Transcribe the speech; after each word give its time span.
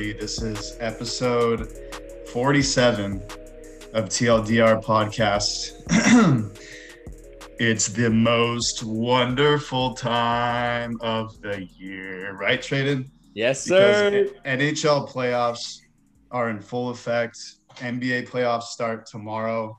everybody. 0.00 0.18
This 0.18 0.40
is 0.40 0.78
episode 0.80 1.68
47 2.32 3.22
of 3.92 4.06
TLDR 4.06 4.82
podcast. 4.82 5.72
it's 7.58 7.88
the 7.88 8.08
most 8.08 8.82
wonderful 8.82 9.92
time 9.92 10.96
of 11.02 11.38
the 11.42 11.64
year, 11.76 12.32
right, 12.32 12.60
Tradon? 12.60 13.10
Yes, 13.34 13.62
sir. 13.62 14.10
Because 14.10 14.36
NHL 14.46 15.06
playoffs 15.10 15.80
are 16.30 16.48
in 16.48 16.60
full 16.62 16.88
effect. 16.88 17.38
NBA 17.76 18.26
playoffs 18.26 18.72
start 18.72 19.04
tomorrow. 19.04 19.78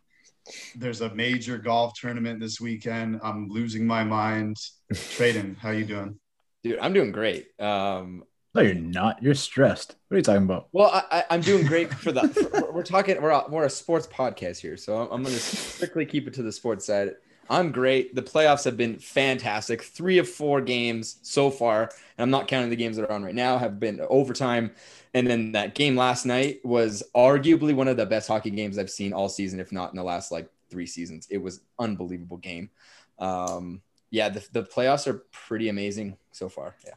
There's 0.76 1.02
a 1.02 1.16
major 1.16 1.58
golf 1.58 1.94
tournament 2.00 2.40
this 2.40 2.62
weekend. 2.62 3.20
I'm 3.23 3.48
losing 3.50 3.88
my 3.88 4.03
mind. 4.03 4.58
Tradon, 4.94 5.58
how 5.58 5.72
you 5.72 5.86
doing? 5.86 6.20
Dude, 6.64 6.78
I'm 6.78 6.94
doing 6.94 7.12
great. 7.12 7.59
Um, 7.59 8.23
no, 8.54 8.62
you're 8.62 8.73
not. 8.73 9.22
You're 9.23 9.34
stressed. 9.34 9.96
What 10.08 10.16
are 10.16 10.18
you 10.18 10.23
talking 10.23 10.44
about? 10.44 10.68
Well, 10.72 10.90
I, 11.09 11.23
am 11.30 11.42
doing 11.42 11.66
great 11.66 11.94
for 11.94 12.12
the. 12.12 12.28
For, 12.28 12.72
we're 12.72 12.84
talking. 12.84 13.22
We're 13.22 13.30
a, 13.30 13.46
we're 13.50 13.66
a 13.66 13.70
sports 13.70 14.08
podcast 14.08 14.59
here, 14.59 14.76
so 14.76 14.98
I'm, 14.98 15.08
I'm 15.12 15.23
going 15.23 15.36
to 15.36 15.42
strictly 15.42 16.05
keep 16.05 16.28
it 16.28 16.34
to 16.36 16.44
the 16.44 16.52
sports 16.52 16.86
side. 16.86 17.12
I'm 17.50 17.72
great. 17.72 18.14
The 18.14 18.22
playoffs 18.22 18.64
have 18.66 18.78
been 18.78 18.98
fantastic. 18.98 19.82
Three 19.82 20.18
of 20.18 20.30
four 20.30 20.62
games 20.62 21.20
so 21.22 21.50
far, 21.50 21.84
and 21.84 22.23
I'm 22.23 22.30
not 22.30 22.48
counting 22.48 22.70
the 22.70 22.76
games 22.76 22.98
that 22.98 23.09
are 23.09 23.12
on 23.12 23.23
right 23.23 23.36
now. 23.36 23.58
Have 23.58 23.80
been 23.80 24.02
overtime, 24.09 24.72
and 25.14 25.26
then 25.28 25.54
that 25.54 25.76
game 25.76 25.95
last 25.95 26.26
night 26.26 26.59
was 26.66 27.04
arguably 27.16 27.73
one 27.73 27.88
of 27.88 27.98
the 27.98 28.06
best 28.06 28.28
hockey 28.28 28.52
games 28.52 28.78
I've 28.78 28.90
seen 28.90 29.14
all 29.14 29.30
season, 29.30 29.59
if 29.59 29.72
not 29.72 29.92
in 29.92 29.98
the 29.98 30.04
last 30.04 30.31
like 30.31 30.50
three 30.70 30.88
seasons. 30.88 31.28
It 31.30 31.38
was 31.38 31.62
unbelievable 31.80 32.38
game. 32.38 32.70
Um, 33.18 33.81
yeah, 34.09 34.30
the, 34.30 34.45
the 34.52 34.64
playoffs 34.64 35.08
are 35.08 35.23
pretty 35.31 35.70
amazing 35.70 36.18
so 36.31 36.50
far. 36.50 36.75
Yeah. 36.86 36.94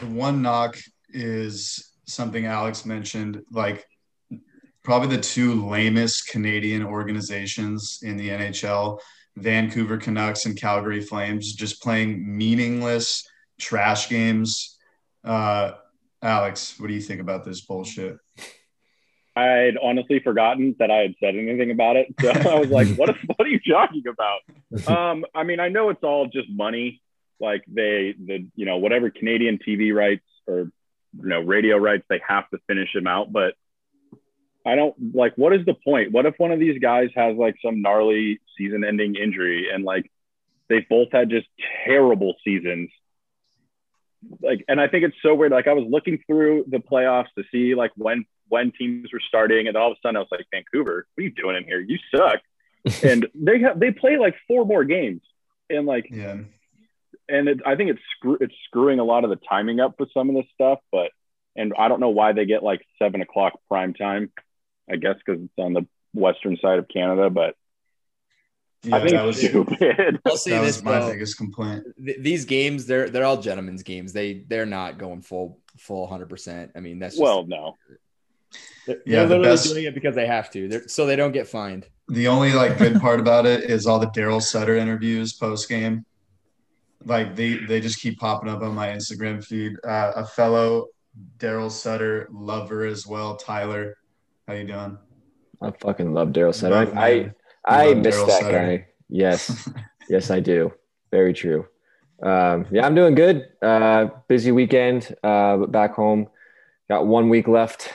The 0.00 0.06
one 0.06 0.42
knock 0.42 0.76
is 1.10 1.92
something 2.06 2.46
Alex 2.46 2.84
mentioned, 2.84 3.42
like 3.50 3.86
probably 4.82 5.16
the 5.16 5.22
two 5.22 5.66
lamest 5.66 6.28
Canadian 6.28 6.84
organizations 6.84 8.00
in 8.02 8.16
the 8.16 8.28
NHL, 8.28 8.98
Vancouver 9.36 9.96
Canucks 9.96 10.46
and 10.46 10.60
Calgary 10.60 11.00
Flames, 11.00 11.54
just 11.54 11.82
playing 11.82 12.36
meaningless 12.36 13.26
trash 13.58 14.08
games. 14.08 14.78
Uh, 15.24 15.72
Alex, 16.22 16.78
what 16.78 16.88
do 16.88 16.94
you 16.94 17.00
think 17.00 17.20
about 17.20 17.44
this 17.44 17.62
bullshit? 17.62 18.16
I'd 19.36 19.76
honestly 19.82 20.20
forgotten 20.20 20.76
that 20.78 20.90
I 20.90 20.98
had 20.98 21.14
said 21.18 21.34
anything 21.34 21.70
about 21.70 21.96
it. 21.96 22.06
So 22.20 22.30
I 22.50 22.58
was 22.58 22.70
like, 22.70 22.88
what, 22.96 23.16
what 23.26 23.40
are 23.40 23.50
you 23.50 23.60
talking 23.60 24.04
about? 24.08 24.40
Um, 24.88 25.24
I 25.36 25.44
mean, 25.44 25.60
I 25.60 25.68
know 25.68 25.90
it's 25.90 26.02
all 26.02 26.26
just 26.26 26.50
money. 26.50 27.00
Like 27.40 27.64
they, 27.66 28.14
the, 28.18 28.46
you 28.54 28.66
know, 28.66 28.78
whatever 28.78 29.10
Canadian 29.10 29.58
TV 29.58 29.94
rights 29.94 30.24
or, 30.46 30.70
you 31.16 31.28
know, 31.28 31.40
radio 31.40 31.76
rights, 31.76 32.04
they 32.08 32.20
have 32.26 32.48
to 32.50 32.58
finish 32.66 32.92
them 32.92 33.06
out. 33.06 33.32
But 33.32 33.54
I 34.66 34.76
don't 34.76 34.94
like, 35.14 35.34
what 35.36 35.52
is 35.52 35.64
the 35.66 35.74
point? 35.74 36.12
What 36.12 36.26
if 36.26 36.34
one 36.38 36.52
of 36.52 36.60
these 36.60 36.78
guys 36.80 37.10
has 37.14 37.36
like 37.36 37.56
some 37.64 37.82
gnarly 37.82 38.40
season 38.56 38.84
ending 38.84 39.16
injury 39.16 39.68
and 39.72 39.84
like 39.84 40.10
they 40.68 40.86
both 40.88 41.08
had 41.12 41.28
just 41.30 41.46
terrible 41.84 42.34
seasons 42.42 42.88
like 44.40 44.64
and 44.68 44.80
i 44.80 44.88
think 44.88 45.04
it's 45.04 45.16
so 45.22 45.34
weird 45.34 45.52
like 45.52 45.68
i 45.68 45.74
was 45.74 45.84
looking 45.86 46.18
through 46.26 46.64
the 46.68 46.78
playoffs 46.78 47.26
to 47.36 47.44
see 47.52 47.74
like 47.74 47.90
when 47.96 48.24
when 48.48 48.72
teams 48.72 49.12
were 49.12 49.20
starting, 49.26 49.68
and 49.68 49.76
all 49.76 49.90
of 49.90 49.96
a 49.96 50.00
sudden 50.02 50.16
I 50.16 50.20
was 50.20 50.28
like, 50.30 50.46
Vancouver, 50.52 51.06
what 51.14 51.22
are 51.22 51.24
you 51.24 51.30
doing 51.30 51.56
in 51.56 51.64
here? 51.64 51.80
You 51.80 51.98
suck. 52.14 52.40
and 53.02 53.26
they 53.34 53.60
have 53.60 53.80
they 53.80 53.90
play 53.90 54.18
like 54.18 54.34
four 54.46 54.66
more 54.66 54.84
games, 54.84 55.22
and 55.70 55.86
like 55.86 56.06
yeah. 56.10 56.36
And 57.28 57.48
it, 57.48 57.60
I 57.64 57.76
think 57.76 57.90
it's 57.90 58.02
screw, 58.16 58.38
it's 58.40 58.54
screwing 58.66 58.98
a 58.98 59.04
lot 59.04 59.24
of 59.24 59.30
the 59.30 59.38
timing 59.48 59.80
up 59.80 59.94
for 59.96 60.06
some 60.12 60.28
of 60.28 60.34
this 60.34 60.46
stuff, 60.54 60.78
but 60.92 61.10
and 61.56 61.72
I 61.78 61.88
don't 61.88 62.00
know 62.00 62.10
why 62.10 62.32
they 62.32 62.44
get 62.44 62.62
like 62.62 62.82
seven 62.98 63.22
o'clock 63.22 63.54
prime 63.68 63.94
time. 63.94 64.30
I 64.90 64.96
guess 64.96 65.16
because 65.24 65.42
it's 65.42 65.52
on 65.58 65.72
the 65.72 65.86
western 66.12 66.58
side 66.58 66.78
of 66.78 66.88
Canada, 66.88 67.30
but 67.30 67.56
yeah, 68.82 68.96
I 68.96 69.00
think 69.00 69.12
that 69.12 69.24
was 69.24 69.38
stupid. 69.38 70.20
I'll 70.26 70.36
say 70.36 70.50
that 70.50 70.60
this, 70.60 70.76
was 70.76 70.84
my 70.84 70.98
bro. 70.98 71.10
biggest 71.10 71.38
complaint. 71.38 71.84
Th- 72.04 72.18
these 72.20 72.44
games, 72.44 72.84
they're 72.84 73.08
they're 73.08 73.24
all 73.24 73.40
gentlemen's 73.40 73.82
games. 73.82 74.12
They 74.12 74.44
they're 74.46 74.66
not 74.66 74.98
going 74.98 75.22
full 75.22 75.60
full 75.78 76.06
hundred 76.06 76.28
percent. 76.28 76.72
I 76.76 76.80
mean, 76.80 76.98
that's 76.98 77.18
well, 77.18 77.46
no. 77.46 77.76
They're, 78.86 79.00
yeah, 79.06 79.24
they're 79.24 79.38
literally 79.38 79.42
the 79.42 79.48
best, 79.48 79.72
doing 79.72 79.84
it 79.86 79.94
because 79.94 80.14
they 80.14 80.26
have 80.26 80.50
to, 80.50 80.68
they're, 80.68 80.88
so 80.88 81.06
they 81.06 81.16
don't 81.16 81.32
get 81.32 81.48
fined. 81.48 81.86
The 82.08 82.28
only 82.28 82.52
like 82.52 82.76
good 82.76 83.00
part 83.00 83.18
about 83.18 83.46
it 83.46 83.64
is 83.64 83.86
all 83.86 83.98
the 83.98 84.08
Daryl 84.08 84.42
Sutter 84.42 84.76
interviews 84.76 85.32
post 85.32 85.68
game. 85.68 86.04
Like 87.04 87.36
they 87.36 87.56
they 87.56 87.80
just 87.80 88.00
keep 88.00 88.18
popping 88.18 88.48
up 88.48 88.62
on 88.62 88.74
my 88.74 88.88
Instagram 88.88 89.44
feed. 89.44 89.72
Uh, 89.84 90.12
a 90.16 90.26
fellow 90.26 90.88
Daryl 91.38 91.70
Sutter 91.70 92.28
lover 92.32 92.84
as 92.84 93.06
well, 93.06 93.36
Tyler. 93.36 93.96
How 94.48 94.54
you 94.54 94.64
doing? 94.64 94.98
I 95.62 95.70
fucking 95.80 96.12
love 96.12 96.28
Daryl 96.28 96.54
Sutter. 96.54 96.74
Love, 96.74 96.96
I 96.96 97.32
I, 97.66 97.90
I 97.90 97.94
miss 97.94 98.16
Daryl 98.16 98.26
that 98.26 98.42
Sutter. 98.42 98.52
guy. 98.52 98.86
Yes, 99.08 99.68
yes, 100.08 100.30
I 100.30 100.40
do. 100.40 100.72
Very 101.10 101.32
true. 101.32 101.66
Um, 102.22 102.66
yeah, 102.70 102.86
I'm 102.86 102.94
doing 102.94 103.14
good. 103.14 103.48
Uh, 103.60 104.06
busy 104.28 104.52
weekend, 104.52 105.14
uh, 105.22 105.58
back 105.58 105.94
home. 105.94 106.28
Got 106.88 107.06
one 107.06 107.28
week 107.28 107.48
left 107.48 107.90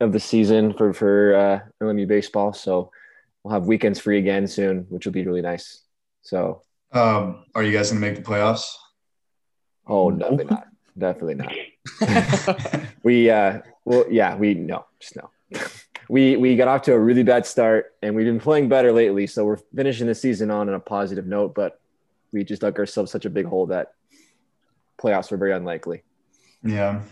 of 0.00 0.12
the 0.12 0.20
season 0.20 0.72
for 0.74 0.92
for 0.92 1.34
uh, 1.34 1.84
LMU 1.84 2.06
baseball. 2.06 2.52
So 2.52 2.90
we'll 3.42 3.54
have 3.54 3.66
weekends 3.66 3.98
free 3.98 4.18
again 4.18 4.46
soon, 4.46 4.86
which 4.88 5.06
will 5.06 5.12
be 5.12 5.24
really 5.24 5.42
nice. 5.42 5.82
So, 6.22 6.62
um, 6.92 7.44
are 7.54 7.62
you 7.62 7.72
guys 7.72 7.90
gonna 7.90 8.00
make 8.00 8.16
the 8.16 8.22
playoffs? 8.22 8.64
Oh, 9.86 10.10
definitely 10.10 10.44
not. 10.44 10.66
Definitely 10.98 11.34
not. 11.34 12.86
we 13.02 13.30
uh, 13.30 13.60
well, 13.84 14.04
yeah, 14.10 14.36
we 14.36 14.54
no, 14.54 14.86
just 14.98 15.16
no. 15.16 15.30
we 16.08 16.36
we 16.36 16.56
got 16.56 16.68
off 16.68 16.82
to 16.82 16.92
a 16.92 16.98
really 16.98 17.22
bad 17.22 17.46
start, 17.46 17.94
and 18.02 18.14
we've 18.14 18.26
been 18.26 18.40
playing 18.40 18.68
better 18.68 18.92
lately. 18.92 19.26
So 19.26 19.44
we're 19.44 19.58
finishing 19.74 20.06
the 20.06 20.14
season 20.14 20.50
on 20.50 20.68
a 20.68 20.80
positive 20.80 21.26
note, 21.26 21.54
but 21.54 21.80
we 22.32 22.44
just 22.44 22.62
dug 22.62 22.78
ourselves 22.78 23.10
such 23.10 23.24
a 23.24 23.30
big 23.30 23.46
hole 23.46 23.66
that 23.66 23.92
playoffs 25.00 25.30
were 25.30 25.36
very 25.36 25.52
unlikely. 25.52 26.02
Yeah, 26.62 27.02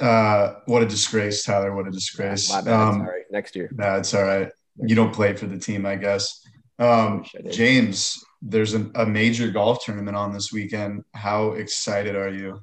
uh, 0.00 0.54
what 0.66 0.82
a 0.82 0.86
disgrace, 0.86 1.42
Tyler. 1.42 1.74
What 1.74 1.88
a 1.88 1.90
disgrace. 1.90 2.50
Bad. 2.50 2.68
Um, 2.68 2.98
sorry. 2.98 3.22
Next 3.30 3.56
year. 3.56 3.68
That's 3.72 4.14
all 4.14 4.22
right. 4.22 4.50
You 4.80 4.94
don't 4.94 5.12
play 5.12 5.34
for 5.34 5.46
the 5.46 5.58
team, 5.58 5.84
I 5.84 5.96
guess. 5.96 6.46
Um, 6.78 7.24
James, 7.50 8.24
there's 8.40 8.74
an, 8.74 8.92
a 8.94 9.06
major 9.06 9.50
golf 9.50 9.84
tournament 9.84 10.16
on 10.16 10.32
this 10.32 10.52
weekend. 10.52 11.04
How 11.14 11.52
excited 11.52 12.14
are 12.14 12.30
you? 12.30 12.60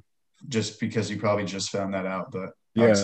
Just 0.48 0.80
because 0.80 1.10
you 1.10 1.18
probably 1.18 1.44
just 1.44 1.70
found 1.70 1.94
that 1.94 2.06
out, 2.06 2.30
but 2.30 2.50
yeah, 2.76 2.94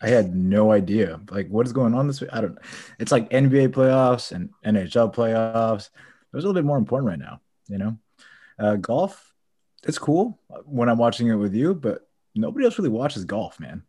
I, 0.00 0.06
I 0.06 0.08
had 0.08 0.34
no 0.34 0.70
idea. 0.70 1.20
Like, 1.28 1.48
what 1.48 1.66
is 1.66 1.72
going 1.72 1.92
on 1.92 2.06
this 2.06 2.20
week? 2.20 2.30
I 2.32 2.40
don't. 2.40 2.56
It's 3.00 3.10
like 3.10 3.30
NBA 3.30 3.68
playoffs 3.68 4.30
and 4.30 4.50
NHL 4.64 5.12
playoffs. 5.12 5.90
Those 6.32 6.44
are 6.44 6.46
a 6.46 6.48
little 6.48 6.54
bit 6.54 6.64
more 6.64 6.78
important 6.78 7.08
right 7.08 7.18
now. 7.18 7.40
You 7.68 7.78
know, 7.78 7.98
uh, 8.58 8.76
golf. 8.76 9.32
It's 9.84 9.98
cool 9.98 10.38
when 10.64 10.88
I'm 10.88 10.98
watching 10.98 11.26
it 11.26 11.34
with 11.34 11.52
you, 11.52 11.74
but 11.74 12.06
nobody 12.36 12.64
else 12.64 12.78
really 12.78 12.90
watches 12.90 13.24
golf, 13.24 13.58
man. 13.58 13.82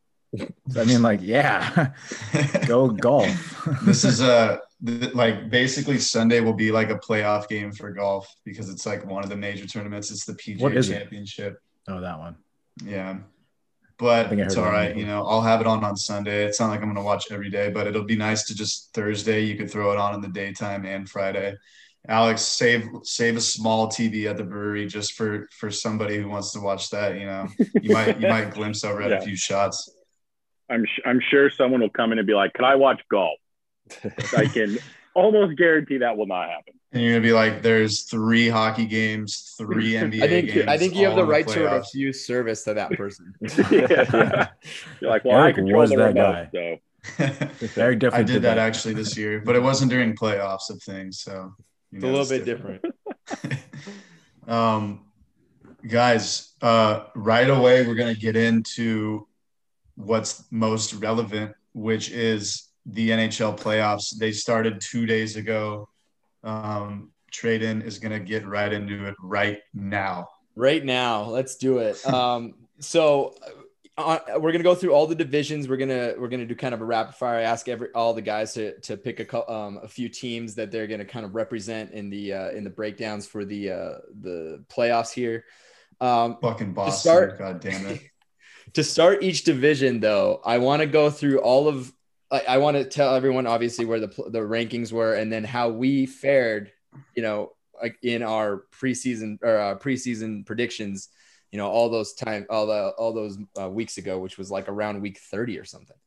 So, 0.69 0.81
I 0.81 0.85
mean, 0.85 1.03
like, 1.03 1.19
yeah, 1.21 1.93
go 2.65 2.89
golf. 2.89 3.67
this 3.83 4.03
is 4.03 4.19
a 4.19 4.61
like 4.83 5.49
basically 5.49 5.97
Sunday 5.97 6.41
will 6.41 6.53
be 6.53 6.71
like 6.71 6.89
a 6.89 6.97
playoff 6.97 7.47
game 7.47 7.71
for 7.71 7.91
golf 7.91 8.33
because 8.43 8.69
it's 8.69 8.85
like 8.85 9.05
one 9.05 9.23
of 9.23 9.29
the 9.29 9.37
major 9.37 9.65
tournaments. 9.65 10.11
It's 10.11 10.25
the 10.25 10.33
PGA 10.33 10.87
Championship. 10.87 11.53
It? 11.53 11.91
Oh, 11.91 12.01
that 12.01 12.19
one. 12.19 12.35
Yeah, 12.83 13.17
but 13.97 14.33
it's 14.33 14.57
all 14.57 14.65
right. 14.65 14.95
You 14.95 15.05
know, 15.05 15.25
I'll 15.25 15.41
have 15.41 15.61
it 15.61 15.67
on 15.67 15.83
on 15.83 15.95
Sunday. 15.95 16.43
It's 16.43 16.59
not 16.59 16.69
like 16.69 16.81
I'm 16.81 16.87
gonna 16.87 17.03
watch 17.03 17.31
every 17.31 17.49
day, 17.49 17.69
but 17.69 17.87
it'll 17.87 18.03
be 18.03 18.17
nice 18.17 18.43
to 18.47 18.55
just 18.55 18.93
Thursday. 18.93 19.41
You 19.41 19.55
could 19.55 19.71
throw 19.71 19.93
it 19.93 19.99
on 19.99 20.15
in 20.15 20.21
the 20.21 20.27
daytime 20.27 20.85
and 20.85 21.09
Friday. 21.09 21.55
Alex, 22.09 22.41
save 22.41 22.85
save 23.03 23.37
a 23.37 23.41
small 23.41 23.87
TV 23.87 24.29
at 24.29 24.35
the 24.35 24.43
brewery 24.43 24.85
just 24.87 25.13
for 25.13 25.47
for 25.51 25.71
somebody 25.71 26.17
who 26.17 26.27
wants 26.27 26.51
to 26.51 26.59
watch 26.59 26.89
that. 26.89 27.17
You 27.17 27.25
know, 27.25 27.47
you 27.81 27.93
might 27.93 28.19
you 28.19 28.27
might 28.27 28.51
glimpse 28.53 28.83
over 28.83 29.01
at 29.01 29.11
yeah. 29.11 29.17
a 29.17 29.21
few 29.21 29.37
shots. 29.37 29.95
I'm 30.69 30.85
I'm 31.05 31.21
sure 31.31 31.49
someone 31.49 31.79
will 31.79 31.89
come 31.89 32.11
in 32.11 32.17
and 32.17 32.27
be 32.27 32.33
like, 32.33 32.53
"Can 32.53 32.65
I 32.65 32.75
watch 32.75 33.01
golf?" 33.09 33.39
I 34.37 34.45
can 34.45 34.77
almost 35.13 35.57
guarantee 35.57 35.97
that 35.99 36.17
will 36.17 36.27
not 36.27 36.49
happen. 36.49 36.73
And 36.91 37.01
you're 37.01 37.13
gonna 37.13 37.23
be 37.23 37.33
like, 37.33 37.61
"There's 37.61 38.03
three 38.03 38.49
hockey 38.49 38.85
games, 38.85 39.55
three 39.57 39.93
NBA 39.93 40.21
I 40.23 40.27
think, 40.27 40.51
games." 40.51 40.67
I 40.67 40.77
think 40.77 40.95
you 40.95 41.07
have 41.07 41.15
the 41.15 41.25
right 41.25 41.47
to 41.47 41.63
refuse 41.63 42.25
service 42.25 42.63
to 42.65 42.75
that 42.75 42.91
person. 42.91 43.33
yeah, 43.41 44.05
yeah. 44.13 44.47
You're 45.01 45.09
like, 45.09 45.25
"Well, 45.25 45.39
Eric 45.39 45.55
I 45.55 45.57
control 45.57 45.87
the 45.87 45.97
remote, 45.97 46.13
guy. 46.13 46.49
so." 46.51 46.77
Very 47.75 47.95
different. 47.95 48.29
I 48.29 48.31
did 48.31 48.43
that 48.43 48.57
actually 48.57 48.93
this 48.93 49.17
year, 49.17 49.41
but 49.43 49.55
it 49.55 49.61
wasn't 49.61 49.91
during 49.91 50.15
playoffs 50.15 50.69
of 50.69 50.81
things. 50.83 51.19
So 51.19 51.53
it's 51.91 52.03
a 52.03 52.07
little 52.07 52.25
bit 52.25 52.45
different. 52.45 52.81
different. 53.27 53.59
um, 54.47 55.01
guys, 55.85 56.53
uh, 56.61 57.05
right 57.15 57.49
away 57.49 57.85
we're 57.85 57.95
gonna 57.95 58.15
get 58.15 58.35
into 58.35 59.27
what's 59.95 60.43
most 60.51 60.93
relevant, 60.93 61.55
which 61.73 62.09
is 62.11 62.69
the 62.85 63.09
NHL 63.09 63.57
playoffs. 63.57 64.17
They 64.17 64.31
started 64.31 64.81
two 64.81 65.05
days 65.05 65.35
ago. 65.35 65.89
Um, 66.43 67.11
Tradon 67.31 67.83
is 67.83 67.99
gonna 67.99 68.19
get 68.19 68.45
right 68.45 68.71
into 68.71 69.05
it 69.05 69.15
right 69.21 69.59
now. 69.73 70.27
Right 70.55 70.83
now, 70.83 71.23
let's 71.23 71.55
do 71.55 71.79
it. 71.79 72.05
Um, 72.05 72.53
so 72.79 73.33
uh, 73.97 74.19
we're 74.37 74.51
gonna 74.51 74.63
go 74.63 74.75
through 74.75 74.93
all 74.93 75.05
the 75.05 75.15
divisions. 75.15 75.67
We're 75.67 75.77
gonna 75.77 76.13
we're 76.17 76.27
gonna 76.27 76.45
do 76.45 76.55
kind 76.55 76.73
of 76.73 76.81
a 76.81 76.85
rapid 76.85 77.15
fire. 77.15 77.37
I 77.37 77.43
ask 77.43 77.67
every 77.67 77.89
all 77.93 78.13
the 78.13 78.21
guys 78.21 78.53
to 78.53 78.79
to 78.81 78.97
pick 78.97 79.19
a 79.19 79.51
um, 79.51 79.79
a 79.83 79.87
few 79.87 80.09
teams 80.09 80.55
that 80.55 80.71
they're 80.71 80.87
gonna 80.87 81.05
kind 81.05 81.25
of 81.25 81.35
represent 81.35 81.91
in 81.91 82.09
the 82.09 82.33
uh, 82.33 82.49
in 82.51 82.63
the 82.63 82.69
breakdowns 82.69 83.27
for 83.27 83.45
the 83.45 83.71
uh, 83.71 83.93
the 84.21 84.63
playoffs 84.67 85.13
here. 85.13 85.45
Um, 86.01 86.37
Fucking 86.41 86.73
Boston, 86.73 86.99
start, 86.99 87.37
God 87.37 87.59
damn 87.59 87.85
it. 87.85 88.01
to 88.73 88.83
start 88.83 89.23
each 89.23 89.43
division, 89.43 89.99
though, 89.99 90.41
I 90.43 90.57
want 90.57 90.81
to 90.81 90.87
go 90.87 91.09
through 91.09 91.39
all 91.39 91.67
of. 91.67 91.91
I, 92.33 92.55
I 92.55 92.57
want 92.57 92.75
to 92.77 92.83
tell 92.83 93.15
everyone 93.15 93.47
obviously 93.47 93.85
where 93.85 93.99
the 93.99 94.07
the 94.07 94.39
rankings 94.39 94.91
were, 94.91 95.13
and 95.13 95.31
then 95.31 95.43
how 95.43 95.69
we 95.69 96.05
fared. 96.05 96.71
You 97.15 97.23
know, 97.23 97.53
like 97.81 97.97
in 98.03 98.21
our 98.23 98.65
preseason 98.71 99.39
or 99.41 99.57
uh, 99.57 99.75
preseason 99.75 100.45
predictions 100.45 101.09
you 101.53 101.57
know 101.57 101.69
all 101.69 101.87
those 101.87 102.13
time 102.13 102.45
all 102.49 102.65
the 102.65 102.89
all 102.97 103.13
those 103.13 103.37
uh, 103.61 103.69
weeks 103.69 103.97
ago 103.97 104.17
which 104.17 104.37
was 104.37 104.49
like 104.49 104.67
around 104.67 105.01
week 105.01 105.19
30 105.19 105.59
or 105.59 105.65
something. 105.65 105.97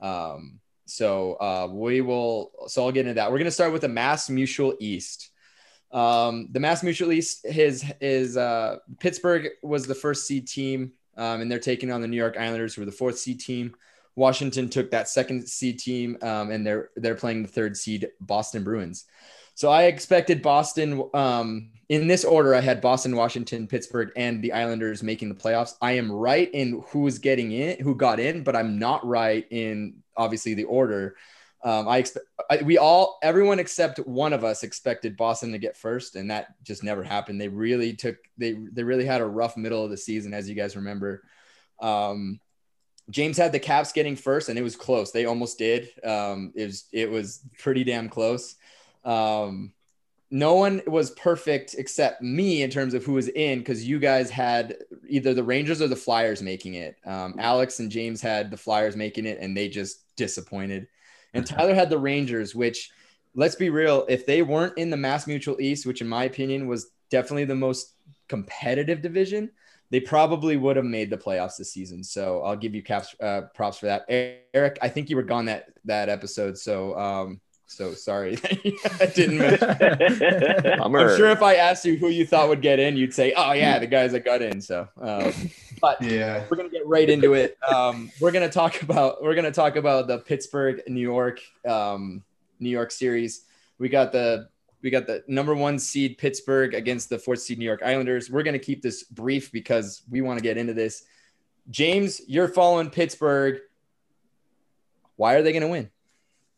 Um 0.00 0.60
so 0.88 1.34
uh 1.34 1.68
we 1.68 2.00
will 2.00 2.52
so 2.68 2.84
i'll 2.84 2.92
get 2.92 3.00
into 3.00 3.14
that. 3.14 3.30
We're 3.30 3.38
going 3.38 3.46
to 3.46 3.50
start 3.50 3.72
with 3.72 3.82
the 3.82 3.88
mass 3.88 4.30
mutual 4.30 4.74
east. 4.78 5.30
Um 5.90 6.48
the 6.52 6.60
mass 6.60 6.84
mutual 6.84 7.12
east 7.12 7.44
his 7.44 7.84
is 8.00 8.36
uh 8.36 8.76
pittsburgh 9.00 9.48
was 9.62 9.86
the 9.86 9.94
first 9.94 10.26
seed 10.26 10.46
team 10.46 10.92
um 11.16 11.40
and 11.40 11.50
they're 11.50 11.58
taking 11.58 11.90
on 11.90 12.00
the 12.00 12.08
new 12.08 12.16
york 12.16 12.36
islanders 12.38 12.74
who 12.74 12.82
are 12.82 12.86
the 12.86 12.92
fourth 12.92 13.18
seed 13.18 13.40
team 13.40 13.74
washington 14.16 14.68
took 14.68 14.90
that 14.90 15.08
second 15.08 15.46
seed 15.48 15.78
team 15.78 16.18
um 16.22 16.50
and 16.50 16.66
they're 16.66 16.90
they're 16.96 17.14
playing 17.14 17.42
the 17.42 17.48
third 17.48 17.76
seed 17.76 18.08
boston 18.20 18.64
bruins 18.64 19.06
so 19.56 19.70
I 19.70 19.84
expected 19.84 20.42
Boston 20.42 21.08
um, 21.14 21.70
in 21.88 22.08
this 22.08 22.26
order. 22.26 22.54
I 22.54 22.60
had 22.60 22.82
Boston, 22.82 23.16
Washington, 23.16 23.66
Pittsburgh, 23.66 24.10
and 24.14 24.42
the 24.42 24.52
Islanders 24.52 25.02
making 25.02 25.30
the 25.30 25.34
playoffs. 25.34 25.76
I 25.80 25.92
am 25.92 26.12
right 26.12 26.50
in 26.52 26.84
who's 26.88 27.18
getting 27.18 27.52
in, 27.52 27.80
who 27.80 27.94
got 27.94 28.20
in, 28.20 28.44
but 28.44 28.54
I'm 28.54 28.78
not 28.78 29.04
right 29.06 29.46
in 29.50 30.02
obviously 30.14 30.52
the 30.52 30.64
order. 30.64 31.16
Um, 31.64 31.88
I 31.88 31.98
expect 31.98 32.26
we 32.64 32.76
all, 32.76 33.18
everyone 33.22 33.58
except 33.58 33.98
one 34.00 34.34
of 34.34 34.44
us 34.44 34.62
expected 34.62 35.16
Boston 35.16 35.52
to 35.52 35.58
get 35.58 35.74
first, 35.74 36.16
and 36.16 36.30
that 36.30 36.48
just 36.62 36.84
never 36.84 37.02
happened. 37.02 37.40
They 37.40 37.48
really 37.48 37.94
took 37.94 38.18
they 38.36 38.52
they 38.52 38.82
really 38.82 39.06
had 39.06 39.22
a 39.22 39.26
rough 39.26 39.56
middle 39.56 39.82
of 39.82 39.90
the 39.90 39.96
season, 39.96 40.34
as 40.34 40.50
you 40.50 40.54
guys 40.54 40.76
remember. 40.76 41.22
Um, 41.80 42.40
James 43.10 43.36
had 43.36 43.52
the 43.52 43.60
Caps 43.60 43.92
getting 43.92 44.16
first, 44.16 44.48
and 44.48 44.58
it 44.58 44.62
was 44.62 44.76
close. 44.76 45.12
They 45.12 45.26
almost 45.26 45.58
did. 45.58 45.90
Um, 46.04 46.52
it 46.56 46.66
was 46.66 46.84
it 46.92 47.10
was 47.10 47.40
pretty 47.58 47.84
damn 47.84 48.08
close. 48.08 48.56
Um, 49.04 49.72
no 50.30 50.54
one 50.54 50.82
was 50.88 51.12
perfect 51.12 51.76
except 51.78 52.20
me 52.20 52.62
in 52.62 52.70
terms 52.70 52.94
of 52.94 53.04
who 53.04 53.12
was 53.12 53.28
in 53.28 53.60
because 53.60 53.86
you 53.86 54.00
guys 54.00 54.28
had 54.28 54.76
either 55.08 55.34
the 55.34 55.44
Rangers 55.44 55.80
or 55.80 55.86
the 55.86 55.94
Flyers 55.94 56.42
making 56.42 56.74
it. 56.74 56.96
Um, 57.04 57.36
Alex 57.38 57.78
and 57.78 57.90
James 57.90 58.20
had 58.20 58.50
the 58.50 58.56
Flyers 58.56 58.96
making 58.96 59.26
it, 59.26 59.38
and 59.40 59.56
they 59.56 59.68
just 59.68 60.16
disappointed. 60.16 60.88
And 61.32 61.46
Tyler 61.46 61.74
had 61.74 61.90
the 61.90 61.98
Rangers, 61.98 62.54
which 62.54 62.90
let's 63.34 63.54
be 63.54 63.70
real, 63.70 64.04
if 64.08 64.26
they 64.26 64.42
weren't 64.42 64.76
in 64.78 64.90
the 64.90 64.96
Mass 64.96 65.26
Mutual 65.26 65.60
East, 65.60 65.86
which 65.86 66.00
in 66.00 66.08
my 66.08 66.24
opinion 66.24 66.66
was 66.66 66.90
definitely 67.10 67.44
the 67.44 67.54
most 67.54 67.94
competitive 68.28 69.02
division, 69.02 69.50
they 69.90 70.00
probably 70.00 70.56
would 70.56 70.76
have 70.76 70.84
made 70.84 71.10
the 71.10 71.16
playoffs 71.16 71.56
this 71.56 71.72
season. 71.72 72.02
So 72.02 72.42
I'll 72.42 72.56
give 72.56 72.74
you 72.74 72.82
caps 72.82 73.14
uh, 73.20 73.42
props 73.54 73.78
for 73.78 73.86
that. 73.86 74.04
Eric, 74.54 74.78
I 74.82 74.88
think 74.88 75.10
you 75.10 75.16
were 75.16 75.22
gone 75.22 75.46
that 75.46 75.68
that 75.84 76.08
episode, 76.08 76.58
so 76.58 76.98
um, 76.98 77.40
so 77.66 77.94
sorry 77.94 78.38
I 79.00 79.06
didn't 79.06 79.38
mention. 79.38 80.80
I'm 80.80 80.92
sure 80.92 81.30
if 81.30 81.42
I 81.42 81.56
asked 81.56 81.84
you 81.84 81.96
who 81.96 82.08
you 82.08 82.26
thought 82.26 82.48
would 82.48 82.62
get 82.62 82.78
in, 82.78 82.96
you'd 82.96 83.14
say, 83.14 83.32
"Oh 83.36 83.52
yeah, 83.52 83.78
the 83.78 83.86
guys 83.86 84.12
that 84.12 84.24
got 84.24 84.42
in." 84.42 84.60
So, 84.60 84.88
um, 85.00 85.32
but 85.80 86.00
yeah, 86.02 86.44
we're 86.48 86.56
gonna 86.56 86.68
get 86.68 86.86
right 86.86 87.08
into 87.08 87.34
it. 87.34 87.56
Um, 87.68 88.10
we're 88.20 88.32
gonna 88.32 88.50
talk 88.50 88.82
about 88.82 89.22
we're 89.22 89.34
gonna 89.34 89.52
talk 89.52 89.76
about 89.76 90.06
the 90.06 90.18
Pittsburgh 90.18 90.82
New 90.88 91.00
York 91.00 91.40
um, 91.68 92.22
New 92.60 92.70
York 92.70 92.90
series. 92.90 93.44
We 93.78 93.88
got 93.88 94.12
the 94.12 94.48
we 94.86 94.90
got 94.90 95.08
the 95.08 95.24
number 95.26 95.52
one 95.52 95.80
seed 95.80 96.16
Pittsburgh 96.16 96.72
against 96.72 97.08
the 97.08 97.18
fourth 97.18 97.40
seed 97.40 97.58
New 97.58 97.64
York 97.64 97.82
Islanders. 97.84 98.30
We're 98.30 98.44
gonna 98.44 98.60
keep 98.60 98.82
this 98.82 99.02
brief 99.02 99.50
because 99.50 100.02
we 100.08 100.20
want 100.20 100.38
to 100.38 100.44
get 100.44 100.56
into 100.56 100.74
this. 100.74 101.02
James, 101.68 102.20
you're 102.28 102.46
following 102.46 102.88
Pittsburgh. 102.90 103.58
Why 105.16 105.34
are 105.34 105.42
they 105.42 105.52
gonna 105.52 105.66
win? 105.66 105.90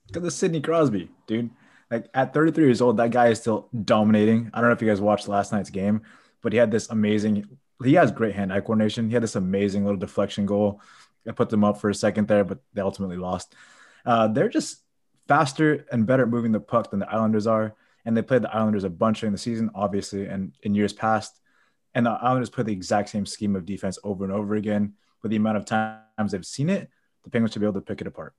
Because 0.08 0.24
of 0.24 0.32
Sidney 0.34 0.60
Crosby, 0.60 1.08
dude. 1.26 1.48
Like 1.90 2.10
at 2.12 2.34
33 2.34 2.64
years 2.64 2.82
old, 2.82 2.98
that 2.98 3.12
guy 3.12 3.28
is 3.28 3.40
still 3.40 3.70
dominating. 3.82 4.50
I 4.52 4.60
don't 4.60 4.68
know 4.68 4.74
if 4.74 4.82
you 4.82 4.88
guys 4.88 5.00
watched 5.00 5.26
last 5.26 5.50
night's 5.50 5.70
game, 5.70 6.02
but 6.42 6.52
he 6.52 6.58
had 6.58 6.70
this 6.70 6.90
amazing. 6.90 7.46
He 7.82 7.94
has 7.94 8.12
great 8.12 8.34
hand-eye 8.34 8.60
coordination. 8.60 9.08
He 9.08 9.14
had 9.14 9.22
this 9.22 9.36
amazing 9.36 9.84
little 9.84 9.98
deflection 9.98 10.44
goal. 10.44 10.82
I 11.26 11.32
put 11.32 11.48
them 11.48 11.64
up 11.64 11.80
for 11.80 11.88
a 11.88 11.94
second 11.94 12.28
there, 12.28 12.44
but 12.44 12.58
they 12.74 12.82
ultimately 12.82 13.16
lost. 13.16 13.54
Uh, 14.04 14.28
they're 14.28 14.50
just 14.50 14.82
faster 15.28 15.86
and 15.90 16.06
better 16.06 16.24
at 16.24 16.28
moving 16.28 16.52
the 16.52 16.60
puck 16.60 16.90
than 16.90 17.00
the 17.00 17.10
Islanders 17.10 17.46
are, 17.46 17.74
and 18.04 18.16
they 18.16 18.22
played 18.22 18.42
the 18.42 18.54
Islanders 18.54 18.84
a 18.84 18.90
bunch 18.90 19.20
during 19.20 19.32
the 19.32 19.38
season, 19.38 19.70
obviously, 19.74 20.26
and 20.26 20.52
in 20.62 20.74
years 20.74 20.92
past. 20.92 21.40
And 21.94 22.06
the 22.06 22.10
Islanders 22.10 22.50
play 22.50 22.64
the 22.64 22.72
exact 22.72 23.08
same 23.08 23.26
scheme 23.26 23.56
of 23.56 23.64
defense 23.64 23.98
over 24.04 24.24
and 24.24 24.32
over 24.32 24.54
again. 24.54 24.94
But 25.22 25.30
the 25.30 25.36
amount 25.36 25.56
of 25.56 25.64
times 25.64 26.32
they've 26.32 26.44
seen 26.44 26.70
it, 26.70 26.88
the 27.24 27.30
Penguins 27.30 27.52
should 27.52 27.60
be 27.60 27.66
able 27.66 27.80
to 27.80 27.80
pick 27.80 28.00
it 28.00 28.06
apart. 28.06 28.34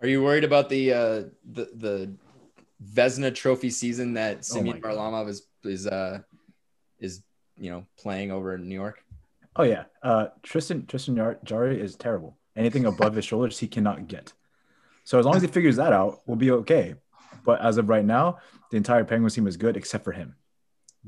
Are 0.00 0.08
you 0.08 0.22
worried 0.22 0.44
about 0.44 0.68
the 0.68 0.92
uh, 0.92 1.22
the 1.44 1.68
the 1.74 2.14
Vezina 2.84 3.34
Trophy 3.34 3.70
season 3.70 4.14
that 4.14 4.38
oh 4.38 4.42
Semyon 4.42 4.80
oh 4.82 4.88
Varlamov 4.88 5.28
is 5.28 5.46
is 5.64 5.86
uh 5.86 6.20
is 6.98 7.22
you 7.56 7.70
know 7.70 7.86
playing 7.98 8.30
over 8.30 8.54
in 8.54 8.68
New 8.68 8.74
York? 8.74 9.02
Oh 9.56 9.62
yeah, 9.62 9.84
uh, 10.02 10.28
Tristan 10.42 10.86
Tristan 10.86 11.36
Jarry 11.44 11.80
is 11.80 11.96
terrible. 11.96 12.36
Anything 12.56 12.86
above 12.86 13.14
his 13.14 13.24
shoulders, 13.24 13.58
he 13.58 13.66
cannot 13.66 14.08
get. 14.08 14.32
So 15.04 15.18
as 15.18 15.26
long 15.26 15.36
as 15.36 15.42
he 15.42 15.48
figures 15.48 15.76
that 15.76 15.92
out, 15.92 16.20
we'll 16.26 16.36
be 16.36 16.50
okay. 16.50 16.94
But 17.44 17.60
as 17.60 17.78
of 17.78 17.88
right 17.88 18.04
now, 18.04 18.38
the 18.70 18.76
entire 18.76 19.04
Penguins 19.04 19.34
team 19.34 19.46
is 19.46 19.56
good 19.56 19.76
except 19.76 20.04
for 20.04 20.12
him. 20.12 20.36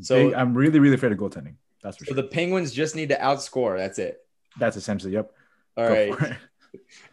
So 0.01 0.27
Big, 0.27 0.35
I'm 0.35 0.55
really, 0.55 0.79
really 0.79 0.95
afraid 0.95 1.13
of 1.13 1.19
goaltending. 1.19 1.55
That's 1.83 1.97
for 1.97 2.05
so 2.05 2.15
sure. 2.15 2.23
the 2.23 2.29
Penguins 2.29 2.73
just 2.73 2.97
need 2.97 3.11
to 3.11 3.17
outscore. 3.17 3.77
That's 3.77 3.99
it. 3.99 4.19
That's 4.59 4.77
essentially 4.77 5.13
yep. 5.13 5.33
All 5.77 5.89
Go 5.89 5.93
right. 5.93 6.37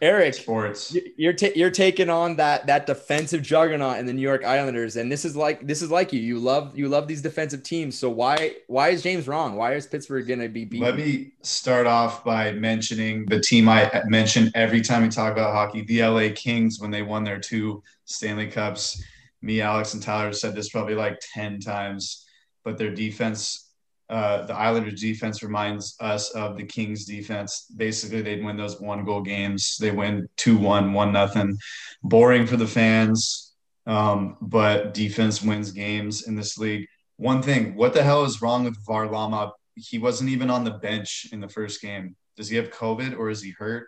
Eric, 0.02 0.34
sports. 0.34 0.96
You're 1.18 1.34
ta- 1.34 1.54
you're 1.56 1.72
taking 1.72 2.10
on 2.10 2.36
that 2.38 2.68
that 2.68 2.86
defensive 2.86 3.42
juggernaut 3.42 3.98
in 3.98 4.06
the 4.06 4.14
New 4.14 4.22
York 4.22 4.46
Islanders, 4.46 4.96
and 4.96 5.12
this 5.12 5.26
is 5.26 5.36
like 5.36 5.66
this 5.66 5.82
is 5.82 5.92
like 5.92 6.14
you. 6.14 6.20
You 6.20 6.40
love 6.40 6.78
you 6.78 6.90
love 6.90 7.08
these 7.08 7.22
defensive 7.22 7.64
teams. 7.64 7.98
So 7.98 8.10
why 8.10 8.56
why 8.68 8.90
is 8.90 9.02
James 9.04 9.28
wrong? 9.28 9.56
Why 9.56 9.74
is 9.74 9.88
Pittsburgh 9.88 10.28
going 10.28 10.40
to 10.40 10.50
be 10.50 10.66
beaten? 10.66 10.86
Let 10.86 10.98
me 10.98 11.34
start 11.42 11.88
off 11.88 12.24
by 12.24 12.52
mentioning 12.52 13.26
the 13.26 13.40
team 13.40 13.70
I 13.70 14.04
mention 14.06 14.52
every 14.56 14.82
time 14.82 15.04
we 15.04 15.10
talk 15.10 15.32
about 15.32 15.54
hockey, 15.54 15.84
the 15.84 16.04
LA 16.04 16.30
Kings, 16.36 16.80
when 16.80 16.92
they 16.92 17.02
won 17.02 17.24
their 17.24 17.40
two 17.40 17.84
Stanley 18.06 18.48
Cups. 18.48 19.04
Me, 19.42 19.60
Alex, 19.60 19.94
and 19.94 20.02
Tyler 20.02 20.32
said 20.32 20.56
this 20.56 20.70
probably 20.70 20.96
like 20.96 21.20
ten 21.34 21.60
times, 21.60 22.26
but 22.64 22.78
their 22.78 22.94
defense 22.94 23.73
uh, 24.10 24.46
the 24.46 24.54
Islanders 24.54 25.02
defense 25.02 25.42
reminds 25.42 25.96
us 26.00 26.30
of 26.32 26.58
the 26.58 26.66
Kings 26.66 27.06
defense. 27.06 27.66
Basically, 27.76 28.22
they'd 28.22 28.44
win 28.44 28.58
those 28.58 28.80
one 28.80 29.06
goal 29.06 29.22
games. 29.22 29.78
They 29.80 29.92
win 29.92 30.28
2 30.38 30.58
1, 30.58 30.94
1 30.94 31.12
nothing. 31.12 31.58
Boring 32.04 32.46
for 32.46 32.58
the 32.58 32.68
fans, 32.68 33.54
um, 33.86 34.38
but 34.42 34.94
defense 34.94 35.42
wins 35.42 35.72
games 35.72 36.28
in 36.28 36.36
this 36.36 36.58
league. 36.58 36.88
One 37.18 37.42
thing, 37.42 37.76
what 37.76 37.94
the 37.94 38.04
hell 38.04 38.26
is 38.26 38.42
wrong 38.42 38.66
with 38.66 38.84
Varlamov? 38.86 39.52
He 39.76 39.98
wasn't 39.98 40.30
even 40.30 40.50
on 40.50 40.64
the 40.64 40.72
bench 40.72 41.28
in 41.32 41.40
the 41.40 41.50
first 41.50 41.82
game. 41.82 42.16
Does 42.36 42.50
he 42.50 42.56
have 42.58 42.72
COVID 42.72 43.18
or 43.18 43.30
is 43.30 43.42
he 43.42 43.52
hurt? 43.52 43.88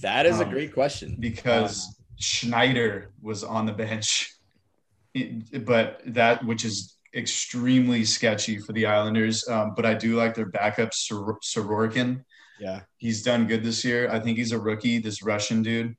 That 0.00 0.26
is 0.26 0.40
um, 0.40 0.48
a 0.48 0.50
great 0.50 0.72
question. 0.72 1.16
Because 1.18 1.86
um, 1.86 1.94
Schneider 2.18 3.12
was 3.20 3.44
on 3.44 3.66
the 3.66 3.72
bench. 3.72 4.32
It, 5.18 5.64
but 5.64 6.02
that, 6.08 6.44
which 6.44 6.66
is 6.66 6.95
extremely 7.16 8.04
sketchy 8.04 8.58
for 8.58 8.72
the 8.72 8.86
Islanders. 8.86 9.48
Um, 9.48 9.72
but 9.74 9.86
I 9.86 9.94
do 9.94 10.16
like 10.16 10.34
their 10.34 10.46
backup, 10.46 10.92
Sor- 10.92 11.38
Sorokin. 11.42 12.22
Yeah. 12.60 12.80
He's 12.98 13.22
done 13.22 13.46
good 13.46 13.64
this 13.64 13.84
year. 13.84 14.10
I 14.10 14.20
think 14.20 14.38
he's 14.38 14.52
a 14.52 14.58
rookie, 14.58 14.98
this 14.98 15.22
Russian 15.22 15.62
dude, 15.62 15.96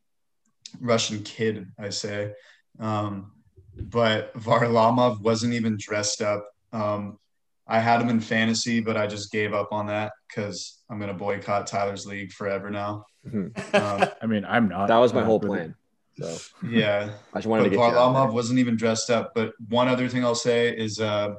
Russian 0.79 1.24
kid, 1.24 1.67
I 1.79 1.89
say. 1.89 2.33
Um, 2.79 3.31
but 3.75 4.33
Varlamov 4.36 5.21
wasn't 5.21 5.53
even 5.53 5.77
dressed 5.79 6.21
up. 6.21 6.47
Um, 6.71 7.19
I 7.67 7.79
had 7.79 8.01
him 8.01 8.09
in 8.09 8.21
fantasy, 8.21 8.79
but 8.79 8.95
I 8.95 9.07
just 9.07 9.31
gave 9.31 9.53
up 9.53 9.69
on 9.71 9.88
that 9.88 10.13
because 10.27 10.81
I'm 10.89 11.00
going 11.00 11.12
to 11.12 11.17
boycott 11.17 11.67
Tyler's 11.67 12.05
league 12.05 12.31
forever 12.31 12.69
now. 12.69 13.05
Mm-hmm. 13.27 13.75
Um, 13.75 14.09
I 14.21 14.25
mean, 14.25 14.45
I'm 14.45 14.69
not. 14.69 14.88
That 14.88 14.97
was 14.97 15.13
my 15.13 15.21
uh, 15.21 15.25
whole 15.25 15.39
plan. 15.39 15.75
So 16.19 16.38
yeah, 16.67 17.12
I 17.33 17.38
just 17.39 17.47
wanted 17.47 17.63
but 17.63 17.69
to 17.69 17.75
get 17.75 17.79
Varlamov 17.79 18.33
wasn't 18.33 18.59
even 18.59 18.75
dressed 18.75 19.09
up. 19.09 19.33
But 19.36 19.53
one 19.69 19.88
other 19.88 20.07
thing 20.09 20.24
I'll 20.24 20.36
say 20.36 20.75
is, 20.75 21.00
uh, 21.00 21.36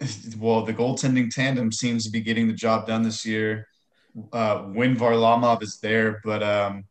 well, 0.38 0.62
the 0.62 0.74
goaltending 0.74 1.30
tandem 1.30 1.70
seems 1.70 2.04
to 2.04 2.10
be 2.10 2.20
getting 2.20 2.48
the 2.48 2.54
job 2.54 2.86
done 2.86 3.02
this 3.02 3.24
year. 3.24 3.68
Uh, 4.32 4.60
when 4.60 4.96
Varlamov 4.96 5.62
is 5.62 5.78
there, 5.78 6.20
but 6.24 6.42
um, 6.42 6.84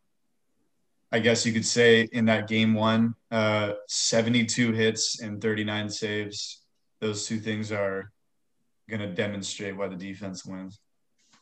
I 1.10 1.18
guess 1.18 1.44
you 1.44 1.52
could 1.52 1.66
say 1.66 2.08
in 2.12 2.26
that 2.26 2.48
game 2.48 2.72
one, 2.72 3.14
uh, 3.30 3.72
72 3.88 4.72
hits 4.72 5.20
and 5.20 5.42
39 5.42 5.90
saves. 5.90 6.62
Those 7.00 7.26
two 7.26 7.40
things 7.40 7.72
are 7.72 8.12
going 8.88 9.00
to 9.00 9.12
demonstrate 9.12 9.76
why 9.76 9.88
the 9.88 9.96
defense 9.96 10.46
wins. 10.46 10.78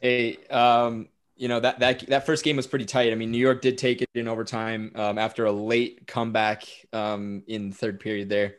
Hey, 0.00 0.38
um, 0.46 1.08
you 1.36 1.48
know 1.48 1.60
that 1.60 1.80
that 1.80 2.06
that 2.08 2.26
first 2.26 2.44
game 2.44 2.56
was 2.56 2.66
pretty 2.66 2.84
tight. 2.84 3.12
I 3.12 3.16
mean, 3.16 3.30
New 3.30 3.38
York 3.38 3.60
did 3.60 3.78
take 3.78 4.02
it 4.02 4.08
in 4.14 4.28
overtime 4.28 4.92
um, 4.94 5.18
after 5.18 5.46
a 5.46 5.52
late 5.52 6.06
comeback 6.06 6.64
um, 6.92 7.42
in 7.46 7.72
third 7.72 8.00
period 8.00 8.28
there. 8.28 8.56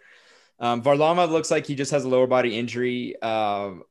Um, 0.60 0.82
Varlamov 0.82 1.32
looks 1.32 1.51
like 1.51 1.65
he 1.65 1.75
just 1.75 1.91
has 1.91 2.03
a 2.03 2.10
lower 2.10 2.27
body 2.27 2.58
injury. 2.58 3.22
Um, 3.22 3.84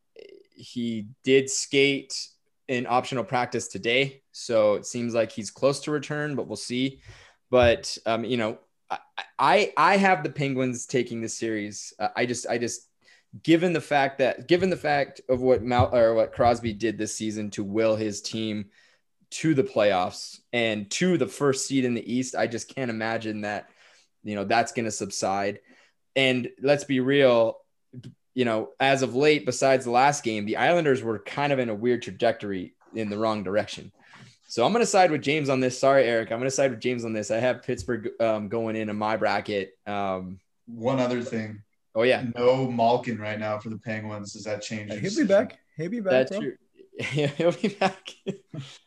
he 0.54 1.08
did 1.22 1.50
skate 1.50 2.28
in 2.68 2.86
optional 2.86 3.24
practice 3.24 3.68
today, 3.68 4.22
so 4.32 4.74
it 4.74 4.86
seems 4.86 5.14
like 5.14 5.32
he's 5.32 5.50
close 5.50 5.80
to 5.80 5.90
return, 5.90 6.36
but 6.36 6.46
we'll 6.46 6.56
see. 6.56 7.00
But 7.50 7.96
um, 8.06 8.24
you 8.24 8.36
know, 8.36 8.58
I, 8.90 8.98
I 9.38 9.72
I 9.76 9.96
have 9.96 10.22
the 10.22 10.30
Penguins 10.30 10.86
taking 10.86 11.20
this 11.20 11.38
series. 11.38 11.92
I 12.14 12.26
just 12.26 12.46
I 12.46 12.58
just 12.58 12.88
given 13.42 13.72
the 13.72 13.80
fact 13.80 14.18
that 14.18 14.46
given 14.46 14.70
the 14.70 14.76
fact 14.76 15.20
of 15.28 15.40
what 15.40 15.62
Mal 15.62 15.94
or 15.94 16.14
what 16.14 16.32
Crosby 16.32 16.72
did 16.72 16.98
this 16.98 17.14
season 17.14 17.50
to 17.50 17.64
will 17.64 17.96
his 17.96 18.20
team 18.20 18.66
to 19.30 19.54
the 19.54 19.64
playoffs 19.64 20.40
and 20.52 20.88
to 20.92 21.18
the 21.18 21.26
first 21.26 21.66
seed 21.66 21.84
in 21.84 21.94
the 21.94 22.12
East, 22.12 22.36
I 22.36 22.46
just 22.46 22.72
can't 22.74 22.90
imagine 22.90 23.40
that 23.40 23.68
you 24.22 24.34
know 24.34 24.44
that's 24.44 24.72
going 24.72 24.84
to 24.84 24.90
subside. 24.90 25.60
And 26.16 26.50
let's 26.62 26.84
be 26.84 27.00
real, 27.00 27.58
you 28.34 28.44
know, 28.44 28.70
as 28.78 29.02
of 29.02 29.16
late, 29.16 29.44
besides 29.44 29.84
the 29.84 29.90
last 29.90 30.22
game, 30.22 30.46
the 30.46 30.58
Islanders 30.58 31.02
were 31.02 31.18
kind 31.18 31.52
of 31.52 31.58
in 31.58 31.68
a 31.68 31.74
weird 31.74 32.02
trajectory 32.02 32.74
in 32.94 33.10
the 33.10 33.18
wrong 33.18 33.42
direction. 33.42 33.90
So 34.46 34.64
I'm 34.64 34.72
going 34.72 34.84
to 34.84 34.86
side 34.86 35.10
with 35.10 35.22
James 35.22 35.48
on 35.48 35.58
this. 35.58 35.76
Sorry, 35.76 36.04
Eric. 36.04 36.30
I'm 36.30 36.38
going 36.38 36.48
to 36.48 36.54
side 36.54 36.70
with 36.70 36.78
James 36.78 37.04
on 37.04 37.12
this. 37.12 37.32
I 37.32 37.38
have 37.38 37.64
Pittsburgh 37.64 38.10
um, 38.20 38.48
going 38.48 38.76
in 38.76 38.88
in 38.88 38.94
my 38.94 39.16
bracket. 39.16 39.76
Um, 39.84 40.38
One 40.66 41.00
other 41.00 41.22
thing. 41.22 41.63
Oh 41.94 42.02
yeah. 42.02 42.24
No 42.34 42.70
Malkin 42.70 43.18
right 43.18 43.38
now 43.38 43.58
for 43.58 43.70
the 43.70 43.78
Penguins. 43.78 44.32
Does 44.32 44.44
that 44.44 44.62
change? 44.62 44.92
He'll 44.92 45.16
be 45.16 45.24
back. 45.24 45.58
He'll 45.76 45.90
be 45.90 46.00
back. 46.00 46.10
That's 46.10 46.30
bro. 46.30 46.40
true. 46.40 46.56
Yeah, 47.12 47.26
he'll 47.26 47.50
be 47.50 47.68
back. 47.68 48.12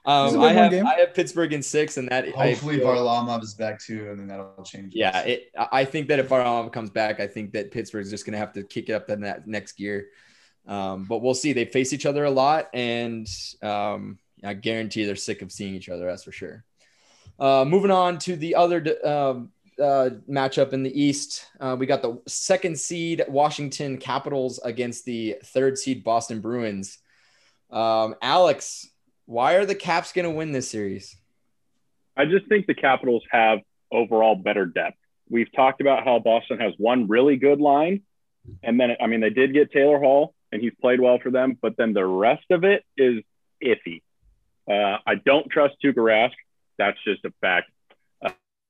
um, 0.05 0.39
I 0.39 0.53
have 0.53 0.73
I 0.73 0.99
have 0.99 1.13
Pittsburgh 1.13 1.51
in 1.51 1.61
six, 1.61 1.97
and 1.97 2.07
that 2.07 2.29
hopefully 2.29 2.77
feel, 2.77 2.87
Varlamov 2.87 3.43
is 3.43 3.53
back 3.53 3.81
too, 3.81 4.09
and 4.09 4.17
then 4.17 4.27
that'll 4.27 4.63
change. 4.63 4.93
Yeah, 4.95 5.19
it, 5.23 5.51
I 5.73 5.83
think 5.83 6.07
that 6.07 6.17
if 6.17 6.29
Varlamov 6.29 6.71
comes 6.71 6.89
back, 6.89 7.19
I 7.19 7.27
think 7.27 7.51
that 7.51 7.69
Pittsburgh's 7.69 8.09
just 8.09 8.25
going 8.25 8.31
to 8.31 8.39
have 8.39 8.53
to 8.53 8.63
kick 8.63 8.87
it 8.87 8.93
up 8.93 9.09
in 9.09 9.19
that 9.21 9.45
next 9.45 9.73
gear. 9.73 10.07
Um, 10.67 11.03
but 11.03 11.21
we'll 11.21 11.33
see. 11.33 11.51
They 11.51 11.65
face 11.65 11.91
each 11.91 12.05
other 12.05 12.23
a 12.23 12.31
lot, 12.31 12.69
and 12.73 13.27
um, 13.61 14.19
I 14.41 14.53
guarantee 14.53 15.03
they're 15.03 15.17
sick 15.17 15.41
of 15.41 15.51
seeing 15.51 15.75
each 15.75 15.89
other. 15.89 16.05
That's 16.05 16.23
for 16.23 16.31
sure. 16.31 16.63
Uh, 17.37 17.65
moving 17.67 17.91
on 17.91 18.19
to 18.19 18.37
the 18.37 18.55
other 18.55 19.05
um, 19.05 19.51
uh, 19.81 20.09
matchup 20.29 20.73
in 20.73 20.83
the 20.83 21.01
East. 21.01 21.45
Uh, 21.59 21.75
we 21.79 21.85
got 21.85 22.01
the 22.01 22.21
second 22.27 22.77
seed 22.77 23.23
Washington 23.27 23.97
Capitals 23.97 24.59
against 24.63 25.05
the 25.05 25.37
third 25.43 25.77
seed 25.77 26.03
Boston 26.03 26.41
Bruins. 26.41 26.97
Um, 27.69 28.15
Alex, 28.21 28.89
why 29.25 29.53
are 29.53 29.65
the 29.65 29.75
Caps 29.75 30.13
going 30.13 30.25
to 30.25 30.31
win 30.31 30.51
this 30.51 30.69
series? 30.69 31.15
I 32.15 32.25
just 32.25 32.47
think 32.47 32.65
the 32.65 32.73
Capitals 32.73 33.23
have 33.31 33.59
overall 33.91 34.35
better 34.35 34.65
depth. 34.65 34.97
We've 35.29 35.51
talked 35.53 35.81
about 35.81 36.03
how 36.03 36.19
Boston 36.19 36.59
has 36.59 36.73
one 36.77 37.07
really 37.07 37.37
good 37.37 37.59
line. 37.59 38.01
And 38.63 38.79
then, 38.79 38.95
I 39.01 39.07
mean, 39.07 39.19
they 39.19 39.29
did 39.29 39.53
get 39.53 39.71
Taylor 39.71 39.99
Hall 39.99 40.33
and 40.51 40.61
he's 40.61 40.73
played 40.81 41.01
well 41.01 41.19
for 41.21 41.29
them, 41.29 41.57
but 41.61 41.75
then 41.77 41.93
the 41.93 42.05
rest 42.05 42.45
of 42.49 42.63
it 42.63 42.83
is 42.95 43.21
iffy. 43.61 44.01
Uh, 44.69 44.97
I 45.05 45.15
don't 45.15 45.49
trust 45.49 45.75
Tuukka 45.83 45.95
Rask. 45.95 46.33
That's 46.77 46.97
just 47.03 47.25
a 47.25 47.33
fact. 47.41 47.69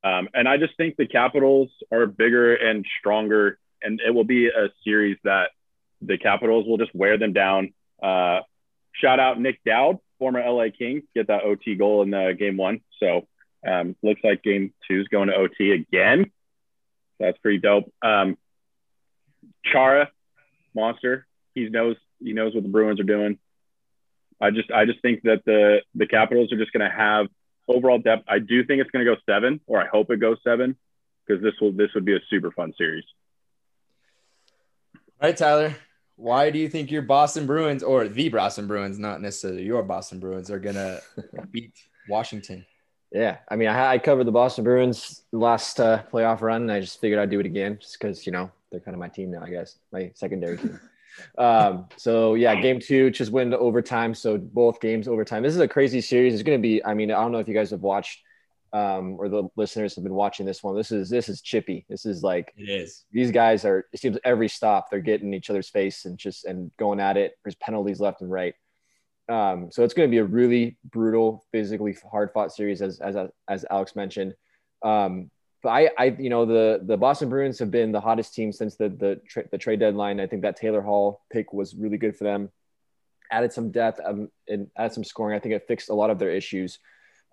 Um, 0.03 0.29
and 0.33 0.47
I 0.47 0.57
just 0.57 0.77
think 0.77 0.95
the 0.95 1.07
Capitals 1.07 1.69
are 1.91 2.05
bigger 2.05 2.55
and 2.55 2.85
stronger, 2.99 3.59
and 3.81 3.99
it 4.05 4.11
will 4.11 4.23
be 4.23 4.47
a 4.47 4.69
series 4.83 5.17
that 5.23 5.49
the 6.01 6.17
Capitals 6.17 6.65
will 6.67 6.77
just 6.77 6.93
wear 6.93 7.17
them 7.17 7.33
down. 7.33 7.73
Uh, 8.01 8.41
shout 8.93 9.19
out 9.19 9.39
Nic 9.39 9.59
Dowd, 9.65 9.99
former 10.19 10.39
LA 10.39 10.67
King, 10.77 11.03
get 11.15 11.27
that 11.27 11.43
OT 11.43 11.75
goal 11.75 12.03
in 12.03 12.11
the 12.11 12.35
game 12.37 12.57
one. 12.57 12.81
So 12.99 13.27
um, 13.67 13.95
looks 14.03 14.21
like 14.23 14.43
game 14.43 14.73
two 14.87 15.01
is 15.01 15.07
going 15.07 15.29
to 15.29 15.35
OT 15.35 15.71
again. 15.71 16.31
That's 17.19 17.37
pretty 17.39 17.59
dope. 17.59 17.91
Um, 18.03 18.37
Chara, 19.65 20.09
monster. 20.75 21.25
He 21.55 21.67
knows 21.69 21.95
he 22.19 22.33
knows 22.33 22.53
what 22.53 22.63
the 22.63 22.69
Bruins 22.69 22.99
are 22.99 23.03
doing. 23.03 23.39
I 24.39 24.51
just 24.51 24.71
I 24.71 24.85
just 24.85 25.01
think 25.01 25.23
that 25.23 25.43
the 25.45 25.81
the 25.95 26.07
Capitals 26.07 26.51
are 26.51 26.57
just 26.57 26.71
going 26.71 26.87
to 26.87 26.95
have 26.95 27.27
overall 27.67 27.99
depth. 27.99 28.23
I 28.27 28.39
do 28.39 28.63
think 28.65 28.81
it's 28.81 28.91
going 28.91 29.05
to 29.05 29.15
go 29.15 29.19
seven, 29.25 29.59
or 29.67 29.81
I 29.81 29.87
hope 29.87 30.11
it 30.11 30.17
goes 30.17 30.37
seven, 30.43 30.75
because 31.25 31.41
this 31.43 31.53
will 31.61 31.71
this 31.71 31.89
would 31.93 32.05
be 32.05 32.15
a 32.15 32.19
super 32.29 32.51
fun 32.51 32.73
series. 32.77 33.03
All 35.21 35.29
right, 35.29 35.37
Tyler. 35.37 35.75
Why 36.15 36.49
do 36.49 36.57
you 36.57 36.67
think 36.67 36.89
your 36.89 37.03
Boston 37.03 37.45
Bruins 37.45 37.83
or 37.83 38.07
the 38.07 38.29
Boston 38.29 38.65
Bruins, 38.65 38.97
not 38.97 39.21
necessarily 39.21 39.63
your 39.63 39.83
Boston 39.83 40.19
Bruins, 40.19 40.49
are 40.49 40.59
gonna 40.59 40.99
beat 41.51 41.73
Washington? 42.09 42.65
Yeah, 43.11 43.37
I 43.49 43.55
mean, 43.55 43.69
I, 43.69 43.93
I 43.93 43.97
covered 43.99 44.25
the 44.25 44.31
Boston 44.31 44.63
Bruins 44.63 45.23
last 45.31 45.79
uh, 45.79 46.03
playoff 46.11 46.41
run, 46.41 46.63
and 46.63 46.71
I 46.71 46.79
just 46.79 46.99
figured 46.99 47.19
I'd 47.19 47.29
do 47.29 47.39
it 47.39 47.45
again, 47.45 47.77
just 47.79 47.99
because 47.99 48.25
you 48.25 48.31
know 48.31 48.51
they're 48.71 48.79
kind 48.79 48.95
of 48.95 48.99
my 48.99 49.07
team 49.07 49.31
now. 49.31 49.43
I 49.43 49.49
guess 49.49 49.77
my 49.91 50.11
secondary 50.15 50.57
team. 50.57 50.79
Um, 51.37 51.87
so 51.97 52.35
yeah, 52.35 52.55
game 52.55 52.79
two 52.79 53.09
just 53.09 53.31
went 53.31 53.51
to 53.51 53.57
overtime. 53.57 54.13
So 54.13 54.37
both 54.37 54.79
games 54.79 55.07
overtime. 55.07 55.43
This 55.43 55.53
is 55.53 55.59
a 55.59 55.67
crazy 55.67 56.01
series. 56.01 56.33
It's 56.33 56.43
going 56.43 56.57
to 56.57 56.61
be. 56.61 56.83
I 56.83 56.93
mean, 56.93 57.11
I 57.11 57.21
don't 57.21 57.31
know 57.31 57.39
if 57.39 57.47
you 57.47 57.53
guys 57.53 57.71
have 57.71 57.81
watched 57.81 58.21
um, 58.73 59.15
or 59.19 59.29
the 59.29 59.47
listeners 59.55 59.95
have 59.95 60.03
been 60.03 60.13
watching 60.13 60.45
this 60.45 60.61
one. 60.61 60.75
This 60.75 60.91
is 60.91 61.09
this 61.09 61.29
is 61.29 61.41
chippy. 61.41 61.85
This 61.89 62.05
is 62.05 62.23
like 62.23 62.53
it 62.57 62.69
is. 62.69 63.05
These 63.11 63.31
guys 63.31 63.65
are. 63.65 63.85
It 63.93 63.99
seems 63.99 64.17
every 64.23 64.49
stop 64.49 64.89
they're 64.89 64.99
getting 64.99 65.33
each 65.33 65.49
other's 65.49 65.69
face 65.69 66.05
and 66.05 66.17
just 66.17 66.45
and 66.45 66.71
going 66.77 66.99
at 66.99 67.17
it. 67.17 67.33
There's 67.43 67.55
penalties 67.55 67.99
left 67.99 68.21
and 68.21 68.31
right. 68.31 68.53
Um, 69.29 69.69
so 69.71 69.83
it's 69.83 69.93
going 69.93 70.07
to 70.09 70.11
be 70.11 70.19
a 70.19 70.23
really 70.23 70.77
brutal, 70.85 71.45
physically 71.51 71.95
hard 72.09 72.31
fought 72.33 72.53
series, 72.53 72.81
as 72.81 72.99
as 72.99 73.15
as 73.47 73.65
Alex 73.69 73.95
mentioned. 73.95 74.33
Um, 74.83 75.31
but 75.67 75.73
I, 75.73 75.89
I, 75.97 76.05
you 76.17 76.29
know, 76.29 76.45
the 76.45 76.79
the 76.81 76.95
Boston 76.95 77.27
Bruins 77.27 77.59
have 77.59 77.71
been 77.71 77.91
the 77.91 77.99
hottest 77.99 78.33
team 78.33 78.53
since 78.53 78.77
the 78.77 78.87
the, 78.87 79.19
tra- 79.27 79.49
the 79.51 79.57
trade 79.57 79.81
deadline. 79.81 80.21
I 80.21 80.25
think 80.25 80.43
that 80.43 80.55
Taylor 80.55 80.81
Hall 80.81 81.25
pick 81.29 81.51
was 81.51 81.75
really 81.75 81.97
good 81.97 82.15
for 82.15 82.23
them. 82.23 82.49
Added 83.29 83.51
some 83.51 83.69
depth 83.71 83.99
um, 84.05 84.29
and 84.47 84.69
added 84.77 84.93
some 84.93 85.03
scoring. 85.03 85.35
I 85.35 85.41
think 85.41 85.55
it 85.55 85.67
fixed 85.67 85.89
a 85.89 85.93
lot 85.93 86.09
of 86.09 86.19
their 86.19 86.29
issues. 86.29 86.79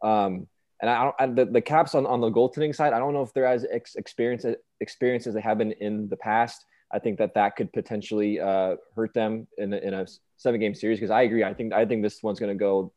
Um, 0.02 0.48
and 0.82 0.90
I 0.90 1.12
I, 1.16 1.26
the, 1.26 1.44
the 1.44 1.60
Caps 1.60 1.94
on, 1.94 2.06
on 2.06 2.20
the 2.20 2.28
goaltending 2.28 2.74
side. 2.74 2.92
I 2.92 2.98
don't 2.98 3.14
know 3.14 3.22
if 3.22 3.32
they're 3.34 3.46
as 3.46 3.64
ex- 3.70 3.94
experienced 3.94 4.46
experience 4.80 5.28
as 5.28 5.34
they 5.34 5.40
have 5.40 5.58
been 5.58 5.70
in 5.70 6.08
the 6.08 6.16
past. 6.16 6.64
I 6.90 6.98
think 6.98 7.18
that 7.18 7.34
that 7.34 7.54
could 7.54 7.72
potentially 7.72 8.40
uh, 8.40 8.74
hurt 8.96 9.14
them 9.14 9.46
in 9.58 9.72
a, 9.72 9.76
in 9.76 9.94
a 9.94 10.08
seven 10.38 10.58
game 10.58 10.74
series. 10.74 10.98
Because 10.98 11.12
I 11.12 11.22
agree. 11.22 11.44
I 11.44 11.54
think 11.54 11.72
I 11.72 11.86
think 11.86 12.02
this 12.02 12.20
one's 12.20 12.40
going 12.40 12.52
to 12.52 12.58
go 12.58 12.92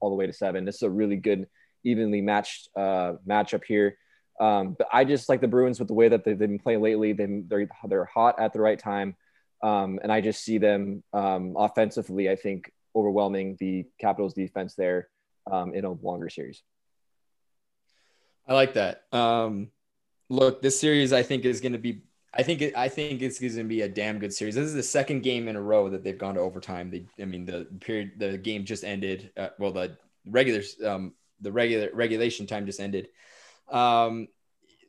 all 0.00 0.10
the 0.10 0.16
way 0.16 0.26
to 0.26 0.32
seven. 0.32 0.64
This 0.64 0.74
is 0.74 0.82
a 0.82 0.90
really 0.90 1.14
good, 1.14 1.46
evenly 1.84 2.20
matched 2.20 2.68
uh, 2.76 3.12
matchup 3.24 3.62
here. 3.62 3.96
Um, 4.42 4.74
but 4.76 4.88
I 4.92 5.04
just 5.04 5.28
like 5.28 5.40
the 5.40 5.46
Bruins 5.46 5.78
with 5.78 5.86
the 5.86 5.94
way 5.94 6.08
that 6.08 6.24
they've 6.24 6.38
been 6.38 6.58
playing 6.58 6.82
lately. 6.82 7.12
They, 7.12 7.26
they're, 7.46 7.68
they're 7.88 8.04
hot 8.04 8.40
at 8.40 8.52
the 8.52 8.60
right 8.60 8.78
time. 8.78 9.14
Um, 9.62 10.00
and 10.02 10.10
I 10.10 10.20
just 10.20 10.42
see 10.42 10.58
them 10.58 11.04
um, 11.12 11.54
offensively, 11.56 12.28
I 12.28 12.34
think, 12.34 12.72
overwhelming 12.96 13.56
the 13.60 13.86
Capitals 14.00 14.34
defense 14.34 14.74
there 14.74 15.08
um, 15.50 15.74
in 15.74 15.84
a 15.84 15.92
longer 15.92 16.28
series. 16.28 16.60
I 18.48 18.54
like 18.54 18.74
that. 18.74 19.04
Um, 19.12 19.70
look, 20.28 20.60
this 20.60 20.80
series 20.80 21.12
I 21.12 21.22
think 21.22 21.44
is 21.44 21.60
going 21.60 21.74
to 21.74 21.78
be. 21.78 22.02
I 22.34 22.42
think 22.42 22.62
I 22.76 22.88
think 22.88 23.22
it's 23.22 23.38
going 23.38 23.56
to 23.56 23.64
be 23.64 23.82
a 23.82 23.88
damn 23.88 24.18
good 24.18 24.32
series. 24.32 24.56
This 24.56 24.64
is 24.64 24.74
the 24.74 24.82
second 24.82 25.22
game 25.22 25.46
in 25.48 25.54
a 25.54 25.60
row 25.60 25.90
that 25.90 26.02
they've 26.02 26.18
gone 26.18 26.34
to 26.34 26.40
overtime. 26.40 26.90
They, 26.90 27.04
I 27.22 27.26
mean, 27.26 27.44
the 27.44 27.68
period, 27.80 28.12
the 28.16 28.38
game 28.38 28.64
just 28.64 28.82
ended. 28.84 29.30
Uh, 29.36 29.50
well, 29.58 29.70
the 29.70 29.96
regular, 30.26 30.62
um, 30.84 31.12
the 31.40 31.52
regular 31.52 31.90
regulation 31.92 32.46
time 32.46 32.66
just 32.66 32.80
ended. 32.80 33.08
Um, 33.68 34.28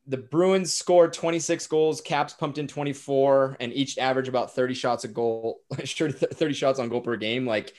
the 0.06 0.18
Bruins 0.18 0.74
scored 0.74 1.14
26 1.14 1.66
goals, 1.68 2.02
Caps 2.02 2.34
pumped 2.34 2.58
in 2.58 2.68
24, 2.68 3.58
and 3.60 3.72
each 3.74 3.98
average 3.98 4.28
about 4.28 4.54
30 4.54 4.74
shots 4.74 5.04
a 5.06 5.08
goal, 5.08 5.62
sure 5.86 6.12
30 6.12 6.54
shots 6.54 6.80
on 6.80 6.90
goal 6.90 7.02
per 7.02 7.16
game. 7.16 7.46
Like 7.46 7.74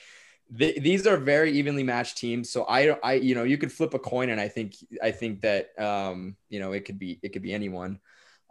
th- 0.57 0.81
these 0.81 1.05
are 1.05 1.17
very 1.17 1.51
evenly 1.51 1.83
matched 1.83 2.17
teams. 2.17 2.49
So 2.49 2.63
I, 2.63 2.97
I, 3.03 3.13
you 3.13 3.35
know, 3.35 3.43
you 3.43 3.57
could 3.57 3.71
flip 3.71 3.93
a 3.93 3.99
coin, 3.99 4.29
and 4.29 4.41
I 4.41 4.47
think, 4.47 4.75
I 5.03 5.11
think 5.11 5.41
that, 5.41 5.77
um, 5.79 6.35
you 6.49 6.59
know, 6.59 6.71
it 6.71 6.85
could 6.85 6.97
be, 6.97 7.19
it 7.21 7.29
could 7.29 7.43
be 7.43 7.53
anyone. 7.53 7.99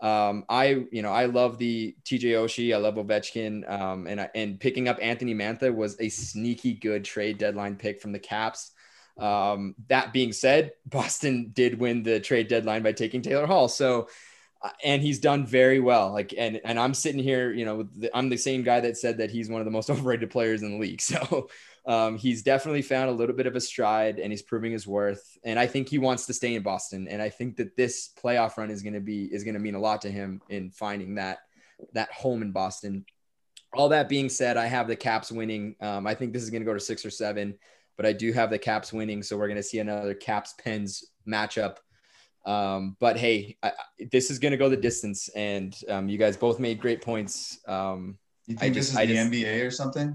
Um, 0.01 0.45
I, 0.49 0.85
you 0.93 1.03
know, 1.03 1.11
I 1.11 1.27
love 1.27 1.59
the 1.59 1.97
TJ 2.05 2.33
Oshie. 2.33 2.75
I 2.75 2.79
love 2.79 2.95
Ovechkin. 2.95 3.69
Um, 3.71 4.07
and, 4.07 4.29
and 4.35 4.61
picking 4.61 4.87
up 4.87 4.99
Anthony 5.01 5.35
Mantha 5.35 5.75
was 5.75 5.99
a 6.01 6.09
sneaky 6.11 6.75
good 6.75 7.05
trade 7.05 7.39
deadline 7.39 7.77
pick 7.77 8.01
from 8.01 8.13
the 8.13 8.19
Caps. 8.19 8.73
Um, 9.19 9.75
that 9.89 10.13
being 10.13 10.33
said, 10.33 10.73
Boston 10.87 11.51
did 11.53 11.79
win 11.79 12.03
the 12.03 12.21
trade 12.21 12.49
deadline 12.49 12.83
by 12.83 12.93
taking 12.93 13.23
Taylor 13.23 13.47
Hall. 13.47 13.69
So, 13.69 14.09
uh, 14.63 14.71
and 14.83 15.03
he's 15.03 15.19
done 15.19 15.47
very 15.47 15.79
well. 15.79 16.13
Like, 16.13 16.33
and 16.37 16.61
and 16.65 16.81
I'm 16.81 16.95
sitting 16.95 17.23
here, 17.23 17.53
you 17.53 17.65
know, 17.65 17.87
I'm 18.15 18.31
the 18.31 18.39
same 18.39 18.63
guy 18.63 18.81
that 18.81 18.97
said 18.97 19.19
that 19.19 19.31
he's 19.31 19.51
one 19.51 19.61
of 19.61 19.67
the 19.67 19.71
most 19.71 19.91
overrated 19.91 20.31
players 20.31 20.63
in 20.63 20.73
the 20.73 20.79
league. 20.79 21.01
So, 21.01 21.49
um, 21.87 22.17
he's 22.17 22.43
definitely 22.43 22.83
found 22.83 23.11
a 23.11 23.13
little 23.13 23.37
bit 23.37 23.47
of 23.47 23.57
a 23.57 23.61
stride, 23.61 24.19
and 24.19 24.33
he's 24.33 24.43
proving 24.43 24.73
his 24.73 24.87
worth. 24.87 25.37
And 25.45 25.59
I 25.59 25.67
think 25.67 25.89
he 25.89 25.99
wants 25.99 26.27
to 26.27 26.35
stay 26.35 26.55
in 26.55 26.63
Boston. 26.63 27.09
And 27.09 27.21
I 27.21 27.29
think 27.29 27.57
that 27.57 27.77
this 27.77 28.11
playoff 28.21 28.57
run 28.57 28.71
is 28.71 28.83
going 28.83 28.95
to 28.95 29.01
be 29.01 29.25
is 29.25 29.45
going 29.45 29.55
to 29.55 29.61
mean 29.61 29.75
a 29.75 29.81
lot 29.81 30.03
to 30.03 30.11
him 30.11 30.41
in 30.49 30.71
finding 30.71 31.17
that 31.17 31.41
that 31.93 32.11
home 32.11 32.43
in 32.43 32.53
Boston. 32.53 33.05
All 33.75 33.89
that 33.89 34.09
being 34.09 34.29
said, 34.29 34.57
I 34.57 34.67
have 34.67 34.87
the 34.87 34.97
Caps 34.97 35.33
winning. 35.33 35.75
Um, 35.81 36.07
I 36.07 36.15
think 36.15 36.33
this 36.33 36.43
is 36.43 36.51
going 36.51 36.63
to 36.63 36.67
go 36.67 36.75
to 36.75 36.81
six 36.81 37.05
or 37.05 37.11
seven. 37.11 37.59
But 37.97 38.07
I 38.07 38.13
do 38.13 38.33
have 38.33 38.51
the 38.51 38.59
Caps 38.59 38.93
winning. 38.93 39.23
So 39.23 39.37
we're 39.37 39.49
going 39.49 39.57
to 39.57 39.63
see 39.63 39.79
another 39.79 40.15
Caps 40.15 40.55
Pens 40.63 41.05
matchup. 41.27 41.77
Um, 42.47 42.97
but 43.01 43.17
hey, 43.17 43.57
I, 43.63 43.73
this 44.13 44.31
is 44.31 44.39
going 44.39 44.53
to 44.53 44.59
go 44.59 44.69
the 44.69 44.77
distance, 44.77 45.29
and 45.35 45.75
um, 45.89 46.09
you 46.09 46.19
guys 46.19 46.37
both 46.37 46.59
made 46.59 46.81
great 46.81 47.01
points. 47.01 47.59
Um, 47.67 48.19
you 48.47 48.57
think 48.57 48.75
just, 48.75 48.89
this 48.89 48.91
is 48.91 48.97
I 48.97 49.07
the 49.07 49.15
just, 49.15 49.31
NBA 49.31 49.67
or 49.67 49.71
something? 49.71 50.15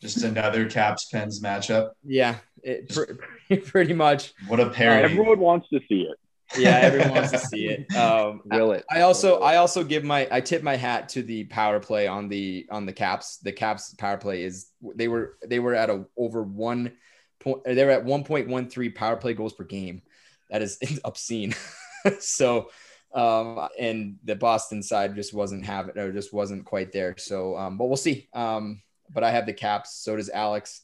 Just 0.00 0.22
another 0.22 0.68
Caps 0.68 1.06
Pens 1.12 1.42
matchup. 1.42 1.90
Yeah, 2.02 2.36
it, 2.62 2.88
just, 2.88 3.10
pretty 3.66 3.92
much. 3.92 4.32
What 4.48 4.58
a 4.58 4.70
pair! 4.70 5.04
Everyone 5.04 5.38
wants 5.38 5.68
to 5.68 5.80
see 5.86 6.02
it 6.02 6.18
yeah, 6.56 6.78
everyone 6.78 7.10
wants 7.10 7.30
to 7.32 7.38
see 7.38 7.66
it. 7.66 7.86
Um, 7.94 8.42
Will 8.44 8.72
it? 8.72 8.84
I 8.90 9.02
also 9.02 9.40
I 9.40 9.56
also 9.56 9.84
give 9.84 10.04
my 10.04 10.28
I 10.30 10.40
tip 10.40 10.62
my 10.62 10.76
hat 10.76 11.08
to 11.10 11.22
the 11.22 11.44
power 11.44 11.80
play 11.80 12.06
on 12.06 12.28
the 12.28 12.66
on 12.70 12.86
the 12.86 12.92
Caps. 12.92 13.38
The 13.38 13.52
Caps 13.52 13.94
power 13.94 14.16
play 14.16 14.42
is 14.42 14.68
they 14.94 15.08
were 15.08 15.38
they 15.46 15.58
were 15.58 15.74
at 15.74 15.90
a 15.90 16.04
over 16.16 16.42
one 16.42 16.92
point 17.40 17.64
they 17.64 17.84
were 17.84 17.90
at 17.90 18.04
one 18.04 18.24
point 18.24 18.48
one 18.48 18.68
three 18.68 18.90
power 18.90 19.16
play 19.16 19.34
goals 19.34 19.52
per 19.52 19.64
game. 19.64 20.02
That 20.50 20.62
is 20.62 20.78
obscene. 21.04 21.54
so 22.20 22.70
um, 23.14 23.68
and 23.78 24.16
the 24.24 24.34
Boston 24.34 24.82
side 24.82 25.14
just 25.14 25.32
wasn't 25.32 25.64
having 25.64 25.96
or 25.96 26.12
just 26.12 26.32
wasn't 26.32 26.64
quite 26.64 26.92
there. 26.92 27.16
So 27.16 27.56
um, 27.56 27.78
but 27.78 27.86
we'll 27.86 27.96
see. 27.96 28.28
Um, 28.34 28.82
but 29.10 29.24
I 29.24 29.30
have 29.30 29.46
the 29.46 29.52
Caps. 29.52 30.02
So 30.02 30.16
does 30.16 30.30
Alex. 30.30 30.82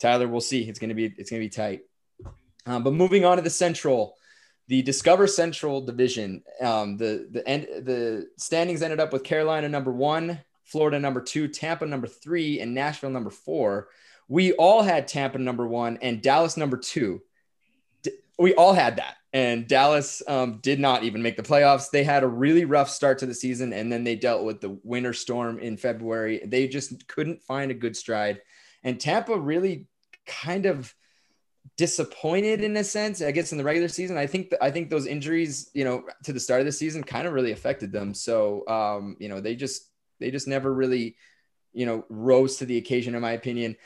Tyler, 0.00 0.28
we'll 0.28 0.40
see. 0.40 0.68
It's 0.68 0.78
gonna 0.78 0.94
be 0.94 1.06
it's 1.16 1.30
gonna 1.30 1.40
be 1.40 1.48
tight. 1.48 1.82
Um, 2.66 2.84
but 2.84 2.92
moving 2.92 3.24
on 3.24 3.36
to 3.36 3.42
the 3.42 3.50
Central 3.50 4.17
the 4.68 4.82
Discover 4.82 5.26
Central 5.26 5.80
division, 5.80 6.42
um, 6.60 6.98
the 6.98 7.26
the 7.30 7.46
end 7.48 7.66
the 7.84 8.28
standings 8.36 8.82
ended 8.82 9.00
up 9.00 9.12
with 9.12 9.24
Carolina 9.24 9.68
number 9.68 9.90
one, 9.90 10.40
Florida 10.64 11.00
number 11.00 11.22
two, 11.22 11.48
Tampa 11.48 11.86
number 11.86 12.06
three, 12.06 12.60
and 12.60 12.74
Nashville 12.74 13.10
number 13.10 13.30
four. 13.30 13.88
We 14.28 14.52
all 14.52 14.82
had 14.82 15.08
Tampa 15.08 15.38
number 15.38 15.66
one 15.66 15.98
and 16.02 16.22
Dallas 16.22 16.58
number 16.58 16.76
two. 16.76 17.22
D- 18.02 18.12
we 18.38 18.54
all 18.54 18.74
had 18.74 18.96
that, 18.96 19.16
and 19.32 19.66
Dallas 19.66 20.22
um, 20.28 20.58
did 20.62 20.78
not 20.78 21.02
even 21.02 21.22
make 21.22 21.38
the 21.38 21.42
playoffs. 21.42 21.90
They 21.90 22.04
had 22.04 22.22
a 22.22 22.28
really 22.28 22.66
rough 22.66 22.90
start 22.90 23.18
to 23.20 23.26
the 23.26 23.34
season, 23.34 23.72
and 23.72 23.90
then 23.90 24.04
they 24.04 24.16
dealt 24.16 24.44
with 24.44 24.60
the 24.60 24.78
winter 24.82 25.14
storm 25.14 25.58
in 25.58 25.78
February. 25.78 26.42
They 26.44 26.68
just 26.68 27.08
couldn't 27.08 27.42
find 27.42 27.70
a 27.70 27.74
good 27.74 27.96
stride, 27.96 28.42
and 28.84 29.00
Tampa 29.00 29.38
really 29.38 29.86
kind 30.26 30.66
of 30.66 30.94
disappointed 31.76 32.62
in 32.62 32.76
a 32.76 32.84
sense, 32.84 33.22
I 33.22 33.30
guess, 33.30 33.52
in 33.52 33.58
the 33.58 33.64
regular 33.64 33.88
season. 33.88 34.16
I 34.16 34.26
think 34.26 34.52
I 34.60 34.70
think 34.70 34.90
those 34.90 35.06
injuries, 35.06 35.70
you 35.74 35.84
know, 35.84 36.04
to 36.24 36.32
the 36.32 36.40
start 36.40 36.60
of 36.60 36.66
the 36.66 36.72
season 36.72 37.02
kind 37.02 37.26
of 37.26 37.32
really 37.32 37.52
affected 37.52 37.92
them. 37.92 38.14
So, 38.14 38.66
um, 38.68 39.16
you 39.18 39.28
know, 39.28 39.40
they 39.40 39.54
just 39.54 39.90
they 40.20 40.30
just 40.30 40.48
never 40.48 40.72
really, 40.72 41.16
you 41.72 41.86
know, 41.86 42.04
rose 42.08 42.56
to 42.56 42.66
the 42.66 42.78
occasion, 42.78 43.14
in 43.14 43.20
my 43.20 43.32
opinion. 43.32 43.76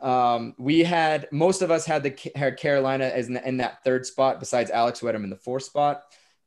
Um, 0.00 0.54
we 0.58 0.80
had 0.80 1.28
most 1.30 1.62
of 1.62 1.70
us 1.70 1.86
had 1.86 2.02
the 2.02 2.32
had 2.34 2.58
Carolina 2.58 3.04
as 3.04 3.28
in, 3.28 3.36
in 3.36 3.58
that 3.58 3.84
third 3.84 4.04
spot, 4.04 4.40
besides 4.40 4.70
Alex, 4.70 5.00
them 5.00 5.24
in 5.24 5.30
the 5.30 5.36
fourth 5.36 5.64
spot. 5.64 6.02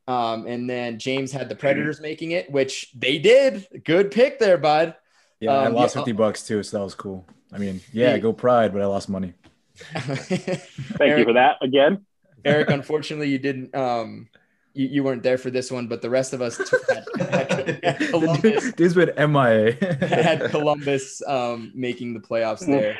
Um, 0.08 0.46
and 0.46 0.70
then 0.70 0.98
James 0.98 1.32
had 1.32 1.48
the 1.48 1.56
Predators 1.56 2.00
making 2.00 2.30
it, 2.30 2.50
which 2.50 2.92
they 2.94 3.18
did. 3.18 3.66
Good 3.84 4.12
pick 4.12 4.38
there, 4.38 4.58
bud. 4.58 4.94
Yeah, 5.40 5.52
I 5.52 5.66
um, 5.66 5.74
lost 5.74 5.96
yeah, 5.96 6.02
50 6.02 6.12
bucks 6.12 6.46
too, 6.46 6.62
so 6.62 6.78
that 6.78 6.84
was 6.84 6.94
cool. 6.94 7.26
I 7.52 7.58
mean, 7.58 7.80
yeah, 7.92 8.16
go 8.18 8.32
pride, 8.32 8.72
but 8.72 8.82
I 8.82 8.86
lost 8.86 9.08
money. 9.08 9.34
Thank 9.78 11.00
Eric, 11.00 11.18
you 11.18 11.24
for 11.24 11.32
that 11.34 11.56
again. 11.62 12.06
Eric, 12.44 12.70
unfortunately, 12.70 13.28
you 13.28 13.38
didn't. 13.38 13.74
Um, 13.74 14.28
you, 14.72 14.88
you 14.88 15.04
weren't 15.04 15.22
there 15.22 15.38
for 15.38 15.50
this 15.50 15.70
one, 15.70 15.86
but 15.86 16.02
the 16.02 16.10
rest 16.10 16.32
of 16.32 16.42
us 16.42 16.58
had, 16.58 17.04
had, 17.18 17.80
had 17.84 17.98
Columbus. 18.10 18.72
This 18.72 18.94
been 18.94 19.32
MIA. 19.32 19.72
had 20.06 20.50
Columbus 20.50 21.22
um, 21.26 21.72
making 21.74 22.14
the 22.14 22.20
playoffs 22.20 22.66
there. 22.66 22.98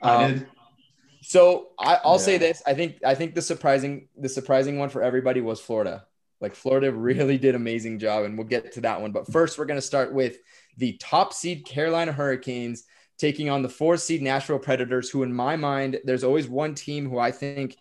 I 0.00 0.28
did. 0.28 0.42
Um, 0.42 0.46
so 1.22 1.68
I, 1.78 2.00
will 2.04 2.12
yeah. 2.12 2.16
say 2.18 2.38
this: 2.38 2.62
I 2.66 2.74
think 2.74 2.98
I 3.04 3.14
think 3.14 3.34
the 3.34 3.42
surprising 3.42 4.08
the 4.16 4.28
surprising 4.28 4.78
one 4.78 4.88
for 4.88 5.02
everybody 5.02 5.40
was 5.40 5.60
Florida. 5.60 6.06
Like 6.40 6.54
Florida 6.54 6.92
really 6.92 7.38
did 7.38 7.54
amazing 7.54 7.98
job, 7.98 8.24
and 8.24 8.36
we'll 8.36 8.46
get 8.46 8.72
to 8.72 8.82
that 8.82 9.00
one. 9.00 9.12
But 9.12 9.30
first, 9.30 9.58
we're 9.58 9.64
going 9.66 9.78
to 9.78 9.86
start 9.86 10.12
with 10.12 10.38
the 10.76 10.98
top 11.00 11.32
seed 11.32 11.64
Carolina 11.64 12.12
Hurricanes 12.12 12.84
taking 13.18 13.50
on 13.50 13.62
the 13.62 13.68
four 13.68 13.96
seed 13.96 14.22
Nashville 14.22 14.58
Predators, 14.58 15.10
who, 15.10 15.22
in 15.22 15.32
my 15.32 15.56
mind, 15.56 16.00
there's 16.04 16.24
always 16.24 16.48
one 16.48 16.74
team 16.74 17.08
who 17.08 17.18
I 17.18 17.30
think 17.30 17.76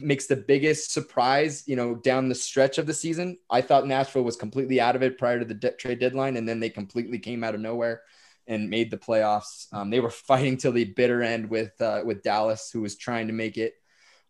makes 0.00 0.26
the 0.26 0.36
biggest 0.36 0.92
surprise, 0.92 1.64
you 1.66 1.74
know, 1.74 1.94
down 1.94 2.28
the 2.28 2.34
stretch 2.34 2.78
of 2.78 2.86
the 2.86 2.94
season. 2.94 3.38
I 3.50 3.60
thought 3.60 3.86
Nashville 3.86 4.22
was 4.22 4.36
completely 4.36 4.80
out 4.80 4.94
of 4.94 5.02
it 5.02 5.18
prior 5.18 5.38
to 5.38 5.44
the 5.44 5.54
de- 5.54 5.72
trade 5.72 5.98
deadline, 5.98 6.36
and 6.36 6.48
then 6.48 6.60
they 6.60 6.70
completely 6.70 7.18
came 7.18 7.42
out 7.42 7.54
of 7.54 7.60
nowhere 7.60 8.02
and 8.46 8.70
made 8.70 8.90
the 8.90 8.98
playoffs. 8.98 9.72
Um, 9.72 9.90
they 9.90 10.00
were 10.00 10.10
fighting 10.10 10.56
till 10.56 10.72
the 10.72 10.84
bitter 10.84 11.22
end 11.22 11.50
with 11.50 11.80
uh, 11.80 12.02
with 12.04 12.22
Dallas, 12.22 12.70
who 12.72 12.82
was 12.82 12.96
trying 12.96 13.26
to 13.26 13.32
make 13.32 13.56
it. 13.56 13.74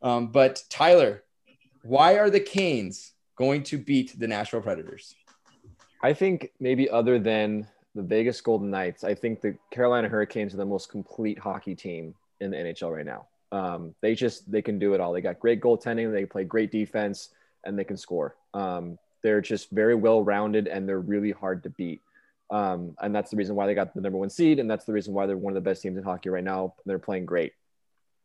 Um, 0.00 0.28
but 0.28 0.62
Tyler, 0.68 1.22
why 1.82 2.18
are 2.18 2.30
the 2.30 2.40
Canes 2.40 3.12
going 3.36 3.62
to 3.64 3.78
beat 3.78 4.18
the 4.18 4.28
Nashville 4.28 4.62
Predators? 4.62 5.14
I 6.02 6.12
think 6.14 6.50
maybe 6.58 6.90
other 6.90 7.18
than 7.18 7.68
the 7.94 8.02
Vegas 8.02 8.40
Golden 8.40 8.70
Knights, 8.70 9.04
I 9.04 9.14
think 9.14 9.40
the 9.40 9.56
Carolina 9.70 10.08
Hurricanes 10.08 10.54
are 10.54 10.58
the 10.58 10.64
most 10.64 10.88
complete 10.88 11.38
hockey 11.38 11.74
team 11.74 12.14
in 12.40 12.50
the 12.50 12.56
NHL 12.56 12.94
right 12.94 13.06
now. 13.06 13.26
Um, 13.52 13.94
they 14.00 14.14
just 14.14 14.50
they 14.50 14.62
can 14.62 14.78
do 14.78 14.94
it 14.94 15.00
all. 15.00 15.12
They 15.12 15.20
got 15.20 15.38
great 15.38 15.60
goaltending, 15.60 16.10
they 16.12 16.24
play 16.24 16.44
great 16.44 16.72
defense, 16.72 17.28
and 17.64 17.78
they 17.78 17.84
can 17.84 17.96
score. 17.96 18.34
Um, 18.54 18.98
they're 19.22 19.40
just 19.40 19.70
very 19.70 19.94
well 19.94 20.24
rounded 20.24 20.66
and 20.66 20.88
they're 20.88 21.00
really 21.00 21.30
hard 21.30 21.62
to 21.62 21.70
beat. 21.70 22.00
Um, 22.50 22.96
and 23.00 23.14
that's 23.14 23.30
the 23.30 23.36
reason 23.36 23.54
why 23.54 23.66
they 23.66 23.74
got 23.74 23.94
the 23.94 24.00
number 24.00 24.18
one 24.18 24.28
seed, 24.30 24.58
and 24.58 24.70
that's 24.70 24.84
the 24.84 24.92
reason 24.92 25.14
why 25.14 25.26
they're 25.26 25.38
one 25.38 25.52
of 25.52 25.54
the 25.54 25.68
best 25.68 25.82
teams 25.82 25.96
in 25.96 26.02
hockey 26.02 26.28
right 26.28 26.44
now. 26.44 26.74
They're 26.84 26.98
playing 26.98 27.24
great. 27.24 27.52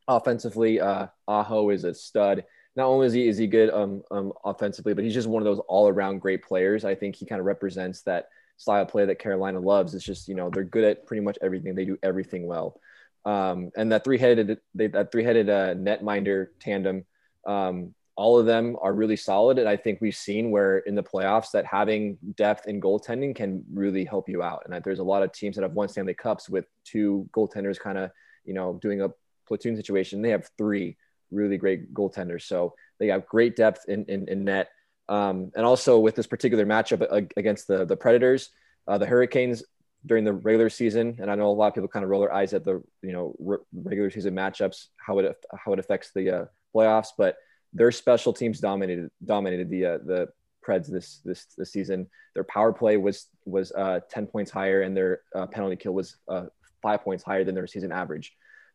Offensively, 0.08 0.82
uh, 0.82 1.08
Aho 1.28 1.70
is 1.70 1.84
a 1.84 1.94
stud. 1.94 2.44
Not 2.76 2.88
only 2.88 3.08
is 3.08 3.14
he 3.14 3.28
is 3.28 3.38
he 3.38 3.48
good 3.48 3.70
um, 3.70 4.04
um, 4.12 4.34
offensively, 4.44 4.94
but 4.94 5.04
he's 5.04 5.14
just 5.14 5.28
one 5.28 5.42
of 5.42 5.46
those 5.46 5.64
all 5.68 5.88
around 5.88 6.20
great 6.20 6.44
players. 6.44 6.84
I 6.84 6.94
think 6.94 7.16
he 7.16 7.26
kind 7.26 7.40
of 7.40 7.46
represents 7.46 8.02
that 8.02 8.30
style 8.58 8.86
play 8.86 9.06
that 9.06 9.20
Carolina 9.20 9.60
loves. 9.60 9.94
It's 9.94 10.04
just 10.04 10.28
you 10.28 10.36
know 10.36 10.50
they're 10.50 10.64
good 10.64 10.84
at 10.84 11.06
pretty 11.06 11.22
much 11.22 11.38
everything. 11.42 11.76
They 11.76 11.86
do 11.86 11.98
everything 12.04 12.46
well. 12.46 12.80
Um, 13.26 13.72
and 13.76 13.92
that 13.92 14.04
three-headed 14.04 14.58
they, 14.74 14.88
that 14.88 15.12
three-headed 15.12 15.50
uh, 15.50 15.76
netminder 15.76 16.48
tandem, 16.60 17.06
um, 17.46 17.94
all 18.16 18.40
of 18.40 18.46
them 18.46 18.78
are 18.82 18.94
really 18.94 19.18
solid. 19.18 19.60
And 19.60 19.68
I 19.68 19.76
think 19.76 20.00
we've 20.00 20.16
seen 20.16 20.50
where 20.50 20.80
in 20.80 20.96
the 20.96 21.04
playoffs 21.04 21.52
that 21.52 21.66
having 21.66 22.18
depth 22.36 22.68
in 22.68 22.80
goaltending 22.80 23.36
can 23.36 23.66
really 23.72 24.06
help 24.06 24.30
you 24.30 24.42
out. 24.44 24.62
And 24.64 24.74
that 24.74 24.84
there's 24.84 25.00
a 25.00 25.04
lot 25.04 25.24
of 25.24 25.34
teams 25.34 25.56
that 25.56 25.64
have 25.64 25.74
won 25.74 25.90
Stanley 25.90 26.14
Cups 26.14 26.50
with 26.50 26.66
two 26.86 27.30
goaltenders 27.34 27.80
kind 27.80 27.98
of 27.98 28.12
you 28.46 28.54
know 28.54 28.80
doing 28.82 29.02
a 29.02 29.10
platoon 29.48 29.76
situation. 29.76 30.22
They 30.22 30.32
have 30.32 30.50
three 30.58 30.98
really 31.30 31.58
great 31.58 31.94
goaltenders, 31.94 32.44
so 32.44 32.76
they 32.98 33.08
have 33.08 33.28
great 33.28 33.56
depth 33.56 33.86
in, 33.88 34.06
in, 34.06 34.28
in 34.30 34.46
net. 34.46 34.70
Um, 35.10 35.52
and 35.56 35.66
also 35.66 36.00
with 36.00 36.16
this 36.16 36.28
particular 36.28 36.66
matchup 36.66 37.30
against 37.38 37.68
the 37.68 37.86
the 37.86 37.96
Predators, 37.96 38.50
uh, 38.88 38.98
the 38.98 39.06
Hurricanes 39.06 39.64
during 40.06 40.24
the 40.24 40.34
regular 40.34 40.70
season, 40.70 41.18
and 41.20 41.32
I 41.32 41.36
know 41.36 41.50
a 41.50 41.52
lot 41.52 41.68
of 41.68 41.74
people 41.74 41.88
kind 41.88 42.04
of 42.04 42.10
roll 42.10 42.22
their 42.22 42.34
eyes 42.34 42.54
at 42.54 42.64
the 42.64 42.84
you 43.02 43.14
know 43.14 43.36
re- 43.40 43.58
regular 43.74 44.10
season 44.12 44.36
matchups, 44.36 44.88
how 44.98 45.20
it 45.20 45.36
how 45.58 45.74
it 45.74 45.80
affects 45.80 46.12
the 46.14 46.30
uh, 46.30 46.46
playoffs, 46.76 47.10
but 47.18 47.38
their 47.74 47.92
special 47.92 48.34
teams 48.34 48.60
dominated 48.60 49.10
dominated 49.24 49.70
the 49.70 49.86
uh, 49.86 49.98
the 50.00 50.28
Preds 50.66 50.88
this 50.88 51.22
this 51.24 51.46
this 51.58 51.72
season. 51.72 52.10
Their 52.34 52.44
power 52.44 52.74
play 52.74 52.98
was 52.98 53.28
was 53.46 53.72
uh, 53.72 54.02
ten 54.10 54.28
points 54.28 54.52
higher, 54.52 54.82
and 54.82 54.96
their 54.96 55.22
uh, 55.36 55.48
penalty 55.48 55.76
kill 55.76 55.94
was 55.94 56.18
uh, 56.28 56.46
five 56.82 57.02
points 57.02 57.24
higher 57.24 57.44
than 57.44 57.56
their 57.56 57.68
season 57.68 57.92
average. 57.92 58.34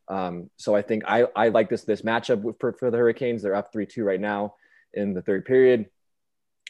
Um, 0.09 0.51
so 0.57 0.75
I 0.75 0.83
think 0.83 1.05
I, 1.07 1.27
I 1.37 1.49
like 1.49 1.69
this 1.69 1.85
this 1.85 2.03
matchup 2.03 2.59
for, 2.61 2.73
for 2.73 2.91
the 2.91 2.99
Hurricanes. 2.99 3.43
They're 3.43 3.55
up 3.55 3.73
three 3.73 3.87
two 3.87 4.05
right 4.05 4.21
now 4.21 4.55
in 4.95 5.15
the 5.15 5.23
third 5.23 5.45
period. 5.45 5.89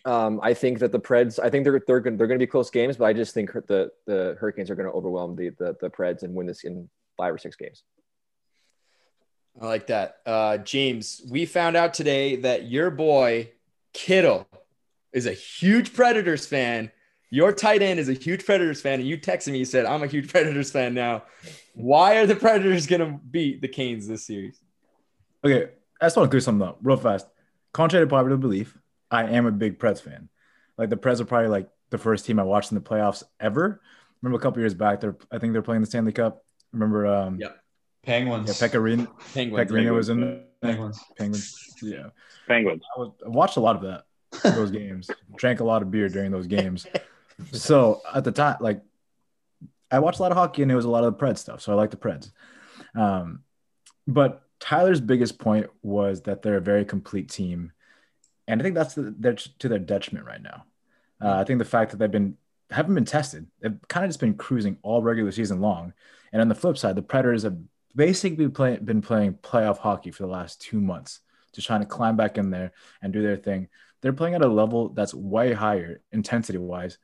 Um, 0.04 0.40
I 0.42 0.52
think 0.54 0.80
that 0.80 0.90
the 0.90 0.98
Preds, 0.98 1.38
I 1.38 1.48
think 1.48 1.64
they're 1.64 1.80
they're 1.86 2.00
going 2.00 2.16
they're 2.16 2.26
going 2.26 2.38
to 2.38 2.44
be 2.44 2.50
close 2.50 2.70
games, 2.70 2.96
but 2.96 3.04
I 3.04 3.12
just 3.12 3.34
think 3.34 3.52
the 3.52 3.90
the 4.06 4.36
Hurricanes 4.40 4.70
are 4.70 4.74
going 4.74 4.88
to 4.88 4.92
overwhelm 4.92 5.36
the, 5.36 5.50
the 5.50 5.76
the 5.80 5.90
Preds 5.90 6.22
and 6.22 6.34
win 6.34 6.46
this 6.46 6.64
in 6.64 6.88
five 7.16 7.32
or 7.32 7.38
six 7.38 7.54
games. 7.54 7.84
I 9.60 9.66
like 9.66 9.88
that, 9.88 10.16
uh, 10.26 10.58
James. 10.58 11.20
We 11.30 11.44
found 11.44 11.76
out 11.76 11.94
today 11.94 12.36
that 12.36 12.68
your 12.68 12.90
boy 12.90 13.50
Kittle 13.92 14.48
is 15.12 15.26
a 15.26 15.32
huge 15.32 15.92
Predators 15.92 16.46
fan. 16.46 16.90
Your 17.30 17.52
tight 17.52 17.82
end 17.82 18.00
is 18.00 18.08
a 18.08 18.14
huge 18.14 18.44
Predators 18.44 18.80
fan, 18.80 19.00
and 19.00 19.08
you 19.08 19.18
texted 19.18 19.52
me. 19.52 19.58
You 19.58 19.64
said, 19.64 19.86
"I'm 19.86 20.02
a 20.02 20.08
huge 20.08 20.28
Predators 20.32 20.72
fan 20.72 20.94
now." 20.94 21.24
Why 21.74 22.16
are 22.16 22.26
the 22.26 22.36
Predators 22.36 22.86
going 22.86 23.00
to 23.00 23.20
beat 23.30 23.60
the 23.60 23.68
Canes 23.68 24.08
this 24.08 24.26
series? 24.26 24.60
Okay, 25.44 25.70
I 26.00 26.06
just 26.06 26.16
want 26.16 26.28
to 26.28 26.30
clear 26.30 26.40
something 26.40 26.66
up 26.66 26.78
real 26.82 26.96
fast. 26.96 27.26
Contrary 27.72 28.04
to 28.04 28.10
popular 28.10 28.36
belief, 28.36 28.76
I 29.12 29.24
am 29.24 29.46
a 29.46 29.52
big 29.52 29.78
Preds 29.78 30.00
fan. 30.00 30.28
Like 30.78 30.90
the 30.90 30.96
Preds 30.96 31.20
are 31.20 31.24
probably 31.24 31.48
like 31.48 31.68
the 31.90 31.98
first 31.98 32.24
team 32.26 32.38
I 32.38 32.44
watched 32.44 32.72
in 32.72 32.76
the 32.76 32.82
playoffs 32.82 33.22
ever. 33.38 33.80
Remember 34.20 34.38
a 34.38 34.42
couple 34.42 34.60
years 34.60 34.74
back, 34.74 35.00
they're 35.00 35.16
I 35.30 35.38
think 35.38 35.52
they're 35.52 35.62
playing 35.62 35.82
the 35.82 35.86
Stanley 35.86 36.12
Cup. 36.12 36.44
Remember 36.72 37.06
um 37.06 37.38
yeah. 37.40 37.48
Penguins. 38.04 38.48
Yeah, 38.48 38.68
Pekka 38.68 38.80
Rinne. 38.80 39.08
Penguins. 39.34 39.70
Pekka 39.70 39.74
Rinne 39.74 39.94
was 39.94 40.08
in 40.08 40.44
Penguins. 40.60 41.00
Penguins. 41.16 41.74
Yeah. 41.82 42.08
Penguins. 42.48 42.82
I, 42.96 43.00
was, 43.00 43.12
I 43.24 43.28
watched 43.28 43.56
a 43.56 43.60
lot 43.60 43.76
of 43.76 43.82
that 43.82 44.04
those 44.54 44.70
games. 44.80 45.10
Drank 45.36 45.60
a 45.60 45.64
lot 45.64 45.82
of 45.82 45.90
beer 45.90 46.08
during 46.08 46.30
those 46.30 46.46
games. 46.46 46.86
so 47.52 48.00
at 48.12 48.24
the 48.24 48.32
time, 48.32 48.56
like 48.60 48.82
I 49.90 49.98
watched 49.98 50.18
a 50.18 50.22
lot 50.22 50.32
of 50.32 50.38
hockey 50.38 50.62
and 50.62 50.72
it 50.72 50.74
was 50.74 50.86
a 50.86 50.90
lot 50.90 51.04
of 51.04 51.16
the 51.16 51.24
Preds 51.24 51.38
stuff. 51.38 51.60
So 51.60 51.72
I 51.72 51.74
like 51.74 51.90
the 51.90 51.96
Preds. 51.96 52.30
Um, 52.94 53.40
but 54.06 54.42
Tyler's 54.58 55.00
biggest 55.00 55.38
point 55.38 55.66
was 55.82 56.22
that 56.22 56.42
they're 56.42 56.56
a 56.56 56.62
very 56.62 56.84
complete 56.84 57.28
team, 57.28 57.72
and 58.48 58.60
I 58.60 58.62
think 58.62 58.74
that's 58.74 58.94
the, 58.94 59.14
they're 59.18 59.34
to 59.34 59.68
their 59.68 59.78
detriment 59.78 60.26
right 60.26 60.42
now. 60.42 60.64
Uh, 61.20 61.34
I 61.34 61.44
think 61.44 61.58
the 61.58 61.64
fact 61.64 61.92
that 61.92 61.98
they've 61.98 62.10
been 62.10 62.36
haven't 62.70 62.94
been 62.94 63.04
tested, 63.04 63.46
they've 63.60 63.78
kind 63.88 64.04
of 64.04 64.10
just 64.10 64.20
been 64.20 64.34
cruising 64.34 64.78
all 64.82 65.02
regular 65.02 65.30
season 65.30 65.60
long. 65.60 65.92
And 66.32 66.40
on 66.40 66.48
the 66.48 66.54
flip 66.54 66.78
side, 66.78 66.96
the 66.96 67.02
Predators 67.02 67.42
have 67.42 67.58
basically 67.94 68.48
play, 68.48 68.78
been 68.78 69.02
playing 69.02 69.34
playoff 69.34 69.78
hockey 69.78 70.10
for 70.10 70.22
the 70.22 70.32
last 70.32 70.60
two 70.60 70.80
months, 70.80 71.20
just 71.52 71.66
trying 71.66 71.80
to 71.80 71.86
climb 71.86 72.16
back 72.16 72.38
in 72.38 72.50
there 72.50 72.72
and 73.02 73.12
do 73.12 73.22
their 73.22 73.36
thing. 73.36 73.68
They're 74.00 74.12
playing 74.12 74.34
at 74.34 74.42
a 74.42 74.48
level 74.48 74.88
that's 74.88 75.14
way 75.14 75.52
higher 75.52 76.00
intensity 76.10 76.58
wise 76.58 76.98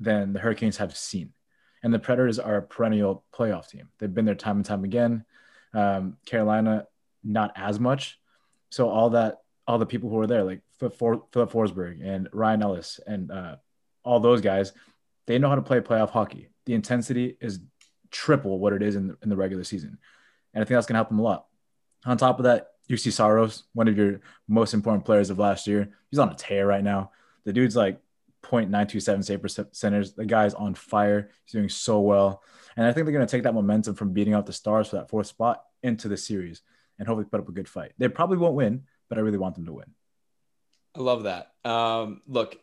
than 0.00 0.32
the 0.32 0.40
Hurricanes 0.40 0.78
have 0.78 0.96
seen. 0.96 1.32
And 1.82 1.92
the 1.92 1.98
Predators 1.98 2.38
are 2.38 2.56
a 2.56 2.62
perennial 2.62 3.24
playoff 3.32 3.68
team. 3.68 3.90
They've 3.98 4.12
been 4.12 4.24
there 4.24 4.34
time 4.34 4.56
and 4.56 4.64
time 4.64 4.84
again. 4.84 5.24
Um, 5.74 6.16
Carolina, 6.24 6.86
not 7.22 7.52
as 7.56 7.78
much. 7.78 8.18
So 8.70 8.88
all 8.88 9.10
that, 9.10 9.40
all 9.66 9.78
the 9.78 9.86
people 9.86 10.10
who 10.10 10.16
were 10.16 10.26
there, 10.26 10.44
like 10.44 10.60
Filip 10.78 10.98
Forsberg 10.98 12.04
and 12.04 12.28
Ryan 12.32 12.62
Ellis 12.62 13.00
and 13.06 13.30
uh, 13.30 13.56
all 14.04 14.20
those 14.20 14.40
guys, 14.40 14.72
they 15.26 15.38
know 15.38 15.48
how 15.48 15.54
to 15.54 15.62
play 15.62 15.80
playoff 15.80 16.10
hockey. 16.10 16.48
The 16.66 16.74
intensity 16.74 17.36
is 17.40 17.60
triple 18.10 18.58
what 18.58 18.72
it 18.72 18.82
is 18.82 18.96
in 18.96 19.08
the, 19.08 19.16
in 19.22 19.28
the 19.28 19.36
regular 19.36 19.64
season. 19.64 19.98
And 20.52 20.62
I 20.62 20.64
think 20.64 20.76
that's 20.76 20.86
going 20.86 20.94
to 20.94 20.98
help 20.98 21.08
them 21.08 21.18
a 21.18 21.22
lot. 21.22 21.46
On 22.04 22.16
top 22.16 22.38
of 22.38 22.44
that, 22.44 22.68
you 22.86 22.96
see 22.96 23.10
Saros, 23.10 23.64
one 23.72 23.88
of 23.88 23.96
your 23.96 24.20
most 24.46 24.74
important 24.74 25.04
players 25.04 25.30
of 25.30 25.38
last 25.38 25.66
year, 25.66 25.90
he's 26.10 26.18
on 26.18 26.28
a 26.28 26.34
tear 26.34 26.66
right 26.66 26.84
now. 26.84 27.12
The 27.44 27.52
dude's 27.52 27.76
like 27.76 28.00
0.927 28.42 29.24
save 29.24 29.42
percentage. 29.42 30.12
The 30.12 30.26
guy's 30.26 30.54
on 30.54 30.74
fire. 30.74 31.30
He's 31.44 31.52
doing 31.52 31.68
so 31.68 32.00
well. 32.00 32.42
And 32.76 32.86
I 32.86 32.92
think 32.92 33.06
they're 33.06 33.14
going 33.14 33.26
to 33.26 33.30
take 33.30 33.44
that 33.44 33.54
momentum 33.54 33.94
from 33.94 34.12
beating 34.12 34.34
out 34.34 34.46
the 34.46 34.52
Stars 34.52 34.88
for 34.88 34.96
that 34.96 35.08
fourth 35.08 35.26
spot 35.26 35.62
into 35.82 36.08
the 36.08 36.16
series 36.16 36.62
and 36.98 37.08
hopefully 37.08 37.26
put 37.30 37.40
up 37.40 37.48
a 37.48 37.52
good 37.52 37.68
fight. 37.68 37.92
They 37.98 38.08
probably 38.08 38.36
won't 38.36 38.54
win, 38.54 38.84
but 39.08 39.18
I 39.18 39.20
really 39.22 39.38
want 39.38 39.54
them 39.54 39.66
to 39.66 39.72
win. 39.72 39.90
I 40.96 41.00
love 41.00 41.24
that. 41.24 41.52
Um, 41.64 42.22
look, 42.26 42.56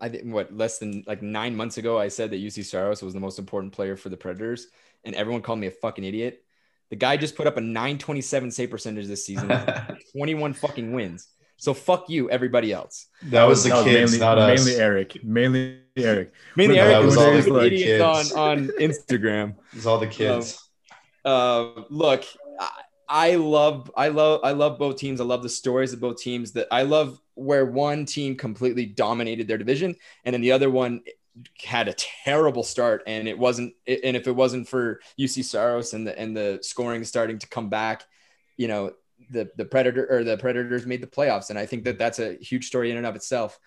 I 0.00 0.08
think 0.08 0.24
what 0.32 0.54
less 0.54 0.78
than 0.78 1.04
like 1.06 1.22
nine 1.22 1.56
months 1.56 1.78
ago, 1.78 1.98
I 1.98 2.08
said 2.08 2.30
that 2.30 2.40
Juuse 2.40 2.64
Saros 2.64 3.02
was 3.02 3.14
the 3.14 3.20
most 3.20 3.38
important 3.38 3.72
player 3.72 3.96
for 3.96 4.08
the 4.08 4.16
Predators, 4.16 4.66
and 5.04 5.14
everyone 5.14 5.42
called 5.42 5.58
me 5.58 5.66
a 5.66 5.70
fucking 5.70 6.04
idiot. 6.04 6.42
The 6.90 6.96
guy 6.96 7.16
just 7.16 7.34
put 7.34 7.46
up 7.46 7.56
a 7.56 7.60
927 7.60 8.50
save 8.50 8.70
percentage 8.70 9.06
this 9.06 9.26
season, 9.26 9.52
21 10.12 10.52
fucking 10.52 10.92
wins. 10.92 11.28
So 11.56 11.72
fuck 11.74 12.08
you, 12.10 12.30
everybody 12.30 12.72
else. 12.72 13.06
That 13.24 13.44
was 13.44 13.64
the 13.64 13.70
kids, 13.82 14.12
mainly, 14.12 14.18
not 14.18 14.38
mainly. 14.38 14.76
Eric. 14.76 15.24
Mainly 15.24 15.80
Eric. 15.96 16.32
Mainly 16.54 16.76
No, 16.76 16.82
Eric 16.82 16.96
was 16.98 17.06
was 17.06 17.16
all 17.16 17.24
always 17.24 17.44
the 17.46 17.60
idiots 17.64 18.28
kids. 18.28 18.32
on 18.32 18.68
Instagram. 18.78 19.54
It's 19.72 19.86
all 19.86 19.98
the 19.98 20.06
kids. 20.06 20.62
Uh, 21.24 21.82
look, 21.88 22.24
I, 22.60 22.70
I 23.08 23.36
love, 23.36 23.90
I 23.96 24.08
love, 24.08 24.40
I 24.42 24.52
love 24.52 24.78
both 24.78 24.96
teams. 24.96 25.20
I 25.20 25.24
love 25.24 25.42
the 25.42 25.48
stories 25.48 25.92
of 25.92 26.00
both 26.00 26.18
teams. 26.18 26.52
That 26.52 26.68
I 26.70 26.82
love 26.82 27.20
where 27.34 27.66
one 27.66 28.04
team 28.04 28.36
completely 28.36 28.86
dominated 28.86 29.46
their 29.46 29.58
division, 29.58 29.96
and 30.24 30.34
then 30.34 30.40
the 30.40 30.52
other 30.52 30.70
one 30.70 31.02
had 31.62 31.88
a 31.88 31.94
terrible 31.94 32.62
start, 32.62 33.02
and 33.06 33.28
it 33.28 33.38
wasn't. 33.38 33.74
And 33.86 34.16
if 34.16 34.26
it 34.26 34.34
wasn't 34.34 34.68
for 34.68 35.00
Juuse 35.18 35.44
Saros 35.44 35.94
and 35.94 36.06
the 36.06 36.18
and 36.18 36.36
the 36.36 36.58
scoring 36.62 37.04
starting 37.04 37.38
to 37.38 37.48
come 37.48 37.68
back, 37.68 38.04
you 38.56 38.68
know, 38.68 38.92
the 39.30 39.50
the 39.56 39.64
predator 39.64 40.06
or 40.10 40.24
the 40.24 40.36
predators 40.36 40.86
made 40.86 41.02
the 41.02 41.06
playoffs, 41.06 41.50
and 41.50 41.58
I 41.58 41.66
think 41.66 41.84
that 41.84 41.98
that's 41.98 42.18
a 42.18 42.34
huge 42.34 42.66
story 42.66 42.90
in 42.90 42.96
and 42.96 43.06
of 43.06 43.16
itself. 43.16 43.58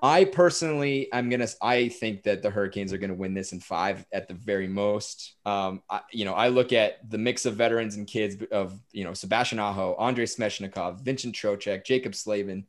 I 0.00 0.26
personally, 0.26 1.08
I'm 1.12 1.30
gonna. 1.30 1.48
I 1.62 1.88
think 1.88 2.24
that 2.24 2.42
the 2.42 2.50
Hurricanes 2.50 2.92
are 2.92 2.98
gonna 2.98 3.14
win 3.14 3.32
this 3.32 3.52
in 3.52 3.60
five 3.60 4.04
at 4.12 4.28
the 4.28 4.34
very 4.34 4.68
most. 4.68 5.34
Um, 5.46 5.82
I, 5.88 6.00
you 6.12 6.26
know, 6.26 6.34
I 6.34 6.48
look 6.48 6.74
at 6.74 7.08
the 7.08 7.16
mix 7.16 7.46
of 7.46 7.56
veterans 7.56 7.96
and 7.96 8.06
kids 8.06 8.36
of 8.52 8.78
you 8.92 9.04
know 9.04 9.14
Sebastian 9.14 9.58
Aho, 9.58 9.96
Andrei 9.98 10.26
Svechnikov, 10.26 11.00
Vincent 11.00 11.34
Trocheck, 11.34 11.84
Jaccob 11.84 12.14
Slavin. 12.14 12.66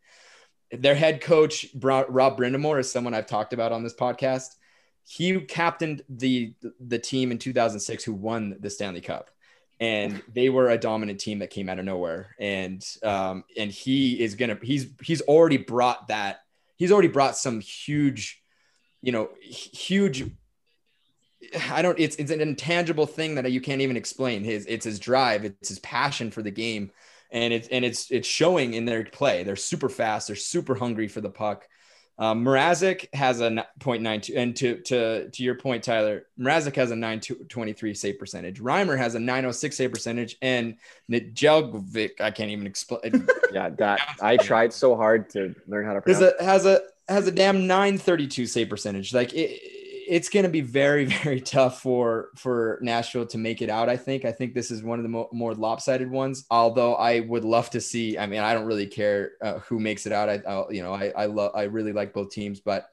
Their 0.71 0.95
head 0.95 1.21
coach 1.21 1.65
Rod 1.75 2.07
Brind'Amour 2.07 2.79
is 2.79 2.91
someone 2.91 3.13
I've 3.13 3.27
talked 3.27 3.53
about 3.53 3.71
on 3.73 3.83
this 3.83 3.93
podcast. 3.93 4.55
He 5.03 5.39
captained 5.41 6.03
the 6.07 6.53
the 6.79 6.99
team 6.99 7.31
in 7.31 7.39
2006 7.39 8.05
who 8.05 8.13
won 8.13 8.55
the 8.59 8.69
Stanley 8.69 9.01
Cup 9.01 9.31
and 9.79 10.21
they 10.33 10.49
were 10.49 10.69
a 10.69 10.77
dominant 10.77 11.19
team 11.19 11.39
that 11.39 11.49
came 11.49 11.69
out 11.69 11.77
of 11.77 11.85
nowhere 11.85 12.35
and 12.39 12.83
um 13.03 13.43
and 13.55 13.71
he 13.71 14.19
is 14.19 14.35
gonna 14.35 14.57
he's 14.61 14.87
he's 15.03 15.21
already 15.21 15.57
brought 15.57 16.07
that 16.07 16.39
he's 16.77 16.91
already 16.91 17.07
brought 17.09 17.37
some 17.37 17.59
huge 17.59 18.41
you 19.01 19.11
know 19.11 19.29
huge 19.41 20.29
i 21.69 21.81
don't 21.81 21.99
it's 21.99 22.15
it's 22.17 22.31
an 22.31 22.41
intangible 22.41 23.05
thing 23.05 23.35
that 23.35 23.51
you 23.51 23.61
can't 23.61 23.81
even 23.81 23.97
explain. 23.97 24.43
His 24.43 24.65
it's 24.65 24.85
his 24.85 24.99
drive 24.99 25.45
it's 25.45 25.69
his 25.69 25.79
passion 25.79 26.31
for 26.31 26.41
the 26.41 26.51
game. 26.51 26.91
And 27.31 27.53
it's 27.53 27.67
and 27.67 27.83
it's 27.83 28.09
it's 28.09 28.27
showing 28.27 28.73
in 28.73 28.85
their 28.85 29.03
play. 29.03 29.43
They're 29.43 29.55
super 29.55 29.89
fast 29.89 30.27
they're 30.27 30.35
super 30.35 30.75
hungry 30.75 31.07
for 31.07 31.21
the 31.21 31.29
puck 31.29 31.67
um, 32.19 32.43
Mrazek 32.43 33.13
has 33.13 33.41
a 33.41 33.49
0.92, 33.79 34.35
and 34.35 34.55
to 34.55 34.77
to 34.81 35.29
to 35.29 35.43
your 35.43 35.55
point, 35.55 35.83
Tyler, 35.83 36.25
Mrazek 36.39 36.75
has 36.75 36.91
a 36.91 36.95
923 36.95 37.93
save 37.93 38.17
percentage. 38.17 38.59
Reimer 38.59 38.97
has 38.97 39.15
a 39.15 39.19
906 39.19 39.77
save 39.77 39.91
percentage, 39.91 40.35
and 40.41 40.75
Nedeljkovic, 41.11 42.19
I 42.19 42.31
can't 42.31 42.51
even 42.51 42.67
explain. 42.67 43.27
Yeah, 43.53 43.69
that 43.77 44.01
I 44.21 44.35
tried 44.35 44.73
so 44.73 44.95
hard 44.95 45.29
to 45.31 45.55
learn 45.67 45.85
how 45.85 45.97
to 45.97 46.01
has 46.05 46.21
a 46.21 46.33
has 46.41 46.65
a 46.65 46.81
has 47.07 47.27
a 47.27 47.31
damn 47.31 47.65
932 47.65 48.45
save 48.45 48.69
percentage. 48.69 49.13
Like 49.13 49.33
it, 49.33 49.61
it's 50.07 50.29
going 50.29 50.43
to 50.43 50.49
be 50.49 50.61
very 50.61 51.05
very 51.23 51.41
tough 51.41 51.81
for 51.81 52.29
for 52.35 52.79
Nashville 52.81 53.25
to 53.27 53.37
make 53.37 53.61
it 53.61 53.69
out. 53.69 53.89
I 53.89 53.97
think. 53.97 54.25
I 54.25 54.31
think 54.31 54.53
this 54.53 54.71
is 54.71 54.83
one 54.83 54.99
of 54.99 55.03
the 55.03 55.09
mo- 55.09 55.29
more 55.31 55.53
lopsided 55.53 56.09
ones. 56.09 56.45
Although 56.49 56.95
I 56.95 57.21
would 57.21 57.43
love 57.43 57.69
to 57.71 57.81
see. 57.81 58.17
I 58.17 58.25
mean, 58.25 58.39
I 58.41 58.53
don't 58.53 58.65
really 58.65 58.87
care 58.87 59.31
uh, 59.41 59.59
who 59.59 59.79
makes 59.79 60.05
it 60.05 60.11
out. 60.11 60.29
I 60.29 60.41
I'll, 60.47 60.67
you 60.71 60.83
know 60.83 60.93
I 60.93 61.11
I 61.15 61.25
love 61.25 61.51
I 61.55 61.63
really 61.63 61.93
like 61.93 62.13
both 62.13 62.31
teams, 62.31 62.59
but 62.59 62.87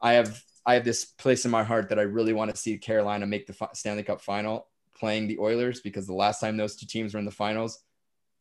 I 0.00 0.14
have 0.14 0.42
I 0.64 0.74
have 0.74 0.84
this 0.84 1.04
place 1.04 1.44
in 1.44 1.50
my 1.50 1.62
heart 1.62 1.88
that 1.90 1.98
I 1.98 2.02
really 2.02 2.32
want 2.32 2.50
to 2.50 2.56
see 2.56 2.76
Carolina 2.78 3.26
make 3.26 3.46
the 3.46 3.52
fi- 3.52 3.68
Stanley 3.72 4.02
Cup 4.02 4.20
final 4.20 4.66
playing 4.98 5.28
the 5.28 5.38
Oilers 5.38 5.80
because 5.80 6.06
the 6.06 6.14
last 6.14 6.40
time 6.40 6.56
those 6.56 6.74
two 6.74 6.86
teams 6.86 7.14
were 7.14 7.20
in 7.20 7.26
the 7.26 7.30
finals. 7.30 7.84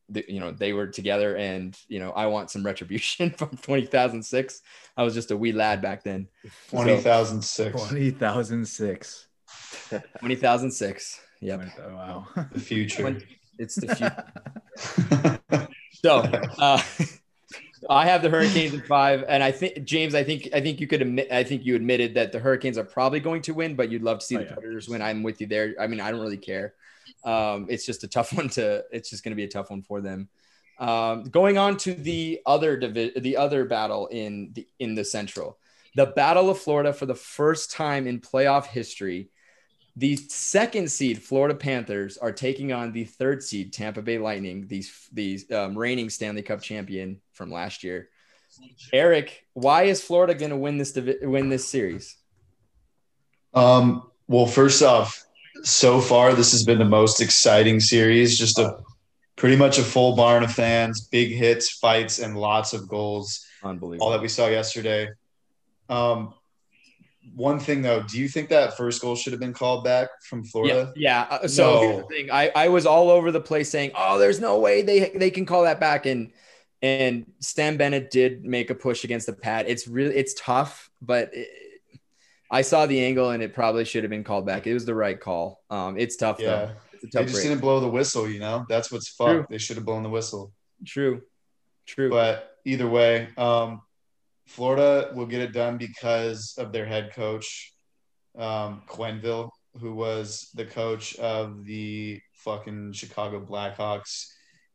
The, 0.07 0.23
you 0.27 0.39
know 0.39 0.51
they 0.51 0.71
were 0.71 0.85
together 0.85 1.35
and 1.35 1.75
you 1.87 1.97
know 1.99 2.11
i 2.11 2.27
want 2.27 2.51
some 2.51 2.63
retribution 2.63 3.31
from 3.37 3.57
20006 3.57 4.61
i 4.97 5.01
was 5.03 5.15
just 5.15 5.31
a 5.31 5.37
wee 5.37 5.51
lad 5.51 5.81
back 5.81 6.03
then 6.03 6.27
20,006. 6.69 7.87
20,006. 7.87 9.27
20006 10.21 11.19
yep 11.41 11.61
Oh, 11.83 11.93
wow. 11.95 12.27
The 12.51 12.59
future. 12.59 13.17
it's 13.57 13.75
the 13.75 13.95
future 13.95 15.69
so 15.93 16.19
uh 16.59 16.81
I 17.87 18.05
have 18.05 18.23
the 18.23 18.29
Hurricanes 18.31 18.73
in 18.73 18.81
five, 18.81 19.23
and 19.27 19.43
I 19.43 19.51
think 19.51 19.83
James. 19.83 20.15
I 20.15 20.23
think 20.23 20.49
I 20.55 20.59
think 20.59 20.79
you 20.81 20.87
could 20.87 21.03
admit. 21.03 21.31
I 21.31 21.43
think 21.43 21.65
you 21.65 21.75
admitted 21.75 22.15
that 22.15 22.31
the 22.31 22.39
Hurricanes 22.39 22.79
are 22.79 22.83
probably 22.83 23.19
going 23.19 23.43
to 23.43 23.53
win, 23.53 23.75
but 23.75 23.91
you'd 23.91 24.01
love 24.01 24.19
to 24.19 24.25
see 24.25 24.35
Oh, 24.37 24.39
the 24.39 24.45
yeah. 24.45 24.53
Predators 24.55 24.89
win. 24.89 25.03
I'm 25.03 25.21
with 25.21 25.39
you 25.39 25.45
there. 25.45 25.75
I 25.79 25.85
mean, 25.85 25.99
I 25.99 26.09
don't 26.09 26.19
really 26.21 26.37
care. 26.37 26.73
Um, 27.25 27.65
it's 27.69 27.85
just 27.85 28.03
a 28.03 28.07
tough 28.07 28.31
one 28.38 28.47
to. 28.49 28.85
It's 28.91 29.09
just 29.09 29.23
going 29.23 29.31
to 29.31 29.35
be 29.35 29.43
a 29.43 29.49
tough 29.49 29.69
one 29.69 29.81
for 29.81 29.99
them. 29.99 30.29
Um, 30.77 31.23
going 31.23 31.57
on 31.57 31.77
to 31.77 31.93
the 31.93 32.41
other 32.45 32.77
divi- 32.77 33.13
the 33.17 33.38
other 33.38 33.65
battle 33.65 34.07
in 34.07 34.51
the 34.53 34.67
in 34.79 34.95
the 34.95 35.05
Central, 35.05 35.57
the 35.95 36.05
Battle 36.05 36.49
of 36.49 36.59
Florida 36.59 36.93
for 36.93 37.05
the 37.05 37.15
first 37.15 37.71
time 37.71 38.07
in 38.07 38.19
playoff 38.19 38.67
history. 38.67 39.29
The 39.97 40.17
second 40.17 40.91
seed 40.91 41.23
Florida 41.23 41.55
Panthers 41.55 42.17
are 42.17 42.33
taking 42.33 42.73
on 42.73 42.91
the 42.91 43.05
third 43.05 43.41
seed 43.41 43.71
Tampa 43.71 44.01
Bay 44.01 44.17
Lightning, 44.17 44.67
these 44.67 45.07
these 45.13 45.49
um, 45.51 45.77
reigning 45.77 46.09
Stanley 46.09 46.41
Cup 46.41 46.61
champion 46.61 47.21
from 47.31 47.49
last 47.49 47.83
year. 47.83 48.09
Eric, 48.91 49.45
why 49.53 49.83
is 49.83 50.01
Florida 50.01 50.33
going 50.33 50.51
to 50.51 50.57
win 50.57 50.77
this 50.77 50.91
divi- 50.91 51.25
win 51.25 51.47
this 51.47 51.67
series? 51.67 52.17
Um, 53.53 54.11
well, 54.27 54.45
first 54.45 54.83
off, 54.83 55.24
so 55.65 55.99
far 55.99 56.34
this 56.34 56.51
has 56.51 56.63
been 56.63 56.78
the 56.80 56.86
most 56.86 57.21
exciting 57.21 57.80
series. 57.80 58.38
Just 58.38 58.60
a 58.60 58.78
pretty 59.36 59.56
much 59.56 59.78
a 59.80 59.84
full 59.84 60.15
barn 60.15 60.43
of 60.43 60.51
fans, 60.51 61.08
big 61.12 61.32
hits, 61.32 61.71
fights, 61.80 62.19
and 62.19 62.38
lots 62.38 62.73
of 62.73 62.88
goals. 62.88 63.45
Unbelievable. 63.63 64.06
All 64.06 64.12
that 64.12 64.21
we 64.21 64.28
saw 64.28 64.47
yesterday. 64.47 65.10
Um, 65.89 66.34
one 67.36 67.60
thing 67.60 67.82
though, 67.82 68.04
do 68.04 68.19
you 68.19 68.28
think 68.30 68.49
that 68.49 68.78
first 68.78 69.01
goal 69.01 69.15
should 69.15 69.34
have 69.34 69.39
been 69.39 69.54
called 69.54 69.84
back 69.84 70.08
from 70.30 70.43
Florida? 70.45 70.93
yeah. 70.95 71.25
Uh, 71.30 71.47
So 71.47 71.73
No. 71.73 71.80
here's 71.82 71.97
the 71.97 72.04
thing. 72.04 72.32
I, 72.32 72.51
I 72.56 72.67
was 72.69 72.86
all 72.86 73.10
over 73.10 73.32
the 73.32 73.41
place 73.41 73.69
saying, 73.69 73.91
"Oh, 73.95 74.19
there's 74.19 74.39
no 74.39 74.60
way 74.60 74.84
they 74.84 75.10
they 75.15 75.32
can 75.32 75.45
call 75.45 75.63
that 75.63 75.80
back." 75.80 76.06
And 76.06 76.32
and 76.84 77.25
Sam 77.39 77.78
Bennett 77.78 78.12
did 78.12 78.45
make 78.45 78.69
a 78.69 78.75
push 78.75 79.04
against 79.04 79.25
the 79.25 79.34
pad. 79.34 79.65
It's 79.67 79.88
really 79.88 80.15
it's 80.15 80.36
tough, 80.38 80.91
but 81.01 81.32
it, 81.34 81.49
I 82.51 82.62
saw 82.62 82.86
the 82.86 83.03
angle 83.03 83.31
and 83.31 83.41
it 83.41 83.53
probably 83.53 83.86
should 83.86 84.03
have 84.03 84.10
been 84.12 84.23
called 84.23 84.45
back. 84.45 84.67
It 84.67 84.73
was 84.73 84.86
the 84.86 84.95
right 84.95 85.19
call. 85.19 85.63
Um, 85.69 85.97
it's 85.97 86.15
tough 86.15 86.39
Yeah. 86.39 86.47
though. 86.47 86.71
It's 86.93 87.03
a 87.15 87.17
They 87.19 87.23
just 87.23 87.34
break. 87.36 87.43
didn't 87.47 87.62
blow 87.62 87.79
the 87.79 87.89
whistle, 87.89 88.29
you 88.29 88.39
know? 88.39 88.65
That's 88.69 88.91
what's 88.91 89.10
fucked. 89.10 89.29
True. 89.31 89.45
They 89.49 89.58
should 89.58 89.77
have 89.77 89.86
blown 89.86 90.03
the 90.03 90.10
whistle. 90.10 90.53
True, 90.86 91.21
true. 91.86 92.10
But 92.10 92.58
either 92.65 92.88
way, 92.88 93.29
um, 93.38 93.81
Florida 94.47 95.12
will 95.15 95.25
get 95.25 95.41
it 95.41 95.53
done 95.53 95.77
because 95.77 96.55
of 96.58 96.71
their 96.71 96.86
head 96.86 97.13
coach, 97.13 97.73
um, 98.38 98.84
Quenneville. 98.88 99.49
who 99.81 99.93
was 99.93 100.49
the 100.53 100.63
coach 100.65 101.17
of 101.17 101.65
the 101.65 102.21
fucking 102.31 102.93
Chicago 102.93 103.43
Blackhawks 103.45 104.27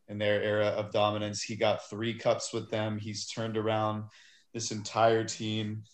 in 0.08 0.18
their 0.18 0.42
era 0.42 0.66
of 0.66 0.92
dominance. 0.92 1.42
He 1.42 1.56
got 1.56 1.88
three 1.88 2.12
cups 2.18 2.52
with 2.52 2.68
them. 2.70 2.98
He's 2.98 3.26
turned 3.26 3.56
around 3.56 4.04
this 4.52 4.72
entire 4.72 5.24
team. 5.24 5.84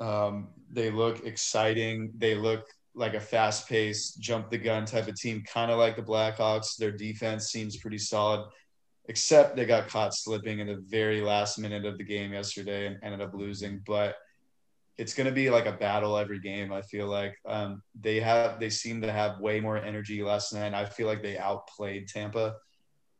Um, 0.00 0.48
they 0.72 0.90
look 0.90 1.24
exciting. 1.26 2.12
They 2.16 2.34
look 2.34 2.64
like 2.94 3.14
a 3.14 3.20
fast 3.20 3.68
paced, 3.68 4.20
jump 4.20 4.50
the 4.50 4.58
gun 4.58 4.84
type 4.84 5.08
of 5.08 5.14
team, 5.14 5.44
kind 5.46 5.70
of 5.70 5.78
like 5.78 5.96
the 5.96 6.02
Blackhawks. 6.02 6.76
Their 6.76 6.90
defense 6.90 7.48
seems 7.48 7.76
pretty 7.76 7.98
solid, 7.98 8.48
except 9.06 9.56
they 9.56 9.64
got 9.64 9.88
caught 9.88 10.14
slipping 10.14 10.58
in 10.58 10.66
the 10.66 10.82
very 10.88 11.20
last 11.20 11.58
minute 11.58 11.84
of 11.84 11.98
the 11.98 12.04
game 12.04 12.32
yesterday 12.32 12.86
and 12.86 12.98
ended 13.02 13.20
up 13.20 13.34
losing. 13.34 13.82
But 13.86 14.16
it's 14.98 15.14
going 15.14 15.26
to 15.26 15.32
be 15.32 15.48
like 15.48 15.66
a 15.66 15.72
battle 15.72 16.18
every 16.18 16.40
game. 16.40 16.72
I 16.72 16.82
feel 16.82 17.06
like 17.06 17.34
um, 17.46 17.82
they 17.98 18.20
have 18.20 18.60
they 18.60 18.70
seem 18.70 19.00
to 19.02 19.12
have 19.12 19.40
way 19.40 19.60
more 19.60 19.78
energy 19.78 20.22
last 20.22 20.52
night. 20.52 20.74
I 20.74 20.84
feel 20.84 21.06
like 21.06 21.22
they 21.22 21.38
outplayed 21.38 22.08
Tampa. 22.08 22.56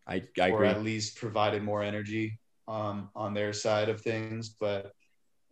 I, 0.06 0.22
I 0.40 0.50
or 0.50 0.56
agree. 0.56 0.68
at 0.68 0.82
least 0.82 1.16
provided 1.16 1.62
more 1.62 1.82
energy 1.82 2.38
um, 2.66 3.10
on 3.14 3.32
their 3.32 3.52
side 3.52 3.88
of 3.88 4.00
things. 4.00 4.48
But 4.50 4.92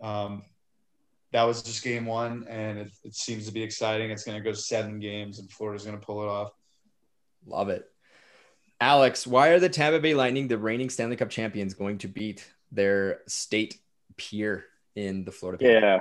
um, 0.02 0.42
that 1.32 1.42
was 1.42 1.62
just 1.62 1.84
game 1.84 2.06
one, 2.06 2.46
and 2.48 2.78
it, 2.78 2.90
it 3.04 3.14
seems 3.14 3.46
to 3.46 3.52
be 3.52 3.62
exciting. 3.62 4.10
It's 4.10 4.24
going 4.24 4.38
to 4.38 4.44
go 4.44 4.52
seven 4.52 4.98
games, 4.98 5.38
and 5.38 5.50
Florida's 5.50 5.84
going 5.84 5.98
to 5.98 6.04
pull 6.04 6.22
it 6.22 6.28
off. 6.28 6.52
Love 7.46 7.68
it. 7.68 7.86
Alex, 8.80 9.26
why 9.26 9.48
are 9.48 9.58
the 9.58 9.68
Tampa 9.68 10.00
Bay 10.00 10.14
Lightning, 10.14 10.48
the 10.48 10.58
reigning 10.58 10.88
Stanley 10.88 11.16
Cup 11.16 11.30
champions, 11.30 11.74
going 11.74 11.98
to 11.98 12.08
beat 12.08 12.50
their 12.70 13.20
state 13.26 13.78
peer 14.16 14.64
in 14.94 15.24
the 15.24 15.32
Florida? 15.32 15.62
Panthers? 15.62 15.82
Yeah. 15.82 16.00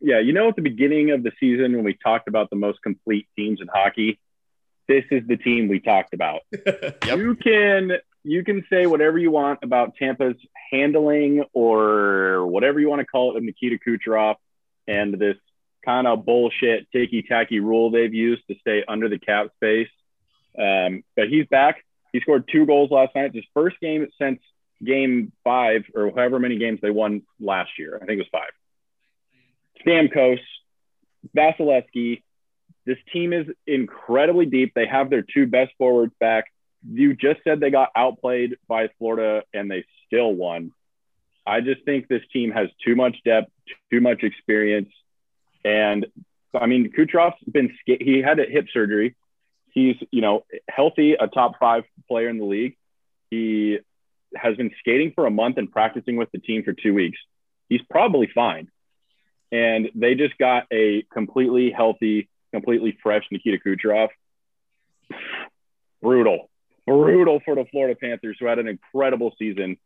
Yeah. 0.00 0.20
You 0.20 0.32
know, 0.32 0.48
at 0.48 0.56
the 0.56 0.62
beginning 0.62 1.10
of 1.10 1.22
the 1.22 1.32
season, 1.40 1.72
when 1.74 1.84
we 1.84 1.94
talked 1.94 2.28
about 2.28 2.50
the 2.50 2.56
most 2.56 2.82
complete 2.82 3.26
teams 3.34 3.60
in 3.60 3.68
hockey, 3.68 4.20
this 4.86 5.04
is 5.10 5.26
the 5.26 5.36
team 5.36 5.68
we 5.68 5.80
talked 5.80 6.12
about. 6.12 6.40
yep. 6.66 7.00
You 7.02 7.34
can 7.34 7.92
you 8.24 8.44
can 8.44 8.64
say 8.70 8.86
whatever 8.86 9.18
you 9.18 9.30
want 9.30 9.60
about 9.62 9.96
Tampa's 9.96 10.36
handling 10.70 11.44
or 11.54 12.46
whatever 12.46 12.78
you 12.80 12.88
want 12.88 13.00
to 13.00 13.06
call 13.06 13.32
it 13.32 13.38
of 13.38 13.42
Nikita 13.42 13.78
Kucherov 13.86 14.36
and 14.88 15.14
this 15.14 15.36
kind 15.84 16.06
of 16.06 16.24
bullshit 16.24 16.90
ticky 16.90 17.22
tacky 17.22 17.60
rule 17.60 17.90
they've 17.90 18.14
used 18.14 18.42
to 18.48 18.56
stay 18.60 18.82
under 18.88 19.08
the 19.08 19.18
cap 19.18 19.48
space. 19.56 19.88
Um, 20.58 21.04
but 21.14 21.28
he's 21.28 21.46
back. 21.46 21.84
He 22.12 22.20
scored 22.20 22.48
two 22.50 22.66
goals 22.66 22.90
last 22.90 23.14
night. 23.14 23.34
His 23.34 23.44
first 23.54 23.78
game 23.80 24.08
since 24.20 24.40
game 24.84 25.32
five 25.44 25.84
or 25.94 26.10
however 26.10 26.38
many 26.38 26.58
games 26.58 26.80
they 26.82 26.90
won 26.90 27.22
last 27.38 27.70
year. 27.78 27.96
I 27.96 28.06
think 28.06 28.20
it 28.20 28.26
was 28.32 28.42
five. 28.42 28.50
Stamkos, 29.86 30.40
Vasilevskiy. 31.36 32.22
This 32.86 32.98
team 33.12 33.32
is 33.32 33.46
incredibly 33.66 34.46
deep. 34.46 34.72
They 34.74 34.86
have 34.86 35.10
their 35.10 35.22
two 35.22 35.46
best 35.46 35.72
forwards 35.78 36.14
back. 36.18 36.46
You 36.90 37.14
just 37.14 37.40
said 37.44 37.60
they 37.60 37.70
got 37.70 37.90
outplayed 37.94 38.56
by 38.66 38.88
Florida 38.98 39.42
and 39.52 39.70
they 39.70 39.84
still 40.06 40.32
won. 40.32 40.72
I 41.48 41.62
just 41.62 41.84
think 41.84 42.08
this 42.08 42.22
team 42.32 42.50
has 42.50 42.68
too 42.84 42.94
much 42.94 43.16
depth, 43.24 43.50
too 43.90 44.00
much 44.00 44.22
experience. 44.22 44.90
And 45.64 46.06
I 46.54 46.66
mean, 46.66 46.92
Kucherov's 46.96 47.36
been, 47.50 47.74
he 47.86 48.22
had 48.24 48.38
a 48.38 48.44
hip 48.44 48.66
surgery. 48.72 49.16
He's, 49.72 49.96
you 50.10 50.20
know, 50.20 50.44
healthy, 50.68 51.14
a 51.14 51.26
top 51.26 51.58
five 51.58 51.84
player 52.06 52.28
in 52.28 52.38
the 52.38 52.44
league. 52.44 52.76
He 53.30 53.78
has 54.36 54.56
been 54.56 54.70
skating 54.78 55.12
for 55.14 55.26
a 55.26 55.30
month 55.30 55.56
and 55.56 55.70
practicing 55.70 56.16
with 56.16 56.30
the 56.32 56.38
team 56.38 56.64
for 56.64 56.74
two 56.74 56.92
weeks. 56.92 57.18
He's 57.68 57.82
probably 57.90 58.28
fine. 58.34 58.68
And 59.50 59.88
they 59.94 60.14
just 60.14 60.36
got 60.36 60.64
a 60.70 61.02
completely 61.12 61.70
healthy, 61.70 62.28
completely 62.52 62.98
fresh 63.02 63.24
Nikita 63.30 63.58
Kucherov. 63.64 64.08
Brutal, 66.02 66.48
brutal 66.86 67.40
for 67.44 67.56
the 67.56 67.64
Florida 67.72 67.98
Panthers, 68.00 68.36
who 68.38 68.46
had 68.46 68.60
an 68.60 68.68
incredible 68.68 69.34
season. 69.36 69.76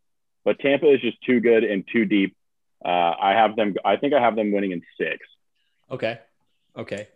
But 0.45 0.59
Tampa 0.59 0.93
is 0.93 1.01
just 1.01 1.21
too 1.23 1.41
good 1.41 1.65
and 1.65 1.85
too 1.93 2.05
deep. 2.05 2.37
Uh, 2.85 3.15
I 3.21 3.33
have 3.33 3.57
them. 3.57 3.75
I 3.85 3.97
think 3.97 4.13
I 4.13 4.21
have 4.21 4.37
them 4.37 4.53
winning 4.53 4.73
in 4.73 4.83
six. 4.99 5.19
Okay. 5.91 6.19
Okay. 6.77 7.09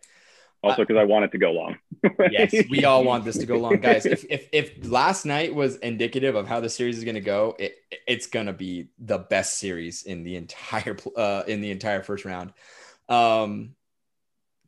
Also, 0.62 0.83
because 0.83 0.97
uh, 0.97 1.01
I 1.01 1.05
want 1.05 1.25
it 1.25 1.33
to 1.33 1.39
go 1.39 1.53
long. 1.53 1.77
yes, 2.31 2.53
we 2.69 2.85
all 2.85 3.05
want 3.05 3.25
this 3.25 3.39
to 3.39 3.47
go 3.47 3.57
long, 3.57 3.77
guys. 3.77 4.07
If, 4.07 4.25
if 4.29 4.49
if 4.53 4.91
last 4.91 5.25
night 5.25 5.55
was 5.55 5.77
indicative 5.77 6.35
of 6.35 6.49
how 6.49 6.61
the 6.61 6.69
series 6.69 6.99
is 6.99 7.05
going 7.05 7.15
to 7.15 7.21
go, 7.21 7.55
it, 7.59 7.77
it's 8.07 8.27
going 8.27 8.47
to 8.47 8.53
be 8.53 8.89
the 8.99 9.19
best 9.19 9.59
series 9.59 10.03
in 10.03 10.25
the 10.25 10.37
entire 10.37 10.97
uh, 11.17 11.43
in 11.47 11.61
the 11.61 11.71
entire 11.71 12.03
first 12.03 12.25
round. 12.25 12.53
Um, 13.09 13.75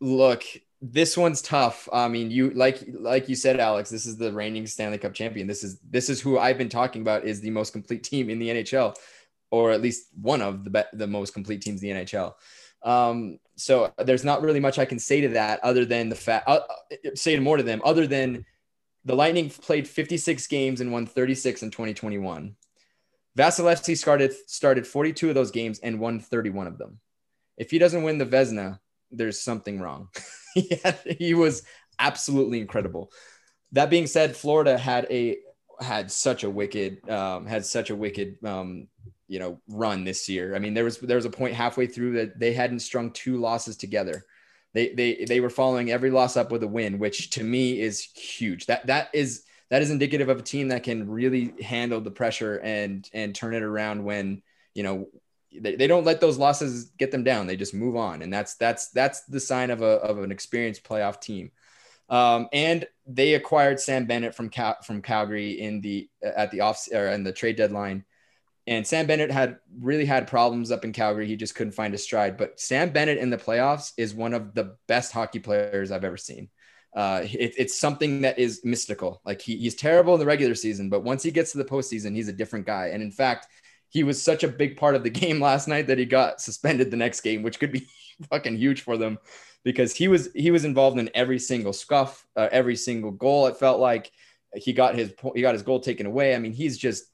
look, 0.01 0.45
this 0.81 1.17
one's 1.17 1.43
tough. 1.43 1.89
I 1.93 2.09
mean, 2.09 2.31
you 2.31 2.51
like 2.51 2.85
like 2.93 3.29
you 3.29 3.35
said, 3.35 3.59
Alex. 3.59 3.91
This 3.91 4.07
is 4.07 4.17
the 4.17 4.33
reigning 4.33 4.67
Stanley 4.67 4.99
Cup 4.99 5.15
champion. 5.15 5.47
This 5.47 5.65
is 5.65 5.79
this 5.81 6.09
is 6.09 6.21
who 6.21 6.39
I've 6.39 6.59
been 6.59 6.69
talking 6.69 7.03
about 7.03 7.25
is 7.25 7.41
the 7.41 7.51
most 7.51 7.73
complete 7.73 8.05
team 8.05 8.31
in 8.31 8.39
the 8.39 8.49
NHL, 8.49 8.95
or 9.51 9.73
at 9.73 9.83
least 9.83 10.09
one 10.21 10.41
of 10.41 10.65
the 10.65 10.71
be- 10.71 10.83
the 10.93 11.07
most 11.07 11.35
complete 11.35 11.63
teams 11.63 11.83
in 11.83 11.89
the 11.97 12.05
NHL. 12.05 12.35
Um, 12.83 13.41
so 13.57 13.93
there's 13.99 14.25
not 14.25 14.43
really 14.43 14.61
much 14.61 14.79
I 14.79 14.85
can 14.85 15.01
say 15.01 15.21
to 15.23 15.29
that 15.31 15.59
other 15.65 15.85
than 15.85 16.09
the 16.09 16.15
fact, 16.15 16.49
uh, 16.49 16.61
say 17.15 17.37
more 17.39 17.57
to 17.57 17.65
them 17.65 17.83
other 17.85 18.07
than 18.07 18.45
the 19.05 19.17
Lightning 19.17 19.51
played 19.51 19.89
56 19.89 20.47
games 20.47 20.81
and 20.81 20.93
won 20.93 21.07
36 21.07 21.65
in 21.65 21.71
2021. 21.71 22.55
Vasilevskiy 23.37 23.97
started 23.97 24.33
started 24.47 24.87
42 24.87 25.31
of 25.31 25.35
those 25.35 25.51
games 25.51 25.81
and 25.81 25.99
won 25.99 26.21
31 26.21 26.69
of 26.69 26.79
them. 26.79 27.01
If 27.57 27.73
he 27.73 27.79
doesn't 27.79 28.05
win 28.05 28.19
the 28.19 28.27
Vezina, 28.27 28.79
there's 29.11 29.41
something 29.41 29.81
wrong. 29.81 30.09
he, 30.55 30.81
he 31.19 31.35
was 31.35 31.63
absolutely 31.99 32.61
incredible. 32.61 33.11
That 33.73 33.91
being 33.91 34.07
said, 34.07 34.37
Florida 34.37 34.79
had 34.79 35.07
a 35.11 35.39
had 35.81 36.11
such 36.11 36.45
a 36.45 36.51
wicked 36.51 37.09
um, 37.09 37.47
had 37.47 37.65
such 37.65 37.91
a 37.91 37.97
wicked 37.97 38.45
um, 38.45 38.89
you 39.29 39.39
know 39.39 39.61
run 39.69 40.05
this 40.05 40.29
year. 40.29 40.55
I 40.55 40.59
mean, 40.59 40.75
there 40.75 40.85
was 40.85 40.99
there 40.99 41.17
was 41.17 41.27
a 41.27 41.31
point 41.31 41.55
halfway 41.55 41.87
through 41.87 42.15
that 42.15 42.39
they 42.39 42.53
hadn't 42.53 42.81
strung 42.81 43.13
two 43.13 43.39
losses 43.39 43.77
together. 43.77 44.25
They 44.75 44.95
they 44.95 45.25
they 45.25 45.41
were 45.41 45.51
following 45.51 45.91
every 45.91 46.11
loss 46.11 46.37
up 46.37 46.51
with 46.51 46.63
a 46.63 46.69
win, 46.69 46.99
which 46.99 47.31
to 47.31 47.45
me 47.45 47.81
is 47.81 48.01
huge. 48.01 48.67
That 48.67 48.87
that 48.87 49.09
is 49.13 49.45
that 49.71 49.83
is 49.83 49.91
indicative 49.91 50.29
of 50.29 50.39
a 50.39 50.43
team 50.43 50.69
that 50.69 50.83
can 50.83 51.09
really 51.09 51.53
handle 51.63 52.01
the 52.01 52.11
pressure 52.11 52.57
and 52.57 53.09
and 53.13 53.35
turn 53.35 53.55
it 53.55 53.63
around 53.63 54.05
when 54.05 54.43
you 54.75 54.83
know 54.83 55.09
they, 55.53 55.77
they 55.77 55.87
don't 55.87 56.05
let 56.05 56.21
those 56.21 56.39
losses 56.39 56.91
get 56.99 57.11
them 57.11 57.25
down. 57.25 57.47
They 57.47 57.57
just 57.57 57.75
move 57.75 57.97
on, 57.97 58.23
and 58.23 58.33
that's 58.33 58.55
that's 58.55 58.91
that's 58.91 59.23
the 59.23 59.41
sign 59.41 59.71
of 59.71 59.83
a 59.83 59.97
of 60.01 60.19
an 60.19 60.33
experienced 60.33 60.85
playoff 60.85 61.21
team. 61.21 61.51
Um, 62.09 62.49
and 62.53 62.87
they 63.07 63.35
acquired 63.35 63.81
Sam 63.81 64.07
Bennett 64.07 64.35
from 64.35 64.49
Cal- 64.49 64.81
from 64.83 65.03
Calgary 65.03 65.61
in 65.61 65.81
the 65.81 66.09
at 66.23 66.51
the 66.51 66.61
off 66.61 66.87
or 66.93 67.09
in 67.09 67.25
the 67.25 67.33
trade 67.33 67.57
deadline. 67.57 68.05
And 68.67 68.87
Sam 68.87 69.07
Bennett 69.07 69.31
had 69.31 69.59
really 69.81 70.05
had 70.05 70.27
problems 70.27 70.71
up 70.71 70.85
in 70.85 70.93
Calgary. 70.93 71.27
He 71.27 71.37
just 71.37 71.55
couldn't 71.55 71.73
find 71.73 71.95
his 71.95 72.05
stride. 72.05 72.37
But 72.37 72.61
Sam 72.61 72.91
Bennett 72.91 73.17
in 73.17 73.31
the 73.31 73.39
playoffs 73.39 73.93
is 73.97 74.15
one 74.15 74.35
of 74.35 74.53
the 74.53 74.77
best 74.87 75.11
hockey 75.11 75.39
players 75.39 75.91
I've 75.91 76.05
ever 76.05 76.19
seen. 76.19 76.51
Uh, 76.95 77.23
it, 77.25 77.55
it's 77.57 77.79
something 77.79 78.23
that 78.23 78.39
is 78.39 78.63
mystical. 78.65 79.23
Like 79.25 79.41
he, 79.41 79.57
he's 79.57 79.75
terrible 79.75 80.15
in 80.15 80.21
the 80.21 80.27
regular 80.27 80.55
season, 80.55 80.91
but 80.91 81.03
once 81.03 81.23
he 81.23 81.31
gets 81.31 81.53
to 81.53 81.59
the 81.59 81.65
postseason, 81.65 82.15
he's 82.15 82.29
a 82.29 82.33
different 82.33 82.67
guy. 82.67 82.89
And 82.89 83.03
in 83.03 83.11
fact, 83.11 83.47
he 83.89 84.05
was 84.05 84.23
such 84.23 84.45
a 84.45 84.49
big 84.49 84.77
part 84.77 84.95
of 84.95 85.03
the 85.03 85.11
game 85.23 85.41
last 85.41 85.69
night 85.69 85.87
that 85.87 85.99
he 85.99 86.05
got 86.05 86.41
suspended 86.41 86.91
the 86.91 86.97
next 86.97 87.21
game, 87.21 87.43
which 87.43 87.59
could 87.59 87.73
be 87.73 87.87
fucking 88.31 88.57
huge 88.57 88.83
for 88.83 88.97
them 88.97 89.19
because 89.65 89.95
he 89.95 90.09
was 90.09 90.31
he 90.35 90.51
was 90.51 90.65
involved 90.65 90.99
in 90.99 91.11
every 91.15 91.39
single 91.39 91.73
scuff, 91.73 92.27
uh, 92.37 92.49
every 92.53 92.77
single 92.77 93.11
goal. 93.11 93.47
It 93.47 93.57
felt 93.57 93.81
like 93.81 94.11
he 94.55 94.73
got 94.73 94.95
his 94.95 95.13
he 95.35 95.43
got 95.43 95.55
his 95.55 95.63
goal 95.63 95.81
taken 95.81 96.07
away. 96.07 96.35
I 96.35 96.39
mean, 96.39 96.53
he's 96.53 96.79
just 96.79 97.05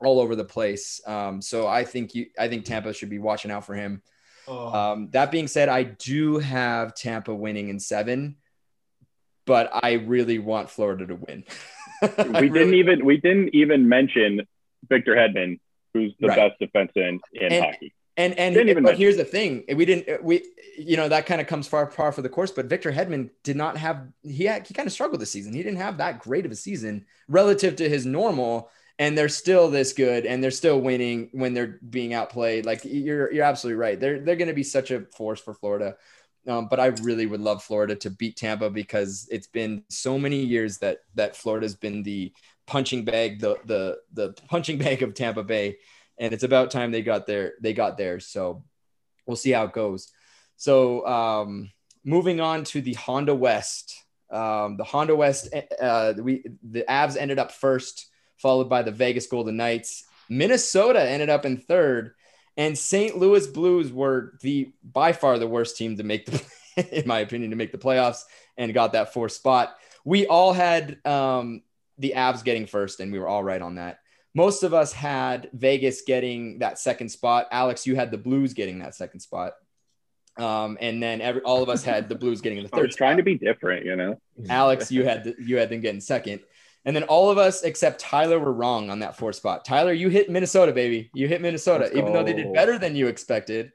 all 0.00 0.20
over 0.20 0.36
the 0.36 0.44
place. 0.44 1.00
Um, 1.06 1.40
so 1.40 1.66
I 1.66 1.84
think 1.84 2.14
you, 2.14 2.26
I 2.38 2.48
think 2.48 2.64
Tampa 2.64 2.92
should 2.92 3.10
be 3.10 3.18
watching 3.18 3.50
out 3.50 3.64
for 3.64 3.74
him. 3.74 4.02
Oh. 4.46 4.72
Um, 4.72 5.08
that 5.12 5.30
being 5.30 5.48
said, 5.48 5.68
I 5.68 5.84
do 5.84 6.38
have 6.38 6.94
Tampa 6.94 7.34
winning 7.34 7.68
in 7.68 7.80
seven, 7.80 8.36
but 9.46 9.70
I 9.72 9.92
really 9.94 10.38
want 10.38 10.70
Florida 10.70 11.06
to 11.06 11.14
win. 11.14 11.44
we 12.40 12.48
didn't 12.48 12.74
even 12.74 13.04
we 13.04 13.16
didn't 13.16 13.54
even 13.54 13.88
mention 13.88 14.46
Victor 14.88 15.14
Hedman, 15.14 15.60
who's 15.94 16.14
the 16.20 16.28
right. 16.28 16.36
best 16.36 16.58
defense 16.60 16.92
in, 16.96 17.20
in 17.32 17.52
and, 17.52 17.64
hockey. 17.64 17.94
And 18.16 18.38
and 18.38 18.54
but 18.54 18.66
mention. 18.66 18.96
here's 18.96 19.16
the 19.16 19.24
thing: 19.24 19.64
we 19.74 19.84
didn't 19.84 20.22
we 20.22 20.44
you 20.78 20.96
know 20.96 21.08
that 21.08 21.26
kind 21.26 21.40
of 21.40 21.46
comes 21.46 21.66
far 21.66 21.90
far 21.90 22.12
for 22.12 22.22
the 22.22 22.28
course. 22.28 22.50
But 22.50 22.66
Victor 22.66 22.92
Hedman 22.92 23.30
did 23.42 23.56
not 23.56 23.76
have 23.76 24.06
he 24.22 24.44
had, 24.44 24.66
he 24.66 24.74
kind 24.74 24.86
of 24.86 24.92
struggled 24.92 25.20
this 25.20 25.32
season. 25.32 25.52
He 25.52 25.62
didn't 25.62 25.78
have 25.78 25.96
that 25.98 26.20
great 26.20 26.46
of 26.46 26.52
a 26.52 26.56
season 26.56 27.06
relative 27.28 27.76
to 27.76 27.88
his 27.88 28.06
normal 28.06 28.70
and 28.98 29.18
they're 29.18 29.28
still 29.28 29.70
this 29.70 29.92
good 29.92 30.26
and 30.26 30.42
they're 30.42 30.50
still 30.50 30.80
winning 30.80 31.28
when 31.32 31.54
they're 31.54 31.80
being 31.90 32.14
outplayed. 32.14 32.64
Like 32.66 32.82
you're 32.84 33.32
you're 33.32 33.44
absolutely 33.44 33.80
right. 33.80 33.98
They're 33.98 34.20
they're 34.20 34.36
going 34.36 34.48
to 34.48 34.54
be 34.54 34.62
such 34.62 34.90
a 34.90 35.00
force 35.16 35.40
for 35.40 35.54
Florida. 35.54 35.96
Um, 36.46 36.68
but 36.68 36.78
I 36.78 36.86
really 36.86 37.24
would 37.24 37.40
love 37.40 37.62
Florida 37.62 37.96
to 37.96 38.10
beat 38.10 38.36
Tampa 38.36 38.68
because 38.68 39.26
it's 39.30 39.46
been 39.46 39.82
so 39.88 40.18
many 40.18 40.44
years 40.44 40.78
that 40.78 40.98
that 41.14 41.36
Florida's 41.36 41.74
been 41.74 42.02
the 42.02 42.32
punching 42.66 43.04
bag, 43.04 43.40
the 43.40 43.56
the 43.64 43.98
the 44.12 44.32
punching 44.48 44.78
bag 44.78 45.02
of 45.02 45.14
Tampa 45.14 45.42
Bay, 45.42 45.78
and 46.18 46.32
it's 46.32 46.44
about 46.44 46.70
time 46.70 46.90
they 46.90 47.02
got 47.02 47.26
there. 47.26 47.54
They 47.60 47.72
got 47.72 47.98
there. 47.98 48.20
So 48.20 48.64
we'll 49.26 49.36
see 49.36 49.50
how 49.50 49.64
it 49.64 49.72
goes. 49.72 50.10
So 50.56 51.06
um, 51.06 51.70
moving 52.04 52.40
on 52.40 52.64
to 52.64 52.80
the 52.80 52.94
Honda 52.94 53.34
West. 53.34 54.00
Um, 54.30 54.76
the 54.76 54.84
Honda 54.84 55.14
West, 55.14 55.54
uh, 55.80 56.14
we 56.18 56.44
the 56.62 56.84
Avs 56.88 57.16
ended 57.16 57.38
up 57.38 57.52
first, 57.52 58.08
followed 58.36 58.68
by 58.68 58.82
the 58.82 58.90
Vegas 58.90 59.26
Golden 59.26 59.56
Knights. 59.56 60.04
Minnesota 60.28 61.02
ended 61.02 61.28
up 61.28 61.44
in 61.44 61.56
third, 61.56 62.14
and 62.56 62.76
St. 62.76 63.16
Louis 63.16 63.46
Blues 63.46 63.92
were 63.92 64.34
the 64.40 64.72
by 64.82 65.12
far 65.12 65.38
the 65.38 65.46
worst 65.46 65.76
team 65.76 65.96
to 65.96 66.02
make 66.02 66.26
the, 66.26 66.42
in 67.00 67.06
my 67.06 67.20
opinion, 67.20 67.50
to 67.50 67.56
make 67.56 67.72
the 67.72 67.78
playoffs 67.78 68.22
and 68.56 68.74
got 68.74 68.92
that 68.92 69.12
fourth 69.12 69.32
spot. 69.32 69.76
We 70.04 70.26
all 70.26 70.52
had 70.52 71.04
um, 71.06 71.62
the 71.98 72.14
Avs 72.16 72.44
getting 72.44 72.66
first, 72.66 73.00
and 73.00 73.12
we 73.12 73.18
were 73.18 73.28
all 73.28 73.44
right 73.44 73.62
on 73.62 73.76
that. 73.76 73.98
Most 74.34 74.62
of 74.64 74.74
us 74.74 74.92
had 74.92 75.48
Vegas 75.52 76.02
getting 76.02 76.58
that 76.58 76.78
second 76.78 77.08
spot. 77.08 77.46
Alex, 77.52 77.86
you 77.86 77.94
had 77.94 78.10
the 78.10 78.18
Blues 78.18 78.52
getting 78.52 78.80
that 78.80 78.94
second 78.94 79.20
spot. 79.20 79.52
Um, 80.36 80.76
and 80.80 81.00
then 81.00 81.20
every, 81.20 81.40
all 81.42 81.62
of 81.62 81.68
us 81.68 81.84
had 81.84 82.08
the 82.08 82.16
Blues 82.16 82.40
getting 82.40 82.62
the 82.62 82.68
third. 82.68 82.78
I 82.80 82.86
was 82.86 82.96
trying 82.96 83.12
spot. 83.12 83.18
to 83.18 83.22
be 83.22 83.38
different, 83.38 83.86
you 83.86 83.94
know. 83.94 84.20
Alex, 84.48 84.90
you 84.90 85.04
had 85.04 85.24
the, 85.24 85.36
you 85.38 85.56
had 85.56 85.68
them 85.68 85.80
getting 85.80 86.00
second, 86.00 86.40
and 86.84 86.94
then 86.94 87.04
all 87.04 87.30
of 87.30 87.38
us 87.38 87.62
except 87.62 88.00
Tyler 88.00 88.40
were 88.40 88.52
wrong 88.52 88.90
on 88.90 88.98
that 88.98 89.16
fourth 89.16 89.36
spot. 89.36 89.64
Tyler, 89.64 89.92
you 89.92 90.08
hit 90.08 90.28
Minnesota, 90.28 90.72
baby. 90.72 91.10
You 91.14 91.28
hit 91.28 91.40
Minnesota, 91.40 91.96
even 91.96 92.12
though 92.12 92.24
they 92.24 92.32
did 92.32 92.52
better 92.52 92.78
than 92.78 92.96
you 92.96 93.06
expected. 93.06 93.72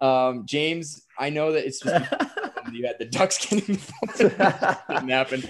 Um, 0.00 0.46
James, 0.46 1.02
I 1.18 1.30
know 1.30 1.52
that 1.52 1.66
it's 1.66 1.80
just 1.80 2.12
you 2.72 2.86
had 2.86 2.98
the 2.98 3.04
Ducks 3.04 3.44
getting 3.46 3.78
didn't 4.16 5.08
happen. 5.08 5.42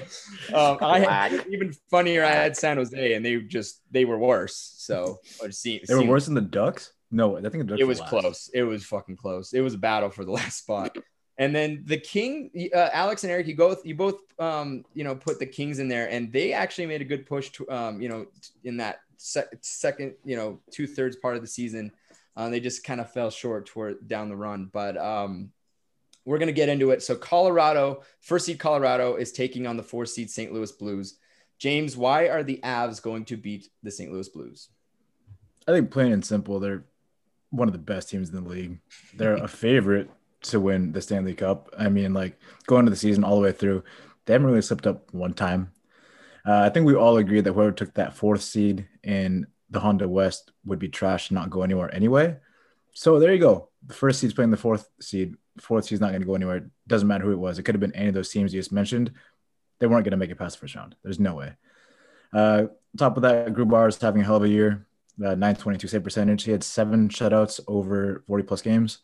Um, 0.52 0.78
I 0.82 1.00
had 1.00 1.46
even 1.50 1.72
funnier. 1.90 2.24
I 2.24 2.30
had 2.30 2.56
San 2.56 2.76
Jose, 2.76 3.14
and 3.14 3.24
they 3.24 3.36
just 3.40 3.82
they 3.90 4.04
were 4.04 4.18
worse. 4.18 4.74
So 4.78 5.18
it 5.42 5.54
seemed, 5.54 5.82
they 5.86 5.94
were 5.94 6.04
worse 6.04 6.26
than 6.26 6.34
the 6.34 6.40
Ducks. 6.40 6.92
No, 7.10 7.36
I 7.36 7.40
think 7.42 7.58
the 7.58 7.64
Ducks 7.64 7.80
it 7.80 7.86
was 7.86 8.00
close. 8.00 8.50
It 8.52 8.62
was 8.62 8.84
fucking 8.84 9.16
close. 9.16 9.52
It 9.52 9.60
was 9.60 9.74
a 9.74 9.78
battle 9.78 10.10
for 10.10 10.24
the 10.24 10.32
last 10.32 10.58
spot. 10.58 10.96
And 11.38 11.54
then 11.54 11.82
the 11.84 11.98
King, 11.98 12.50
uh, 12.74 12.88
Alex 12.92 13.22
and 13.22 13.30
Eric, 13.30 13.46
you 13.46 13.56
both 13.56 13.84
you 13.84 13.94
both 13.94 14.20
um, 14.38 14.84
you 14.94 15.04
know 15.04 15.14
put 15.14 15.38
the 15.38 15.46
Kings 15.46 15.78
in 15.78 15.88
there, 15.88 16.08
and 16.10 16.32
they 16.32 16.52
actually 16.52 16.86
made 16.86 17.02
a 17.02 17.04
good 17.04 17.26
push 17.26 17.50
to 17.50 17.70
um, 17.70 18.00
you 18.00 18.08
know 18.08 18.26
in 18.64 18.78
that 18.78 19.00
se- 19.18 19.44
second 19.60 20.14
you 20.24 20.36
know 20.36 20.60
two 20.70 20.86
thirds 20.86 21.16
part 21.16 21.36
of 21.36 21.42
the 21.42 21.48
season. 21.48 21.92
Uh, 22.36 22.50
they 22.50 22.60
just 22.60 22.84
kind 22.84 23.00
of 23.00 23.10
fell 23.12 23.30
short 23.30 23.66
toward 23.66 24.06
down 24.08 24.28
the 24.28 24.36
run, 24.36 24.68
but 24.70 24.96
um, 24.98 25.50
we're 26.26 26.38
going 26.38 26.48
to 26.48 26.52
get 26.52 26.68
into 26.68 26.90
it. 26.90 27.02
So 27.02 27.14
Colorado, 27.14 28.02
first 28.20 28.44
seed 28.44 28.58
Colorado 28.58 29.14
is 29.14 29.32
taking 29.32 29.66
on 29.66 29.76
the 29.78 29.82
four 29.82 30.04
seed 30.04 30.28
St. 30.28 30.52
Louis 30.52 30.70
Blues. 30.72 31.18
James, 31.58 31.96
why 31.96 32.28
are 32.28 32.42
the 32.42 32.60
Avs 32.62 33.00
going 33.00 33.24
to 33.26 33.36
beat 33.36 33.68
the 33.82 33.90
St. 33.90 34.12
Louis 34.12 34.28
Blues? 34.28 34.68
I 35.66 35.72
think 35.72 35.90
plain 35.90 36.12
and 36.12 36.24
simple, 36.24 36.60
they're 36.60 36.84
one 37.50 37.68
of 37.68 37.72
the 37.72 37.78
best 37.78 38.10
teams 38.10 38.28
in 38.28 38.34
the 38.34 38.48
league. 38.48 38.78
They're 39.14 39.36
a 39.36 39.48
favorite 39.64 40.10
to 40.42 40.60
win 40.60 40.92
the 40.92 41.00
Stanley 41.00 41.34
Cup. 41.34 41.70
I 41.78 41.88
mean, 41.88 42.12
like 42.12 42.38
going 42.66 42.84
to 42.84 42.90
the 42.90 42.96
season 42.96 43.24
all 43.24 43.36
the 43.36 43.42
way 43.42 43.52
through, 43.52 43.84
they 44.26 44.32
haven't 44.32 44.48
really 44.48 44.62
slipped 44.62 44.86
up 44.86 45.14
one 45.14 45.32
time. 45.32 45.72
Uh, 46.44 46.60
I 46.60 46.68
think 46.68 46.86
we 46.86 46.94
all 46.94 47.16
agree 47.16 47.40
that 47.40 47.52
whoever 47.52 47.72
took 47.72 47.94
that 47.94 48.14
fourth 48.14 48.42
seed 48.42 48.86
in 49.02 49.46
the 49.70 49.80
Honda 49.80 50.08
West 50.08 50.52
would 50.64 50.78
be 50.78 50.88
trash 50.88 51.30
and 51.30 51.36
not 51.36 51.50
go 51.50 51.62
anywhere 51.62 51.92
anyway. 51.94 52.36
So 52.98 53.20
there 53.20 53.34
you 53.34 53.38
go. 53.38 53.68
The 53.86 53.92
first 53.92 54.20
seed's 54.20 54.32
playing 54.32 54.50
the 54.50 54.56
fourth 54.56 54.88
seed 55.02 55.36
fourth 55.60 55.84
seed's 55.84 56.00
not 56.00 56.12
going 56.12 56.22
to 56.22 56.26
go 56.26 56.34
anywhere. 56.34 56.70
Doesn't 56.86 57.06
matter 57.06 57.24
who 57.24 57.32
it 57.32 57.38
was. 57.38 57.58
It 57.58 57.64
could 57.64 57.74
have 57.74 57.80
been 57.80 57.94
any 57.94 58.08
of 58.08 58.14
those 58.14 58.30
teams 58.30 58.54
you 58.54 58.60
just 58.60 58.72
mentioned. 58.72 59.12
They 59.78 59.86
weren't 59.86 60.04
going 60.04 60.12
to 60.12 60.16
make 60.16 60.30
it 60.30 60.38
past 60.38 60.56
the 60.56 60.60
first 60.60 60.74
round. 60.76 60.96
There's 61.02 61.20
no 61.20 61.34
way. 61.34 61.52
Uh, 62.32 62.64
top 62.96 63.16
of 63.16 63.22
that, 63.22 63.48
Grubauer 63.48 63.88
is 63.88 63.98
having 63.98 64.22
a 64.22 64.24
hell 64.24 64.36
of 64.36 64.44
a 64.44 64.48
year. 64.48 64.86
Uh, 65.18 65.34
922 65.34 65.88
save 65.88 66.04
percentage. 66.04 66.44
He 66.44 66.52
had 66.52 66.64
seven 66.64 67.10
shutouts 67.10 67.60
over 67.68 68.24
40 68.26 68.44
plus 68.44 68.62
games. 68.62 69.00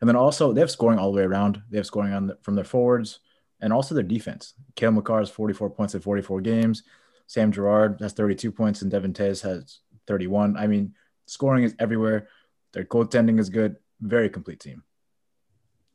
And 0.00 0.08
then 0.08 0.16
also 0.16 0.52
they 0.52 0.60
have 0.60 0.70
scoring 0.70 0.98
all 0.98 1.12
the 1.12 1.16
way 1.16 1.22
around. 1.22 1.62
They 1.70 1.76
have 1.76 1.86
scoring 1.86 2.12
on 2.12 2.26
the, 2.26 2.38
from 2.42 2.56
their 2.56 2.64
forwards 2.64 3.20
and 3.60 3.72
also 3.72 3.94
their 3.94 4.02
defense. 4.02 4.54
Cale 4.74 4.90
Makar 4.90 5.20
has 5.20 5.30
44 5.30 5.70
points 5.70 5.94
in 5.94 6.00
44 6.00 6.40
games. 6.40 6.82
Sam 7.28 7.52
Girard 7.52 7.98
has 8.00 8.12
32 8.12 8.50
points 8.50 8.82
and 8.82 8.90
Devon 8.90 9.12
Toews 9.12 9.42
has 9.42 9.78
31. 10.08 10.56
I 10.56 10.66
mean, 10.66 10.94
scoring 11.26 11.62
is 11.62 11.76
everywhere. 11.78 12.26
Their 12.72 12.84
goaltending 12.84 13.38
is 13.38 13.50
good. 13.50 13.76
Very 14.00 14.30
complete 14.30 14.60
team. 14.60 14.82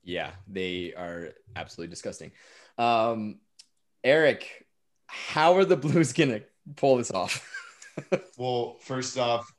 Yeah, 0.04 0.32
they 0.48 0.94
are 0.94 1.30
absolutely 1.56 1.90
disgusting. 1.90 2.32
Um, 2.78 3.40
Eric, 4.04 4.68
how 5.08 5.56
are 5.56 5.66
the 5.66 5.78
Blues 5.78 6.14
gonna 6.14 6.42
pull 6.76 6.98
this 6.98 7.12
off? 7.12 7.48
well, 8.38 8.78
first 8.82 9.18
off, 9.18 9.52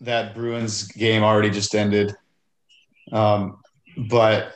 that 0.00 0.34
Bruins 0.34 0.88
game 0.88 1.22
already 1.22 1.50
just 1.50 1.74
ended, 1.74 2.14
um, 3.12 3.58
but 4.08 4.54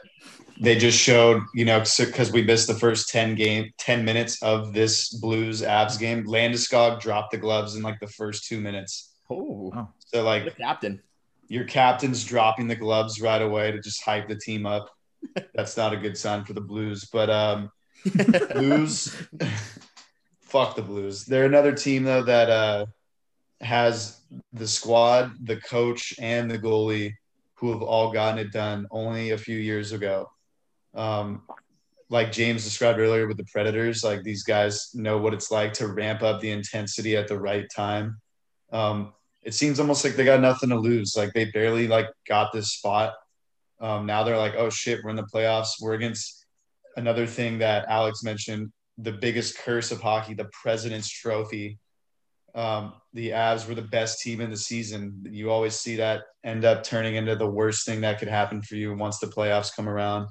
they 0.61 0.77
just 0.77 0.99
showed, 0.99 1.43
you 1.55 1.65
know, 1.65 1.83
because 1.99 2.33
we 2.33 2.43
missed 2.43 2.67
the 2.67 2.75
first 2.75 3.09
ten 3.09 3.37
game, 3.37 3.71
ten 3.79 4.05
minutes 4.05 4.43
of 4.43 4.73
this 4.73 5.15
Blues 5.15 5.63
Avs 5.63 5.99
game. 5.99 6.25
Landeskog 6.27 7.01
dropped 7.01 7.31
the 7.31 7.39
gloves 7.39 7.77
in 7.77 7.83
like 7.83 8.01
the 8.01 8.09
first 8.09 8.47
two 8.47 8.61
minutes. 8.61 9.15
Oh, 9.31 9.89
so 10.05 10.25
like 10.25 10.45
the 10.45 10.51
captain 10.51 11.01
your 11.51 11.65
captain's 11.65 12.25
dropping 12.25 12.69
the 12.69 12.77
gloves 12.77 13.21
right 13.21 13.43
away 13.43 13.73
to 13.73 13.81
just 13.81 14.05
hype 14.05 14.29
the 14.29 14.37
team 14.37 14.67
up. 14.67 14.89
That's 15.53 15.77
not 15.77 15.93
a 15.93 15.97
good 15.97 16.17
sign 16.17 16.45
for 16.45 16.53
the 16.53 16.61
Blues. 16.61 17.09
But 17.13 17.29
um, 17.29 17.73
Blues, 18.55 19.21
fuck 20.41 20.77
the 20.77 20.83
Blues. 20.83 21.25
They're 21.25 21.47
another 21.47 21.73
team 21.73 22.05
though 22.05 22.23
that 22.23 22.49
uh, 22.49 22.87
has 23.61 24.21
the 24.53 24.69
squad, 24.69 25.33
the 25.43 25.57
coach, 25.57 26.15
and 26.21 26.49
the 26.49 26.59
goalie 26.59 27.15
who 27.55 27.73
have 27.73 27.83
all 27.83 28.13
gotten 28.13 28.39
it 28.39 28.53
done 28.53 28.87
only 28.93 29.31
a 29.33 29.39
few 29.39 29.59
years 29.59 29.91
ago. 29.91 30.31
Um, 30.95 31.43
like 32.11 32.31
James 32.31 32.63
described 32.63 33.01
earlier 33.01 33.27
with 33.27 33.39
the 33.39 33.47
Predators, 33.53 34.05
like 34.05 34.23
these 34.23 34.45
guys 34.45 34.95
know 34.95 35.19
what 35.19 35.35
it's 35.35 35.51
like 35.51 35.73
to 35.75 35.89
ramp 35.89 36.23
up 36.23 36.41
the 36.41 36.53
intensity 36.53 37.17
at 37.17 37.27
the 37.27 37.39
right 37.39 37.67
time. 37.75 38.21
Um, 38.73 39.15
it 39.43 39.55
seems 39.55 39.81
almost 39.81 40.05
like 40.05 40.17
they 40.17 40.25
got 40.25 40.41
nothing 40.41 40.69
to 40.71 40.79
lose. 40.79 41.17
Like 41.17 41.33
they 41.33 41.47
barely 41.47 41.89
like 41.89 42.09
got 42.29 42.53
this 42.53 42.73
spot. 42.73 43.15
Um, 43.81 44.05
now 44.05 44.23
they're 44.23 44.37
like, 44.37 44.55
oh 44.57 44.71
shit, 44.71 45.03
we're 45.03 45.11
in 45.11 45.17
the 45.17 45.23
playoffs. 45.23 45.81
We're 45.81 45.95
against 45.95 46.47
another 46.97 47.27
thing 47.27 47.59
that 47.59 47.87
Alex 47.89 48.23
mentioned, 48.23 48.71
the 48.99 49.13
biggest 49.13 49.57
curse 49.59 49.91
of 49.91 50.01
hockey, 50.01 50.35
the 50.35 50.51
President's 50.53 51.09
Trophy. 51.09 51.79
Um, 52.55 52.95
the 53.15 53.31
Avs 53.31 53.67
were 53.67 53.75
the 53.75 53.83
best 53.83 54.21
team 54.21 54.41
in 54.41 54.51
the 54.51 54.57
season. 54.57 55.25
You 55.31 55.51
always 55.51 55.79
see 55.79 55.97
that 55.97 56.25
end 56.45 56.65
up 56.65 56.83
turning 56.83 57.15
into 57.15 57.37
the 57.37 57.47
worst 57.47 57.87
thing 57.87 58.01
that 58.03 58.19
could 58.19 58.29
happen 58.29 58.61
for 58.61 58.75
you 58.75 58.95
once 58.95 59.19
the 59.19 59.29
playoffs 59.29 59.75
come 59.75 59.89
around. 59.89 60.29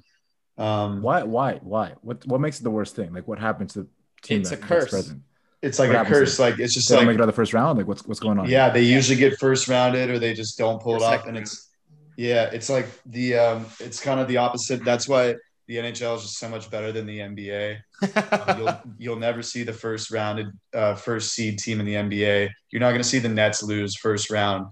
Um, 0.57 1.01
why? 1.01 1.23
Why? 1.23 1.59
Why? 1.63 1.93
What? 2.01 2.25
What 2.27 2.41
makes 2.41 2.59
it 2.59 2.63
the 2.63 2.71
worst 2.71 2.95
thing? 2.95 3.13
Like, 3.13 3.27
what 3.27 3.39
happens 3.39 3.73
to 3.73 3.83
the 3.83 3.87
team? 4.21 4.41
It's 4.41 4.51
a 4.51 4.57
curse. 4.57 5.13
Present? 5.61 5.69
it's 5.69 5.79
like 5.79 5.89
what 5.89 6.05
a 6.05 6.09
curse. 6.09 6.39
Like 6.39 6.59
it's 6.59 6.73
just 6.73 6.89
they 6.89 6.95
like 6.95 7.07
make 7.07 7.15
it 7.15 7.21
out 7.21 7.25
the 7.25 7.33
first 7.33 7.53
round. 7.53 7.77
Like 7.77 7.87
what's 7.87 8.05
what's 8.05 8.19
going 8.19 8.39
on? 8.39 8.49
Yeah, 8.49 8.69
they 8.69 8.83
usually 8.83 9.17
get 9.17 9.39
first 9.39 9.67
rounded 9.67 10.09
or 10.09 10.19
they 10.19 10.33
just 10.33 10.57
don't 10.57 10.81
pull 10.81 10.95
it 10.95 11.01
off, 11.01 11.27
and 11.27 11.37
it's 11.37 11.69
yeah, 12.17 12.49
it's 12.51 12.69
like 12.69 12.87
the 13.05 13.35
um, 13.35 13.65
it's 13.79 13.99
kind 13.99 14.19
of 14.19 14.27
the 14.27 14.37
opposite. 14.37 14.83
That's 14.83 15.07
why 15.07 15.35
the 15.67 15.77
NHL 15.77 16.17
is 16.17 16.23
just 16.23 16.39
so 16.39 16.49
much 16.49 16.69
better 16.71 16.91
than 16.91 17.05
the 17.05 17.19
NBA. 17.19 17.77
um, 18.31 18.59
you'll 18.59 18.81
you'll 18.97 19.19
never 19.19 19.41
see 19.41 19.63
the 19.63 19.73
first 19.73 20.11
rounded 20.11 20.47
uh, 20.73 20.95
first 20.95 21.33
seed 21.33 21.59
team 21.59 21.79
in 21.79 21.85
the 21.85 21.95
NBA. 21.95 22.49
You're 22.71 22.79
not 22.79 22.89
going 22.89 23.01
to 23.01 23.07
see 23.07 23.19
the 23.19 23.29
Nets 23.29 23.61
lose 23.63 23.95
first 23.95 24.29
round 24.29 24.67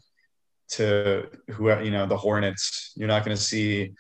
to 0.70 1.28
who 1.52 1.70
you 1.82 1.92
know 1.92 2.06
the 2.06 2.18
Hornets. 2.18 2.94
You're 2.96 3.08
not 3.08 3.26
going 3.26 3.36
to 3.36 3.42
see 3.42 3.94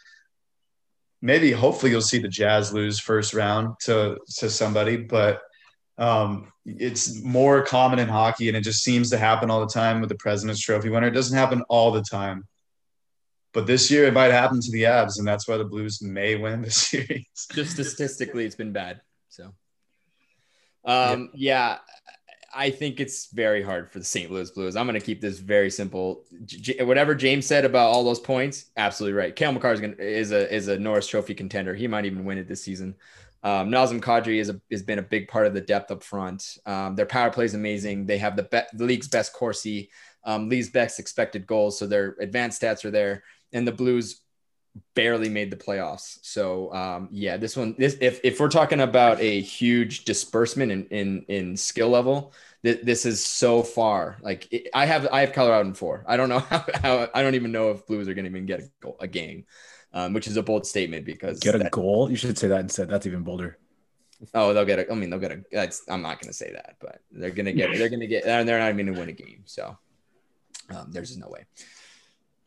maybe 1.21 1.51
hopefully 1.51 1.91
you'll 1.91 2.01
see 2.01 2.19
the 2.19 2.27
Jazz 2.27 2.73
lose 2.73 2.99
first 2.99 3.33
round 3.33 3.75
to 3.81 4.17
to 4.37 4.49
somebody, 4.49 4.97
but 4.97 5.41
um, 5.97 6.51
it's 6.65 7.21
more 7.23 7.63
common 7.63 7.99
in 7.99 8.07
hockey, 8.07 8.47
and 8.47 8.57
it 8.57 8.61
just 8.61 8.83
seems 8.83 9.09
to 9.09 9.17
happen 9.17 9.49
all 9.49 9.59
the 9.59 9.73
time 9.73 9.99
with 9.99 10.09
the 10.09 10.15
President's 10.15 10.61
Trophy 10.61 10.89
winner. 10.89 11.07
It 11.07 11.11
doesn't 11.11 11.37
happen 11.37 11.63
all 11.69 11.91
the 11.91 12.03
time, 12.03 12.45
but 13.53 13.65
this 13.65 13.89
year 13.89 14.05
it 14.05 14.13
might 14.13 14.31
happen 14.31 14.61
to 14.61 14.71
the 14.71 14.83
Avs, 14.83 15.17
and 15.17 15.27
that's 15.27 15.47
why 15.47 15.57
the 15.57 15.65
Blues 15.65 16.01
may 16.01 16.35
win 16.35 16.61
the 16.61 16.71
series. 16.71 17.47
just 17.51 17.71
statistically, 17.71 18.45
it's 18.45 18.55
been 18.55 18.73
bad. 18.73 19.01
So, 19.29 19.53
um, 20.85 21.31
yeah. 21.33 21.69
yeah. 21.69 21.77
I 22.53 22.71
think 22.71 22.99
it's 22.99 23.27
very 23.27 23.61
hard 23.61 23.91
for 23.91 23.99
the 23.99 24.05
St. 24.05 24.31
Louis 24.31 24.49
Blues. 24.49 24.75
I'm 24.75 24.87
going 24.87 24.99
to 24.99 25.05
keep 25.05 25.21
this 25.21 25.37
very 25.37 25.69
simple. 25.69 26.23
J- 26.45 26.83
whatever 26.83 27.13
James 27.13 27.45
said 27.45 27.65
about 27.65 27.91
all 27.91 28.03
those 28.03 28.19
points, 28.19 28.65
absolutely 28.77 29.15
right. 29.15 29.35
Cale 29.35 29.51
Makar 29.51 29.73
is, 29.73 29.81
gonna, 29.81 29.95
is 29.99 30.31
a 30.31 30.51
is 30.53 30.67
a 30.67 30.79
Norris 30.79 31.07
Trophy 31.07 31.35
contender. 31.35 31.75
He 31.75 31.87
might 31.87 32.05
even 32.05 32.25
win 32.25 32.39
it 32.39 32.47
this 32.47 32.63
season. 32.63 32.95
Um, 33.47 33.69
Nazem 33.69 34.01
Kadri 34.01 34.41
is 34.41 34.49
a, 34.49 34.59
has 34.69 34.83
been 34.83 34.99
a 34.99 35.03
big 35.03 35.29
part 35.29 35.47
of 35.47 35.53
the 35.53 35.61
depth 35.61 35.89
up 35.89 36.03
front. 36.03 36.57
Um, 36.65 36.97
their 36.97 37.05
power 37.05 37.31
play 37.31 37.45
is 37.45 37.53
amazing. 37.53 38.05
They 38.05 38.17
have 38.17 38.35
the, 38.35 38.43
be- 38.43 38.77
the 38.77 38.83
league's 38.83 39.07
best 39.07 39.31
Corsi, 39.31 39.89
um, 40.25 40.49
league's 40.49 40.69
best 40.69 40.99
expected 40.99 41.47
goals. 41.47 41.79
So 41.79 41.87
their 41.87 42.17
advanced 42.19 42.61
stats 42.61 42.83
are 42.83 42.91
there. 42.91 43.23
And 43.53 43.65
the 43.65 43.71
Blues 43.71 44.19
barely 44.95 45.29
made 45.29 45.49
the 45.49 45.55
playoffs. 45.55 46.19
So 46.23 46.73
um, 46.73 47.07
yeah, 47.09 47.37
this 47.37 47.55
one, 47.55 47.73
this 47.77 47.95
if 48.01 48.19
if 48.25 48.37
we're 48.37 48.49
talking 48.49 48.81
about 48.81 49.21
a 49.21 49.39
huge 49.39 50.03
disbursement 50.03 50.71
in 50.73 50.85
in, 50.87 51.25
in 51.29 51.57
skill 51.57 51.87
level, 51.87 52.33
th- 52.65 52.81
this 52.83 53.05
is 53.05 53.25
so 53.25 53.63
far. 53.63 54.17
Like 54.21 54.51
it, 54.51 54.67
I 54.73 54.85
have 54.85 55.07
I 55.09 55.21
have 55.21 55.31
Colorado 55.31 55.69
in 55.69 55.73
four. 55.73 56.03
I 56.05 56.17
don't 56.17 56.27
know 56.27 56.39
how, 56.51 56.65
how 56.83 57.09
I 57.13 57.21
don't 57.21 57.35
even 57.35 57.53
know 57.53 57.71
if 57.71 57.87
Blues 57.87 58.09
are 58.09 58.13
going 58.13 58.25
to 58.25 58.31
even 58.31 58.45
get 58.45 58.59
a, 58.59 58.69
goal, 58.81 58.97
a 58.99 59.07
game, 59.07 59.45
um, 59.93 60.13
which 60.13 60.27
is 60.27 60.37
a 60.37 60.43
bold 60.43 60.65
statement 60.65 61.05
because 61.05 61.39
get 61.39 61.55
a 61.55 61.59
that, 61.59 61.71
goal. 61.71 62.09
You 62.09 62.15
should 62.15 62.37
say 62.37 62.47
that 62.47 62.59
instead. 62.59 62.89
That's 62.89 63.05
even 63.05 63.23
bolder. 63.23 63.57
Oh, 64.33 64.53
they'll 64.53 64.65
get 64.65 64.79
a. 64.79 64.91
I 64.91 64.95
mean, 64.95 65.09
they'll 65.09 65.19
get 65.19 65.31
a. 65.31 65.43
That's, 65.51 65.83
I'm 65.89 66.01
not 66.01 66.19
going 66.19 66.29
to 66.29 66.33
say 66.33 66.51
that, 66.51 66.77
but 66.79 67.01
they're 67.11 67.31
going 67.31 67.45
to 67.45 67.53
get. 67.53 67.75
They're 67.77 67.89
going 67.89 67.99
to 67.99 68.07
get. 68.07 68.25
And 68.25 68.47
they're 68.47 68.59
not 68.59 68.69
even 68.69 68.85
going 68.85 68.95
to 68.95 68.99
win 68.99 69.09
a 69.09 69.13
game. 69.13 69.43
So 69.45 69.77
um, 70.69 70.91
there's 70.91 71.09
just 71.09 71.19
no 71.19 71.29
way. 71.29 71.45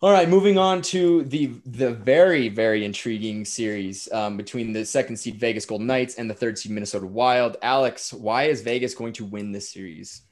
All 0.02 0.12
right, 0.12 0.28
moving 0.28 0.56
on 0.56 0.80
to 0.82 1.24
the 1.24 1.52
the 1.66 1.92
very 1.92 2.48
very 2.48 2.86
intriguing 2.86 3.44
series 3.44 4.10
um, 4.12 4.38
between 4.38 4.72
the 4.72 4.86
second 4.86 5.16
seed 5.18 5.36
Vegas 5.36 5.66
Golden 5.66 5.86
Knights 5.86 6.14
and 6.14 6.28
the 6.28 6.34
third 6.34 6.58
seed 6.58 6.72
Minnesota 6.72 7.06
Wild. 7.06 7.58
Alex, 7.60 8.12
why 8.12 8.44
is 8.44 8.62
Vegas 8.62 8.94
going 8.94 9.12
to 9.14 9.26
win 9.26 9.52
this 9.52 9.70
series? 9.70 10.22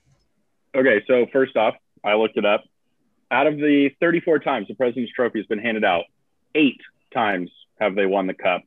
Okay, 0.74 1.02
so 1.06 1.26
first 1.32 1.56
off, 1.56 1.74
I 2.02 2.14
looked 2.14 2.38
it 2.38 2.46
up. 2.46 2.64
Out 3.30 3.46
of 3.46 3.58
the 3.58 3.90
34 4.00 4.38
times 4.38 4.68
the 4.68 4.74
President's 4.74 5.12
Trophy 5.12 5.40
has 5.40 5.46
been 5.46 5.58
handed 5.58 5.84
out, 5.84 6.04
eight 6.54 6.80
times 7.12 7.50
have 7.80 7.94
they 7.94 8.06
won 8.06 8.26
the 8.26 8.34
Cup. 8.34 8.62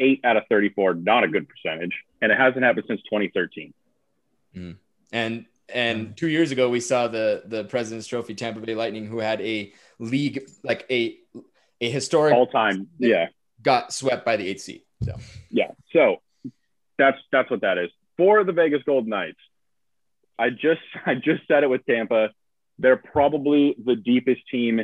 Eight 0.00 0.20
out 0.24 0.36
of 0.36 0.44
34, 0.48 0.94
not 0.94 1.24
a 1.24 1.28
good 1.28 1.48
percentage, 1.48 1.92
and 2.22 2.30
it 2.30 2.38
hasn't 2.38 2.64
happened 2.64 2.84
since 2.86 3.00
2013. 3.02 3.74
Mm. 4.56 4.76
And 5.12 5.46
and 5.72 6.16
two 6.16 6.28
years 6.28 6.50
ago, 6.50 6.68
we 6.68 6.80
saw 6.80 7.08
the 7.08 7.42
the 7.46 7.64
President's 7.64 8.06
Trophy 8.06 8.34
Tampa 8.34 8.60
Bay 8.60 8.74
Lightning, 8.74 9.06
who 9.06 9.18
had 9.18 9.40
a 9.40 9.72
league 9.98 10.48
like 10.62 10.86
a 10.90 11.18
a 11.80 11.90
historic 11.90 12.34
all 12.34 12.46
time. 12.46 12.88
Yeah, 12.98 13.26
got 13.62 13.92
swept 13.92 14.24
by 14.24 14.36
the 14.36 14.46
eighth 14.48 14.60
seed. 14.60 14.82
So 15.02 15.14
yeah, 15.50 15.72
so 15.92 16.16
that's 16.96 17.18
that's 17.32 17.50
what 17.50 17.62
that 17.62 17.78
is 17.78 17.90
for 18.16 18.44
the 18.44 18.52
Vegas 18.52 18.82
Golden 18.84 19.10
Knights. 19.10 19.38
I 20.38 20.50
just 20.50 20.80
I 21.06 21.14
just 21.14 21.46
said 21.48 21.64
it 21.64 21.70
with 21.70 21.84
Tampa. 21.86 22.30
They're 22.78 22.96
probably 22.96 23.74
the 23.84 23.96
deepest 23.96 24.42
team 24.50 24.80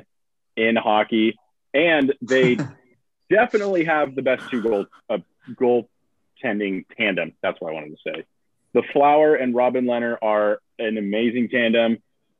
in 0.56 0.76
hockey, 0.76 1.36
and 1.74 2.14
they 2.22 2.56
definitely 3.30 3.84
have 3.84 4.14
the 4.14 4.22
best 4.22 4.48
two 4.50 4.62
goal 4.62 4.86
uh, 5.10 5.18
goaltending 5.50 6.84
tandem. 6.96 7.32
That's 7.42 7.60
what 7.60 7.70
I 7.70 7.74
wanted 7.74 7.96
to 7.96 8.12
say. 8.12 8.24
The 8.72 8.82
Flower 8.92 9.34
and 9.34 9.54
Robin 9.54 9.84
Lehner 9.84 10.16
are 10.22 10.60
an 10.78 10.96
amazing 10.96 11.48
tandem. 11.48 11.98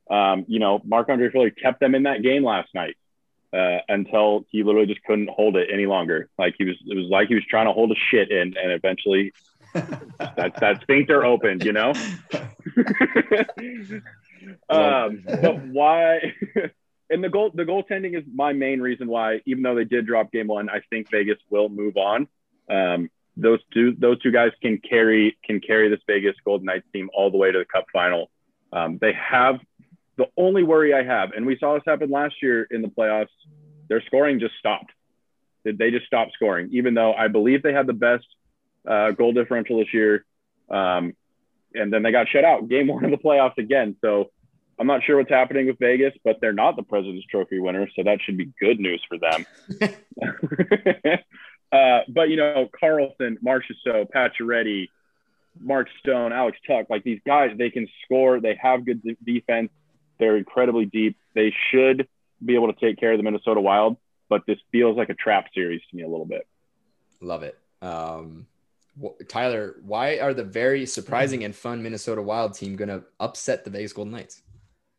Um, 0.09 0.45
you 0.47 0.59
know, 0.59 0.81
Marc-Andre 0.83 1.29
Fleury 1.29 1.51
kept 1.51 1.79
them 1.79 1.95
in 1.95 2.03
that 2.03 2.21
game 2.21 2.43
last 2.43 2.69
night 2.73 2.95
uh, 3.53 3.79
until 3.87 4.45
he 4.49 4.63
literally 4.63 4.87
just 4.87 5.03
couldn't 5.03 5.29
hold 5.29 5.55
it 5.55 5.69
any 5.71 5.85
longer. 5.85 6.29
Like 6.37 6.55
he 6.57 6.65
was, 6.65 6.75
it 6.85 6.95
was 6.95 7.07
like 7.09 7.27
he 7.29 7.35
was 7.35 7.45
trying 7.49 7.67
to 7.67 7.73
hold 7.73 7.91
a 7.91 7.95
shit 8.09 8.31
in, 8.31 8.55
and 8.57 8.71
eventually 8.71 9.33
that 9.73 10.53
that 10.59 10.81
sphincter 10.81 11.25
opened. 11.25 11.63
You 11.63 11.73
know. 11.73 11.89
um, 14.69 15.23
but 15.25 15.65
why? 15.67 16.33
And 17.09 17.23
the 17.23 17.29
goal, 17.29 17.51
the 17.53 17.63
goaltending 17.63 18.17
is 18.17 18.23
my 18.33 18.53
main 18.53 18.81
reason 18.81 19.07
why. 19.07 19.41
Even 19.45 19.63
though 19.63 19.75
they 19.75 19.85
did 19.85 20.05
drop 20.05 20.31
game 20.31 20.47
one, 20.47 20.69
I 20.69 20.81
think 20.89 21.09
Vegas 21.11 21.37
will 21.49 21.69
move 21.69 21.97
on. 21.97 22.27
Um, 22.69 23.09
those 23.37 23.59
two, 23.73 23.95
those 23.97 24.21
two 24.21 24.31
guys 24.31 24.51
can 24.61 24.79
carry 24.79 25.37
can 25.43 25.59
carry 25.59 25.89
this 25.89 25.99
Vegas 26.07 26.35
Golden 26.43 26.65
Knights 26.65 26.87
team 26.93 27.09
all 27.13 27.29
the 27.29 27.37
way 27.37 27.51
to 27.51 27.59
the 27.59 27.65
Cup 27.65 27.85
final. 27.91 28.31
Um, 28.71 28.97
they 28.99 29.13
have 29.13 29.59
the 30.17 30.25
only 30.37 30.63
worry 30.63 30.93
I 30.93 31.03
have, 31.03 31.31
and 31.31 31.45
we 31.45 31.57
saw 31.59 31.73
this 31.73 31.83
happen 31.85 32.09
last 32.09 32.35
year 32.41 32.63
in 32.71 32.81
the 32.81 32.87
playoffs, 32.87 33.27
their 33.89 34.01
scoring 34.05 34.39
just 34.39 34.55
stopped. 34.59 34.91
They 35.63 35.89
just 35.89 36.05
stopped 36.05 36.33
scoring, 36.33 36.69
even 36.73 36.93
though 36.93 37.13
I 37.13 37.27
believe 37.27 37.63
they 37.63 37.73
had 37.73 37.87
the 37.87 37.93
best 37.93 38.25
uh, 38.87 39.11
goal 39.11 39.33
differential 39.33 39.79
this 39.79 39.93
year. 39.93 40.23
Um, 40.69 41.13
and 41.73 41.91
then 41.91 42.03
they 42.03 42.11
got 42.11 42.27
shut 42.29 42.45
out 42.45 42.69
game 42.69 42.87
one 42.87 43.03
of 43.03 43.11
the 43.11 43.17
playoffs 43.17 43.57
again. 43.57 43.95
So 44.01 44.31
I'm 44.77 44.87
not 44.87 45.03
sure 45.03 45.17
what's 45.17 45.29
happening 45.29 45.67
with 45.67 45.79
Vegas, 45.79 46.13
but 46.23 46.37
they're 46.41 46.53
not 46.53 46.75
the 46.75 46.83
President's 46.83 47.25
Trophy 47.27 47.59
winner. 47.59 47.87
So 47.95 48.03
that 48.03 48.19
should 48.21 48.37
be 48.37 48.51
good 48.59 48.79
news 48.79 49.01
for 49.07 49.17
them. 49.17 49.45
uh, 51.71 51.99
but, 52.09 52.29
you 52.29 52.35
know, 52.35 52.69
Karlsson, 52.81 53.37
Marchessault, 53.43 54.09
Pacioretty, 54.13 54.89
Mark 55.59 55.87
Stone, 55.99 56.33
Alex 56.33 56.57
Tuch, 56.67 56.87
like 56.89 57.03
these 57.03 57.21
guys, 57.25 57.51
they 57.57 57.69
can 57.69 57.87
score. 58.03 58.41
They 58.41 58.57
have 58.61 58.85
good 58.85 59.01
defense. 59.25 59.69
They're 60.19 60.37
incredibly 60.37 60.85
deep. 60.85 61.17
They 61.33 61.53
should 61.71 62.07
be 62.43 62.55
able 62.55 62.71
to 62.71 62.79
take 62.79 62.99
care 62.99 63.13
of 63.13 63.17
the 63.17 63.23
Minnesota 63.23 63.61
Wild, 63.61 63.97
but 64.29 64.41
this 64.45 64.57
feels 64.71 64.97
like 64.97 65.09
a 65.09 65.13
trap 65.13 65.45
series 65.53 65.81
to 65.89 65.95
me 65.95 66.03
a 66.03 66.07
little 66.07 66.25
bit. 66.25 66.47
Love 67.21 67.43
it. 67.43 67.57
Um, 67.81 68.47
Tyler, 69.27 69.75
why 69.83 70.19
are 70.19 70.33
the 70.33 70.43
very 70.43 70.85
surprising 70.85 71.43
and 71.43 71.55
fun 71.55 71.83
Minnesota 71.83 72.21
Wild 72.21 72.53
team 72.53 72.75
going 72.75 72.89
to 72.89 73.03
upset 73.19 73.63
the 73.63 73.69
Vegas 73.69 73.93
Golden 73.93 74.13
Knights? 74.13 74.41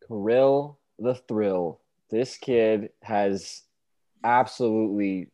Kirill 0.07 0.77
the 0.99 1.15
Thrill. 1.15 1.79
This 2.09 2.37
kid 2.37 2.89
has 3.03 3.63
absolutely 4.23 5.29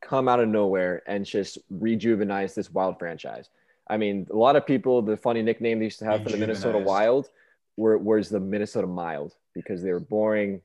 come 0.00 0.28
out 0.28 0.40
of 0.40 0.48
nowhere 0.48 1.02
and 1.06 1.24
just 1.24 1.58
rejuvenized 1.72 2.54
this 2.54 2.70
Wild 2.70 2.98
franchise. 2.98 3.48
I 3.88 3.96
mean, 3.96 4.26
a 4.30 4.36
lot 4.36 4.56
of 4.56 4.66
people, 4.66 5.02
the 5.02 5.16
funny 5.16 5.42
nickname 5.42 5.78
they 5.78 5.86
used 5.86 5.98
to 6.00 6.04
have 6.04 6.22
for 6.22 6.30
the 6.30 6.36
Minnesota 6.36 6.78
Wild 6.78 7.28
were 7.76 7.98
was 7.98 8.28
the 8.28 8.40
Minnesota 8.40 8.86
Mild 8.86 9.34
because 9.54 9.82
they 9.82 9.92
were 9.92 10.00
boring. 10.00 10.60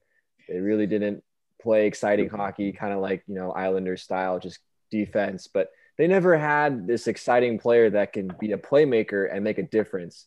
They 0.47 0.60
really 0.60 0.88
didn't 0.88 1.24
play 1.62 1.88
exciting 1.88 2.28
mm-hmm. 2.28 2.38
hockey, 2.38 2.72
kind 2.72 2.93
of 2.93 2.99
like 2.99 3.24
you 3.28 3.36
know 3.36 3.51
Islanders 3.51 4.03
style, 4.03 4.39
just 4.39 4.60
defense. 4.91 5.47
But 5.47 5.72
they 5.97 6.08
never 6.08 6.38
had 6.38 6.88
this 6.88 7.08
exciting 7.08 7.60
player 7.60 7.89
that 7.89 8.14
can 8.14 8.32
be 8.39 8.51
a 8.51 8.58
playmaker 8.58 9.34
and 9.34 9.43
make 9.43 9.58
a 9.58 9.64
difference. 9.64 10.26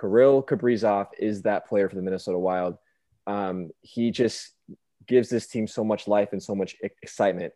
Kirill 0.00 0.42
Kaprizov 0.42 1.08
is 1.18 1.42
that 1.42 1.68
player 1.68 1.88
for 1.88 1.96
the 1.96 2.02
Minnesota 2.02 2.38
Wild. 2.38 2.78
Um, 3.26 3.70
he 3.82 4.10
just 4.10 4.52
gives 5.06 5.28
this 5.28 5.46
team 5.46 5.66
so 5.66 5.84
much 5.84 6.08
life 6.08 6.30
and 6.32 6.42
so 6.42 6.54
much 6.54 6.76
excitement. 7.02 7.52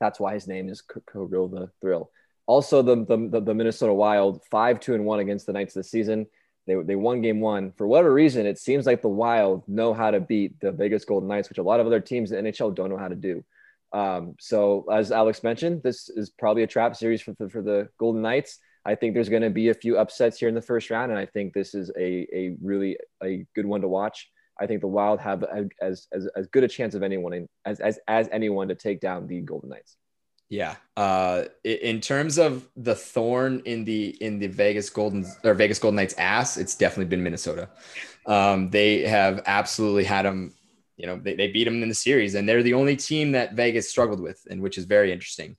That's 0.00 0.20
why 0.20 0.34
his 0.34 0.46
name 0.46 0.68
is 0.68 0.82
Kirill 1.10 1.48
the 1.48 1.70
Thrill. 1.80 2.10
Also, 2.46 2.82
the, 2.82 3.04
the, 3.04 3.40
the 3.40 3.54
Minnesota 3.54 3.92
Wild, 3.92 4.42
5 4.50 4.80
2 4.80 4.94
and 4.94 5.04
1 5.04 5.20
against 5.20 5.46
the 5.46 5.52
Knights 5.52 5.74
this 5.74 5.90
season. 5.90 6.26
They, 6.66 6.74
they 6.74 6.96
won 6.96 7.22
game 7.22 7.40
one. 7.40 7.72
For 7.76 7.86
whatever 7.86 8.12
reason, 8.12 8.44
it 8.44 8.58
seems 8.58 8.86
like 8.86 9.00
the 9.00 9.08
Wild 9.08 9.62
know 9.68 9.94
how 9.94 10.10
to 10.10 10.20
beat 10.20 10.58
the 10.60 10.72
Vegas 10.72 11.04
Golden 11.04 11.28
Knights, 11.28 11.48
which 11.48 11.58
a 11.58 11.62
lot 11.62 11.80
of 11.80 11.86
other 11.86 12.00
teams 12.00 12.32
in 12.32 12.44
NHL 12.44 12.74
don't 12.74 12.90
know 12.90 12.98
how 12.98 13.08
to 13.08 13.14
do. 13.14 13.44
Um, 13.92 14.34
so, 14.40 14.84
as 14.92 15.12
Alex 15.12 15.44
mentioned, 15.44 15.82
this 15.82 16.08
is 16.08 16.28
probably 16.28 16.64
a 16.64 16.66
trap 16.66 16.96
series 16.96 17.22
for, 17.22 17.34
for, 17.34 17.48
for 17.48 17.62
the 17.62 17.88
Golden 17.98 18.20
Knights. 18.20 18.58
I 18.86 18.94
think 18.94 19.14
there's 19.14 19.28
going 19.28 19.42
to 19.42 19.50
be 19.50 19.68
a 19.70 19.74
few 19.74 19.98
upsets 19.98 20.38
here 20.38 20.48
in 20.48 20.54
the 20.54 20.62
first 20.62 20.90
round, 20.90 21.10
and 21.10 21.18
I 21.18 21.26
think 21.26 21.52
this 21.52 21.74
is 21.74 21.90
a, 21.98 22.26
a 22.32 22.56
really 22.62 22.96
a 23.22 23.44
good 23.54 23.66
one 23.66 23.80
to 23.80 23.88
watch. 23.88 24.30
I 24.58 24.66
think 24.66 24.80
the 24.80 24.86
Wild 24.86 25.20
have 25.20 25.42
a, 25.42 25.68
as, 25.82 26.06
as, 26.12 26.28
as 26.36 26.46
good 26.46 26.64
a 26.64 26.68
chance 26.68 26.94
of 26.94 27.02
anyone 27.02 27.32
in, 27.34 27.48
as, 27.64 27.80
as, 27.80 27.98
as 28.06 28.28
anyone 28.30 28.68
to 28.68 28.74
take 28.74 29.00
down 29.00 29.26
the 29.26 29.40
Golden 29.40 29.70
Knights. 29.70 29.96
Yeah. 30.48 30.76
Uh, 30.96 31.46
in 31.64 32.00
terms 32.00 32.38
of 32.38 32.68
the 32.76 32.94
thorn 32.94 33.60
in 33.64 33.84
the 33.84 34.16
in 34.22 34.38
the 34.38 34.46
Vegas 34.46 34.88
Golden 34.88 35.26
or 35.42 35.54
Vegas 35.54 35.80
Golden 35.80 35.96
Knights 35.96 36.14
ass, 36.16 36.56
it's 36.56 36.76
definitely 36.76 37.06
been 37.06 37.24
Minnesota. 37.24 37.68
Um, 38.26 38.70
they 38.70 39.02
have 39.02 39.42
absolutely 39.46 40.04
had 40.04 40.24
them. 40.24 40.54
You 40.96 41.06
know, 41.08 41.16
they, 41.16 41.34
they 41.34 41.48
beat 41.48 41.64
them 41.64 41.82
in 41.82 41.88
the 41.88 41.94
series, 41.94 42.36
and 42.36 42.48
they're 42.48 42.62
the 42.62 42.74
only 42.74 42.96
team 42.96 43.32
that 43.32 43.54
Vegas 43.54 43.90
struggled 43.90 44.20
with, 44.20 44.40
and 44.48 44.62
which 44.62 44.78
is 44.78 44.84
very 44.84 45.12
interesting. 45.12 45.56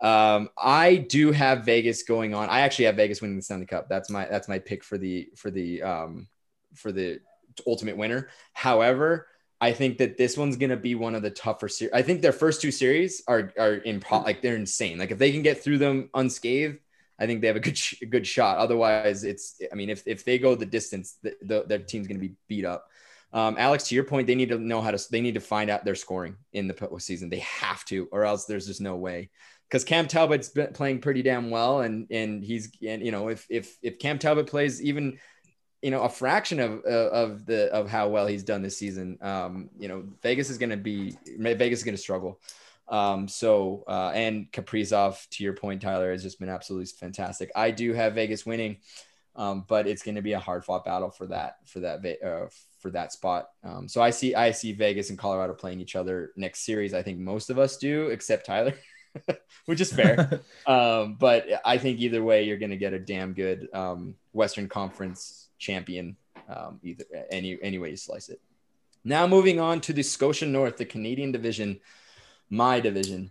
Um, 0.00 0.50
I 0.58 0.96
do 0.96 1.32
have 1.32 1.64
Vegas 1.64 2.02
going 2.02 2.34
on. 2.34 2.48
I 2.48 2.60
actually 2.60 2.86
have 2.86 2.96
Vegas 2.96 3.20
winning 3.20 3.36
the 3.36 3.42
Stanley 3.42 3.66
Cup. 3.66 3.88
That's 3.88 4.10
my 4.10 4.26
that's 4.26 4.48
my 4.48 4.58
pick 4.58 4.84
for 4.84 4.98
the 4.98 5.28
for 5.36 5.50
the 5.50 5.82
um, 5.82 6.28
for 6.74 6.92
the 6.92 7.20
ultimate 7.66 7.96
winner. 7.96 8.28
However, 8.52 9.28
I 9.60 9.72
think 9.72 9.98
that 9.98 10.18
this 10.18 10.36
one's 10.36 10.56
gonna 10.56 10.76
be 10.76 10.94
one 10.94 11.14
of 11.14 11.22
the 11.22 11.30
tougher 11.30 11.68
series. 11.68 11.94
I 11.94 12.02
think 12.02 12.20
their 12.20 12.32
first 12.32 12.60
two 12.60 12.70
series 12.70 13.22
are 13.26 13.52
are 13.58 13.74
in 13.74 14.02
like 14.10 14.42
they're 14.42 14.56
insane. 14.56 14.98
Like 14.98 15.10
if 15.10 15.18
they 15.18 15.32
can 15.32 15.42
get 15.42 15.62
through 15.62 15.78
them 15.78 16.10
unscathed, 16.12 16.78
I 17.18 17.26
think 17.26 17.40
they 17.40 17.46
have 17.46 17.56
a 17.56 17.60
good 17.60 17.78
sh- 17.78 18.02
good 18.10 18.26
shot. 18.26 18.58
Otherwise, 18.58 19.24
it's 19.24 19.60
I 19.72 19.74
mean 19.74 19.90
if 19.90 20.06
if 20.06 20.24
they 20.24 20.38
go 20.38 20.54
the 20.54 20.66
distance, 20.66 21.18
the, 21.22 21.34
the, 21.42 21.64
their 21.66 21.78
team's 21.78 22.08
gonna 22.08 22.20
be 22.20 22.34
beat 22.48 22.64
up. 22.64 22.90
Um, 23.32 23.56
Alex, 23.58 23.88
to 23.88 23.96
your 23.96 24.04
point, 24.04 24.28
they 24.28 24.36
need 24.36 24.50
to 24.50 24.58
know 24.58 24.80
how 24.80 24.92
to 24.92 25.10
they 25.10 25.20
need 25.20 25.34
to 25.34 25.40
find 25.40 25.70
out 25.70 25.84
their 25.84 25.96
scoring 25.96 26.36
in 26.52 26.68
the 26.68 26.74
postseason. 26.74 27.30
They 27.30 27.40
have 27.40 27.84
to, 27.86 28.08
or 28.12 28.24
else 28.24 28.44
there's 28.44 28.66
just 28.66 28.80
no 28.80 28.96
way. 28.96 29.30
Because 29.68 29.84
Cam 29.84 30.06
Talbot's 30.06 30.50
been 30.50 30.72
playing 30.72 31.00
pretty 31.00 31.22
damn 31.22 31.50
well, 31.50 31.80
and 31.80 32.06
and 32.10 32.44
he's 32.44 32.70
and 32.86 33.04
you 33.04 33.10
know 33.10 33.28
if 33.28 33.46
if 33.48 33.76
if 33.82 33.98
Cam 33.98 34.18
Talbot 34.18 34.46
plays 34.46 34.82
even 34.82 35.18
you 35.84 35.90
know 35.90 36.02
a 36.02 36.08
fraction 36.08 36.60
of 36.60 36.82
of 36.84 37.44
the 37.44 37.72
of 37.72 37.90
how 37.90 38.08
well 38.08 38.26
he's 38.26 38.42
done 38.42 38.62
this 38.62 38.78
season. 38.78 39.18
Um, 39.20 39.68
you 39.78 39.88
know, 39.88 40.04
Vegas 40.22 40.48
is 40.48 40.56
going 40.56 40.70
to 40.70 40.78
be 40.78 41.14
Vegas 41.38 41.80
is 41.80 41.84
going 41.84 41.94
to 41.94 42.00
struggle. 42.00 42.40
Um, 42.88 43.28
so 43.28 43.84
uh, 43.86 44.10
and 44.14 44.50
Kaprizov, 44.50 45.28
to 45.30 45.44
your 45.44 45.52
point, 45.52 45.82
Tyler 45.82 46.10
has 46.10 46.22
just 46.22 46.40
been 46.40 46.48
absolutely 46.48 46.86
fantastic. 46.86 47.50
I 47.54 47.70
do 47.70 47.92
have 47.92 48.14
Vegas 48.14 48.46
winning, 48.46 48.78
um, 49.36 49.64
but 49.68 49.86
it's 49.86 50.02
going 50.02 50.14
to 50.14 50.22
be 50.22 50.32
a 50.32 50.40
hard 50.40 50.64
fought 50.64 50.86
battle 50.86 51.10
for 51.10 51.26
that 51.26 51.56
for 51.66 51.80
that 51.80 52.04
uh, 52.24 52.48
for 52.78 52.90
that 52.90 53.12
spot. 53.12 53.48
Um, 53.62 53.86
so 53.86 54.02
I 54.02 54.08
see 54.08 54.34
I 54.34 54.52
see 54.52 54.72
Vegas 54.72 55.10
and 55.10 55.18
Colorado 55.18 55.52
playing 55.52 55.80
each 55.80 55.96
other 55.96 56.32
next 56.34 56.64
series. 56.64 56.94
I 56.94 57.02
think 57.02 57.18
most 57.18 57.50
of 57.50 57.58
us 57.58 57.76
do, 57.76 58.08
except 58.08 58.46
Tyler, 58.46 58.74
which 59.66 59.80
is 59.80 59.92
fair. 59.92 60.40
um, 60.66 61.16
but 61.18 61.46
I 61.64 61.78
think 61.78 62.00
either 62.00 62.22
way, 62.22 62.44
you're 62.44 62.58
going 62.58 62.70
to 62.70 62.76
get 62.76 62.92
a 62.92 62.98
damn 62.98 63.32
good 63.32 63.68
um, 63.72 64.14
Western 64.32 64.68
Conference 64.68 65.48
champion. 65.58 66.16
Um, 66.46 66.78
either 66.82 67.04
any 67.30 67.58
any 67.62 67.78
way 67.78 67.90
you 67.90 67.96
slice 67.96 68.28
it. 68.28 68.40
Now 69.02 69.26
moving 69.26 69.60
on 69.60 69.80
to 69.82 69.92
the 69.92 70.02
Scotia 70.02 70.46
North, 70.46 70.76
the 70.76 70.84
Canadian 70.84 71.32
division, 71.32 71.80
my 72.50 72.80
division. 72.80 73.30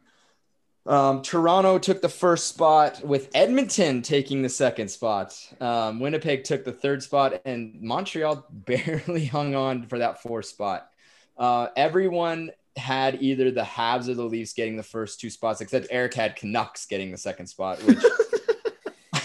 Um, 0.86 1.22
Toronto 1.22 1.80
took 1.80 2.02
the 2.02 2.10
first 2.10 2.48
spot 2.48 3.04
with 3.04 3.30
Edmonton 3.34 4.02
taking 4.02 4.42
the 4.42 4.50
second 4.50 4.90
spot. 4.90 5.38
Um, 5.62 6.00
Winnipeg 6.00 6.44
took 6.44 6.66
the 6.66 6.74
third 6.74 7.02
spot, 7.02 7.42
and 7.46 7.82
Montreal 7.82 8.46
barely 8.52 9.26
hung 9.26 9.56
on 9.56 9.88
for 9.88 10.00
that 10.00 10.22
fourth 10.22 10.46
spot. 10.46 10.90
Uh, 11.38 11.68
everyone 11.76 12.52
had 12.76 13.22
either 13.22 13.52
the 13.52 13.62
Habs 13.62 14.08
or 14.08 14.14
the 14.14 14.24
Leafs 14.24 14.54
getting 14.54 14.78
the 14.78 14.84
first 14.84 15.20
two 15.20 15.30
spots, 15.30 15.62
except 15.62 15.88
Eric 15.90 16.14
had 16.14 16.36
Canucks 16.36 16.86
getting 16.86 17.12
the 17.12 17.18
second 17.18 17.48
spot, 17.48 17.80
which 17.84 18.00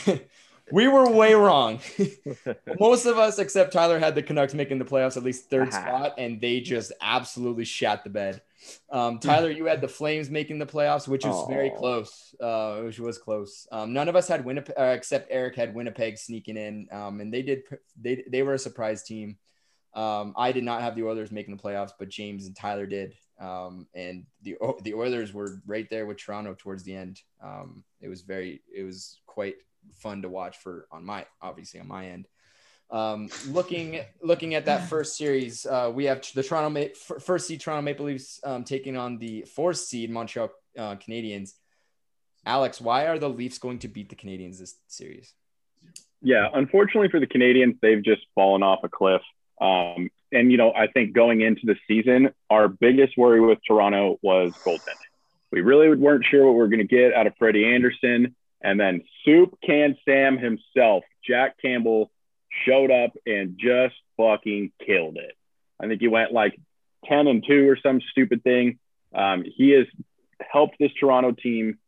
we 0.73 0.89
were 0.89 1.11
way 1.11 1.35
wrong. 1.35 1.81
Most 2.81 3.07
of 3.07 3.19
us, 3.19 3.39
except 3.39 3.73
Tyler, 3.73 3.99
had 3.99 4.15
the 4.15 4.23
Canucks 4.23 4.55
making 4.55 4.79
the 4.79 4.85
playoffs 4.85 5.17
at 5.17 5.23
least 5.23 5.51
3rd 5.51 5.69
uh-huh. 5.69 5.81
spot, 5.81 6.15
and 6.19 6.41
they 6.41 6.61
just 6.61 6.93
absolutely 7.01 7.65
shat 7.65 8.05
the 8.05 8.11
bed. 8.11 8.43
Um, 8.91 9.19
Tyler, 9.21 9.51
you 9.51 9.67
had 9.67 9.81
the 9.81 9.89
Flames 9.89 10.31
making 10.31 10.59
the 10.59 10.67
playoffs, 10.67 11.09
which 11.09 11.25
was 11.25 11.37
Aww. 11.37 11.49
very 11.49 11.71
close. 11.71 12.35
Uh, 12.41 12.81
which 12.83 12.99
was 12.99 13.19
close. 13.19 13.67
Um, 13.73 13.93
none 13.93 14.09
of 14.09 14.17
us 14.17 14.29
had 14.29 14.45
Winnipeg, 14.45 14.75
uh, 14.79 14.95
except 14.97 15.29
Eric 15.31 15.57
had 15.57 15.75
Winnipeg 15.75 16.19
sneaking 16.19 16.57
in, 16.57 16.89
um, 16.93 17.21
and 17.21 17.33
they 17.33 17.43
did. 17.43 17.63
They 18.01 18.25
they 18.29 18.43
were 18.43 18.55
a 18.55 18.59
surprise 18.59 19.03
team. 19.03 19.39
Um, 19.95 20.35
I 20.37 20.53
did 20.53 20.65
not 20.65 20.83
have 20.83 20.95
the 20.95 21.05
Oilers 21.05 21.33
making 21.33 21.57
the 21.57 21.63
playoffs, 21.63 21.93
but 21.99 22.09
James 22.09 22.47
and 22.47 22.55
Tyler 22.55 22.87
did. 22.87 23.15
Um, 23.41 23.87
and 23.95 24.27
the 24.43 24.57
the 24.83 24.95
Oilers 24.95 25.33
were 25.33 25.61
right 25.67 25.89
there 25.89 26.07
with 26.07 26.19
Toronto 26.19 26.55
towards 26.59 26.83
the 26.83 26.95
end. 26.95 27.21
Um, 27.43 27.85
it 28.01 28.09
was 28.09 28.23
very, 28.23 28.63
it 28.75 28.83
was 28.83 29.21
quite 29.27 29.57
fun 29.95 30.23
to 30.23 30.29
watch 30.29 30.59
for 30.59 30.87
on 30.91 31.05
my 31.05 31.27
obviously 31.41 31.81
on 31.81 31.89
my 31.89 32.09
end. 32.09 32.27
Um, 32.91 33.29
looking 33.49 34.01
looking 34.23 34.55
at 34.55 34.65
that 34.65 34.89
first 34.89 35.17
series, 35.17 35.67
uh, 35.67 35.93
we 35.95 36.07
have 36.07 36.25
the 36.35 36.43
Toronto 36.43 36.71
Ma- 36.71 37.19
first 37.21 37.47
seed 37.47 37.61
Toronto 37.61 37.83
Maple 37.83 38.07
Leafs 38.07 38.41
um, 38.45 38.65
taking 38.65 38.97
on 38.97 39.19
the 39.19 39.43
fourth 39.43 39.77
seed 39.77 40.11
Montreal 40.11 40.51
uh, 40.77 40.97
Canadiens. 40.97 41.53
Alex, 42.47 42.81
why 42.81 43.07
are 43.07 43.19
the 43.19 43.29
Leafs 43.29 43.59
going 43.59 43.79
to 43.81 43.89
beat 43.89 44.09
the 44.09 44.17
Canadiens 44.17 44.59
this 44.59 44.77
series? 44.87 45.35
Yeah, 46.23 46.49
unfortunately 46.53 47.11
for 47.11 47.21
the 47.21 47.27
Canadians, 47.27 47.77
they've 47.83 48.03
just 48.03 48.23
fallen 48.35 48.63
off 48.63 48.81
a 48.85 48.89
cliff. 48.89 49.23
Um, 49.61 50.09
and 50.33 50.51
you 50.51 50.59
know, 50.59 50.73
I 50.73 50.87
think 50.87 51.13
going 51.13 51.41
into 51.41 51.63
the 51.65 51.77
season, 51.87 52.31
our 52.51 52.69
biggest 52.69 53.17
worry 53.17 53.41
with 53.41 53.59
Toronto 53.67 54.19
was 54.23 54.53
goaltending. 54.67 55.09
We 55.51 55.63
really 55.63 55.95
weren't 55.97 56.25
sure 56.25 56.47
what 56.47 56.55
we 56.55 56.63
are 56.63 56.69
going 56.69 56.87
to 56.87 56.97
get 56.97 57.15
out 57.15 57.27
of 57.27 57.35
Freddie 57.39 57.65
Andersen, 57.65 58.35
and 58.61 58.79
then 58.79 59.03
Soup 59.25 59.57
Can 59.65 59.97
Sam 60.05 60.39
himself, 60.39 61.05
Jack 61.27 61.57
Campbell 61.61 62.11
showed 62.67 62.91
up 62.91 63.13
and 63.27 63.59
just 63.59 63.95
fucking 64.17 64.73
killed 64.85 65.17
it. 65.17 65.35
I 65.81 65.87
think 65.87 66.01
he 66.01 66.09
went 66.09 66.33
like 66.33 66.59
10 67.07 67.27
and 67.27 67.45
2 67.47 67.69
or 67.69 67.79
some 67.83 68.01
stupid 68.11 68.43
thing. 68.43 68.79
Um, 69.15 69.45
he 69.45 69.71
has 69.71 69.87
helped 70.41 70.77
this 70.79 70.91
Toronto 70.99 71.33
team 71.33 71.79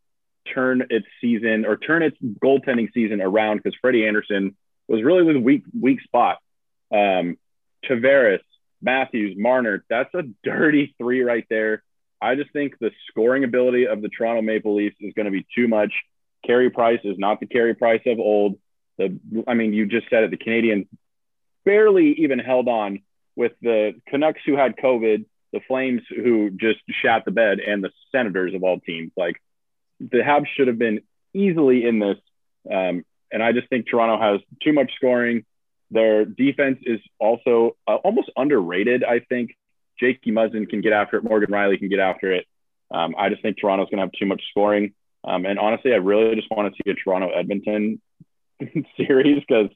turn 0.53 0.86
its 0.91 1.07
season 1.20 1.64
or 1.66 1.76
turn 1.76 2.03
its 2.03 2.16
goaltending 2.43 2.93
season 2.93 3.20
around 3.20 3.59
because 3.59 3.76
Freddie 3.80 4.07
Andersen 4.07 4.57
was 4.88 5.03
really 5.03 5.22
with 5.22 5.36
weak, 5.36 5.64
weak 5.78 6.01
spot. 6.03 6.38
Um, 6.93 7.36
Tavares, 7.88 8.40
Matthews, 8.82 9.36
Marner, 9.38 9.84
that's 9.88 10.12
a 10.14 10.22
dirty 10.42 10.94
three 10.98 11.22
right 11.22 11.46
there. 11.50 11.82
I 12.20 12.34
just 12.34 12.52
think 12.52 12.78
the 12.78 12.90
scoring 13.08 13.44
ability 13.44 13.86
of 13.86 14.02
the 14.02 14.08
Toronto 14.08 14.42
Maple 14.42 14.76
Leafs 14.76 14.96
is 15.00 15.14
going 15.14 15.26
to 15.26 15.32
be 15.32 15.46
too 15.54 15.68
much. 15.68 15.92
Carey 16.46 16.70
Price 16.70 17.00
is 17.04 17.18
not 17.18 17.40
the 17.40 17.46
Carey 17.46 17.74
Price 17.74 18.02
of 18.06 18.18
old. 18.18 18.58
The, 18.98 19.18
I 19.46 19.54
mean, 19.54 19.72
you 19.72 19.86
just 19.86 20.08
said 20.10 20.24
it. 20.24 20.30
The 20.30 20.36
Canadians 20.36 20.86
barely 21.64 22.12
even 22.18 22.38
held 22.38 22.68
on 22.68 23.00
with 23.36 23.52
the 23.62 23.94
Canucks 24.08 24.40
who 24.44 24.56
had 24.56 24.76
COVID, 24.76 25.24
the 25.52 25.60
Flames 25.66 26.02
who 26.08 26.50
just 26.50 26.80
shat 27.02 27.24
the 27.24 27.30
bed, 27.30 27.60
and 27.60 27.82
the 27.82 27.90
Senators 28.12 28.54
of 28.54 28.62
all 28.62 28.80
teams. 28.80 29.12
Like 29.16 29.40
the 29.98 30.18
Habs 30.18 30.46
should 30.56 30.68
have 30.68 30.78
been 30.78 31.00
easily 31.34 31.86
in 31.86 31.98
this. 31.98 32.18
Um, 32.70 33.04
and 33.32 33.42
I 33.42 33.52
just 33.52 33.68
think 33.68 33.86
Toronto 33.88 34.20
has 34.20 34.40
too 34.62 34.72
much 34.72 34.92
scoring. 34.96 35.44
Their 35.91 36.24
defense 36.24 36.78
is 36.82 37.01
also 37.18 37.76
uh, 37.86 37.97
almost 37.97 38.30
underrated. 38.36 39.05
I 39.05 39.20
think 39.20 39.57
Jakey 39.99 40.30
Muzzin 40.30 40.68
can 40.68 40.80
get 40.80 40.93
after 40.93 41.16
it. 41.16 41.24
Morgan 41.24 41.51
Rielly 41.51 41.78
can 41.78 41.88
get 41.88 41.99
after 41.99 42.32
it. 42.32 42.47
Um, 42.91 43.14
I 43.18 43.28
just 43.28 43.43
think 43.43 43.59
Toronto's 43.59 43.88
going 43.91 43.99
to 43.99 44.05
have 44.05 44.12
too 44.12 44.26
much 44.26 44.43
scoring. 44.51 44.95
Um, 45.24 45.45
and 45.45 45.59
honestly, 45.59 45.93
I 45.93 45.97
really 45.97 46.34
just 46.34 46.51
want 46.51 46.74
to 46.74 46.82
see 46.82 46.91
a 46.91 46.95
Toronto 46.95 47.30
Edmonton 47.30 48.01
series 48.97 49.43
because 49.47 49.68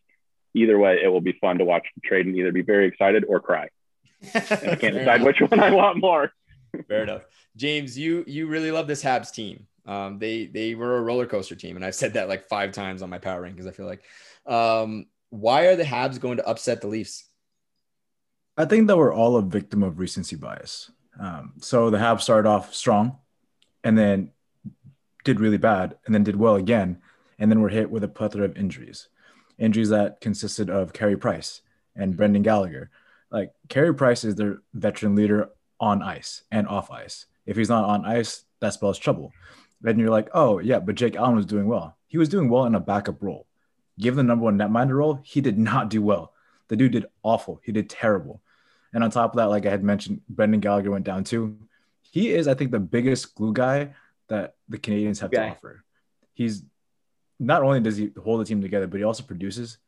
either 0.55 0.79
way, 0.79 1.01
it 1.03 1.09
will 1.09 1.21
be 1.21 1.37
fun 1.41 1.59
to 1.59 1.65
watch 1.65 1.87
the 1.95 2.01
trade 2.01 2.27
and 2.27 2.37
either 2.37 2.53
be 2.53 2.63
very 2.63 2.87
excited 2.87 3.25
or 3.29 3.41
cry. 3.41 3.69
I 4.35 4.41
can't 4.41 4.81
decide 4.81 5.21
enough. 5.21 5.27
which 5.27 5.41
one 5.41 5.61
I 5.61 5.71
want 5.71 6.01
more. 6.01 6.33
Fair 6.89 7.03
enough. 7.03 7.23
James, 7.57 7.97
you 7.99 8.25
you 8.27 8.47
really 8.47 8.73
love 8.73 8.87
this 8.87 9.03
Habs 9.03 9.33
team. 9.33 9.67
Um, 9.87 10.19
they 10.19 10.47
they 10.47 10.75
were 10.75 10.97
a 10.97 11.03
roller 11.03 11.27
coaster 11.27 11.55
team, 11.55 11.77
and 11.77 11.85
I've 11.85 11.95
said 11.95 12.15
that 12.15 12.29
like 12.29 12.49
five 12.49 12.73
times 12.73 13.03
on 13.03 13.11
my 13.11 13.19
power 13.19 13.43
rankings. 13.43 13.69
I 13.69 13.71
feel 13.71 13.87
like, 13.87 14.03
um, 14.47 15.07
why 15.31 15.67
are 15.67 15.77
the 15.77 15.85
Habs 15.85 16.21
going 16.21 16.37
to 16.37 16.47
upset 16.47 16.81
the 16.81 16.89
Leafs? 16.89 17.29
I 18.57 18.65
think 18.65 18.87
that 18.87 18.97
we're 18.97 19.15
all 19.15 19.37
a 19.37 19.43
victim 19.43 19.83
of 19.83 19.99
recency 19.99 20.37
bias. 20.37 20.91
Um, 21.19 21.55
so 21.61 21.91
the 21.91 21.99
Habs 21.99 22.23
started 22.23 22.49
off 22.49 22.75
strong, 22.75 23.19
and 23.83 23.99
then 23.99 24.31
did 25.25 25.41
really 25.41 25.59
bad, 25.59 25.97
and 26.07 26.15
then 26.15 26.23
did 26.25 26.37
well 26.37 26.55
again, 26.55 27.01
and 27.39 27.51
then 27.51 27.61
were 27.61 27.69
hit 27.69 27.91
with 27.91 28.05
a 28.05 28.09
plethora 28.09 28.45
of 28.45 28.57
injuries. 28.57 29.09
Injuries 29.59 29.91
that 29.91 30.21
consisted 30.21 30.71
of 30.71 30.93
Carey 30.93 31.17
Price 31.17 31.63
and 31.97 32.11
mm-hmm. 32.11 32.17
Brendan 32.17 32.43
Gallagher. 32.43 32.91
Like 33.31 33.53
Carey 33.69 33.95
Price 33.95 34.25
is 34.25 34.37
their 34.37 34.59
veteran 34.73 35.15
leader 35.15 35.51
on 35.81 36.03
ice 36.03 36.43
and 36.51 36.69
off 36.69 36.91
ice. 36.91 37.27
If 37.47 37.57
he's 37.57 37.69
not 37.69 37.85
on 37.85 38.05
ice, 38.05 38.45
that 38.61 38.73
spells 38.73 38.99
trouble. 38.99 39.33
Then 39.81 39.99
you're 39.99 40.11
like, 40.11 40.29
oh 40.33 40.61
yeah, 40.61 40.79
but 40.79 40.95
Jake 40.95 41.17
Allen 41.17 41.37
was 41.37 41.47
doing 41.47 41.67
well. 41.67 41.97
He 42.07 42.19
was 42.19 42.29
doing 42.29 42.49
well 42.49 42.65
in 42.65 42.75
a 42.75 42.81
backup 42.81 43.23
role. 43.23 43.47
Given 43.99 44.17
the 44.17 44.23
number 44.25 44.45
one 44.45 44.59
netminder 44.59 44.97
role, 44.97 45.21
he 45.23 45.41
did 45.41 45.59
not 45.59 45.91
do 45.91 46.03
well. 46.03 46.33
The 46.69 46.77
dude 46.77 46.93
did 46.93 47.07
awful. 47.23 47.61
He 47.63 47.73
did 47.73 47.89
terrible. 47.89 48.43
And 48.93 49.05
on 49.05 49.11
top 49.11 49.33
of 49.33 49.37
that, 49.37 49.51
like 49.51 49.67
I 49.67 49.71
had 49.71 49.85
mentioned, 49.85 50.23
Brendan 50.29 50.61
Gallagher 50.61 50.91
went 50.91 51.05
down 51.05 51.25
too. 51.25 51.59
He 52.03 52.31
is, 52.31 52.49
I 52.49 52.55
think, 52.55 52.71
the 52.71 52.81
biggest 52.81 53.35
glue 53.35 53.53
guy 53.53 53.95
that 54.29 54.55
the 54.69 54.79
Canadians 54.79 55.21
have 55.21 55.31
to 55.33 55.49
offer. 55.49 55.85
He's 56.33 56.63
not 57.41 57.63
only 57.63 57.81
does 57.81 57.97
he 57.97 58.11
hold 58.23 58.41
the 58.41 58.45
team 58.45 58.63
together, 58.63 58.87
but 58.87 58.99
he 58.99 59.05
also 59.05 59.23
produces. 59.23 59.79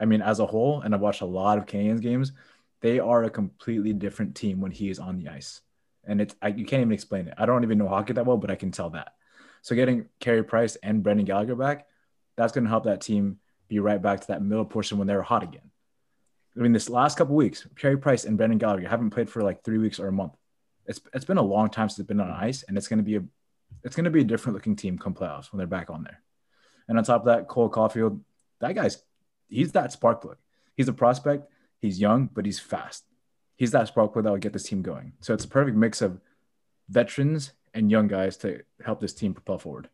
I 0.00 0.06
mean, 0.06 0.22
as 0.22 0.40
a 0.40 0.46
whole, 0.46 0.80
and 0.80 0.94
I've 0.94 1.00
watched 1.00 1.20
a 1.20 1.26
lot 1.26 1.58
of 1.58 1.66
Canadians 1.66 2.00
games, 2.00 2.32
they 2.80 2.98
are 2.98 3.24
a 3.24 3.30
completely 3.30 3.92
different 3.92 4.34
team 4.34 4.60
when 4.60 4.70
he 4.70 4.90
is 4.90 4.98
on 4.98 5.18
the 5.18 5.28
ice. 5.28 5.60
And 6.06 6.20
it's 6.20 6.34
I, 6.42 6.48
you 6.48 6.66
can't 6.66 6.80
even 6.80 6.92
explain 6.92 7.28
it. 7.28 7.34
I 7.38 7.46
don't 7.46 7.64
even 7.64 7.78
know 7.78 7.88
hockey 7.88 8.12
that 8.14 8.26
well, 8.26 8.36
but 8.36 8.50
I 8.50 8.56
can 8.56 8.70
tell 8.70 8.90
that. 8.90 9.14
So 9.62 9.74
getting 9.74 10.06
Carey 10.20 10.42
Price 10.42 10.76
and 10.76 11.02
Brendan 11.02 11.24
Gallagher 11.24 11.54
back, 11.54 11.86
that's 12.36 12.52
going 12.52 12.64
to 12.64 12.70
help 12.70 12.84
that 12.84 13.00
team 13.00 13.38
be 13.68 13.78
right 13.78 14.00
back 14.00 14.20
to 14.20 14.26
that 14.28 14.42
middle 14.42 14.64
portion 14.64 14.98
when 14.98 15.06
they're 15.06 15.22
hot 15.22 15.42
again. 15.42 15.70
I 16.56 16.60
mean, 16.60 16.72
this 16.72 16.88
last 16.88 17.18
couple 17.18 17.34
weeks, 17.34 17.66
Carey 17.76 17.98
Price 17.98 18.24
and 18.24 18.36
Brendan 18.36 18.58
Gallagher 18.58 18.88
haven't 18.88 19.10
played 19.10 19.28
for 19.28 19.42
like 19.42 19.64
three 19.64 19.78
weeks 19.78 19.98
or 19.98 20.06
a 20.06 20.12
month. 20.12 20.34
It's 20.86 21.00
it's 21.12 21.24
been 21.24 21.38
a 21.38 21.42
long 21.42 21.70
time 21.70 21.88
since 21.88 21.96
they've 21.96 22.06
been 22.06 22.20
on 22.20 22.30
ice, 22.30 22.62
and 22.62 22.76
it's 22.76 22.88
going 22.88 22.98
to 22.98 23.04
be 23.04 23.16
a 23.16 23.24
it's 23.82 23.96
going 23.96 24.04
to 24.04 24.10
be 24.10 24.20
a 24.20 24.24
different 24.24 24.54
looking 24.54 24.76
team 24.76 24.98
come 24.98 25.14
playoffs 25.14 25.50
when 25.50 25.58
they're 25.58 25.66
back 25.66 25.90
on 25.90 26.04
there. 26.04 26.22
And 26.88 26.98
on 26.98 27.04
top 27.04 27.22
of 27.22 27.26
that, 27.26 27.48
Cole 27.48 27.70
Caufield, 27.70 28.20
that 28.60 28.74
guy's 28.74 29.02
he's 29.48 29.72
that 29.72 29.92
spark 29.92 30.22
plug. 30.22 30.36
He's 30.76 30.88
a 30.88 30.92
prospect. 30.92 31.50
He's 31.80 32.00
young, 32.00 32.28
but 32.32 32.44
he's 32.44 32.60
fast. 32.60 33.04
He's 33.56 33.72
that 33.72 33.88
spark 33.88 34.12
plug 34.12 34.24
that 34.24 34.30
will 34.30 34.38
get 34.38 34.52
this 34.52 34.64
team 34.64 34.82
going. 34.82 35.14
So 35.20 35.34
it's 35.34 35.44
a 35.44 35.48
perfect 35.48 35.76
mix 35.76 36.02
of 36.02 36.20
veterans 36.88 37.52
and 37.72 37.90
young 37.90 38.08
guys 38.08 38.36
to 38.38 38.62
help 38.84 39.00
this 39.00 39.14
team 39.14 39.34
propel 39.34 39.58
forward. 39.58 39.88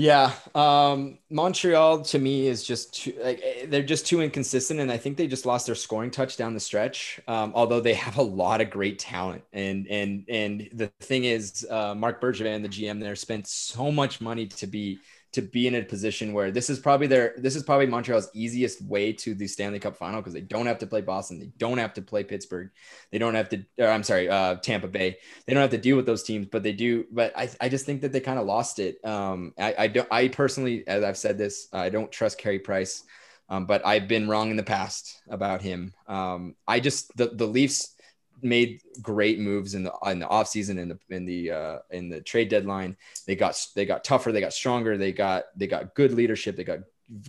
Yeah, 0.00 0.32
um, 0.54 1.18
Montreal 1.28 2.02
to 2.02 2.20
me 2.20 2.46
is 2.46 2.62
just 2.64 2.94
too, 2.94 3.14
like 3.20 3.40
eh, 3.42 3.66
they're 3.66 3.82
just 3.82 4.06
too 4.06 4.20
inconsistent, 4.20 4.78
and 4.78 4.92
I 4.92 4.96
think 4.96 5.16
they 5.16 5.26
just 5.26 5.44
lost 5.44 5.66
their 5.66 5.74
scoring 5.74 6.12
touch 6.12 6.36
down 6.36 6.54
the 6.54 6.60
stretch. 6.60 7.18
Um, 7.26 7.50
although 7.52 7.80
they 7.80 7.94
have 7.94 8.16
a 8.16 8.22
lot 8.22 8.60
of 8.60 8.70
great 8.70 9.00
talent, 9.00 9.42
and 9.52 9.88
and 9.88 10.24
and 10.28 10.68
the 10.72 10.86
thing 11.00 11.24
is, 11.24 11.66
uh, 11.68 11.96
Marc 11.96 12.20
Bergevin, 12.20 12.62
the 12.62 12.68
GM 12.68 13.00
there, 13.00 13.16
spent 13.16 13.48
so 13.48 13.90
much 13.90 14.20
money 14.20 14.46
to 14.46 14.68
be 14.68 15.02
to 15.32 15.42
be 15.42 15.66
in 15.66 15.74
a 15.74 15.82
position 15.82 16.32
where 16.32 16.50
this 16.50 16.70
is 16.70 16.78
probably 16.78 17.06
their 17.06 17.34
this 17.36 17.54
is 17.54 17.62
probably 17.62 17.86
Montreal's 17.86 18.28
easiest 18.34 18.82
way 18.82 19.12
to 19.12 19.34
the 19.34 19.46
Stanley 19.46 19.78
Cup 19.78 19.96
final 19.96 20.20
because 20.20 20.32
they 20.32 20.40
don't 20.40 20.66
have 20.66 20.78
to 20.78 20.86
play 20.86 21.00
Boston, 21.00 21.38
they 21.38 21.50
don't 21.58 21.78
have 21.78 21.94
to 21.94 22.02
play 22.02 22.24
Pittsburgh, 22.24 22.70
they 23.12 23.18
don't 23.18 23.34
have 23.34 23.48
to. 23.50 23.64
or 23.78 23.88
I'm 23.88 24.02
sorry, 24.02 24.28
uh, 24.28 24.56
Tampa 24.56 24.88
Bay. 24.88 25.18
They 25.46 25.54
don't 25.54 25.60
have 25.60 25.70
to 25.70 25.78
deal 25.78 25.96
with 25.96 26.06
those 26.06 26.22
teams, 26.22 26.46
but 26.46 26.62
they 26.62 26.72
do. 26.72 27.04
But 27.10 27.36
I, 27.36 27.50
I 27.60 27.68
just 27.68 27.84
think 27.84 28.00
that 28.02 28.12
they 28.12 28.20
kind 28.20 28.38
of 28.38 28.46
lost 28.46 28.78
it. 28.78 29.04
Um, 29.04 29.52
I, 29.58 29.74
I 29.78 29.86
don't. 29.88 30.08
I 30.10 30.28
personally, 30.28 30.86
as 30.86 31.04
I've 31.04 31.18
said 31.18 31.36
this, 31.36 31.68
I 31.72 31.90
don't 31.90 32.10
trust 32.10 32.38
Carey 32.38 32.58
Price. 32.58 33.04
Um, 33.50 33.64
but 33.64 33.86
I've 33.86 34.08
been 34.08 34.28
wrong 34.28 34.50
in 34.50 34.56
the 34.56 34.62
past 34.62 35.22
about 35.30 35.62
him. 35.62 35.94
Um, 36.06 36.54
I 36.66 36.80
just 36.80 37.16
the 37.16 37.28
the 37.28 37.46
Leafs 37.46 37.94
made 38.42 38.82
great 39.02 39.38
moves 39.38 39.74
in 39.74 39.82
the 39.84 39.92
in 40.06 40.18
the 40.18 40.26
offseason 40.26 40.78
in 40.78 40.88
the 40.88 40.98
in 41.10 41.24
the 41.24 41.50
uh, 41.50 41.78
in 41.90 42.08
the 42.08 42.20
trade 42.20 42.48
deadline. 42.48 42.96
They 43.26 43.36
got 43.36 43.66
they 43.74 43.86
got 43.86 44.04
tougher, 44.04 44.32
they 44.32 44.40
got 44.40 44.52
stronger, 44.52 44.96
they 44.96 45.12
got 45.12 45.44
they 45.56 45.66
got 45.66 45.94
good 45.94 46.12
leadership, 46.12 46.56
they 46.56 46.64
got 46.64 46.80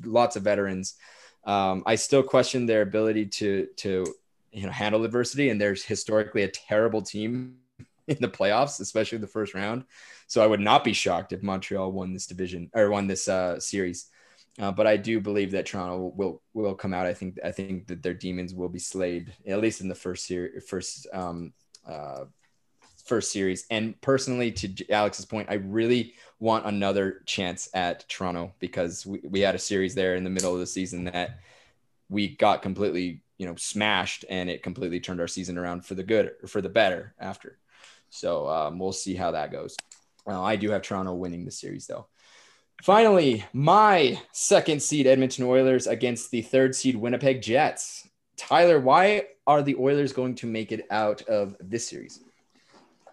lots 0.03 0.36
of 0.36 0.43
veterans. 0.43 0.95
Um, 1.45 1.84
I 1.86 1.95
still 1.95 2.24
question 2.24 2.66
their 2.66 2.82
ability 2.82 3.28
to 3.28 3.68
to 3.78 4.05
you 4.51 4.66
know 4.66 4.72
handle 4.72 5.03
adversity, 5.03 5.49
and 5.49 5.60
there's 5.60 5.84
historically 5.84 6.43
a 6.43 6.49
terrible 6.49 7.01
team 7.01 7.57
in 8.07 8.18
the 8.20 8.28
playoffs, 8.28 8.80
especially 8.80 9.18
the 9.18 9.28
first 9.28 9.53
round. 9.53 9.86
So 10.28 10.43
I 10.43 10.47
would 10.47 10.60
not 10.60 10.84
be 10.84 10.93
shocked 10.93 11.34
if 11.34 11.41
Montreal 11.41 11.91
won 11.91 12.14
this 12.14 12.28
division 12.28 12.70
or 12.74 12.89
won 12.89 13.07
this 13.07 13.28
uh, 13.28 13.60
series. 13.60 14.07
Uh, 14.58 14.72
but 14.72 14.88
I 14.88 14.97
do 14.97 15.20
believe 15.22 15.52
that 15.52 15.66
Toronto 15.66 16.12
will 16.16 16.41
will 16.54 16.76
come 16.76 16.93
out. 16.93 17.06
I 17.06 17.14
think 17.14 17.38
I 17.43 17.52
think 17.52 17.88
that 17.88 18.04
their 18.04 18.14
demons 18.14 18.54
will 18.54 18.70
be 18.70 18.80
slayed 18.80 19.34
at 19.47 19.62
least 19.62 19.82
in 19.82 19.88
the 19.88 19.95
first 19.95 20.26
series, 20.26 20.64
first 20.68 21.08
um, 21.14 21.54
uh, 21.86 22.26
first 23.06 23.32
series. 23.32 23.66
And 23.72 24.00
personally, 24.02 24.52
to 24.52 24.89
Alex's 24.91 25.26
point, 25.26 25.50
I 25.50 25.56
really 25.56 26.14
want 26.39 26.66
another 26.66 27.22
chance 27.26 27.70
at 27.74 28.08
Toronto 28.10 28.54
because 28.60 29.06
we, 29.06 29.22
we 29.24 29.39
had 29.39 29.56
a 29.56 29.60
series 29.60 29.95
there 29.95 30.16
in 30.16 30.24
the 30.24 30.30
middle 30.30 30.54
of 30.54 30.60
the 30.60 30.68
season 30.68 31.06
that 31.06 31.39
we 32.10 32.36
got 32.36 32.62
completely 32.62 33.22
you 33.38 33.45
know 33.45 33.56
smashed, 33.56 34.26
and 34.30 34.50
it 34.50 34.64
completely 34.64 35.00
turned 35.00 35.22
our 35.22 35.28
season 35.28 35.58
around 35.58 35.86
for 35.86 35.95
the 35.95 36.04
good 36.04 36.32
for 36.47 36.62
the 36.62 36.70
better 36.70 37.14
after. 37.20 37.58
So 38.10 38.50
um, 38.50 38.80
we'll 38.80 38.91
see 38.91 39.16
how 39.16 39.32
that 39.32 39.52
goes. 39.52 39.76
I 40.28 40.58
do 40.58 40.70
have 40.72 40.82
Toronto 40.84 41.14
winning 41.14 41.45
the 41.45 41.52
series 41.52 41.88
though. 41.88 42.08
Finally, 42.84 43.45
my 43.51 44.19
second 44.32 44.82
seed 44.82 45.05
Edmonton 45.05 45.45
Oilers 45.45 45.88
against 45.88 46.32
the 46.32 46.41
third 46.41 46.73
seed 46.73 46.95
Winnipeg 46.95 47.41
Jets. 47.41 48.07
Tyler, 48.38 48.80
why 48.80 49.23
are 49.45 49.61
the 49.61 49.75
Oilers 49.75 50.13
going 50.13 50.36
to 50.36 50.47
make 50.47 50.71
it 50.71 50.86
out 50.89 51.21
of 51.23 51.57
this 51.59 51.88
series? 51.88 52.21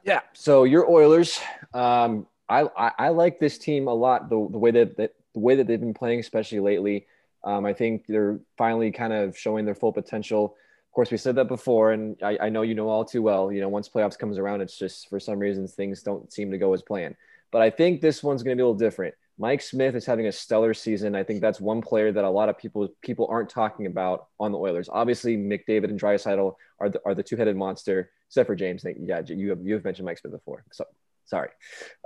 Yeah, 0.04 0.20
so 0.34 0.62
your 0.64 0.88
Oilers, 0.88 1.40
um, 1.74 2.28
I, 2.48 2.68
I, 2.76 2.92
I 2.98 3.08
like 3.08 3.40
this 3.40 3.58
team 3.58 3.88
a 3.88 3.94
lot. 3.94 4.28
The, 4.28 4.48
the 4.50 4.58
way 4.58 4.70
that, 4.70 4.96
that 4.98 5.14
the 5.34 5.40
way 5.40 5.56
that 5.56 5.66
they've 5.66 5.80
been 5.80 5.94
playing, 5.94 6.20
especially 6.20 6.60
lately, 6.60 7.06
um, 7.42 7.66
I 7.66 7.72
think 7.72 8.06
they're 8.06 8.38
finally 8.56 8.92
kind 8.92 9.12
of 9.12 9.36
showing 9.36 9.64
their 9.64 9.74
full 9.74 9.92
potential. 9.92 10.56
Of 10.88 10.92
course, 10.94 11.10
we 11.10 11.16
said 11.16 11.34
that 11.36 11.48
before, 11.48 11.90
and 11.90 12.16
I, 12.22 12.38
I 12.42 12.48
know 12.48 12.62
you 12.62 12.76
know 12.76 12.88
all 12.88 13.04
too 13.04 13.20
well. 13.20 13.50
You 13.50 13.60
know, 13.60 13.68
once 13.68 13.88
playoffs 13.88 14.18
comes 14.18 14.38
around, 14.38 14.60
it's 14.60 14.78
just 14.78 15.08
for 15.08 15.18
some 15.18 15.40
reasons 15.40 15.74
things 15.74 16.02
don't 16.02 16.32
seem 16.32 16.52
to 16.52 16.58
go 16.58 16.72
as 16.72 16.82
planned. 16.82 17.16
But 17.50 17.62
I 17.62 17.70
think 17.70 18.00
this 18.00 18.22
one's 18.22 18.44
going 18.44 18.56
to 18.56 18.60
be 18.60 18.62
a 18.62 18.66
little 18.66 18.78
different. 18.78 19.14
Mike 19.38 19.60
Smith 19.60 19.94
is 19.94 20.06
having 20.06 20.26
a 20.26 20.32
stellar 20.32 20.72
season. 20.72 21.14
I 21.14 21.22
think 21.22 21.40
that's 21.40 21.60
one 21.60 21.82
player 21.82 22.10
that 22.10 22.24
a 22.24 22.30
lot 22.30 22.48
of 22.48 22.56
people 22.56 22.88
people 23.02 23.26
aren't 23.30 23.50
talking 23.50 23.86
about 23.86 24.26
on 24.40 24.52
the 24.52 24.58
Oilers. 24.58 24.88
Obviously, 24.90 25.36
McDavid 25.36 25.84
and 25.84 26.00
Draisaitl 26.00 26.54
are 26.80 26.88
the, 26.88 27.00
are 27.04 27.14
the 27.14 27.22
two 27.22 27.36
headed 27.36 27.56
monster, 27.56 28.10
except 28.28 28.46
for 28.46 28.54
James. 28.54 28.84
Yeah, 28.84 29.22
you 29.26 29.50
have 29.50 29.60
you 29.62 29.74
have 29.74 29.84
mentioned 29.84 30.06
Mike 30.06 30.18
Smith 30.18 30.32
before. 30.32 30.64
So 30.72 30.86
sorry, 31.26 31.50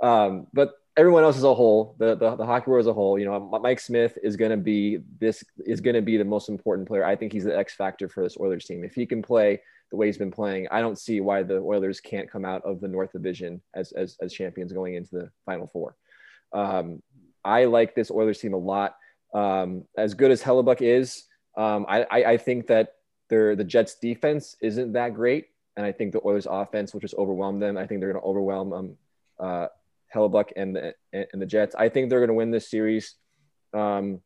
um, 0.01 0.47
but 0.53 0.73
everyone 0.97 1.23
else 1.23 1.37
as 1.37 1.43
a 1.43 1.53
whole, 1.53 1.95
the, 1.99 2.15
the 2.15 2.35
the 2.35 2.45
hockey 2.45 2.69
world 2.69 2.81
as 2.81 2.87
a 2.87 2.93
whole, 2.93 3.17
you 3.17 3.25
know, 3.25 3.39
Mike 3.39 3.79
Smith 3.79 4.17
is 4.21 4.35
going 4.35 4.51
to 4.51 4.57
be 4.57 4.99
this 5.19 5.43
is 5.65 5.79
going 5.79 5.95
to 5.95 6.01
be 6.01 6.17
the 6.17 6.25
most 6.25 6.49
important 6.49 6.87
player. 6.87 7.05
I 7.05 7.15
think 7.15 7.31
he's 7.31 7.45
the 7.45 7.57
X 7.57 7.73
factor 7.75 8.09
for 8.09 8.23
this 8.23 8.37
Oilers 8.39 8.65
team. 8.65 8.83
If 8.83 8.93
he 8.93 9.05
can 9.05 9.21
play 9.21 9.61
the 9.89 9.97
way 9.97 10.07
he's 10.07 10.17
been 10.17 10.31
playing, 10.31 10.67
I 10.69 10.81
don't 10.81 10.99
see 10.99 11.21
why 11.21 11.43
the 11.43 11.59
Oilers 11.59 12.01
can't 12.01 12.29
come 12.29 12.43
out 12.43 12.63
of 12.65 12.81
the 12.81 12.87
North 12.89 13.13
Division 13.13 13.61
as 13.73 13.93
as, 13.93 14.17
as 14.21 14.33
champions 14.33 14.73
going 14.73 14.95
into 14.95 15.15
the 15.15 15.31
Final 15.45 15.67
Four. 15.67 15.95
Um, 16.53 17.01
I 17.43 17.65
like 17.65 17.95
this 17.95 18.11
Oilers 18.11 18.39
team 18.39 18.53
a 18.53 18.57
lot. 18.57 18.95
Um, 19.33 19.85
as 19.97 20.13
good 20.13 20.31
as 20.31 20.41
Hellebuyck 20.41 20.81
is, 20.81 21.23
um, 21.57 21.85
I, 21.87 22.03
I, 22.03 22.23
I, 22.31 22.37
think 22.37 22.67
that 22.67 22.95
the 23.29 23.63
Jets 23.65 23.95
defense 23.95 24.55
isn't 24.61 24.93
that 24.93 25.13
great, 25.13 25.47
and 25.77 25.85
I 25.85 25.91
think 25.91 26.11
the 26.11 26.21
Oilers 26.25 26.47
offense 26.49 26.93
will 26.93 26.99
just 26.99 27.15
overwhelm 27.15 27.59
them. 27.59 27.77
I 27.77 27.87
think 27.87 28.01
they're 28.01 28.11
going 28.11 28.21
to 28.21 28.27
overwhelm 28.27 28.73
um, 28.73 28.97
uh, 29.39 29.67
Hellebuyck 30.13 30.51
and 30.55 30.75
the 30.75 30.93
and 31.13 31.41
the 31.41 31.45
Jets. 31.45 31.75
I 31.75 31.89
think 31.89 32.09
they're 32.09 32.19
going 32.19 32.29
to 32.29 32.33
win 32.33 32.51
this 32.51 32.69
series. 32.69 33.15
Um, 33.73 34.21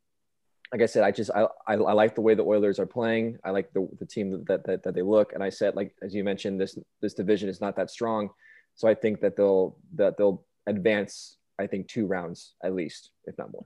like 0.72 0.82
I 0.82 0.88
said, 0.88 1.04
I 1.04 1.12
just 1.12 1.32
I, 1.32 1.44
I, 1.68 1.74
I, 1.74 1.94
like 1.94 2.16
the 2.16 2.22
way 2.22 2.34
the 2.34 2.44
Oilers 2.44 2.80
are 2.80 2.88
playing. 2.88 3.38
I 3.44 3.52
like 3.52 3.72
the, 3.74 3.88
the 4.00 4.06
team 4.06 4.44
that, 4.48 4.66
that 4.66 4.84
that 4.84 4.96
they 4.96 5.04
look. 5.04 5.34
And 5.34 5.44
I 5.44 5.50
said, 5.50 5.76
like 5.76 5.96
as 6.02 6.14
you 6.14 6.24
mentioned, 6.24 6.60
this 6.60 6.78
this 7.02 7.14
division 7.14 7.48
is 7.48 7.62
not 7.62 7.76
that 7.76 7.92
strong, 7.92 8.30
so 8.76 8.88
I 8.88 8.96
think 8.96 9.22
that 9.22 9.36
they'll 9.36 9.78
that 9.96 10.18
they'll 10.18 10.44
advance 10.66 11.38
I 11.58 11.68
think 11.68 11.88
two 11.88 12.06
rounds 12.06 12.54
at 12.64 12.76
least, 12.76 13.12
if 13.26 13.38
not 13.38 13.52
more. 13.52 13.66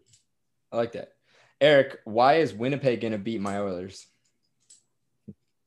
I 0.72 0.78
like 0.78 0.94
that. 0.94 1.14
Eric, 1.62 2.00
why 2.06 2.36
is 2.36 2.54
Winnipeg 2.54 3.02
going 3.02 3.12
to 3.12 3.18
beat 3.18 3.42
my 3.42 3.58
Oilers? 3.58 4.08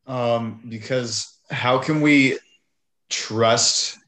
Um, 0.07 0.63
because 0.69 1.39
how 1.51 1.79
can 1.79 2.01
we 2.01 2.39
trust 3.11 3.99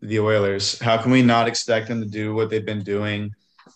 the 0.00 0.20
Oilers? 0.20 0.78
How 0.78 0.96
can 1.00 1.10
we 1.10 1.22
not 1.22 1.48
expect 1.48 1.88
them 1.88 2.00
to 2.00 2.08
do 2.08 2.34
what 2.34 2.50
they've 2.50 2.64
been 2.64 2.84
doing 2.84 3.34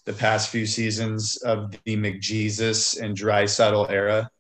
the 0.08 0.14
past 0.14 0.48
few 0.48 0.64
seasons 0.64 1.36
of 1.38 1.70
the 1.84 1.94
McJesus 1.94 2.98
and 2.98 3.14
Dry 3.14 3.44
Draisaitl 3.44 3.90
era, 3.90 4.30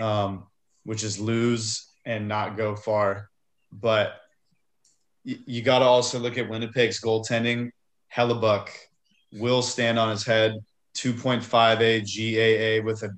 um, 0.00 0.44
which 0.84 1.02
is 1.02 1.18
lose 1.18 1.90
and 2.04 2.28
not 2.28 2.56
go 2.56 2.76
far. 2.76 3.28
But 3.72 4.20
you, 5.24 5.38
you 5.46 5.62
got 5.62 5.80
to 5.80 5.84
also 5.84 6.20
look 6.20 6.38
at 6.38 6.48
Winnipeg's 6.48 7.00
goaltending 7.00 7.72
Hellebuyck 8.14 8.68
will 9.32 9.62
stand 9.62 9.98
on 9.98 10.10
his 10.10 10.24
head, 10.24 10.54
2.58 10.96 12.80
GAA 12.80 12.84
with 12.84 13.02
a 13.02 13.10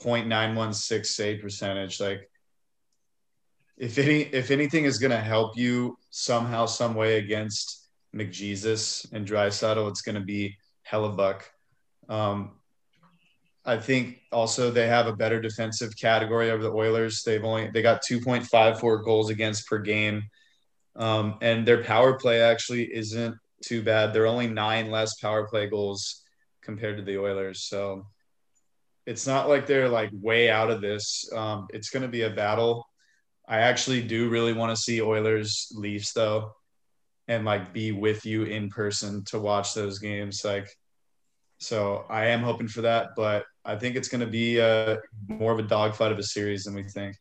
0.916 0.00 1.06
save 1.06 1.42
percentage. 1.42 2.00
Like, 2.00 2.30
if 3.76 3.98
any, 3.98 4.22
if 4.22 4.50
anything 4.50 4.84
is 4.84 4.98
going 4.98 5.10
to 5.10 5.20
help 5.20 5.56
you 5.56 5.98
somehow, 6.10 6.66
some 6.66 6.94
way 6.94 7.18
against 7.18 7.88
McJesus 8.14 9.10
and 9.12 9.26
Draisaitl, 9.26 9.88
it's 9.90 10.02
going 10.02 10.14
to 10.14 10.20
be 10.20 10.56
Hellebuyck. 10.88 11.42
Um, 12.08 12.52
I 13.64 13.78
think 13.78 14.20
also 14.30 14.70
they 14.70 14.86
have 14.86 15.06
a 15.06 15.16
better 15.16 15.40
defensive 15.40 15.96
category 15.96 16.50
over 16.50 16.62
the 16.62 16.72
Oilers. 16.72 17.22
They've 17.22 17.42
only 17.42 17.70
they 17.70 17.82
got 17.82 18.04
2.54 18.04 19.04
goals 19.04 19.30
against 19.30 19.66
per 19.66 19.78
game, 19.78 20.24
um, 20.96 21.38
and 21.40 21.66
their 21.66 21.82
power 21.82 22.18
play 22.18 22.42
actually 22.42 22.94
isn't 22.94 23.34
too 23.64 23.82
bad. 23.82 24.12
They're 24.12 24.26
only 24.26 24.46
nine 24.46 24.90
less 24.90 25.16
power 25.20 25.46
play 25.46 25.68
goals 25.68 26.22
compared 26.62 26.96
to 26.96 27.02
the 27.02 27.18
Oilers. 27.18 27.64
So 27.64 28.06
it's 29.06 29.26
not 29.26 29.48
like 29.48 29.66
they're 29.66 29.88
like 29.88 30.10
way 30.12 30.50
out 30.50 30.70
of 30.70 30.80
this. 30.80 31.30
Um, 31.34 31.66
it's 31.70 31.90
going 31.90 32.02
to 32.02 32.08
be 32.08 32.22
a 32.22 32.30
battle. 32.30 32.86
I 33.46 33.58
actually 33.58 34.02
do 34.02 34.30
really 34.30 34.54
want 34.54 34.74
to 34.74 34.82
see 34.82 35.02
Oilers 35.02 35.70
Leafs 35.74 36.12
though, 36.12 36.52
and 37.28 37.44
like 37.44 37.74
be 37.74 37.92
with 37.92 38.24
you 38.24 38.44
in 38.44 38.70
person 38.70 39.24
to 39.26 39.38
watch 39.38 39.74
those 39.74 39.98
games. 39.98 40.42
Like, 40.44 40.68
so 41.58 42.06
I 42.08 42.26
am 42.26 42.42
hoping 42.42 42.68
for 42.68 42.82
that, 42.82 43.10
but 43.16 43.44
I 43.64 43.76
think 43.76 43.96
it's 43.96 44.08
going 44.08 44.22
to 44.22 44.26
be 44.26 44.58
a 44.58 44.98
more 45.28 45.52
of 45.52 45.58
a 45.58 45.62
dogfight 45.62 46.12
of 46.12 46.18
a 46.18 46.22
series 46.22 46.64
than 46.64 46.74
we 46.74 46.84
think. 46.84 47.16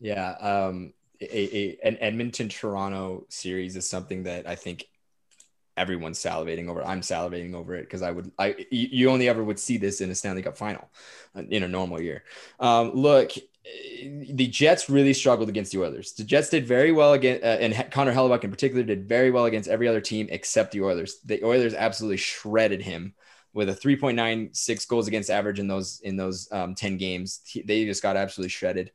Yeah. 0.00 0.30
Um, 0.32 0.92
a, 1.20 1.56
a, 1.56 1.78
an 1.84 1.98
Edmonton 2.00 2.48
Toronto 2.48 3.26
series 3.28 3.76
is 3.76 3.88
something 3.88 4.24
that 4.24 4.48
I 4.48 4.54
think 4.54 4.84
everyone's 5.76 6.18
salivating 6.18 6.68
over. 6.68 6.82
I'm 6.82 7.00
salivating 7.00 7.54
over 7.54 7.74
it 7.74 7.82
because 7.82 8.02
I 8.02 8.10
would, 8.10 8.30
I 8.38 8.66
you 8.70 9.10
only 9.10 9.28
ever 9.28 9.42
would 9.42 9.58
see 9.58 9.78
this 9.78 10.00
in 10.00 10.10
a 10.10 10.14
Stanley 10.14 10.42
Cup 10.42 10.56
final 10.56 10.90
uh, 11.34 11.42
in 11.48 11.62
a 11.62 11.68
normal 11.68 12.00
year. 12.00 12.24
Um, 12.58 12.92
look, 12.92 13.32
the 13.64 14.48
Jets 14.48 14.88
really 14.88 15.12
struggled 15.12 15.48
against 15.48 15.72
the 15.72 15.80
Oilers. 15.80 16.12
The 16.12 16.24
Jets 16.24 16.48
did 16.48 16.66
very 16.66 16.92
well 16.92 17.12
against, 17.12 17.44
uh, 17.44 17.58
and 17.60 17.90
Connor 17.90 18.12
Hellebuyck 18.12 18.44
in 18.44 18.50
particular 18.50 18.82
did 18.82 19.08
very 19.08 19.30
well 19.30 19.44
against 19.44 19.68
every 19.68 19.86
other 19.86 20.00
team 20.00 20.28
except 20.30 20.72
the 20.72 20.82
Oilers. 20.82 21.20
The 21.24 21.44
Oilers 21.44 21.74
absolutely 21.74 22.16
shredded 22.16 22.82
him 22.82 23.14
with 23.52 23.68
a 23.68 23.74
3.96 23.74 24.88
goals 24.88 25.08
against 25.08 25.30
average 25.30 25.58
in 25.58 25.66
those 25.66 26.00
in 26.02 26.16
those 26.16 26.48
um, 26.52 26.74
10 26.74 26.96
games. 26.96 27.40
He, 27.44 27.62
they 27.62 27.84
just 27.84 28.02
got 28.02 28.16
absolutely 28.16 28.50
shredded. 28.50 28.92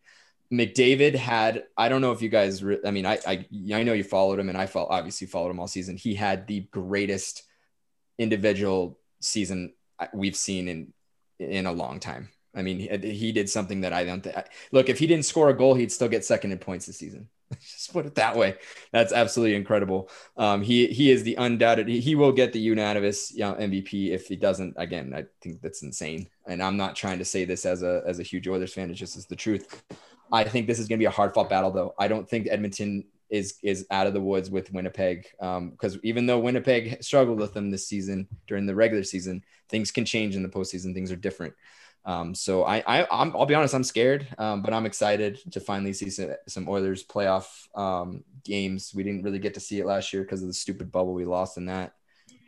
McDavid 0.52 1.16
had 1.16 1.64
I 1.78 1.89
don't 1.89 2.02
know 2.02 2.12
if 2.12 2.22
you 2.22 2.30
guys 2.30 2.64
re- 2.64 2.80
I 2.86 2.91
mean 2.91 3.06
I, 3.06 3.20
I 3.26 3.46
I 3.74 3.84
know 3.84 3.93
you 3.93 4.04
followed 4.04 4.39
him 4.39 4.50
and 4.50 4.58
I 4.58 4.68
felt 4.68 4.89
obviously 4.91 5.28
followed 5.28 5.50
him 5.50 5.60
all 5.60 5.68
season. 5.68 5.98
He 5.98 6.16
had 6.16 6.48
the 6.48 6.62
greatest 6.72 7.43
individual 8.18 9.00
season 9.22 9.74
we've 10.14 10.36
seen 10.36 10.68
in 10.68 10.93
in 11.39 11.66
a 11.66 11.72
long 11.72 12.00
time. 12.00 12.30
I 12.56 12.62
mean 12.62 12.80
he, 12.80 13.12
he 13.12 13.32
did 13.32 13.50
something 13.50 13.82
that 13.82 13.93
I 13.93 14.04
don't 14.04 14.26
look 14.72 14.89
if 14.89 15.00
he 15.00 15.08
didn't 15.08 15.26
score 15.26 15.50
a 15.50 15.58
goal 15.58 15.74
he'd 15.74 15.91
still 15.91 16.10
get 16.10 16.26
second 16.26 16.52
in 16.52 16.60
points 16.60 16.86
this 16.86 16.98
season. 16.98 17.30
Just 17.62 17.93
put 17.93 18.06
it 18.06 18.16
that 18.16 18.36
way. 18.36 18.56
That's 18.91 19.14
absolutely 19.14 19.56
incredible. 19.56 20.10
Um, 20.38 20.62
he 20.62 20.88
he 20.88 21.12
is 21.12 21.24
the 21.24 21.36
undoubted. 21.36 21.88
He, 21.88 22.00
he 22.00 22.16
will 22.16 22.32
get 22.32 22.54
the 22.54 22.60
unanimous 22.60 23.32
you 23.32 23.39
know, 23.39 23.54
MVP 23.54 24.12
if 24.12 24.28
he 24.28 24.36
doesn't. 24.36 24.74
Again, 24.78 25.14
I 25.16 25.26
think 25.41 25.62
that's 25.62 25.84
insane. 25.84 26.28
And 26.48 26.62
I'm 26.62 26.78
not 26.78 26.96
trying 26.96 27.20
to 27.20 27.26
say 27.26 27.46
this 27.46 27.66
as 27.66 27.84
a 27.84 28.02
as 28.08 28.20
a 28.20 28.24
huge 28.24 28.48
Oilers 28.48 28.74
fan. 28.74 28.89
It's 28.89 29.00
just 29.00 29.18
as 29.18 29.28
the 29.28 29.36
truth. 29.36 29.84
I 30.36 30.43
think 30.43 30.67
this 30.67 30.79
is 30.79 30.88
going 30.88 30.99
to 30.99 31.01
be 31.01 31.07
a 31.07 31.11
hard 31.11 31.33
fought 31.33 31.49
battle, 31.49 31.71
though. 31.71 31.93
I 31.97 32.07
don't 32.07 32.29
think 32.29 32.47
Edmonton 32.49 33.05
is 33.29 33.57
is 33.63 33.88
out 33.89 34.05
of 34.05 34.13
the 34.13 34.21
woods 34.21 34.51
with 34.51 34.71
Winnipeg 34.71 35.27
because 35.39 35.95
um, 35.95 35.99
even 36.03 36.25
though 36.25 36.39
Winnipeg 36.39 37.03
struggled 37.03 37.39
with 37.39 37.53
them 37.53 37.71
this 37.71 37.88
season 37.88 38.27
during 38.45 38.65
the 38.65 38.75
regular 38.75 39.03
season, 39.03 39.43
things 39.69 39.91
can 39.91 40.05
change 40.05 40.36
in 40.36 40.43
the 40.43 40.49
postseason. 40.49 40.93
Things 40.93 41.11
are 41.11 41.15
different. 41.15 41.53
Um, 42.05 42.36
so 42.36 42.63
I, 42.63 42.83
I 42.86 43.03
i 43.03 43.27
will 43.27 43.47
be 43.47 43.55
honest, 43.55 43.73
I'm 43.73 43.83
scared, 43.83 44.27
um, 44.38 44.61
but 44.61 44.73
I'm 44.73 44.86
excited 44.86 45.39
to 45.53 45.59
finally 45.59 45.91
see 45.93 46.11
some, 46.11 46.36
some 46.47 46.69
Oilers 46.69 47.03
playoff 47.03 47.67
um, 47.75 48.23
games. 48.43 48.93
We 48.93 49.03
didn't 49.03 49.23
really 49.23 49.39
get 49.39 49.55
to 49.55 49.59
see 49.59 49.79
it 49.79 49.88
last 49.88 50.13
year 50.13 50.21
because 50.21 50.41
of 50.43 50.47
the 50.47 50.53
stupid 50.53 50.91
bubble. 50.91 51.15
We 51.15 51.25
lost 51.25 51.57
in 51.57 51.65
that 51.65 51.95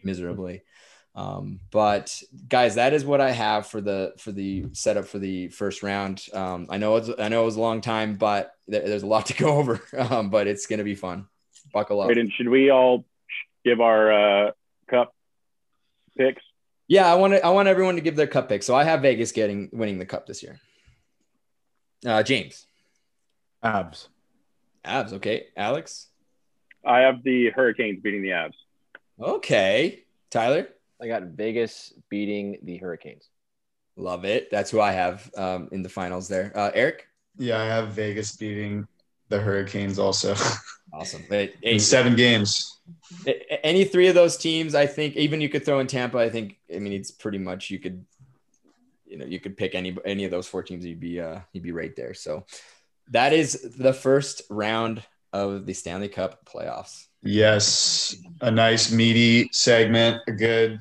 miserably. 0.04 0.62
Um, 1.18 1.60
but 1.72 2.22
guys, 2.48 2.76
that 2.76 2.94
is 2.94 3.04
what 3.04 3.20
I 3.22 3.32
have 3.32 3.66
for 3.66 3.82
the 3.82 4.14
for 4.20 4.32
the 4.32 4.68
setup 4.74 5.06
for 5.06 5.18
the 5.18 5.48
first 5.48 5.82
round. 5.82 6.24
Um, 6.32 6.68
I 6.70 6.78
know 6.78 6.96
it's 6.98 7.10
I 7.18 7.28
know 7.28 7.42
it 7.42 7.46
was 7.46 7.56
a 7.56 7.62
long 7.62 7.82
time, 7.82 8.18
but 8.18 8.54
there, 8.68 8.88
there's 8.88 9.02
a 9.02 9.08
lot 9.08 9.26
to 9.26 9.34
go 9.34 9.48
over. 9.58 9.82
Um, 9.98 10.30
but 10.30 10.46
it's 10.46 10.68
gonna 10.68 10.84
be 10.84 10.94
fun. 10.94 11.26
Buckle 11.74 12.02
up. 12.02 12.10
Wait, 12.10 12.32
should 12.38 12.48
we 12.48 12.70
all 12.70 13.04
give 13.66 13.82
our 13.82 14.12
uh, 14.48 14.52
cup 14.92 15.12
picks? 16.16 16.44
Yeah, 16.88 17.12
I 17.12 17.16
want 17.16 17.34
to, 17.34 17.44
I 17.44 17.50
want 17.50 17.68
everyone 17.68 17.96
to 17.96 18.02
give 18.02 18.16
their 18.16 18.28
cup 18.28 18.48
pick. 18.48 18.62
So 18.62 18.76
I 18.76 18.84
have 18.84 19.02
Vegas 19.02 19.32
getting 19.32 19.70
winning 19.74 19.98
the 19.98 20.06
cup 20.06 20.28
this 20.28 20.44
year. 20.44 20.60
Uh, 22.06 22.22
James. 22.22 22.68
Avs. 23.64 24.08
Avs. 24.86 25.14
Okay. 25.14 25.48
Alex. 25.58 26.08
I 26.86 27.00
have 27.00 27.24
the 27.24 27.50
Hurricanes 27.50 28.02
beating 28.02 28.22
the 28.22 28.30
Avs. 28.30 28.54
Okay. 29.20 30.06
Tyler. 30.30 30.70
I 31.02 31.08
got 31.08 31.24
Vegas 31.24 31.94
beating 32.10 32.58
the 32.64 32.78
Hurricanes. 32.78 33.30
Love 33.96 34.26
it. 34.26 34.50
That's 34.52 34.72
who 34.72 34.80
I 34.80 34.92
have 34.92 35.30
um, 35.38 35.70
in 35.72 35.84
the 35.84 35.90
finals 35.90 36.28
there. 36.28 36.52
Uh, 36.56 36.72
Eric. 36.74 37.08
Yeah, 37.38 37.60
I 37.60 37.66
have 37.66 37.90
Vegas 37.90 38.36
beating 38.36 38.88
the 39.30 39.40
Hurricanes 39.40 40.00
also. 40.00 40.36
Awesome. 40.94 41.24
Hey, 41.30 41.54
in 41.62 41.80
seven 41.80 42.16
games. 42.16 42.80
Any 43.62 43.84
three 43.84 44.08
of 44.08 44.16
those 44.16 44.38
teams, 44.38 44.74
I 44.74 44.86
think, 44.86 45.18
even 45.18 45.42
you 45.42 45.50
could 45.50 45.66
throw 45.66 45.80
in 45.80 45.88
Tampa. 45.88 46.18
I 46.18 46.30
think. 46.30 46.58
I 46.74 46.80
mean, 46.80 46.94
it's 46.94 47.12
pretty 47.12 47.38
much 47.38 47.70
you 47.70 47.78
could, 47.78 48.06
you 49.06 49.18
know, 49.18 49.26
you 49.26 49.40
could 49.40 49.58
pick 49.58 49.76
any 49.76 49.98
any 50.06 50.24
of 50.24 50.32
those 50.32 50.48
four 50.48 50.64
teams. 50.64 50.86
You'd 50.86 51.02
be 51.02 51.20
uh, 51.20 51.42
you'd 51.52 51.64
be 51.64 51.74
right 51.74 51.94
there. 51.96 52.14
So 52.14 52.46
that 53.10 53.34
is 53.34 53.74
the 53.78 53.94
first 53.94 54.44
round 54.50 55.04
of 55.34 55.66
the 55.66 55.74
Stanley 55.74 56.08
Cup 56.08 56.46
playoffs. 56.46 57.07
Yes, 57.24 58.16
a 58.42 58.52
nice 58.52 58.92
meaty 58.92 59.50
segment, 59.52 60.22
a 60.28 60.32
good 60.32 60.80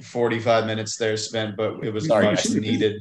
45 0.00 0.66
minutes 0.66 0.96
there 0.96 1.16
spent, 1.16 1.56
but 1.56 1.84
it 1.84 1.92
was 1.92 2.06
Sorry. 2.06 2.26
much 2.26 2.48
needed. 2.50 3.00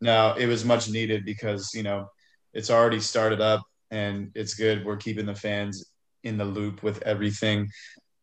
no, 0.00 0.34
it 0.38 0.46
was 0.46 0.64
much 0.64 0.88
needed 0.88 1.24
because, 1.24 1.72
you 1.74 1.82
know, 1.82 2.08
it's 2.52 2.70
already 2.70 3.00
started 3.00 3.40
up 3.40 3.62
and 3.90 4.30
it's 4.34 4.54
good. 4.54 4.84
We're 4.84 4.96
keeping 4.96 5.26
the 5.26 5.34
fans 5.34 5.90
in 6.22 6.38
the 6.38 6.44
loop 6.44 6.82
with 6.82 7.02
everything. 7.02 7.68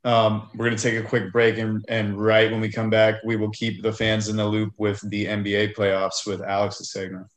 Um, 0.04 0.50
we're 0.56 0.66
going 0.66 0.78
to 0.78 0.82
take 0.82 1.04
a 1.04 1.08
quick 1.08 1.32
break, 1.32 1.60
and, 1.60 1.86
and 1.88 2.20
right 2.20 2.50
when 2.50 2.60
we 2.60 2.72
come 2.72 2.90
back, 2.90 3.16
we 3.24 3.36
will 3.36 3.52
keep 3.52 3.84
the 3.84 3.94
fans 3.94 4.30
in 4.30 4.36
the 4.36 4.46
loop 4.46 4.74
with 4.80 5.00
the 5.12 5.26
NBA 5.26 5.76
playoffs 5.76 6.26
with 6.26 6.42
Alex's 6.42 6.92
segment. 6.92 7.28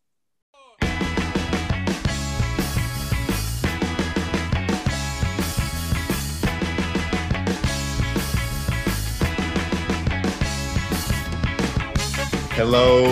Hello, 12.57 13.03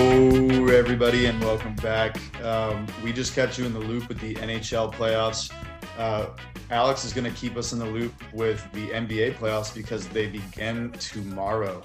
everybody, 0.68 1.26
and 1.26 1.43
welcome 1.43 1.74
back. 1.74 2.16
Um, 2.45 2.86
we 3.03 3.12
just 3.12 3.34
kept 3.34 3.59
you 3.59 3.66
in 3.66 3.72
the 3.72 3.80
loop 3.80 4.09
with 4.09 4.20
the 4.20 4.36
NHL 4.36 4.95
playoffs. 4.95 5.53
Uh, 5.99 6.26
Alex 6.70 7.05
is 7.05 7.12
going 7.12 7.24
to 7.24 7.36
keep 7.36 7.57
us 7.57 7.72
in 7.72 7.80
the 7.80 7.84
loop 7.84 8.14
with 8.32 8.64
the 8.70 8.90
NBA 8.90 9.34
playoffs 9.34 9.74
because 9.74 10.07
they 10.11 10.28
begin 10.28 10.93
tomorrow. 10.93 11.82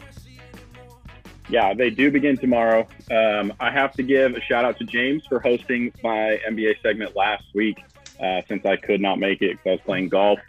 Yeah, 1.50 1.74
they 1.74 1.90
do 1.90 2.12
begin 2.12 2.38
tomorrow. 2.38 2.88
Um, 3.10 3.52
I 3.60 3.72
have 3.72 3.92
to 3.94 4.04
give 4.04 4.36
a 4.36 4.42
shout 4.42 4.64
out 4.64 4.78
to 4.78 4.84
James 4.84 5.26
for 5.26 5.40
hosting 5.40 5.92
my 6.04 6.40
NBA 6.48 6.80
segment 6.84 7.16
last 7.16 7.46
week 7.56 7.84
uh, 8.20 8.44
since 8.48 8.68
I 8.68 8.76
could 8.76 9.02
not 9.02 9.18
make 9.18 9.42
it 9.42 9.54
because 9.54 9.66
I 9.66 9.72
was 9.72 9.82
playing 9.82 10.10
golf. 10.10 10.40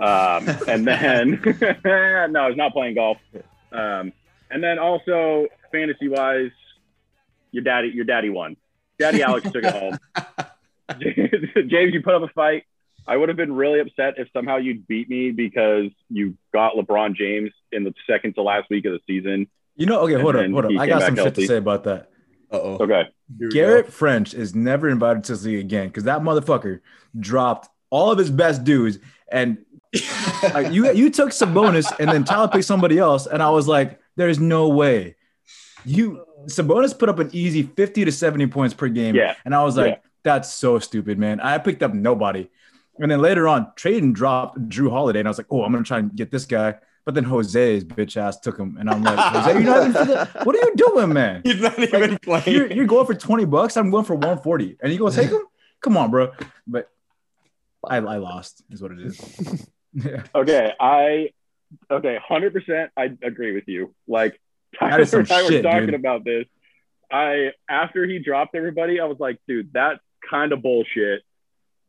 Um, 0.00 0.48
and 0.66 0.84
then, 0.84 1.40
no, 1.84 2.40
I 2.40 2.48
was 2.48 2.56
not 2.56 2.72
playing 2.72 2.96
golf. 2.96 3.18
Um, 3.70 4.12
and 4.50 4.62
then 4.62 4.78
also 4.78 5.46
fantasy 5.72 6.08
wise, 6.08 6.50
your 7.52 7.64
daddy, 7.64 7.88
your 7.88 8.04
daddy 8.04 8.30
won. 8.30 8.56
Daddy 8.98 9.22
Alex 9.22 9.50
took 9.50 9.64
it 9.64 9.72
home. 9.72 9.98
James, 11.68 11.94
you 11.94 12.02
put 12.02 12.14
up 12.14 12.22
a 12.22 12.28
fight. 12.28 12.64
I 13.06 13.16
would 13.16 13.28
have 13.28 13.36
been 13.36 13.52
really 13.52 13.80
upset 13.80 14.14
if 14.18 14.28
somehow 14.32 14.58
you'd 14.58 14.86
beat 14.86 15.08
me 15.08 15.30
because 15.30 15.86
you 16.08 16.36
got 16.52 16.74
LeBron 16.74 17.14
James 17.14 17.50
in 17.72 17.84
the 17.84 17.94
second 18.08 18.34
to 18.34 18.42
last 18.42 18.68
week 18.70 18.84
of 18.84 18.92
the 18.92 19.00
season. 19.06 19.48
You 19.76 19.86
know, 19.86 20.00
okay, 20.00 20.20
hold 20.20 20.36
on, 20.36 20.52
hold 20.52 20.66
on. 20.66 20.78
I 20.78 20.86
got 20.86 21.02
some 21.02 21.16
healthy. 21.16 21.28
shit 21.30 21.34
to 21.36 21.46
say 21.46 21.56
about 21.56 21.84
that. 21.84 22.10
Uh-oh. 22.50 22.78
Okay. 22.80 23.04
Garrett 23.50 23.86
go. 23.86 23.92
French 23.92 24.34
is 24.34 24.54
never 24.54 24.88
invited 24.88 25.24
to 25.24 25.36
the 25.36 25.48
league 25.48 25.60
again 25.60 25.88
because 25.88 26.04
that 26.04 26.20
motherfucker 26.20 26.80
dropped 27.18 27.68
all 27.88 28.10
of 28.10 28.18
his 28.18 28.30
best 28.30 28.64
dudes 28.64 28.98
and 29.30 29.58
like, 30.54 30.72
you 30.72 30.92
you 30.92 31.10
took 31.10 31.30
Sabonis 31.30 31.92
and 31.98 32.10
then 32.10 32.24
Tyler 32.24 32.48
picked 32.48 32.64
somebody 32.64 32.98
else, 32.98 33.26
and 33.26 33.42
I 33.42 33.50
was 33.50 33.66
like, 33.66 33.99
there's 34.16 34.38
no 34.38 34.68
way. 34.68 35.16
You 35.84 36.20
uh, 36.20 36.46
Sabonis 36.46 36.98
put 36.98 37.08
up 37.08 37.18
an 37.18 37.30
easy 37.32 37.62
50 37.62 38.04
to 38.04 38.12
70 38.12 38.46
points 38.48 38.74
per 38.74 38.88
game. 38.88 39.14
Yeah. 39.14 39.34
And 39.44 39.54
I 39.54 39.64
was 39.64 39.76
like, 39.76 39.94
yeah. 39.94 40.08
that's 40.22 40.52
so 40.52 40.78
stupid, 40.78 41.18
man. 41.18 41.40
I 41.40 41.58
picked 41.58 41.82
up 41.82 41.94
nobody. 41.94 42.48
And 42.98 43.10
then 43.10 43.20
later 43.20 43.48
on, 43.48 43.72
Tradon 43.76 44.12
dropped 44.12 44.68
Jrue 44.68 44.90
Holiday, 44.90 45.20
and 45.20 45.28
I 45.28 45.30
was 45.30 45.38
like, 45.38 45.46
oh, 45.50 45.64
I'm 45.64 45.72
gonna 45.72 45.84
try 45.84 46.00
and 46.00 46.14
get 46.14 46.30
this 46.30 46.44
guy. 46.44 46.74
But 47.06 47.14
then 47.14 47.24
Jose's 47.24 47.82
bitch 47.82 48.18
ass 48.18 48.38
took 48.38 48.58
him, 48.58 48.76
and 48.78 48.90
I'm 48.90 49.02
like, 49.02 49.18
Jose, 49.18 49.52
you're 49.52 49.62
not 49.62 49.88
even. 49.88 50.06
What 50.44 50.54
are 50.54 50.58
you 50.58 50.74
doing, 50.76 51.12
man? 51.14 51.40
He's 51.42 51.60
not 51.60 51.78
even 51.78 52.10
like, 52.10 52.22
playing. 52.22 52.42
You're, 52.46 52.70
you're, 52.70 52.86
going 52.86 53.06
for 53.06 53.14
20 53.14 53.46
bucks. 53.46 53.78
I'm 53.78 53.90
going 53.90 54.04
for 54.04 54.14
140, 54.14 54.76
and 54.82 54.92
you 54.92 54.98
gonna 54.98 55.14
take 55.14 55.30
him? 55.30 55.42
Come 55.80 55.96
on, 55.96 56.10
bro. 56.10 56.32
But 56.66 56.90
I, 57.88 57.96
I 57.96 58.16
lost, 58.18 58.62
is 58.70 58.82
what 58.82 58.92
it 58.92 59.00
is. 59.00 59.66
yeah. 59.94 60.22
Okay, 60.34 60.72
I 60.78 61.30
okay, 61.90 62.18
hundred 62.22 62.52
percent. 62.52 62.90
I 62.96 63.16
agree 63.22 63.52
with 63.52 63.64
you. 63.66 63.94
Like 64.06 64.40
Tyler 64.78 65.02
and 65.02 65.32
I 65.32 65.42
were 65.42 65.62
talking 65.62 65.86
dude. 65.86 65.94
about 65.94 66.24
this. 66.24 66.46
I 67.10 67.50
after 67.68 68.06
he 68.06 68.18
dropped 68.18 68.54
everybody, 68.54 69.00
I 69.00 69.04
was 69.04 69.18
like, 69.18 69.38
dude, 69.48 69.72
that's 69.72 70.00
kind 70.28 70.52
of 70.52 70.62
bullshit. 70.62 71.22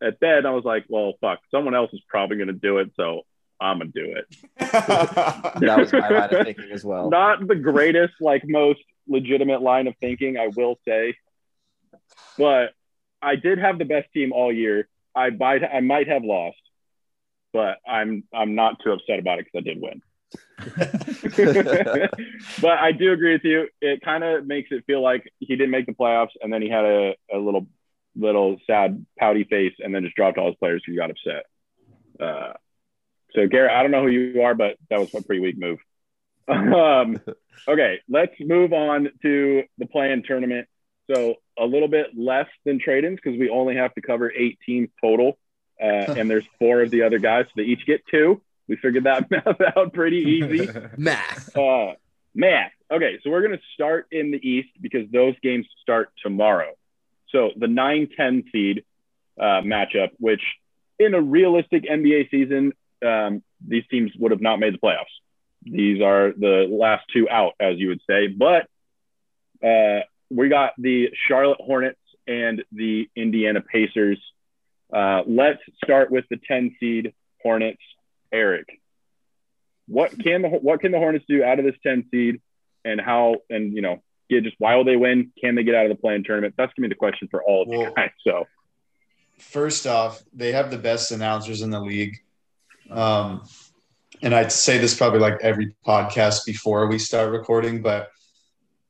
At 0.01 0.19
then 0.19 0.45
I 0.45 0.51
was 0.51 0.63
like, 0.63 0.85
well, 0.89 1.13
fuck, 1.21 1.39
someone 1.51 1.75
else 1.75 1.93
is 1.93 2.01
probably 2.07 2.37
gonna 2.37 2.53
do 2.53 2.79
it, 2.79 2.91
so 2.95 3.21
I'm 3.59 3.77
gonna 3.77 3.91
do 3.91 4.15
it. 4.15 4.25
that 4.71 5.75
was 5.77 5.93
my 5.93 6.09
line 6.09 6.33
of 6.33 6.45
thinking 6.45 6.71
as 6.71 6.83
well. 6.83 7.09
Not 7.09 7.47
the 7.47 7.55
greatest, 7.55 8.13
like 8.19 8.43
most 8.47 8.79
legitimate 9.07 9.61
line 9.61 9.87
of 9.87 9.95
thinking, 10.01 10.37
I 10.37 10.47
will 10.55 10.79
say, 10.87 11.15
but 12.37 12.73
I 13.21 13.35
did 13.35 13.59
have 13.59 13.77
the 13.77 13.85
best 13.85 14.11
team 14.11 14.33
all 14.33 14.51
year. 14.51 14.87
I 15.15 15.29
might 15.29 15.63
I 15.63 15.81
might 15.81 16.07
have 16.07 16.23
lost, 16.23 16.60
but 17.53 17.77
I'm 17.87 18.23
I'm 18.33 18.55
not 18.55 18.81
too 18.83 18.91
upset 18.91 19.19
about 19.19 19.39
it 19.39 19.45
because 19.45 19.59
I 19.59 19.69
did 19.69 19.81
win. 19.81 20.01
but 22.61 22.79
I 22.79 22.91
do 22.91 23.11
agree 23.11 23.33
with 23.33 23.43
you. 23.43 23.67
It 23.81 24.01
kind 24.01 24.23
of 24.23 24.45
makes 24.45 24.69
it 24.71 24.85
feel 24.85 25.01
like 25.01 25.31
he 25.39 25.55
didn't 25.55 25.71
make 25.71 25.85
the 25.85 25.93
playoffs, 25.93 26.31
and 26.41 26.51
then 26.51 26.61
he 26.61 26.69
had 26.69 26.85
a, 26.85 27.15
a 27.33 27.37
little 27.37 27.67
little 28.15 28.57
sad 28.67 29.05
pouty 29.19 29.43
face, 29.43 29.73
and 29.79 29.93
then 29.93 30.03
just 30.03 30.15
dropped 30.15 30.37
all 30.37 30.47
his 30.47 30.55
players 30.55 30.83
he 30.85 30.95
got 30.95 31.11
upset. 31.11 31.45
Uh, 32.19 32.53
so 33.33 33.47
Garrett, 33.47 33.71
I 33.71 33.81
don't 33.81 33.91
know 33.91 34.03
who 34.03 34.09
you 34.09 34.41
are, 34.41 34.55
but 34.55 34.77
that 34.89 34.99
was 34.99 35.13
a 35.13 35.21
pretty 35.21 35.41
weak 35.41 35.57
move. 35.57 35.79
um, 36.47 37.19
okay, 37.67 37.99
let's 38.09 38.33
move 38.39 38.73
on 38.73 39.09
to 39.21 39.63
the 39.77 39.85
play-in 39.85 40.23
tournament. 40.23 40.67
So 41.09 41.35
a 41.57 41.65
little 41.65 41.87
bit 41.87 42.07
less 42.15 42.47
than 42.65 42.79
trade-ins 42.79 43.19
because 43.21 43.39
we 43.39 43.49
only 43.49 43.75
have 43.75 43.93
to 43.95 44.01
cover 44.01 44.31
eight 44.31 44.59
teams 44.65 44.89
total, 45.01 45.37
uh, 45.81 45.85
and 46.17 46.29
there's 46.29 46.45
four 46.59 46.81
of 46.81 46.91
the 46.91 47.03
other 47.03 47.19
guys, 47.19 47.45
so 47.45 47.51
they 47.57 47.63
each 47.63 47.85
get 47.85 48.05
two. 48.07 48.41
We 48.67 48.77
figured 48.77 49.05
that 49.05 49.29
math 49.31 49.59
out 49.75 49.93
pretty 49.93 50.17
easy. 50.17 50.69
math. 50.97 51.55
Uh, 51.55 51.93
math. 52.33 52.71
Okay, 52.91 53.19
so 53.23 53.29
we're 53.29 53.41
going 53.41 53.57
to 53.57 53.63
start 53.73 54.07
in 54.11 54.31
the 54.31 54.47
East 54.47 54.69
because 54.81 55.09
those 55.11 55.35
games 55.41 55.65
start 55.81 56.11
tomorrow. 56.21 56.73
So 57.29 57.51
the 57.55 57.67
9 57.67 58.09
10 58.15 58.43
seed 58.51 58.83
uh, 59.39 59.61
matchup, 59.61 60.09
which 60.19 60.41
in 60.99 61.13
a 61.13 61.21
realistic 61.21 61.83
NBA 61.83 62.29
season, 62.29 62.73
um, 63.05 63.41
these 63.65 63.83
teams 63.89 64.11
would 64.19 64.31
have 64.31 64.41
not 64.41 64.59
made 64.59 64.73
the 64.73 64.77
playoffs. 64.77 65.05
These 65.63 66.01
are 66.01 66.33
the 66.37 66.67
last 66.69 67.05
two 67.13 67.29
out, 67.29 67.53
as 67.59 67.77
you 67.77 67.89
would 67.89 68.01
say. 68.09 68.27
But 68.27 68.67
uh, 69.65 70.01
we 70.29 70.49
got 70.49 70.73
the 70.77 71.09
Charlotte 71.27 71.59
Hornets 71.59 71.99
and 72.27 72.63
the 72.71 73.09
Indiana 73.15 73.61
Pacers. 73.61 74.19
Uh, 74.91 75.23
let's 75.25 75.59
start 75.83 76.11
with 76.11 76.25
the 76.29 76.37
10 76.47 76.75
seed 76.79 77.13
Hornets. 77.41 77.81
Eric, 78.33 78.67
what 79.87 80.11
can 80.17 80.41
the 80.41 80.49
what 80.49 80.79
can 80.79 80.91
the 80.91 80.97
Hornets 80.97 81.25
do 81.27 81.43
out 81.43 81.59
of 81.59 81.65
this 81.65 81.75
10 81.83 82.05
seed, 82.11 82.41
and 82.85 82.99
how 83.01 83.37
and 83.49 83.73
you 83.73 83.81
know 83.81 84.01
get 84.29 84.43
just 84.43 84.55
why 84.57 84.75
will 84.75 84.85
they 84.85 84.95
win? 84.95 85.31
Can 85.39 85.55
they 85.55 85.63
get 85.63 85.75
out 85.75 85.85
of 85.85 85.89
the 85.89 86.01
play-in 86.01 86.23
tournament? 86.23 86.55
That's 86.57 86.71
gonna 86.73 86.87
be 86.87 86.93
the 86.93 86.97
question 86.97 87.27
for 87.29 87.43
all 87.43 87.63
of 87.63 87.67
well, 87.67 87.81
you 87.81 87.93
guys. 87.95 88.11
So, 88.25 88.47
first 89.37 89.85
off, 89.85 90.23
they 90.33 90.53
have 90.53 90.71
the 90.71 90.77
best 90.77 91.11
announcers 91.11 91.61
in 91.61 91.69
the 91.69 91.81
league. 91.81 92.17
Um, 92.89 93.43
and 94.21 94.33
I'd 94.35 94.51
say 94.51 94.77
this 94.77 94.95
probably 94.95 95.19
like 95.19 95.39
every 95.41 95.75
podcast 95.85 96.45
before 96.45 96.87
we 96.87 96.99
start 96.99 97.31
recording, 97.31 97.81
but 97.81 98.11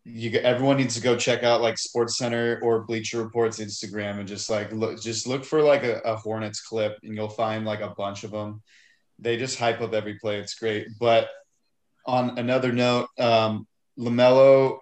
you 0.04 0.32
get 0.32 0.44
everyone 0.44 0.78
needs 0.78 0.96
to 0.96 1.02
go 1.02 1.16
check 1.16 1.44
out 1.44 1.62
like 1.62 1.78
Sports 1.78 2.18
Center 2.18 2.60
or 2.64 2.84
Bleacher 2.86 3.22
Report's 3.22 3.60
Instagram 3.60 4.20
and 4.20 4.28
just 4.28 4.50
like 4.50 4.72
look 4.72 5.00
just 5.02 5.28
look 5.28 5.46
for 5.46 5.62
like 5.62 5.84
a, 5.84 6.00
a 6.00 6.16
Hornets 6.16 6.62
clip 6.62 6.98
and 7.04 7.16
you'll 7.16 7.30
find 7.30 7.66
like 7.66 7.82
a 7.82 7.94
bunch 7.96 8.24
of 8.24 8.32
them. 8.32 8.62
They 9.20 9.38
just 9.38 9.60
hype 9.60 9.82
up 9.82 9.94
every 9.94 10.18
play. 10.18 10.40
It's 10.40 10.56
great. 10.56 10.88
But 11.00 11.30
on 12.08 12.40
another 12.40 12.72
note, 12.72 13.10
um, 13.20 13.68
Lamelo, 13.98 14.80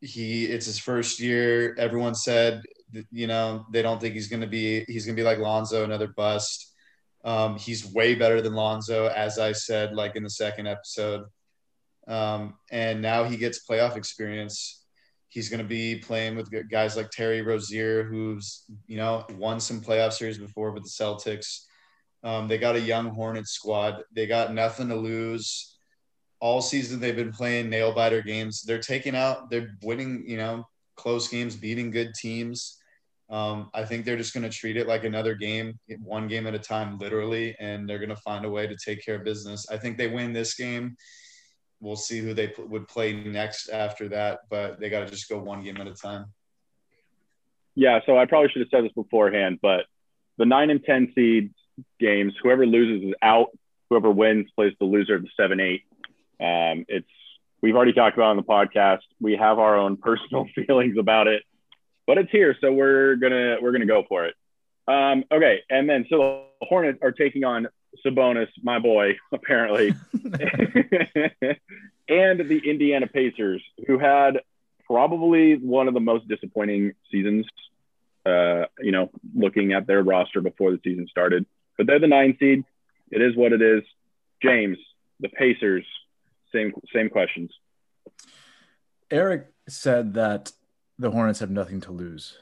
he 0.00 0.44
it's 0.44 0.66
his 0.66 0.78
first 0.78 1.18
year. 1.18 1.74
Everyone 1.76 2.14
said 2.14 2.62
you 3.10 3.26
know 3.26 3.66
they 3.72 3.82
don't 3.82 4.00
think 4.00 4.14
he's 4.14 4.28
going 4.28 4.42
to 4.42 4.46
be 4.46 4.84
he's 4.86 5.06
going 5.06 5.16
to 5.16 5.20
be 5.20 5.26
like 5.26 5.38
Lonzo, 5.38 5.82
another 5.82 6.08
bust. 6.08 6.72
Um, 7.24 7.56
he's 7.56 7.86
way 7.86 8.14
better 8.14 8.40
than 8.40 8.54
Lonzo, 8.54 9.06
as 9.08 9.38
I 9.38 9.52
said, 9.52 9.94
like 9.94 10.14
in 10.14 10.22
the 10.22 10.30
second 10.30 10.66
episode. 10.66 11.24
Um, 12.08 12.54
and 12.70 13.00
now 13.00 13.24
he 13.24 13.36
gets 13.36 13.66
playoff 13.66 13.96
experience. 13.96 14.84
He's 15.28 15.48
going 15.48 15.62
to 15.62 15.68
be 15.68 15.96
playing 15.96 16.36
with 16.36 16.52
guys 16.70 16.96
like 16.96 17.10
Terry 17.10 17.42
Rozier, 17.42 18.04
who's 18.04 18.64
you 18.86 18.96
know 18.96 19.24
won 19.36 19.60
some 19.60 19.80
playoff 19.80 20.12
series 20.12 20.38
before 20.38 20.72
with 20.72 20.82
the 20.82 20.90
Celtics. 20.90 21.64
Um, 22.24 22.48
they 22.48 22.58
got 22.58 22.76
a 22.76 22.80
young 22.80 23.08
Hornets 23.08 23.52
squad. 23.52 24.02
They 24.14 24.26
got 24.26 24.52
nothing 24.52 24.88
to 24.88 24.96
lose. 24.96 25.76
All 26.40 26.60
season 26.60 27.00
they've 27.00 27.16
been 27.16 27.32
playing 27.32 27.70
nail 27.70 27.94
biter 27.94 28.20
games. 28.20 28.62
They're 28.62 28.78
taking 28.78 29.16
out. 29.16 29.48
They're 29.48 29.76
winning. 29.82 30.24
You 30.26 30.36
know, 30.36 30.68
close 30.96 31.28
games, 31.28 31.56
beating 31.56 31.90
good 31.90 32.14
teams. 32.14 32.78
Um, 33.30 33.70
I 33.72 33.84
think 33.84 34.04
they're 34.04 34.18
just 34.18 34.34
going 34.34 34.48
to 34.48 34.54
treat 34.54 34.76
it 34.76 34.86
like 34.86 35.04
another 35.04 35.34
game, 35.34 35.78
one 36.02 36.28
game 36.28 36.46
at 36.46 36.54
a 36.54 36.58
time, 36.58 36.98
literally, 36.98 37.56
and 37.58 37.88
they're 37.88 37.98
going 37.98 38.10
to 38.10 38.16
find 38.16 38.44
a 38.44 38.50
way 38.50 38.66
to 38.66 38.76
take 38.76 39.02
care 39.02 39.14
of 39.14 39.24
business. 39.24 39.66
I 39.70 39.78
think 39.78 39.96
they 39.96 40.08
win 40.08 40.34
this 40.34 40.54
game 40.54 40.96
we'll 41.82 41.96
see 41.96 42.20
who 42.20 42.32
they 42.32 42.54
would 42.56 42.88
play 42.88 43.12
next 43.12 43.68
after 43.68 44.08
that, 44.08 44.40
but 44.48 44.78
they 44.78 44.88
got 44.88 45.00
to 45.00 45.10
just 45.10 45.28
go 45.28 45.38
one 45.38 45.62
game 45.62 45.76
at 45.78 45.88
a 45.88 45.92
time. 45.92 46.26
Yeah, 47.74 48.00
so 48.06 48.16
I 48.16 48.24
probably 48.26 48.50
should 48.50 48.60
have 48.60 48.68
said 48.70 48.84
this 48.84 48.92
beforehand, 48.92 49.58
but 49.60 49.86
the 50.38 50.46
nine 50.46 50.70
and 50.70 50.82
ten 50.82 51.12
seed 51.14 51.52
games, 51.98 52.34
whoever 52.42 52.64
loses 52.64 53.08
is 53.08 53.14
out. 53.20 53.48
Whoever 53.90 54.10
wins 54.10 54.48
plays 54.54 54.72
the 54.78 54.86
loser 54.86 55.16
of 55.16 55.22
the 55.22 55.28
seven 55.36 55.60
eight. 55.60 55.82
Um, 56.40 56.84
it's 56.88 57.08
we've 57.60 57.74
already 57.74 57.92
talked 57.92 58.16
about 58.16 58.30
on 58.30 58.36
the 58.36 58.42
podcast. 58.42 59.00
We 59.20 59.36
have 59.36 59.58
our 59.58 59.76
own 59.76 59.96
personal 59.96 60.46
feelings 60.66 60.96
about 60.98 61.26
it, 61.26 61.42
but 62.06 62.16
it's 62.16 62.30
here, 62.30 62.56
so 62.60 62.72
we're 62.72 63.16
gonna 63.16 63.56
we're 63.60 63.72
gonna 63.72 63.86
go 63.86 64.04
for 64.08 64.26
it. 64.26 64.34
Um, 64.86 65.24
okay, 65.32 65.60
and 65.68 65.88
then 65.88 66.06
so 66.08 66.46
the 66.60 66.66
Hornets 66.66 67.00
are 67.02 67.12
taking 67.12 67.44
on 67.44 67.66
Sabonis, 68.04 68.48
my 68.62 68.78
boy, 68.78 69.16
apparently, 69.32 69.94
and 72.08 72.40
the 72.48 72.60
Indiana 72.64 73.06
Pacers, 73.06 73.62
who 73.86 73.98
had 73.98 74.40
probably 74.86 75.56
one 75.56 75.88
of 75.88 75.94
the 75.94 76.00
most 76.00 76.28
disappointing 76.28 76.92
seasons. 77.10 77.46
Uh, 78.24 78.66
you 78.78 78.92
know, 78.92 79.10
looking 79.34 79.72
at 79.72 79.88
their 79.88 80.00
roster 80.00 80.40
before 80.40 80.70
the 80.70 80.78
season 80.84 81.08
started, 81.08 81.44
but 81.76 81.88
they're 81.88 81.98
the 81.98 82.06
nine 82.06 82.36
seed. 82.38 82.62
It 83.10 83.20
is 83.20 83.34
what 83.36 83.52
it 83.52 83.60
is. 83.60 83.82
James, 84.40 84.78
the 85.18 85.28
Pacers, 85.28 85.84
same 86.52 86.72
same 86.94 87.10
questions. 87.10 87.50
Eric 89.10 89.48
said 89.68 90.14
that 90.14 90.52
the 90.98 91.10
Hornets 91.10 91.40
have 91.40 91.50
nothing 91.50 91.80
to 91.80 91.90
lose, 91.90 92.38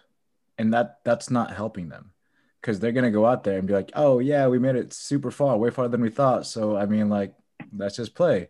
and 0.58 0.72
that 0.74 0.98
that's 1.02 1.30
not 1.30 1.54
helping 1.54 1.88
them 1.88 2.12
because 2.60 2.78
they're 2.80 2.92
gonna 2.92 3.10
go 3.10 3.26
out 3.26 3.44
there 3.44 3.58
and 3.58 3.66
be 3.66 3.74
like, 3.74 3.90
"Oh 3.94 4.18
yeah, 4.18 4.48
we 4.48 4.58
made 4.58 4.76
it 4.76 4.92
super 4.92 5.30
far, 5.30 5.56
way 5.56 5.70
farther 5.70 5.92
than 5.92 6.02
we 6.02 6.10
thought." 6.10 6.46
So 6.46 6.76
I 6.76 6.86
mean, 6.86 7.08
like, 7.08 7.34
let's 7.76 7.96
just 7.96 8.14
play. 8.14 8.48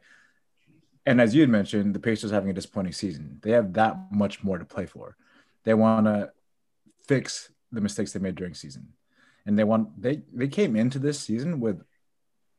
And 1.06 1.20
as 1.20 1.34
you 1.34 1.40
had 1.40 1.50
mentioned, 1.50 1.94
the 1.94 2.00
Pacers 2.00 2.30
having 2.30 2.50
a 2.50 2.54
disappointing 2.54 2.92
season. 2.92 3.38
They 3.42 3.52
have 3.52 3.72
that 3.74 4.12
much 4.12 4.44
more 4.44 4.58
to 4.58 4.64
play 4.64 4.86
for. 4.86 5.16
They 5.64 5.74
want 5.74 6.06
to 6.06 6.32
fix 7.06 7.50
the 7.72 7.80
mistakes 7.80 8.12
they 8.12 8.20
made 8.20 8.34
during 8.34 8.54
season, 8.54 8.92
and 9.46 9.58
they 9.58 9.64
want 9.64 10.00
they 10.00 10.22
they 10.32 10.48
came 10.48 10.76
into 10.76 10.98
this 10.98 11.20
season 11.20 11.60
with 11.60 11.82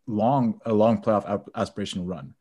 long 0.07 0.59
a 0.65 0.73
long 0.73 1.01
playoff 1.01 1.47
aspiration 1.55 2.05
run. 2.05 2.35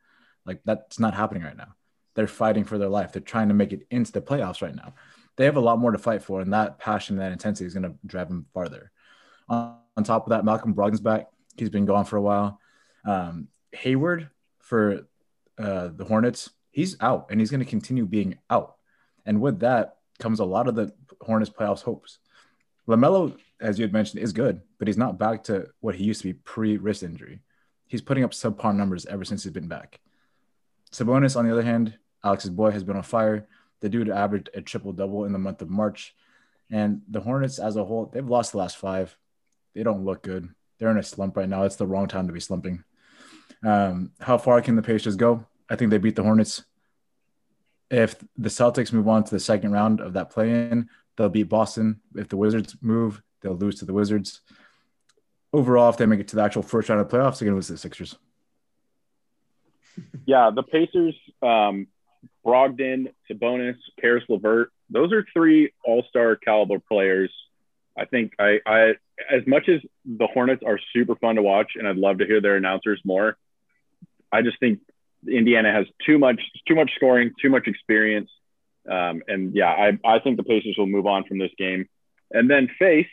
Like 0.46 0.60
that's 0.64 0.98
not 0.98 1.14
happening 1.14 1.42
right 1.42 1.56
now. 1.56 1.74
They're 2.14 2.26
fighting 2.26 2.64
for 2.64 2.78
their 2.78 2.88
life. 2.88 3.12
They're 3.12 3.22
trying 3.22 3.48
to 3.48 3.54
make 3.54 3.72
it 3.72 3.86
into 3.90 4.12
the 4.12 4.20
playoffs 4.20 4.62
right 4.62 4.74
now. 4.74 4.94
They 5.36 5.44
have 5.44 5.56
a 5.56 5.60
lot 5.60 5.78
more 5.78 5.92
to 5.92 5.98
fight 5.98 6.22
for, 6.22 6.40
and 6.40 6.52
that 6.52 6.78
passion, 6.78 7.16
that 7.16 7.32
intensity 7.32 7.66
is 7.66 7.74
going 7.74 7.84
to 7.84 7.94
drive 8.04 8.28
them 8.28 8.46
farther. 8.52 8.90
On, 9.50 9.76
on 9.96 10.04
top 10.04 10.24
of 10.24 10.30
that, 10.30 10.44
Malcolm 10.44 10.74
Brogdon's 10.74 11.00
back. 11.00 11.28
He's 11.56 11.68
been 11.68 11.84
gone 11.84 12.06
for 12.06 12.16
a 12.16 12.22
while. 12.22 12.58
Um, 13.04 13.48
Hayward 13.72 14.30
for 14.60 15.06
uh, 15.58 15.88
the 15.94 16.04
Hornets, 16.04 16.50
he's 16.70 16.96
out 17.00 17.26
and 17.30 17.40
he's 17.40 17.50
going 17.50 17.62
to 17.62 17.66
continue 17.66 18.06
being 18.06 18.38
out. 18.48 18.76
And 19.26 19.40
with 19.40 19.60
that 19.60 19.96
comes 20.18 20.40
a 20.40 20.44
lot 20.44 20.68
of 20.68 20.74
the 20.74 20.92
Hornets 21.20 21.50
playoffs 21.50 21.82
hopes. 21.82 22.18
LaMelo, 22.88 23.36
as 23.60 23.78
you 23.78 23.84
had 23.84 23.92
mentioned, 23.92 24.22
is 24.22 24.32
good, 24.32 24.62
but 24.78 24.88
he's 24.88 24.96
not 24.96 25.18
back 25.18 25.44
to 25.44 25.68
what 25.80 25.94
he 25.94 26.04
used 26.04 26.22
to 26.22 26.28
be 26.28 26.32
pre 26.32 26.76
wrist 26.76 27.02
injury. 27.02 27.40
He's 27.86 28.02
putting 28.02 28.24
up 28.24 28.32
subpar 28.32 28.74
numbers 28.74 29.06
ever 29.06 29.24
since 29.24 29.42
he's 29.42 29.52
been 29.52 29.68
back. 29.68 30.00
Sabonis, 30.92 31.36
on 31.36 31.46
the 31.46 31.52
other 31.52 31.62
hand, 31.62 31.98
Alex's 32.24 32.50
boy 32.50 32.70
has 32.70 32.84
been 32.84 32.96
on 32.96 33.02
fire. 33.02 33.46
The 33.80 33.88
dude 33.88 34.10
averaged 34.10 34.50
a 34.54 34.60
triple 34.60 34.92
double 34.92 35.24
in 35.24 35.32
the 35.32 35.38
month 35.38 35.62
of 35.62 35.70
March. 35.70 36.14
And 36.70 37.02
the 37.08 37.20
Hornets 37.20 37.58
as 37.58 37.76
a 37.76 37.84
whole, 37.84 38.06
they've 38.06 38.28
lost 38.28 38.52
the 38.52 38.58
last 38.58 38.76
five 38.76 39.16
they 39.74 39.82
don't 39.82 40.04
look 40.04 40.22
good. 40.22 40.48
They're 40.78 40.90
in 40.90 40.98
a 40.98 41.02
slump 41.02 41.36
right 41.36 41.48
now. 41.48 41.64
It's 41.64 41.76
the 41.76 41.86
wrong 41.86 42.08
time 42.08 42.26
to 42.26 42.32
be 42.32 42.40
slumping. 42.40 42.84
Um, 43.64 44.12
how 44.20 44.38
far 44.38 44.60
can 44.62 44.76
the 44.76 44.82
Pacers 44.82 45.16
go? 45.16 45.46
I 45.68 45.76
think 45.76 45.90
they 45.90 45.98
beat 45.98 46.16
the 46.16 46.22
Hornets. 46.22 46.64
If 47.90 48.16
the 48.36 48.48
Celtics 48.48 48.92
move 48.92 49.08
on 49.08 49.24
to 49.24 49.30
the 49.30 49.40
second 49.40 49.72
round 49.72 50.00
of 50.00 50.14
that 50.14 50.30
play-in, 50.30 50.88
they'll 51.16 51.28
beat 51.28 51.48
Boston. 51.48 52.00
If 52.14 52.28
the 52.28 52.36
Wizards 52.36 52.76
move, 52.80 53.20
they'll 53.40 53.56
lose 53.56 53.78
to 53.80 53.84
the 53.84 53.92
Wizards. 53.92 54.40
Overall, 55.52 55.90
if 55.90 55.96
they 55.96 56.06
make 56.06 56.20
it 56.20 56.28
to 56.28 56.36
the 56.36 56.42
actual 56.42 56.62
first 56.62 56.88
round 56.88 57.00
of 57.00 57.08
playoffs, 57.08 57.38
they're 57.38 57.46
going 57.46 57.54
to 57.54 57.56
lose 57.56 57.66
to 57.66 57.72
the 57.72 57.78
Sixers. 57.78 58.16
Yeah, 60.24 60.50
the 60.54 60.62
Pacers, 60.62 61.14
um, 61.42 61.88
Brogdon, 62.46 63.12
Sabonis, 63.28 63.76
Caris 64.00 64.24
LeVert, 64.28 64.72
those 64.88 65.12
are 65.12 65.26
three 65.32 65.72
all-star 65.84 66.36
caliber 66.36 66.78
players. 66.78 67.30
I 67.98 68.04
think 68.04 68.32
I, 68.38 68.60
I 68.66 68.94
as 69.30 69.46
much 69.46 69.68
as 69.68 69.80
the 70.04 70.26
Hornets 70.26 70.62
are 70.64 70.78
super 70.92 71.16
fun 71.16 71.36
to 71.36 71.42
watch, 71.42 71.72
and 71.76 71.86
I'd 71.86 71.96
love 71.96 72.18
to 72.18 72.26
hear 72.26 72.40
their 72.40 72.56
announcers 72.56 73.00
more, 73.04 73.36
I 74.32 74.42
just 74.42 74.58
think 74.60 74.80
Indiana 75.28 75.72
has 75.72 75.86
too 76.06 76.18
much 76.18 76.40
too 76.66 76.74
much 76.74 76.92
scoring, 76.96 77.32
too 77.40 77.50
much 77.50 77.66
experience, 77.66 78.30
um, 78.88 79.22
and 79.28 79.54
yeah, 79.54 79.68
I 79.68 79.98
I 80.04 80.18
think 80.20 80.36
the 80.36 80.44
Pacers 80.44 80.76
will 80.78 80.86
move 80.86 81.06
on 81.06 81.24
from 81.24 81.38
this 81.38 81.52
game, 81.58 81.88
and 82.30 82.48
then 82.48 82.68
face 82.78 83.08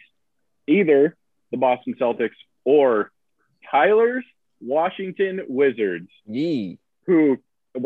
either 0.67 1.15
the 1.51 1.57
Boston 1.57 1.95
Celtics 1.99 2.35
or 2.63 3.11
Tyler's 3.69 4.25
Washington 4.61 5.41
Wizards. 5.47 6.09
Yee. 6.25 6.79
Who 7.05 7.37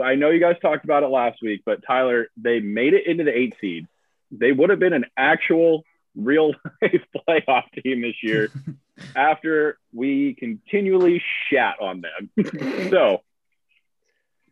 I 0.03 0.15
know 0.15 0.29
you 0.29 0.39
guys 0.39 0.55
talked 0.61 0.85
about 0.85 1.03
it 1.03 1.07
last 1.07 1.39
week, 1.41 1.63
but 1.65 1.83
Tyler, 1.85 2.27
they 2.37 2.59
made 2.59 2.93
it 2.93 3.07
into 3.07 3.23
the 3.23 3.37
eight 3.37 3.55
seed. 3.59 3.87
They 4.31 4.51
would 4.51 4.69
have 4.69 4.79
been 4.79 4.93
an 4.93 5.05
actual 5.17 5.83
real 6.15 6.53
life 6.81 7.01
playoff 7.27 7.63
team 7.83 8.01
this 8.01 8.15
year 8.21 8.49
after 9.15 9.77
we 9.93 10.35
continually 10.35 11.21
shat 11.49 11.75
on 11.81 12.01
them. 12.01 12.29
so 12.89 13.21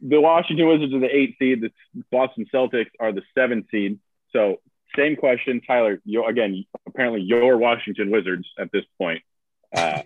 the 0.02 0.22
Washington 0.22 0.68
Wizards 0.68 0.94
are 0.94 1.00
the 1.00 1.14
eight 1.14 1.36
seed, 1.40 1.62
the 1.62 1.72
Boston 2.12 2.46
Celtics 2.54 2.92
are 3.00 3.12
the 3.12 3.24
seven 3.36 3.66
seed. 3.70 4.00
So 4.32 4.58
same 4.96 5.16
question, 5.16 5.62
Tyler. 5.66 6.00
You 6.06 6.26
again, 6.26 6.66
apparently 6.88 7.22
your 7.22 7.58
Washington 7.58 8.10
Wizards 8.12 8.48
at 8.58 8.72
this 8.72 8.86
point. 8.98 9.22
Uh, 9.76 10.02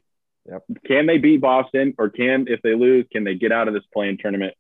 yep. 0.45 0.63
Can 0.85 1.05
they 1.05 1.19
beat 1.19 1.41
Boston, 1.41 1.93
or 1.97 2.09
can 2.09 2.47
if 2.49 2.61
they 2.61 2.75
lose, 2.75 3.05
can 3.11 3.23
they 3.23 3.35
get 3.35 3.51
out 3.51 3.67
of 3.67 3.73
this 3.73 3.83
play-in 3.93 4.17
tournament? 4.17 4.55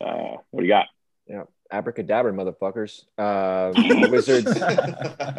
Uh, 0.00 0.36
what 0.50 0.60
do 0.60 0.66
you 0.66 0.72
got? 0.72 0.86
Yeah, 1.70 1.78
abracadabra, 1.78 2.32
motherfuckers. 2.32 3.04
Uh, 3.18 3.72
Wizards, 4.10 4.52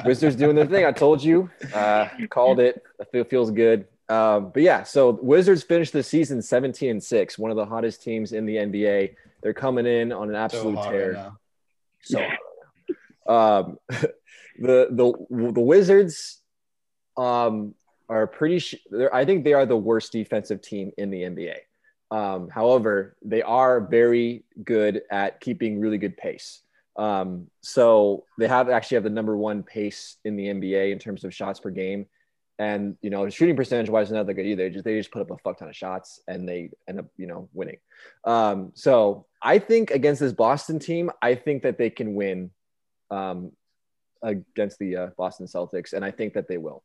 Wizards 0.06 0.36
doing 0.36 0.56
their 0.56 0.66
thing. 0.66 0.86
I 0.86 0.92
told 0.92 1.24
you, 1.24 1.50
uh, 1.74 2.08
called 2.30 2.60
it. 2.60 2.84
I 3.02 3.06
feel 3.06 3.24
feels 3.24 3.52
good. 3.52 3.88
Um, 4.10 4.52
but 4.54 4.64
yeah, 4.64 4.84
so 4.84 5.20
Wizards 5.22 5.64
finished 5.64 5.94
the 5.94 6.04
season 6.04 6.42
17 6.42 6.90
and 6.90 7.04
six, 7.04 7.38
one 7.38 7.52
of 7.52 7.58
the 7.58 7.66
hottest 7.66 8.02
teams 8.02 8.32
in 8.32 8.46
the 8.46 8.56
NBA. 8.56 9.16
They're 9.42 9.54
coming 9.54 9.86
in 9.86 10.12
on 10.12 10.30
an 10.30 10.36
absolute 10.36 10.78
so 10.82 10.90
tear. 10.90 11.14
Right 11.14 11.32
so, 12.02 12.26
um, 13.28 13.78
the 13.90 14.88
the 14.92 15.14
the 15.30 15.62
Wizards 15.62 16.42
um, 17.18 17.76
are 18.10 18.28
pretty. 18.28 18.60
Sh- 18.60 18.76
I 19.12 19.26
think 19.26 19.44
they 19.44 19.54
are 19.54 19.66
the 19.66 19.78
worst 19.78 20.12
defensive 20.12 20.62
team 20.62 20.92
in 20.98 21.10
the 21.10 21.24
NBA. 21.24 21.56
Um, 22.10 22.50
however, 22.50 23.18
they 23.24 23.42
are 23.42 23.82
very 23.82 24.46
good 24.64 25.02
at 25.12 25.42
keeping 25.42 25.80
really 25.80 25.98
good 25.98 26.18
pace. 26.18 26.62
Um, 26.96 27.48
so 27.62 28.26
they 28.40 28.48
have 28.48 28.70
actually 28.70 28.96
have 28.96 29.04
the 29.04 29.10
number 29.10 29.38
one 29.38 29.64
pace 29.64 30.18
in 30.26 30.36
the 30.36 30.48
NBA 30.48 30.92
in 30.92 31.00
terms 31.00 31.24
of 31.24 31.34
shots 31.34 31.60
per 31.60 31.70
game. 31.70 32.08
And 32.60 32.98
you 33.02 33.12
know, 33.12 33.30
shooting 33.30 33.56
percentage 33.56 33.90
wise, 33.90 34.12
not 34.12 34.26
that 34.26 34.34
good 34.34 34.48
either. 34.48 34.70
Just 34.70 34.84
they 34.84 34.98
just 34.98 35.12
put 35.12 35.22
up 35.22 35.30
a 35.30 35.38
fuck 35.38 35.60
ton 35.60 35.70
of 35.70 35.76
shots 35.76 36.22
and 36.28 36.50
they 36.50 36.72
end 36.88 37.00
up, 37.00 37.06
you 37.16 37.28
know, 37.28 37.50
winning. 37.54 37.78
Um, 38.24 38.72
so 38.74 39.28
I 39.42 39.60
think 39.60 39.92
against 39.92 40.22
this 40.22 40.34
Boston 40.34 40.80
team, 40.80 41.12
I 41.22 41.36
think 41.36 41.62
that 41.64 41.78
they 41.78 41.92
can 41.92 42.16
win 42.16 42.50
um, 43.12 43.52
against 44.24 44.80
the 44.80 44.96
uh, 44.96 45.08
Boston 45.18 45.46
Celtics, 45.46 45.94
and 45.94 46.04
I 46.04 46.10
think 46.10 46.34
that 46.34 46.48
they 46.48 46.58
will. 46.58 46.84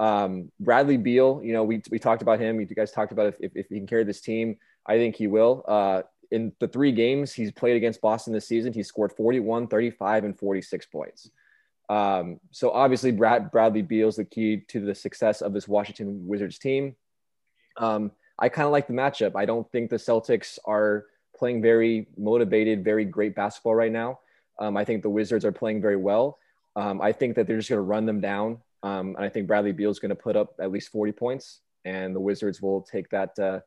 Um, 0.00 0.50
Bradley 0.58 0.96
Beal, 0.96 1.42
you 1.44 1.52
know, 1.52 1.62
we, 1.62 1.82
we 1.90 1.98
talked 1.98 2.22
about 2.22 2.40
him. 2.40 2.58
You 2.58 2.66
guys 2.66 2.90
talked 2.90 3.12
about 3.12 3.34
if, 3.38 3.52
if, 3.54 3.68
he 3.68 3.76
can 3.76 3.86
carry 3.86 4.02
this 4.02 4.22
team. 4.22 4.56
I 4.86 4.96
think 4.96 5.14
he 5.14 5.26
will. 5.26 5.62
Uh, 5.68 6.02
in 6.30 6.52
the 6.58 6.68
three 6.68 6.90
games 6.90 7.34
he's 7.34 7.52
played 7.52 7.76
against 7.76 8.00
Boston 8.00 8.32
this 8.32 8.48
season, 8.48 8.72
he 8.72 8.82
scored 8.82 9.12
41, 9.12 9.68
35, 9.68 10.24
and 10.24 10.38
46 10.38 10.86
points. 10.86 11.30
Um, 11.90 12.40
so 12.50 12.70
obviously, 12.70 13.10
Brad, 13.10 13.50
Bradley 13.50 13.82
Beal 13.82 14.08
is 14.08 14.16
the 14.16 14.24
key 14.24 14.62
to 14.68 14.80
the 14.80 14.94
success 14.94 15.42
of 15.42 15.52
this 15.52 15.68
Washington 15.68 16.26
Wizards 16.26 16.58
team. 16.58 16.96
Um, 17.76 18.10
I 18.38 18.48
kind 18.48 18.64
of 18.64 18.72
like 18.72 18.86
the 18.86 18.94
matchup. 18.94 19.32
I 19.36 19.44
don't 19.44 19.70
think 19.70 19.90
the 19.90 19.96
Celtics 19.96 20.58
are 20.64 21.06
playing 21.36 21.60
very 21.60 22.06
motivated, 22.16 22.84
very 22.84 23.04
great 23.04 23.34
basketball 23.34 23.74
right 23.74 23.92
now. 23.92 24.20
Um, 24.58 24.78
I 24.78 24.84
think 24.84 25.02
the 25.02 25.10
Wizards 25.10 25.44
are 25.44 25.52
playing 25.52 25.82
very 25.82 25.96
well. 25.96 26.38
Um, 26.74 27.02
I 27.02 27.12
think 27.12 27.34
that 27.36 27.46
they're 27.46 27.58
just 27.58 27.68
going 27.68 27.78
to 27.78 27.82
run 27.82 28.06
them 28.06 28.20
down. 28.20 28.58
Um, 28.82 29.14
and 29.16 29.24
I 29.24 29.28
think 29.28 29.46
Bradley 29.46 29.72
Beal 29.72 29.90
is 29.90 29.98
going 29.98 30.10
to 30.10 30.16
put 30.16 30.36
up 30.36 30.54
at 30.60 30.70
least 30.70 30.90
40 30.90 31.12
points, 31.12 31.60
and 31.84 32.14
the 32.14 32.20
Wizards 32.20 32.62
will 32.62 32.82
take 32.82 33.08
that 33.10 33.38
uh, 33.38 33.60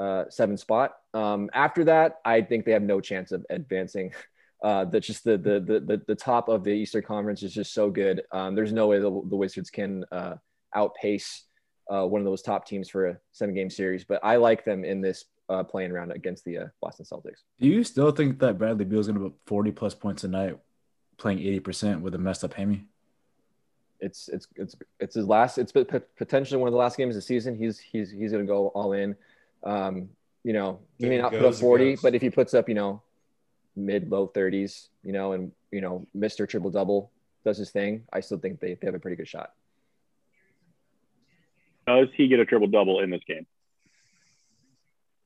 uh, 0.00 0.24
seven 0.28 0.56
spot. 0.56 0.96
Um, 1.14 1.50
after 1.52 1.84
that, 1.84 2.16
I 2.24 2.42
think 2.42 2.64
they 2.64 2.72
have 2.72 2.82
no 2.82 3.00
chance 3.00 3.32
of 3.32 3.44
advancing. 3.50 4.12
Uh, 4.62 4.84
that's 4.84 5.06
just 5.06 5.24
the, 5.24 5.38
the, 5.38 5.58
the 5.58 6.02
the 6.06 6.14
top 6.14 6.50
of 6.50 6.64
the 6.64 6.70
Eastern 6.70 7.02
Conference 7.02 7.42
is 7.42 7.54
just 7.54 7.72
so 7.72 7.88
good. 7.88 8.20
Um, 8.30 8.54
there's 8.54 8.74
no 8.74 8.88
way 8.88 8.98
the, 8.98 9.10
the 9.30 9.34
Wizards 9.34 9.70
can 9.70 10.04
uh, 10.12 10.34
outpace 10.74 11.44
uh, 11.90 12.06
one 12.06 12.20
of 12.20 12.24
those 12.24 12.42
top 12.42 12.66
teams 12.66 12.88
for 12.88 13.06
a 13.08 13.18
seven 13.32 13.54
game 13.54 13.70
series. 13.70 14.04
But 14.04 14.20
I 14.22 14.36
like 14.36 14.64
them 14.64 14.84
in 14.84 15.00
this 15.00 15.24
uh, 15.48 15.64
playing 15.64 15.90
around 15.90 16.12
against 16.12 16.44
the 16.44 16.58
uh, 16.58 16.66
Boston 16.80 17.04
Celtics. 17.04 17.40
Do 17.58 17.68
you 17.68 17.82
still 17.82 18.12
think 18.12 18.38
that 18.38 18.58
Bradley 18.58 18.84
Beal 18.84 19.00
is 19.00 19.08
going 19.08 19.18
to 19.18 19.30
put 19.30 19.38
40 19.46 19.72
plus 19.72 19.94
points 19.94 20.24
a 20.24 20.28
night, 20.28 20.56
playing 21.16 21.38
80% 21.38 22.00
with 22.00 22.14
a 22.14 22.18
messed 22.18 22.44
up 22.44 22.54
hammy? 22.54 22.84
It's 24.00 24.28
it's 24.28 24.48
it's 24.56 24.76
it's 24.98 25.14
his 25.14 25.26
last. 25.26 25.58
It's 25.58 25.72
potentially 25.72 26.58
one 26.58 26.68
of 26.68 26.72
the 26.72 26.78
last 26.78 26.96
games 26.96 27.16
of 27.16 27.22
the 27.22 27.26
season. 27.26 27.56
He's 27.56 27.78
he's 27.78 28.10
he's 28.10 28.32
going 28.32 28.44
to 28.44 28.50
go 28.50 28.68
all 28.68 28.92
in. 28.92 29.16
Um, 29.62 30.10
you 30.42 30.52
know, 30.52 30.80
he 30.98 31.06
may 31.06 31.18
not 31.18 31.32
put 31.32 31.44
up 31.44 31.54
40, 31.54 31.96
but 32.02 32.14
if 32.14 32.22
he 32.22 32.30
puts 32.30 32.54
up, 32.54 32.68
you 32.68 32.74
know, 32.74 33.02
mid 33.76 34.10
low 34.10 34.26
30s, 34.28 34.88
you 35.02 35.12
know, 35.12 35.32
and 35.32 35.52
you 35.70 35.80
know, 35.80 36.06
Mr. 36.16 36.48
Triple 36.48 36.70
Double 36.70 37.10
does 37.44 37.58
his 37.58 37.70
thing, 37.70 38.04
I 38.12 38.20
still 38.20 38.38
think 38.38 38.60
they, 38.60 38.74
they 38.74 38.86
have 38.86 38.94
a 38.94 38.98
pretty 38.98 39.16
good 39.16 39.28
shot. 39.28 39.52
Does 41.86 42.08
he 42.14 42.28
get 42.28 42.40
a 42.40 42.44
triple 42.44 42.68
double 42.68 43.00
in 43.00 43.10
this 43.10 43.22
game? 43.26 43.46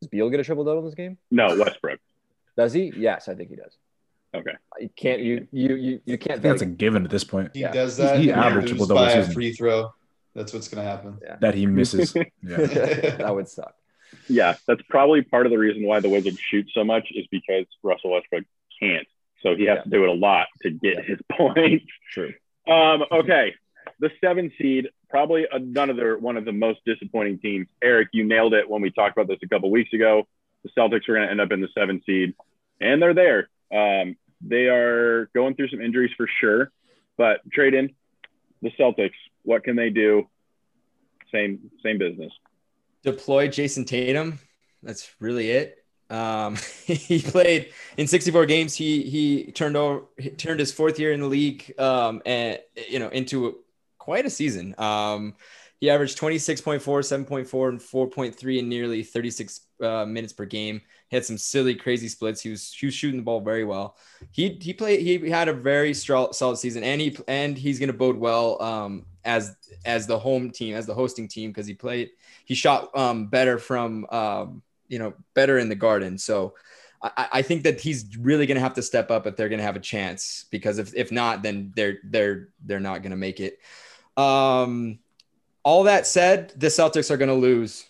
Does 0.01 0.09
Beal 0.09 0.31
get 0.31 0.41
a 0.41 0.45
triple 0.45 0.64
double 0.64 0.81
in 0.81 0.85
this 0.87 0.95
game? 0.95 1.18
No, 1.31 1.57
Westbrook. 1.59 2.01
Does 2.57 2.72
he? 2.72 2.93
Yes, 2.97 3.29
I 3.29 3.35
think 3.35 3.51
he 3.51 3.57
does. 3.57 3.77
Okay. 4.35 4.55
You 4.81 4.91
can't 4.97 5.20
you 5.20 5.47
you 5.53 5.75
you, 5.75 6.01
you 6.05 6.18
can't. 6.18 6.43
that's 6.43 6.62
a 6.62 6.66
given 6.66 7.05
at 7.05 7.11
this 7.11 7.25
point. 7.25 7.51
He 7.55 7.61
yeah. 7.61 7.72
does 7.72 7.97
that. 7.99 8.18
He, 8.18 8.25
he 8.25 8.33
averaged 8.33 8.68
triple 8.68 8.87
double 8.87 9.03
by 9.03 9.12
a 9.12 9.31
free 9.31 9.53
throw. 9.53 9.93
That's 10.35 10.53
what's 10.53 10.68
gonna 10.68 10.87
happen. 10.87 11.18
Yeah. 11.22 11.37
That 11.41 11.55
he 11.55 11.66
misses. 11.66 12.14
yeah. 12.16 12.27
that 12.43 13.35
would 13.35 13.49
suck. 13.49 13.75
Yeah, 14.29 14.55
that's 14.66 14.83
probably 14.89 15.22
part 15.22 15.47
of 15.47 15.53
the 15.53 15.59
reason 15.59 15.85
why 15.85 16.01
the 16.01 16.09
Wizards 16.09 16.39
shoot 16.39 16.68
so 16.75 16.85
much 16.85 17.09
is 17.11 17.27
because 17.31 17.66
Russell 17.83 18.12
Westbrook 18.12 18.45
can't. 18.81 19.07
So 19.43 19.55
he 19.55 19.66
has 19.66 19.79
yeah. 19.79 19.83
to 19.83 19.91
do 19.91 20.05
it 20.05 20.09
a 20.09 20.12
lot 20.12 20.47
to 20.62 20.70
get 20.70 20.97
yeah. 20.97 21.03
his 21.03 21.18
points. 21.33 21.85
True. 22.11 22.33
Um, 22.66 23.05
okay. 23.12 23.55
The 24.01 24.11
seven 24.20 24.51
seed, 24.59 24.89
probably 25.11 25.47
another 25.51 26.18
one 26.18 26.37
of 26.37 26.45
the 26.45 26.53
most 26.53 26.81
disappointing 26.87 27.39
teams. 27.39 27.68
Eric, 27.83 28.09
you 28.12 28.25
nailed 28.25 28.55
it 28.55 28.68
when 28.68 28.83
we 28.83 28.91
talked 28.91 29.16
about 29.16 29.29
this 29.29 29.39
a 29.43 29.49
couple 29.49 29.70
weeks 29.70 29.93
ago. 29.93 30.27
The 30.62 30.70
Celtics 30.70 31.09
are 31.09 31.14
going 31.14 31.27
to 31.27 31.31
end 31.31 31.41
up 31.41 31.53
in 31.53 31.61
the 31.61 31.68
seven 31.77 32.03
seed, 32.07 32.35
and 32.81 33.01
they're 33.01 33.14
there. 33.14 33.51
Um, 33.70 34.16
they 34.47 34.66
are 34.66 35.30
going 35.34 35.55
through 35.55 35.68
some 35.68 35.80
injuries 35.80 36.12
for 36.16 36.28
sure, 36.40 36.70
but 37.16 37.40
Tradon 37.51 37.95
the 38.62 38.70
Celtics. 38.78 39.12
What 39.42 39.64
can 39.64 39.76
they 39.76 39.90
do? 39.90 40.28
Same 41.32 41.70
same 41.82 41.99
business 41.99 42.32
deploy 43.05 43.49
Jayson 43.49 43.84
Tatum. 43.84 44.40
That's 44.82 45.14
really 45.20 45.51
it. 45.51 45.84
Um, 46.11 46.57
he 46.86 47.20
played 47.20 47.72
in 47.97 48.09
64 48.09 48.47
games. 48.47 48.74
He 48.74 49.03
he 49.03 49.53
turned 49.53 49.76
over 49.76 50.07
he 50.18 50.30
turned 50.30 50.59
his 50.59 50.72
fourth 50.72 50.99
year 50.99 51.12
in 51.12 51.20
the 51.20 51.26
league 51.26 51.78
um, 51.78 52.20
and 52.26 52.59
you 52.88 52.99
know 52.99 53.09
into 53.09 53.59
quite 53.99 54.26
a 54.26 54.30
season. 54.30 54.74
Um, 54.78 55.34
he 55.80 55.90
averaged 55.90 56.18
26.4, 56.18 56.80
7.4, 56.80 57.68
and 57.68 57.80
4.3 57.80 58.59
in 58.59 58.68
nearly 58.70 59.03
36 59.03 59.61
uh, 59.82 60.07
minutes 60.07 60.32
per 60.32 60.47
game. 60.47 60.80
He 61.09 61.17
had 61.17 61.25
some 61.25 61.39
silly, 61.39 61.75
crazy 61.75 62.09
splits. 62.09 62.41
He 62.41 62.51
was 62.51 62.73
he 62.73 62.87
was 62.87 62.95
shooting 62.95 63.21
the 63.21 63.25
ball 63.25 63.41
very 63.41 63.65
well. 63.65 63.97
He 64.31 64.59
he 64.61 64.73
played. 64.73 65.01
He 65.01 65.29
had 65.31 65.49
a 65.49 65.53
very 65.53 65.95
strong, 65.95 66.33
solid 66.33 66.57
season, 66.59 66.83
and 66.83 67.01
he 67.01 67.17
and 67.29 67.57
he's 67.57 67.79
going 67.79 67.89
to 67.89 67.97
bode 67.97 68.17
well 68.17 68.61
um, 68.63 69.07
as 69.25 69.57
as 69.85 70.07
the 70.07 70.19
home 70.19 70.51
team, 70.51 70.75
as 70.75 70.87
the 70.87 70.95
hosting 70.95 71.29
team, 71.29 71.51
because 71.51 71.67
he 71.67 71.75
played. 71.75 72.11
He 72.45 72.55
shot 72.55 72.97
um, 72.97 73.27
better 73.27 73.59
from 73.59 74.07
um, 74.11 74.63
you 74.89 74.99
know 74.99 75.15
better 75.35 75.59
in 75.59 75.69
the 75.69 75.75
Garden. 75.75 76.19
So 76.19 76.55
I, 77.03 77.29
I 77.33 77.43
think 77.43 77.65
that 77.65 77.81
he's 77.81 78.17
really 78.17 78.47
going 78.47 78.57
to 78.57 78.63
have 78.63 78.75
to 78.75 78.83
step 78.83 79.11
up 79.11 79.27
if 79.27 79.37
they're 79.37 79.51
going 79.51 79.59
to 79.59 79.65
have 79.65 79.77
a 79.77 79.81
chance. 79.81 80.47
Because 80.51 80.79
if 80.79 80.95
if 80.95 81.13
not, 81.13 81.43
then 81.43 81.73
they're 81.77 81.99
they're 82.05 82.49
they're 82.65 82.81
not 82.81 83.03
going 83.03 83.11
to 83.11 83.17
make 83.17 83.41
it. 83.41 83.59
Um, 84.17 84.99
all 85.63 85.85
that 85.85 86.07
said, 86.07 86.53
the 86.57 86.69
Celtics 86.69 87.11
are 87.11 87.17
going 87.17 87.29
to 87.29 87.35
lose. 87.35 87.87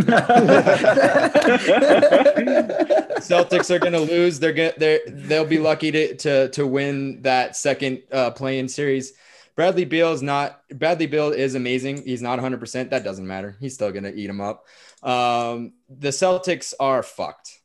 Celtics 3.20 3.70
are 3.70 3.78
going 3.78 3.92
to 3.92 4.00
lose. 4.00 4.38
They're 4.38 4.52
going 4.52 4.72
they 4.76 5.00
they'll 5.06 5.44
be 5.44 5.58
lucky 5.58 5.90
to 5.92 6.16
to 6.16 6.48
to 6.50 6.66
win 6.66 7.22
that 7.22 7.56
second 7.56 8.02
uh, 8.12 8.30
play-in 8.32 8.68
series. 8.68 9.14
Bradley 9.54 9.86
Beal 9.86 10.12
is 10.12 10.22
not 10.22 10.60
Bradley 10.68 11.06
Beal 11.06 11.30
is 11.30 11.54
amazing. 11.54 12.04
He's 12.04 12.22
not 12.22 12.38
100%. 12.38 12.90
That 12.90 13.04
doesn't 13.04 13.26
matter. 13.26 13.56
He's 13.58 13.74
still 13.74 13.90
going 13.90 14.04
to 14.04 14.14
eat 14.14 14.28
him 14.28 14.40
up. 14.40 14.66
Um, 15.02 15.72
the 15.88 16.08
Celtics 16.08 16.74
are 16.78 17.02
fucked. 17.02 17.60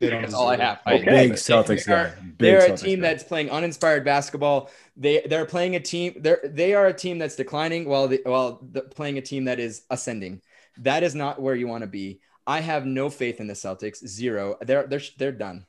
That's 0.00 0.34
all 0.34 0.48
I 0.48 0.56
have. 0.56 0.80
Okay. 0.86 1.28
Big 1.28 1.32
Celtics 1.32 1.84
they 1.84 1.92
are, 1.92 2.16
they're 2.38 2.72
a 2.72 2.76
team 2.76 3.00
guy. 3.00 3.08
that's 3.08 3.24
playing 3.24 3.50
uninspired 3.50 4.04
basketball. 4.04 4.70
They 4.96 5.22
they're 5.28 5.46
playing 5.46 5.76
a 5.76 5.80
team. 5.80 6.14
They're 6.20 6.40
they 6.44 6.74
are 6.74 6.86
a 6.86 6.92
team 6.92 7.18
that's 7.18 7.34
declining 7.34 7.88
while 7.88 8.06
the, 8.06 8.20
while 8.24 8.60
the, 8.70 8.82
playing 8.82 9.18
a 9.18 9.22
team 9.22 9.46
that 9.46 9.58
is 9.58 9.82
ascending. 9.90 10.40
That 10.78 11.02
is 11.02 11.14
not 11.14 11.40
where 11.40 11.54
you 11.54 11.66
want 11.66 11.82
to 11.82 11.88
be. 11.88 12.20
I 12.46 12.60
have 12.60 12.86
no 12.86 13.10
faith 13.10 13.40
in 13.40 13.46
the 13.46 13.54
Celtics. 13.54 14.06
Zero. 14.06 14.56
They're 14.60 14.86
they're 14.86 15.00
they're 15.18 15.32
done. 15.32 15.66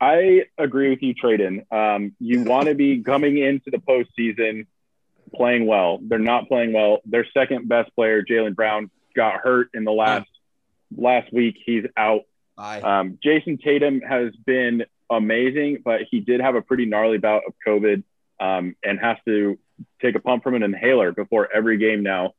I 0.00 0.46
agree 0.58 0.90
with 0.90 1.02
you, 1.02 1.14
Tradon. 1.14 1.70
Um, 1.72 2.16
you 2.18 2.42
want 2.42 2.66
to 2.66 2.74
be 2.74 3.02
coming 3.02 3.38
into 3.38 3.70
the 3.70 3.78
postseason 3.78 4.66
playing 5.34 5.66
well. 5.66 6.00
They're 6.02 6.18
not 6.18 6.48
playing 6.48 6.72
well. 6.72 6.98
Their 7.04 7.26
second 7.32 7.68
best 7.68 7.94
player, 7.94 8.24
Jaylen 8.24 8.56
Brown, 8.56 8.90
got 9.14 9.40
hurt 9.40 9.68
in 9.74 9.84
the 9.84 9.92
last 9.92 10.28
last 10.96 11.32
week. 11.32 11.56
He's 11.64 11.84
out 11.96 12.22
um, 12.58 13.18
Jayson 13.22 13.58
Tatum 13.62 14.00
has 14.00 14.34
been 14.46 14.84
amazing, 15.10 15.82
but 15.84 16.02
he 16.10 16.20
did 16.20 16.40
have 16.40 16.54
a 16.54 16.62
pretty 16.62 16.86
gnarly 16.86 17.18
bout 17.18 17.42
of 17.46 17.54
COVID 17.66 18.02
um, 18.40 18.76
and 18.82 18.98
has 19.00 19.16
to 19.26 19.58
take 20.00 20.14
a 20.14 20.20
pump 20.20 20.42
from 20.42 20.54
an 20.54 20.62
inhaler 20.62 21.12
before 21.12 21.48
every 21.54 21.78
game 21.78 22.02
now. 22.02 22.32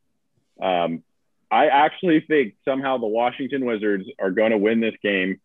Um, 0.61 1.03
I 1.51 1.67
actually 1.67 2.21
think 2.21 2.55
somehow 2.65 2.97
the 2.97 3.07
Washington 3.07 3.65
Wizards 3.65 4.05
are 4.19 4.31
going 4.31 4.51
to 4.51 4.57
win 4.57 4.79
this 4.79 4.95
game 5.03 5.39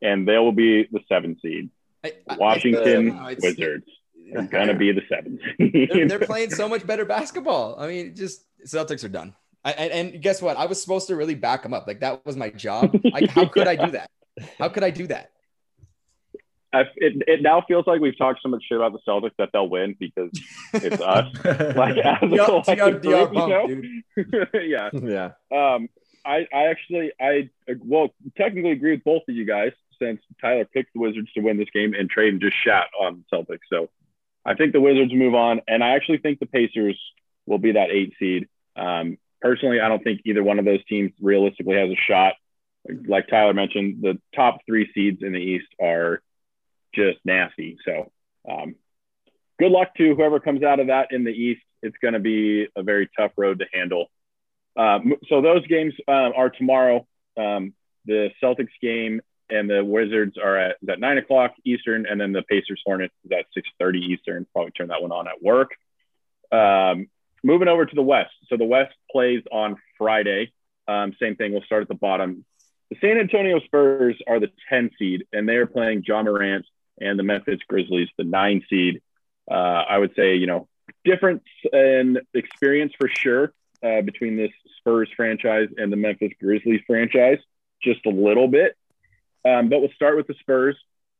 and 0.00 0.26
they 0.26 0.38
will 0.38 0.52
be 0.52 0.88
the 0.90 1.00
seven 1.08 1.36
seed. 1.42 1.70
I, 2.04 2.12
I, 2.28 2.36
Washington 2.36 3.18
I, 3.18 3.36
Wizards 3.40 3.86
are 4.36 4.42
going 4.42 4.68
to 4.68 4.74
be 4.74 4.92
the 4.92 5.02
seven 5.08 5.38
seed. 5.58 5.90
They're, 5.92 6.08
they're 6.08 6.26
playing 6.26 6.50
so 6.50 6.68
much 6.68 6.86
better 6.86 7.04
basketball. 7.04 7.76
I 7.78 7.88
mean, 7.88 8.14
just 8.14 8.44
Celtics 8.66 9.04
are 9.04 9.08
done. 9.08 9.34
I, 9.64 9.72
and, 9.72 9.92
and 9.92 10.22
guess 10.22 10.42
what? 10.42 10.56
I 10.56 10.66
was 10.66 10.80
supposed 10.80 11.08
to 11.08 11.16
really 11.16 11.34
back 11.34 11.62
them 11.62 11.72
up. 11.72 11.86
Like 11.86 12.00
that 12.00 12.24
was 12.26 12.36
my 12.36 12.50
job. 12.50 12.98
Like, 13.04 13.30
how 13.30 13.46
could 13.46 13.66
I 13.66 13.76
do 13.76 13.92
that? 13.92 14.10
How 14.58 14.68
could 14.68 14.84
I 14.84 14.90
do 14.90 15.06
that? 15.06 15.30
I, 16.74 16.80
it, 16.96 17.22
it 17.26 17.42
now 17.42 17.62
feels 17.66 17.86
like 17.86 18.00
we've 18.00 18.18
talked 18.18 18.40
so 18.42 18.48
much 18.48 18.64
shit 18.68 18.76
about 18.76 18.92
the 18.92 18.98
Celtics 19.06 19.36
that 19.38 19.50
they'll 19.52 19.68
win 19.68 19.96
because 19.98 20.30
it's 20.72 21.00
us. 21.00 21.32
like 21.76 21.96
as 21.98 22.18
a 22.22 22.94
group, 23.00 23.04
you 23.04 23.46
know? 23.46 23.68
yeah, 24.60 24.90
yeah. 24.92 25.30
Um, 25.52 25.88
I, 26.24 26.46
I 26.52 26.66
actually, 26.68 27.12
I 27.20 27.50
well, 27.80 28.08
technically 28.36 28.72
agree 28.72 28.92
with 28.92 29.04
both 29.04 29.22
of 29.28 29.34
you 29.34 29.44
guys 29.44 29.72
since 30.00 30.20
Tyler 30.40 30.64
picked 30.64 30.94
the 30.94 31.00
Wizards 31.00 31.32
to 31.32 31.40
win 31.40 31.58
this 31.58 31.68
game 31.72 31.94
and 31.94 32.12
Tradon 32.12 32.40
just 32.40 32.56
shat 32.56 32.86
on 32.98 33.24
the 33.30 33.36
Celtics. 33.36 33.60
So 33.70 33.90
I 34.44 34.54
think 34.54 34.72
the 34.72 34.80
Wizards 34.80 35.12
move 35.12 35.34
on, 35.34 35.60
and 35.68 35.82
I 35.82 35.90
actually 35.90 36.18
think 36.18 36.38
the 36.38 36.46
Pacers 36.46 36.98
will 37.46 37.58
be 37.58 37.72
that 37.72 37.90
eight 37.90 38.14
seed. 38.18 38.48
Um, 38.76 39.18
personally, 39.40 39.80
I 39.80 39.88
don't 39.88 40.02
think 40.02 40.22
either 40.24 40.42
one 40.42 40.58
of 40.58 40.64
those 40.64 40.84
teams 40.86 41.12
realistically 41.20 41.76
has 41.76 41.90
a 41.90 41.96
shot. 41.96 42.34
Like 43.06 43.28
Tyler 43.28 43.54
mentioned, 43.54 44.02
the 44.02 44.20
top 44.34 44.58
three 44.66 44.90
seeds 44.92 45.22
in 45.22 45.32
the 45.32 45.38
East 45.38 45.68
are 45.80 46.20
just 46.94 47.18
nasty. 47.24 47.76
So, 47.84 48.10
um, 48.48 48.76
good 49.58 49.72
luck 49.72 49.94
to 49.96 50.14
whoever 50.14 50.40
comes 50.40 50.62
out 50.62 50.80
of 50.80 50.88
that 50.88 51.08
in 51.12 51.24
the 51.24 51.30
East. 51.30 51.62
It's 51.82 51.96
going 52.00 52.14
to 52.14 52.20
be 52.20 52.66
a 52.76 52.82
very 52.82 53.08
tough 53.16 53.32
road 53.36 53.58
to 53.60 53.66
handle. 53.72 54.06
Um, 54.76 55.14
so 55.28 55.40
those 55.40 55.66
games 55.66 55.94
uh, 56.08 56.30
are 56.36 56.50
tomorrow. 56.50 57.06
Um, 57.36 57.74
the 58.06 58.30
Celtics 58.42 58.68
game 58.82 59.20
and 59.50 59.68
the 59.68 59.84
Wizards 59.84 60.36
are 60.42 60.56
at 60.56 60.76
at 60.88 61.00
nine 61.00 61.18
o'clock 61.18 61.52
Eastern, 61.64 62.06
and 62.06 62.20
then 62.20 62.32
the 62.32 62.42
Pacers 62.42 62.82
Hornets 62.84 63.14
is 63.24 63.32
at 63.32 63.46
six 63.54 63.68
thirty 63.78 64.00
Eastern. 64.00 64.46
Probably 64.52 64.72
turn 64.72 64.88
that 64.88 65.02
one 65.02 65.12
on 65.12 65.28
at 65.28 65.42
work. 65.42 65.72
Um, 66.50 67.08
moving 67.42 67.68
over 67.68 67.86
to 67.86 67.94
the 67.94 68.02
West. 68.02 68.32
So 68.48 68.56
the 68.56 68.64
West 68.64 68.94
plays 69.10 69.42
on 69.52 69.76
Friday. 69.98 70.52
Um, 70.88 71.14
same 71.20 71.36
thing. 71.36 71.52
We'll 71.52 71.62
start 71.62 71.82
at 71.82 71.88
the 71.88 71.94
bottom. 71.94 72.44
The 72.90 72.96
San 73.00 73.18
Antonio 73.18 73.60
Spurs 73.60 74.16
are 74.26 74.40
the 74.40 74.50
10 74.68 74.90
seed, 74.98 75.26
and 75.32 75.48
they 75.48 75.56
are 75.56 75.66
playing 75.66 76.04
Ja 76.06 76.22
Morant 76.22 76.66
and 77.00 77.18
the 77.18 77.22
Memphis 77.22 77.60
Grizzlies, 77.68 78.08
the 78.16 78.24
nine 78.24 78.62
seed. 78.68 79.02
Uh, 79.50 79.54
I 79.54 79.98
would 79.98 80.14
say, 80.16 80.36
you 80.36 80.46
know, 80.46 80.68
difference 81.04 81.44
in 81.72 82.18
experience 82.32 82.92
for 82.98 83.08
sure 83.08 83.52
uh, 83.82 84.00
between 84.02 84.36
this 84.36 84.50
Spurs 84.78 85.08
franchise 85.16 85.68
and 85.76 85.92
the 85.92 85.96
Memphis 85.96 86.32
Grizzlies 86.40 86.80
franchise, 86.86 87.38
just 87.82 88.04
a 88.06 88.10
little 88.10 88.48
bit. 88.48 88.76
Um, 89.44 89.68
but 89.68 89.80
we'll 89.80 89.92
start 89.94 90.16
with 90.16 90.26
the 90.26 90.34
Spurs. 90.40 90.76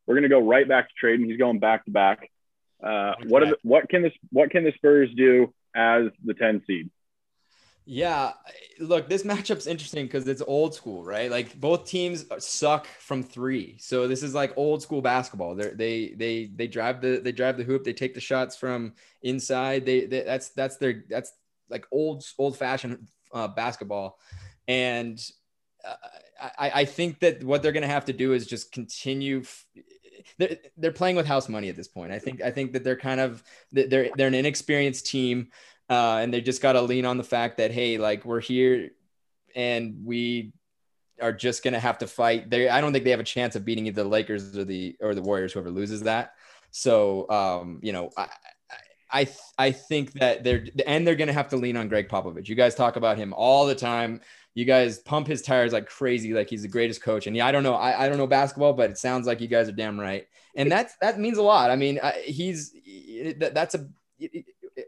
We're 0.07 0.15
going 0.15 0.23
to 0.23 0.29
go 0.29 0.41
right 0.41 0.67
back 0.67 0.89
to 0.89 0.95
Tradon. 1.07 1.27
He's 1.27 1.39
going 1.39 1.59
back 1.59 1.85
to 1.85 1.91
back. 1.91 2.31
Uh, 2.83 3.15
what 3.27 3.41
the, 3.41 3.57
what 3.63 3.89
can 3.89 4.03
this 4.03 4.13
what 4.31 4.51
can 4.51 4.65
the 4.65 4.73
Spurs 4.73 5.09
do 5.17 5.53
as 5.75 6.05
the 6.25 6.35
10 6.35 6.63
seed? 6.67 6.91
Yeah, 7.87 8.33
look, 8.81 9.11
this 9.11 9.25
matchup's 9.25 9.67
interesting 9.67 10.07
because 10.07 10.27
it's 10.27 10.41
old 10.47 10.75
school, 10.75 11.05
right? 11.05 11.31
Like 11.31 11.61
both 11.61 11.87
teams 11.87 12.25
suck 12.39 12.87
from 12.87 13.23
three, 13.23 13.77
so 13.79 14.09
this 14.09 14.23
is 14.23 14.35
like 14.35 14.55
old 14.57 14.81
school 14.81 15.03
basketball. 15.03 15.55
They're, 15.55 15.75
they 15.75 16.15
they 16.17 16.47
they 16.47 16.67
drive 16.67 17.03
the 17.03 17.21
they 17.23 17.33
drive 17.33 17.59
the 17.59 17.65
hoop. 17.65 17.85
They 17.85 17.93
take 17.93 18.15
the 18.15 18.21
shots 18.21 18.57
from 18.57 18.95
inside. 19.23 19.85
They, 19.85 20.07
they 20.07 20.23
that's 20.23 20.49
that's 20.51 20.79
their 20.79 21.05
that's 21.11 21.33
like 21.69 21.87
old 21.93 22.25
old 22.39 22.57
fashioned 22.57 23.07
uh, 23.35 23.49
basketball, 23.49 24.19
and 24.67 25.21
uh, 25.85 25.97
I 26.59 26.71
I 26.75 26.85
think 26.87 27.21
that 27.21 27.45
what 27.45 27.63
they're 27.63 27.73
gonna 27.73 27.87
have 27.87 28.07
to 28.07 28.15
do 28.15 28.33
is 28.33 28.47
just 28.47 28.73
continue. 28.73 29.41
F- 29.41 29.67
they're, 30.39 30.57
they're 30.77 30.93
playing 30.93 31.17
with 31.17 31.27
house 31.27 31.49
money 31.49 31.69
at 31.69 31.77
this 31.77 31.89
point. 31.89 32.13
I 32.13 32.19
think 32.19 32.41
I 32.43 32.51
think 32.51 32.73
that 32.73 32.85
they're 32.85 32.97
kind 32.97 33.21
of 33.21 33.43
they're 33.73 34.11
they're 34.17 34.29
an 34.29 34.35
inexperienced 34.35 35.07
team 35.07 35.49
uh, 35.91 36.19
and 36.23 36.33
they 36.33 36.41
just 36.41 36.63
got 36.63 36.73
to 36.73 36.83
lean 36.83 37.05
on 37.05 37.19
the 37.19 37.25
fact 37.25 37.59
that 37.59 37.71
hey, 37.71 37.99
like 37.99 38.25
we're 38.25 38.41
here, 38.41 38.91
and 39.55 40.03
we 40.05 40.53
are 41.21 41.33
just 41.33 41.63
gonna 41.63 41.81
have 41.81 41.99
to 41.99 42.07
fight. 42.07 42.51
They, 42.51 42.69
I 42.69 42.81
don't 42.81 42.93
think 42.93 43.05
they 43.05 43.11
have 43.11 43.21
a 43.21 43.25
chance 43.25 43.57
of 43.57 43.65
beating 43.65 43.87
either 43.87 44.03
the 44.03 44.09
Lakers 44.09 44.57
or 44.57 44.65
the 44.65 44.97
or 45.01 45.15
the 45.15 45.23
Warriors, 45.23 45.53
whoever 45.53 45.71
loses 45.71 46.03
that. 46.03 46.35
So, 46.71 47.31
um, 47.31 47.79
you 47.83 47.93
know, 47.93 48.11
I, 48.17 48.29
I, 49.13 49.29
I 49.59 49.71
think 49.71 50.13
that 50.15 50.43
they're 50.43 50.67
and 50.87 51.07
they're 51.07 51.15
gonna 51.15 51.33
have 51.33 51.49
to 51.51 51.57
lean 51.57 51.77
on 51.77 51.89
Gregg 51.89 52.09
Popovich. 52.09 52.49
You 52.49 52.57
guys 52.57 52.75
talk 52.75 52.97
about 52.97 53.17
him 53.17 53.33
all 53.33 53.67
the 53.67 53.75
time. 53.75 54.21
You 54.55 54.65
guys 54.65 54.99
pump 54.99 55.27
his 55.27 55.43
tires 55.43 55.73
like 55.73 55.87
crazy, 55.87 56.33
like 56.33 56.49
he's 56.49 56.63
the 56.63 56.69
greatest 56.69 57.03
coach. 57.03 57.27
And 57.27 57.37
yeah, 57.37 57.47
I 57.47 57.53
don't 57.53 57.65
know, 57.65 57.75
I, 57.75 58.05
I 58.05 58.09
don't 58.09 58.19
know 58.19 58.27
basketball, 58.27 58.73
but 58.73 58.91
it 58.91 58.99
sounds 58.99 59.27
like 59.27 59.41
you 59.41 59.49
guys 59.49 59.69
are 59.69 59.73
damn 59.73 59.99
right. 59.99 60.29
And 60.55 60.71
that's 60.71 60.97
that 61.01 61.19
means 61.19 61.39
a 61.39 61.43
lot. 61.43 61.71
I 61.71 61.77
mean, 61.77 61.99
I, 62.03 62.13
he's 62.25 62.73
that, 63.39 63.53
that's 63.53 63.75
a 63.75 63.89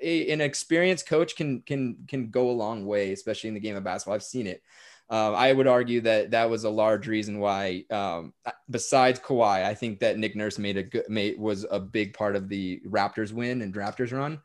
a, 0.07 0.30
an 0.30 0.40
experienced 0.40 1.09
coach 1.09 1.36
can 1.36 1.61
can 1.62 1.96
can 2.07 2.30
go 2.30 2.50
a 2.50 2.52
long 2.52 2.86
way, 2.86 3.12
especially 3.12 3.48
in 3.48 3.54
the 3.54 3.61
game 3.61 3.76
of 3.76 3.84
basketball. 3.84 4.14
I've 4.14 4.22
seen 4.22 4.46
it. 4.46 4.62
Uh, 5.09 5.32
I 5.32 5.52
would 5.52 5.66
argue 5.68 6.00
that 6.00 6.32
that 6.32 6.50
was 6.50 6.64
a 6.64 6.70
large 6.70 7.07
reason 7.07 7.38
why, 7.38 7.84
um, 7.90 8.32
besides 8.68 9.20
Kawhi, 9.20 9.64
I 9.64 9.72
think 9.72 10.00
that 10.00 10.18
Nick 10.18 10.34
Nurse 10.34 10.59
made 10.59 10.76
a 10.76 10.82
good 10.82 11.09
made 11.09 11.38
was 11.38 11.66
a 11.70 11.78
big 11.78 12.14
part 12.14 12.34
of 12.34 12.48
the 12.48 12.80
Raptors 12.86 13.32
win 13.32 13.62
and 13.62 13.74
Raptors 13.74 14.12
run. 14.12 14.40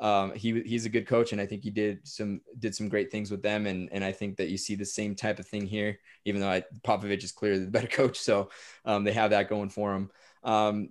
Um, 0.00 0.32
he 0.34 0.60
he's 0.62 0.86
a 0.86 0.90
good 0.90 1.06
coach, 1.06 1.32
and 1.32 1.40
I 1.40 1.46
think 1.46 1.62
he 1.62 1.70
did 1.70 2.06
some 2.06 2.40
did 2.58 2.74
some 2.74 2.88
great 2.88 3.10
things 3.10 3.30
with 3.30 3.42
them. 3.42 3.66
And 3.66 3.88
and 3.92 4.04
I 4.04 4.12
think 4.12 4.36
that 4.36 4.50
you 4.50 4.56
see 4.56 4.74
the 4.74 4.84
same 4.84 5.14
type 5.14 5.38
of 5.38 5.46
thing 5.46 5.66
here, 5.66 5.98
even 6.24 6.40
though 6.40 6.50
I, 6.50 6.64
Popovich 6.84 7.24
is 7.24 7.32
clearly 7.32 7.64
the 7.64 7.70
better 7.70 7.86
coach, 8.02 8.18
so 8.18 8.50
um, 8.84 9.04
they 9.04 9.12
have 9.12 9.30
that 9.30 9.48
going 9.48 9.70
for 9.70 9.92
them. 9.92 10.10
Um, 10.44 10.90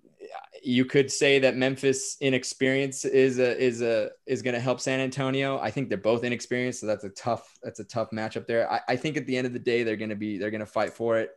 you 0.64 0.86
could 0.86 1.12
say 1.12 1.39
that 1.39 1.56
Memphis 1.56 2.18
inexperience 2.22 3.06
is 3.06 3.39
a 3.39 3.62
is 3.62 3.82
a 3.82 4.12
is 4.26 4.41
going 4.41 4.54
to 4.54 4.60
help 4.60 4.80
San 4.80 4.99
Antonio. 4.99 5.60
I 5.60 5.72
think 5.72 5.89
they're 5.89 5.97
both 5.97 6.24
inexperienced, 6.24 6.80
so 6.80 6.88
that's 6.88 7.04
a 7.04 7.10
tough 7.10 7.58
that's 7.62 7.80
a 7.80 7.84
tough 7.84 8.12
matchup 8.12 8.47
there. 8.47 8.72
I, 8.72 8.82
I 8.89 8.95
think 8.95 9.18
at 9.18 9.28
the 9.28 9.38
end 9.38 9.47
of 9.47 9.54
the 9.54 9.60
day, 9.60 9.84
they're 9.84 9.97
going 9.97 10.10
to 10.10 10.16
be 10.16 10.38
they're 10.38 10.51
going 10.51 10.62
to 10.62 10.66
fight 10.66 10.93
for 10.93 11.18
it, 11.18 11.32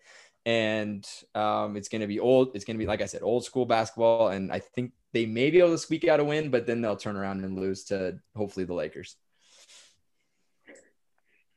and 0.44 1.06
um, 1.34 1.76
it's 1.76 1.88
going 1.88 2.00
to 2.00 2.06
be 2.06 2.20
old. 2.20 2.52
It's 2.54 2.64
going 2.64 2.76
to 2.76 2.82
be 2.82 2.86
like 2.86 3.02
I 3.02 3.06
said, 3.06 3.22
old 3.22 3.44
school 3.44 3.66
basketball, 3.66 4.28
and 4.28 4.52
I 4.52 4.60
think 4.60 4.92
they 5.12 5.26
may 5.26 5.50
be 5.50 5.58
able 5.58 5.70
to 5.70 5.78
squeak 5.78 6.06
out 6.06 6.20
a 6.20 6.24
win, 6.24 6.50
but 6.50 6.66
then 6.66 6.80
they'll 6.80 6.96
turn 6.96 7.16
around 7.16 7.44
and 7.44 7.58
lose 7.58 7.84
to 7.84 8.18
hopefully 8.36 8.64
the 8.64 8.74
Lakers. 8.74 9.16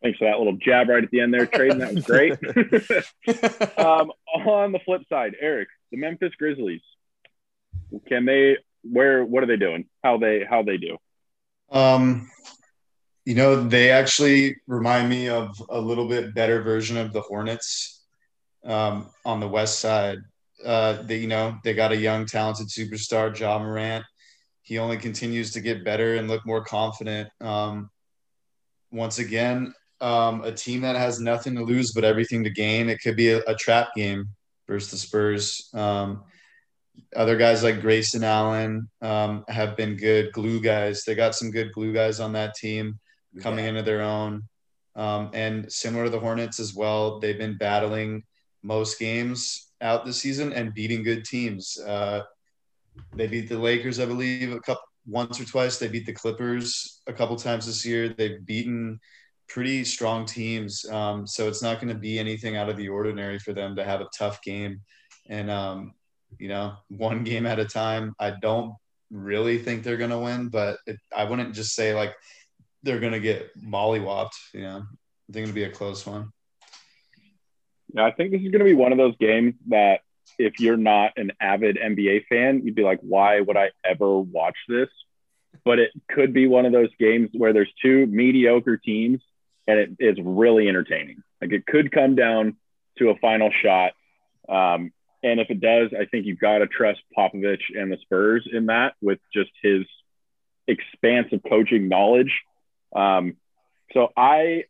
Thanks 0.02 0.18
for 0.18 0.26
that 0.26 0.38
little 0.38 0.58
jab 0.58 0.88
right 0.88 1.04
at 1.04 1.12
the 1.12 1.20
end 1.20 1.34
there, 1.34 1.46
Tradon. 1.46 1.80
That 1.80 1.94
was 1.94 2.06
great. 2.06 2.32
um, 3.78 4.12
on 4.46 4.72
the 4.72 4.80
flip 4.80 5.02
side, 5.10 5.36
Eric, 5.42 5.68
the 5.92 5.98
Memphis 5.98 6.34
Grizzlies 6.38 6.82
can 8.08 8.26
they 8.26 8.58
where 8.84 9.26
what 9.26 9.44
are 9.44 9.48
they 9.48 9.58
doing? 9.58 9.86
How 10.04 10.18
they 10.18 10.46
how 10.50 10.64
they 10.64 10.78
do? 10.78 10.98
Um 11.72 12.30
you 13.26 13.36
know, 13.36 13.62
they 13.68 13.92
actually 13.92 14.56
remind 14.66 15.08
me 15.08 15.30
of 15.30 15.62
a 15.70 15.80
little 15.80 16.08
bit 16.08 16.34
better 16.34 16.64
version 16.64 16.98
of 16.98 17.14
the 17.14 17.22
Hornets 17.22 18.04
um, 18.66 19.10
on 19.24 19.40
the 19.40 19.48
west 19.48 19.80
side. 19.80 20.18
Uh, 20.66 21.04
they, 21.04 21.18
you 21.18 21.28
know, 21.28 21.56
they 21.64 21.76
got 21.76 21.92
a 21.92 21.98
young, 21.98 22.26
talented 22.26 22.70
superstar, 22.70 23.38
Ja 23.38 23.60
Morant. 23.60 24.04
He 24.64 24.80
only 24.80 24.98
continues 24.98 25.52
to 25.52 25.62
get 25.62 25.86
better 25.86 26.16
and 26.16 26.28
look 26.28 26.44
more 26.46 26.64
confident. 26.64 27.30
Um, 27.40 27.92
once 28.92 29.20
again, 29.20 29.74
um, 30.02 30.44
a 30.44 30.52
team 30.52 30.82
that 30.82 30.96
has 30.96 31.20
nothing 31.20 31.56
to 31.56 31.64
lose 31.64 31.92
but 31.94 32.04
everything 32.04 32.44
to 32.46 32.50
gain. 32.50 32.90
It 32.90 33.00
could 33.00 33.16
be 33.16 33.30
a, 33.30 33.44
a 33.46 33.54
trap 33.54 33.90
game 33.96 34.28
versus 34.70 34.92
the 34.92 34.98
Spurs. 34.98 35.70
Um, 35.74 36.24
other 37.16 37.36
guys 37.36 37.64
like 37.64 37.82
Grayson 37.82 38.24
Allen 38.24 38.90
um, 39.02 39.44
have 39.50 39.76
been 39.76 39.98
good 39.98 40.32
glue 40.32 40.62
guys. 40.62 41.04
They 41.04 41.16
got 41.16 41.36
some 41.36 41.52
good 41.52 41.74
glue 41.74 41.92
guys 41.92 42.20
on 42.20 42.34
that 42.34 42.56
team 42.56 43.00
coming 43.42 43.66
yeah. 43.66 43.70
into 43.72 43.82
their 43.82 44.02
own. 44.02 44.44
Um, 44.96 45.32
and 45.34 45.72
similar 45.72 46.06
to 46.06 46.10
the 46.10 46.20
Hornets 46.20 46.60
as 46.60 46.76
well, 46.76 47.20
they've 47.20 47.38
been 47.38 47.58
battling 47.58 48.24
most 48.64 49.00
games 49.00 49.72
out 49.82 50.06
this 50.06 50.18
season 50.18 50.54
and 50.54 50.74
beating 50.74 51.04
good 51.04 51.26
teams. 51.26 51.78
Uh, 51.80 52.24
they 53.16 53.28
beat 53.28 53.50
the 53.50 53.58
Lakers, 53.58 54.00
I 54.00 54.06
believe, 54.06 54.52
a 54.52 54.60
couple 54.60 54.84
once 55.08 55.40
or 55.40 55.46
twice. 55.46 55.78
They 55.78 55.88
beat 55.88 56.06
the 56.06 56.14
Clippers 56.14 57.02
a 57.08 57.14
couple 57.14 57.36
times 57.38 57.66
this 57.66 57.86
year. 57.86 58.10
They've 58.10 58.46
beaten 58.46 59.00
pretty 59.50 59.84
strong 59.84 60.26
teams, 60.26 60.86
um, 60.90 61.28
so 61.28 61.48
it's 61.48 61.62
not 61.62 61.82
going 61.82 61.94
to 61.94 62.00
be 62.00 62.20
anything 62.20 62.56
out 62.56 62.70
of 62.70 62.78
the 62.78 62.88
ordinary 62.88 63.40
for 63.40 63.54
them 63.54 63.76
to 63.76 63.84
have 63.84 64.02
a 64.02 64.10
tough 64.18 64.42
game. 64.42 64.82
And 65.28 65.50
um, 65.52 65.94
you 66.38 66.48
know, 66.48 66.76
one 66.90 67.24
game 67.24 67.46
at 67.46 67.60
a 67.60 67.66
time. 67.66 68.16
I 68.20 68.32
don't 68.32 68.74
really 69.12 69.58
think 69.58 69.84
they're 69.84 69.98
going 69.98 70.12
to 70.12 70.20
win, 70.20 70.50
but 70.50 70.78
it, 70.86 70.98
I 71.16 71.24
wouldn't 71.24 71.56
just 71.56 71.74
say 71.74 71.96
like 71.96 72.16
they're 72.84 73.00
going 73.00 73.14
to 73.14 73.20
get 73.20 73.50
mollywopped. 73.60 74.36
You 74.54 74.62
know, 74.62 74.84
I 75.30 75.34
think 75.34 75.44
it'll 75.48 75.56
be 75.56 75.64
a 75.64 75.72
close 75.72 76.06
one. 76.06 76.32
Yeah, 77.94 78.06
I 78.06 78.12
think 78.12 78.32
this 78.32 78.42
is 78.42 78.52
going 78.52 78.60
to 78.60 78.66
be 78.66 78.76
one 78.76 78.92
of 78.92 78.98
those 78.98 79.16
games 79.20 79.56
that 79.70 80.02
if 80.38 80.60
you're 80.60 80.78
not 80.78 81.14
an 81.18 81.32
avid 81.42 81.78
NBA 81.78 82.26
fan, 82.28 82.62
you'd 82.64 82.76
be 82.76 82.84
like, 82.84 83.00
why 83.02 83.42
would 83.42 83.58
I 83.58 83.72
ever 83.84 84.20
watch 84.20 84.58
this? 84.68 84.90
But 85.66 85.80
it 85.80 85.92
could 86.10 86.34
be 86.34 86.48
one 86.48 86.66
of 86.66 86.72
those 86.72 86.90
games 87.00 87.30
where 87.34 87.52
there's 87.52 87.72
two 87.82 88.06
mediocre 88.06 88.78
teams 88.78 89.22
and 89.70 89.80
it 89.80 89.90
is 90.00 90.18
really 90.24 90.68
entertaining. 90.68 91.22
Like 91.40 91.52
it 91.52 91.66
could 91.68 91.92
come 91.92 92.16
down 92.16 92.58
to 92.98 93.10
a 93.10 93.16
final 93.16 93.52
shot. 93.62 93.92
Um, 94.50 94.92
and 95.22 95.40
if 95.40 95.52
it 95.52 95.62
does, 95.62 95.92
I 95.94 96.06
think 96.06 96.26
you've 96.26 96.40
got 96.40 96.60
to 96.60 96.68
trust 96.68 97.02
Popovich 97.16 97.62
and 97.76 97.92
the 97.92 97.98
Spurs 98.02 98.48
in 98.52 98.66
that 98.66 98.94
with 99.00 99.20
just 99.32 99.52
his 99.62 99.86
expansive 100.68 101.42
coaching 101.48 101.88
knowledge. 101.88 102.34
Um, 102.96 103.38
so 103.94 104.10
I 104.18 104.64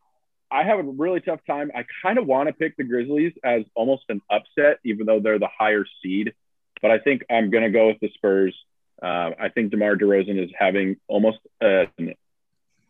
I 0.52 0.64
have 0.64 0.80
a 0.80 0.84
really 0.84 1.22
tough 1.22 1.40
time. 1.48 1.72
I 1.74 1.86
kind 2.04 2.18
of 2.18 2.26
want 2.26 2.48
to 2.48 2.54
pick 2.54 2.76
the 2.76 2.84
Grizzlies 2.84 3.34
as 3.44 3.64
almost 3.76 4.04
an 4.10 4.22
upset, 4.30 4.80
even 4.84 5.06
though 5.06 5.20
they're 5.22 5.40
the 5.40 5.50
higher 5.56 5.86
seed. 6.02 6.34
But 6.82 6.92
I 6.92 7.00
think 7.00 7.24
I'm 7.30 7.52
going 7.52 7.64
to 7.64 7.70
go 7.70 7.88
with 7.88 8.00
the 8.02 8.10
Spurs. 8.16 8.56
Uh, 9.02 9.32
I 9.40 9.50
think 9.54 9.72
DeMar 9.72 9.96
DeRozan 9.96 10.44
is 10.44 10.50
having 10.58 10.98
almost 11.08 11.38
an 11.62 12.16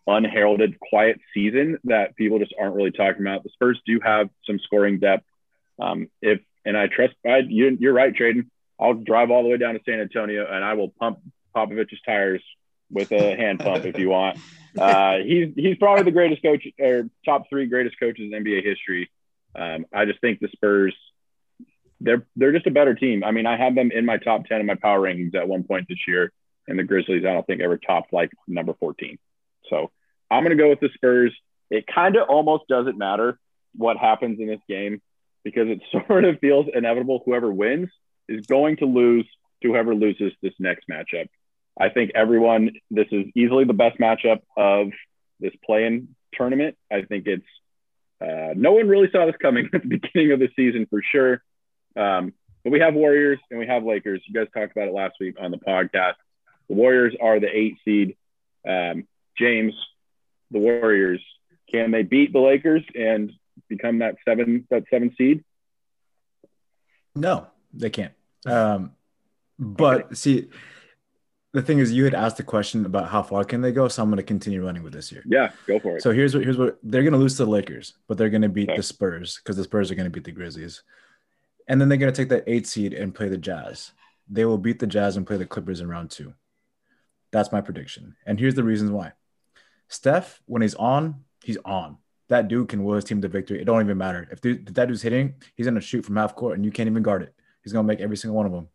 unheralded, 0.10 0.80
quiet 0.80 1.20
season 1.34 1.78
that 1.86 2.16
people 2.16 2.40
just 2.40 2.54
aren't 2.60 2.76
really 2.76 2.92
talking 2.92 3.22
about. 3.22 3.44
The 3.44 3.50
Spurs 3.50 3.80
do 3.86 4.00
have 4.04 4.30
some 4.46 4.60
scoring 4.60 5.00
depth. 5.00 5.26
Um, 5.80 6.10
if 6.22 6.40
and 6.66 6.78
I 6.78 6.88
trust 6.88 7.16
I, 7.26 7.38
you, 7.48 7.78
you're 7.80 7.94
right, 7.94 8.14
Tradon. 8.14 8.48
I'll 8.80 8.94
drive 8.94 9.32
all 9.32 9.44
the 9.44 9.50
way 9.50 9.58
down 9.58 9.74
to 9.74 9.82
San 9.86 10.00
Antonio 10.00 10.46
and 10.50 10.64
I 10.64 10.74
will 10.74 10.90
pump 10.90 11.20
Popovich's 11.56 12.00
tires 12.06 12.42
with 12.90 13.12
a 13.12 13.36
hand 13.36 13.60
pump 13.60 13.86
if 13.86 13.98
you 13.98 14.10
want. 14.10 14.40
Uh, 14.78 15.18
he's 15.26 15.52
he's 15.56 15.78
probably 15.78 16.04
the 16.04 16.12
greatest 16.12 16.44
coach 16.44 16.64
or 16.80 17.10
top 17.26 17.50
three 17.50 17.66
greatest 17.66 18.00
coaches 18.00 18.30
in 18.32 18.44
NBA 18.44 18.64
history. 18.64 19.10
Um, 19.56 19.88
I 19.92 20.06
just 20.06 20.22
think 20.22 20.40
the 20.40 20.48
Spurs 20.52 20.96
they're 22.00 22.26
they're 22.36 22.52
just 22.52 22.68
a 22.68 22.72
better 22.72 22.94
team. 22.94 23.24
I 23.24 23.32
mean, 23.32 23.48
I 23.48 23.58
had 23.58 23.76
them 23.76 23.92
in 23.92 24.06
my 24.06 24.18
top 24.18 24.46
ten 24.46 24.60
in 24.60 24.68
my 24.68 24.76
power 24.76 25.00
rankings 25.00 25.36
at 25.36 25.48
one 25.48 25.64
point 25.64 25.88
this 25.90 26.08
year, 26.08 26.32
and 26.68 26.78
the 26.78 26.84
Grizzlies 26.84 27.26
I 27.26 27.34
don't 27.34 27.46
think 27.48 27.62
ever 27.62 27.78
topped 27.78 28.14
like 28.14 28.30
number 28.48 28.74
fourteen. 28.80 29.18
So 29.70 29.92
I'm 30.30 30.44
gonna 30.44 30.56
go 30.56 30.70
with 30.70 30.80
the 30.80 30.90
Spurs. 30.94 31.36
It 31.70 31.86
kind 31.88 32.16
of 32.16 32.30
almost 32.30 32.68
doesn't 32.68 32.98
matter 32.98 33.40
what 33.76 33.98
happens 33.98 34.40
in 34.40 34.48
this 34.48 34.62
game 34.68 35.02
because 35.44 35.68
it 35.70 35.82
sort 36.08 36.26
of 36.26 36.40
feels 36.40 36.68
inevitable. 36.74 37.22
Whoever 37.26 37.52
wins 37.52 37.90
is 38.28 38.46
going 38.46 38.78
to 38.78 38.86
lose 38.86 39.28
to 39.62 39.70
whoever 39.70 39.94
loses 39.94 40.34
this 40.42 40.54
next 40.60 40.86
matchup. 40.90 41.28
I 41.80 41.90
think 41.90 42.12
everyone, 42.16 42.72
this 42.92 43.08
is 43.12 43.26
easily 43.36 43.64
the 43.64 43.74
best 43.74 44.00
matchup 44.00 44.42
of 44.58 44.90
this 45.40 45.54
play-in 45.66 46.16
tournament. 46.34 46.78
I 46.92 47.04
think 47.04 47.26
it's 47.28 47.46
uh, 48.22 48.54
no 48.56 48.74
one 48.74 48.88
really 48.90 49.10
saw 49.12 49.26
this 49.26 49.36
coming 49.42 49.70
at 49.74 49.82
the 49.82 49.88
beginning 49.88 50.32
of 50.32 50.40
the 50.40 50.50
season 50.56 50.88
for 50.90 51.02
sure. 51.02 51.42
Um, 51.96 52.34
but 52.64 52.72
we 52.72 52.82
have 52.82 52.94
Warriors 52.94 53.40
and 53.50 53.60
we 53.60 53.68
have 53.68 53.84
Lakers. 53.84 54.22
You 54.28 54.34
guys 54.34 54.52
talked 54.54 54.74
about 54.74 54.90
it 54.90 54.94
last 54.94 55.16
week 55.20 55.36
on 55.40 55.52
the 55.52 55.58
podcast. 55.58 56.16
The 56.68 56.76
Warriors 56.76 57.16
are 57.22 57.40
the 57.40 57.48
eight 57.48 57.78
seed. 57.86 58.18
Um, 58.68 59.08
James, 59.38 59.74
the 60.52 60.60
Warriors, 60.60 61.22
can 61.72 61.92
they 61.92 62.04
beat 62.04 62.34
the 62.34 62.40
Lakers 62.40 62.84
and 62.96 63.32
become 63.68 64.00
that 64.00 64.16
seven 64.28 64.68
that 64.70 64.84
seven 64.90 65.14
seed? 65.18 65.44
No, 67.16 67.48
they 67.74 67.90
can't. 67.90 68.14
Um, 68.46 68.94
but 69.58 70.06
okay. 70.06 70.16
see, 70.16 70.48
the 71.54 71.62
thing 71.62 71.80
is, 71.80 71.92
you 71.92 72.06
had 72.06 72.14
asked 72.14 72.38
the 72.38 72.44
question 72.44 72.86
about 72.86 73.10
how 73.10 73.24
far 73.24 73.44
can 73.44 73.62
they 73.62 73.72
go, 73.72 73.88
so 73.88 74.04
I'm 74.04 74.10
going 74.10 74.18
to 74.18 74.24
continue 74.24 74.64
running 74.64 74.84
with 74.84 74.94
this 74.94 75.10
here. 75.10 75.24
Yeah, 75.26 75.52
go 75.68 75.80
for 75.80 75.98
it. 75.98 76.04
So 76.04 76.12
here's 76.12 76.36
what 76.36 76.44
here's 76.44 76.58
what 76.58 76.80
they're 76.84 77.04
going 77.04 77.14
to 77.14 77.20
lose 77.20 77.38
to 77.38 77.46
the 77.46 77.52
Lakers, 77.52 77.94
but 78.08 78.18
they're 78.18 78.30
going 78.30 78.44
to 78.44 78.50
beat 78.50 78.70
okay. 78.70 78.78
the 78.78 78.84
Spurs 78.84 79.38
because 79.38 79.58
the 79.58 79.64
Spurs 79.64 79.92
are 79.92 79.96
going 79.96 80.06
to 80.06 80.12
beat 80.12 80.24
the 80.24 80.32
Grizzlies, 80.32 80.84
and 81.68 81.82
then 81.82 81.90
they're 81.90 81.98
going 81.98 82.14
to 82.14 82.22
take 82.22 82.30
that 82.30 82.44
eight 82.48 82.68
seed 82.68 82.94
and 82.94 83.16
play 83.16 83.30
the 83.30 83.38
Jazz. 83.38 83.92
They 84.30 84.46
will 84.46 84.60
beat 84.60 84.80
the 84.80 84.88
Jazz 84.88 85.18
and 85.18 85.26
play 85.26 85.38
the 85.38 85.46
Clippers 85.46 85.82
in 85.82 85.90
round 85.90 86.12
two. 86.12 86.34
That's 87.32 87.52
my 87.52 87.62
prediction, 87.62 88.16
and 88.26 88.40
here's 88.40 88.56
the 88.56 88.64
reasons 88.64 88.92
why. 88.92 89.14
Steph, 89.90 90.42
when 90.46 90.62
he's 90.62 90.76
on, 90.76 91.24
he's 91.44 91.58
on. 91.66 91.98
That 92.30 92.48
dude 92.48 92.70
can 92.70 92.84
will 92.84 92.94
his 92.94 93.04
team 93.04 93.22
to 93.22 93.28
victory. 93.28 93.60
It 93.60 93.66
don't 93.66 93.82
even 93.82 93.98
matter 93.98 94.28
if, 94.32 94.40
dude, 94.40 94.70
if 94.70 94.76
that 94.76 94.88
dude's 94.88 95.02
hitting, 95.02 95.36
he's 95.56 95.68
to 95.68 95.82
shoot 95.82 96.06
from 96.06 96.16
half 96.16 96.36
court, 96.36 96.56
and 96.56 96.64
you 96.64 96.72
can't 96.72 96.88
even 96.88 97.04
guard 97.04 97.24
it. 97.24 97.34
He's 97.64 97.74
to 97.74 97.84
make 97.84 98.00
every 98.00 98.18
single 98.18 98.38
one 98.38 98.46
of 98.46 98.52
them. 98.52 98.68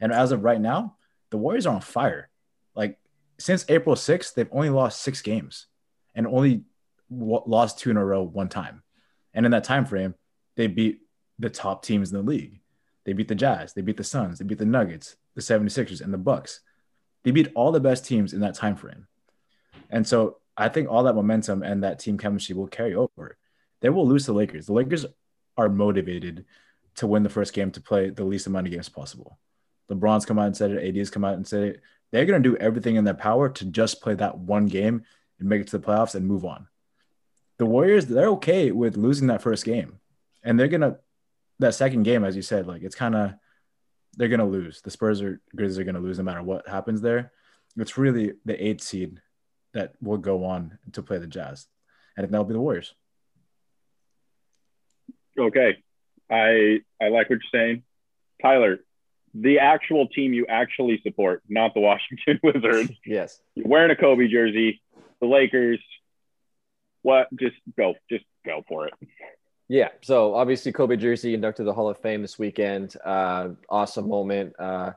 And 0.00 0.12
as 0.12 0.32
of 0.32 0.42
right 0.42 0.60
now, 0.60 0.96
the 1.30 1.36
Warriors 1.36 1.66
are 1.66 1.74
on 1.74 1.80
fire. 1.80 2.28
Like 2.74 2.98
since 3.38 3.64
April 3.68 3.94
6th, 3.94 4.34
they've 4.34 4.48
only 4.50 4.70
lost 4.70 5.02
six 5.02 5.22
games 5.22 5.66
and 6.14 6.26
only 6.26 6.64
w- 7.10 7.42
lost 7.46 7.78
two 7.78 7.90
in 7.90 7.96
a 7.96 8.04
row 8.04 8.22
one 8.22 8.48
time. 8.48 8.82
And 9.34 9.46
in 9.46 9.52
that 9.52 9.64
time 9.64 9.84
frame, 9.84 10.14
they 10.56 10.66
beat 10.66 11.00
the 11.38 11.50
top 11.50 11.84
teams 11.84 12.10
in 12.10 12.16
the 12.16 12.22
league. 12.22 12.60
They 13.04 13.12
beat 13.12 13.28
the 13.28 13.34
Jazz, 13.34 13.74
they 13.74 13.82
beat 13.82 13.96
the 13.96 14.04
Suns, 14.04 14.38
they 14.38 14.44
beat 14.44 14.58
the 14.58 14.64
Nuggets, 14.64 15.16
the 15.34 15.40
76ers, 15.40 16.00
and 16.00 16.12
the 16.12 16.18
Bucks. 16.18 16.60
They 17.24 17.30
beat 17.30 17.52
all 17.54 17.72
the 17.72 17.80
best 17.80 18.04
teams 18.04 18.32
in 18.32 18.40
that 18.40 18.54
time 18.54 18.76
frame. 18.76 19.06
And 19.90 20.06
so 20.06 20.38
I 20.56 20.68
think 20.68 20.88
all 20.88 21.04
that 21.04 21.14
momentum 21.14 21.62
and 21.62 21.82
that 21.82 21.98
team 21.98 22.18
chemistry 22.18 22.54
will 22.54 22.66
carry 22.66 22.94
over. 22.94 23.38
They 23.80 23.88
will 23.88 24.06
lose 24.06 24.26
the 24.26 24.32
Lakers. 24.32 24.66
The 24.66 24.72
Lakers 24.72 25.06
are 25.56 25.68
motivated 25.68 26.44
to 26.96 27.06
win 27.06 27.22
the 27.22 27.28
first 27.28 27.52
game 27.52 27.70
to 27.72 27.80
play 27.80 28.10
the 28.10 28.24
least 28.24 28.46
amount 28.46 28.66
of 28.66 28.72
games 28.72 28.88
possible. 28.88 29.38
LeBron's 29.90 30.26
come 30.26 30.38
out 30.38 30.46
and 30.46 30.56
said 30.56 30.70
it. 30.70 30.96
AD's 30.96 31.10
come 31.10 31.24
out 31.24 31.34
and 31.34 31.46
said 31.46 31.62
it. 31.62 31.82
They're 32.10 32.26
going 32.26 32.42
to 32.42 32.48
do 32.48 32.56
everything 32.56 32.96
in 32.96 33.04
their 33.04 33.14
power 33.14 33.48
to 33.48 33.64
just 33.64 34.02
play 34.02 34.14
that 34.14 34.38
one 34.38 34.66
game 34.66 35.04
and 35.38 35.48
make 35.48 35.62
it 35.62 35.68
to 35.68 35.78
the 35.78 35.86
playoffs 35.86 36.14
and 36.14 36.26
move 36.26 36.44
on. 36.44 36.68
The 37.58 37.66
Warriors, 37.66 38.06
they're 38.06 38.28
okay 38.28 38.70
with 38.72 38.96
losing 38.96 39.28
that 39.28 39.42
first 39.42 39.64
game. 39.64 39.98
And 40.42 40.58
they're 40.58 40.68
going 40.68 40.82
to, 40.82 40.98
that 41.58 41.74
second 41.74 42.02
game, 42.02 42.24
as 42.24 42.36
you 42.36 42.42
said, 42.42 42.66
like 42.66 42.82
it's 42.82 42.94
kind 42.94 43.14
of, 43.14 43.34
they're 44.14 44.28
going 44.28 44.40
to 44.40 44.46
lose. 44.46 44.82
The 44.82 44.90
Spurs 44.90 45.22
or 45.22 45.40
Grizzlies 45.56 45.78
are 45.78 45.84
going 45.84 45.94
to 45.94 46.00
lose 46.00 46.18
no 46.18 46.24
matter 46.24 46.42
what 46.42 46.68
happens 46.68 47.00
there. 47.00 47.32
It's 47.76 47.96
really 47.96 48.34
the 48.44 48.62
eighth 48.62 48.82
seed 48.82 49.20
that 49.74 49.92
will 50.00 50.18
go 50.18 50.44
on 50.44 50.78
to 50.92 51.02
play 51.02 51.18
the 51.18 51.26
Jazz. 51.26 51.66
And 52.16 52.28
that'll 52.28 52.44
be 52.44 52.52
the 52.52 52.60
Warriors. 52.60 52.94
Okay. 55.38 55.78
I 56.30 56.80
I 57.00 57.08
like 57.08 57.30
what 57.30 57.38
you're 57.40 57.40
saying. 57.52 57.82
Tyler, 58.40 58.80
the 59.34 59.60
actual 59.60 60.08
team 60.08 60.32
you 60.32 60.46
actually 60.48 61.00
support, 61.02 61.42
not 61.48 61.74
the 61.74 61.80
Washington 61.80 62.38
Wizards. 62.42 62.92
yes. 63.04 63.40
You're 63.54 63.68
wearing 63.68 63.90
a 63.90 63.96
Kobe 63.96 64.28
jersey, 64.28 64.82
the 65.20 65.26
Lakers. 65.26 65.80
What? 67.02 67.28
Just 67.38 67.56
go. 67.76 67.94
Just 68.10 68.24
go 68.44 68.62
for 68.68 68.86
it. 68.86 68.94
Yeah. 69.68 69.88
So 70.02 70.34
obviously, 70.34 70.72
Kobe 70.72 70.96
jersey 70.96 71.34
inducted 71.34 71.66
the 71.66 71.72
Hall 71.72 71.88
of 71.88 71.98
Fame 71.98 72.22
this 72.22 72.38
weekend. 72.38 72.94
Uh, 73.04 73.50
awesome 73.68 74.08
moment. 74.08 74.52
Uh, 74.58 74.92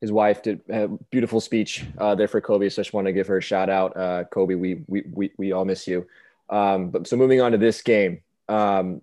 his 0.00 0.10
wife 0.10 0.42
did 0.42 0.60
a 0.68 0.88
beautiful 1.10 1.40
speech 1.40 1.84
uh, 1.98 2.14
there 2.14 2.28
for 2.28 2.40
Kobe. 2.40 2.68
So 2.68 2.80
I 2.80 2.84
just 2.84 2.94
want 2.94 3.06
to 3.06 3.12
give 3.12 3.26
her 3.26 3.38
a 3.38 3.42
shout 3.42 3.68
out. 3.68 3.96
Uh, 3.96 4.24
Kobe, 4.24 4.54
we, 4.54 4.82
we, 4.86 5.02
we, 5.10 5.32
we 5.36 5.52
all 5.52 5.64
miss 5.64 5.86
you. 5.86 6.06
Um, 6.48 6.90
but 6.90 7.06
so 7.06 7.16
moving 7.16 7.40
on 7.40 7.52
to 7.52 7.58
this 7.58 7.82
game, 7.82 8.22
um, 8.48 9.02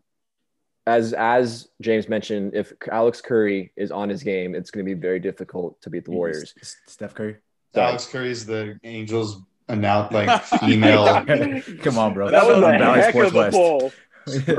as 0.88 1.14
as 1.14 1.68
James 1.82 2.08
mentioned, 2.08 2.56
if 2.56 2.74
Alex 2.90 3.22
Curry 3.22 3.72
is 3.76 3.92
on 3.92 4.10
his 4.10 4.24
game, 4.24 4.56
it's 4.56 4.72
going 4.72 4.86
to 4.86 4.96
be 4.96 5.00
very 5.00 5.20
difficult 5.20 5.80
to 5.82 5.90
beat 5.90 6.06
the 6.06 6.12
Warriors. 6.12 6.54
Steph 6.88 7.14
Curry. 7.14 7.38
Sorry. 7.74 7.88
Alex 7.88 8.14
is 8.16 8.46
the 8.46 8.80
Angels 8.84 9.42
announced 9.68 10.14
like 10.14 10.44
female. 10.62 11.26
Come 11.82 11.98
on, 11.98 12.14
bro. 12.14 12.32
That 12.32 12.48
was 12.48 12.58
a 12.58 12.62
Valley 12.62 13.02
heck 13.02 13.12
Sports 13.12 13.30
of 13.30 13.36
a 13.36 13.52
poll. 13.52 13.92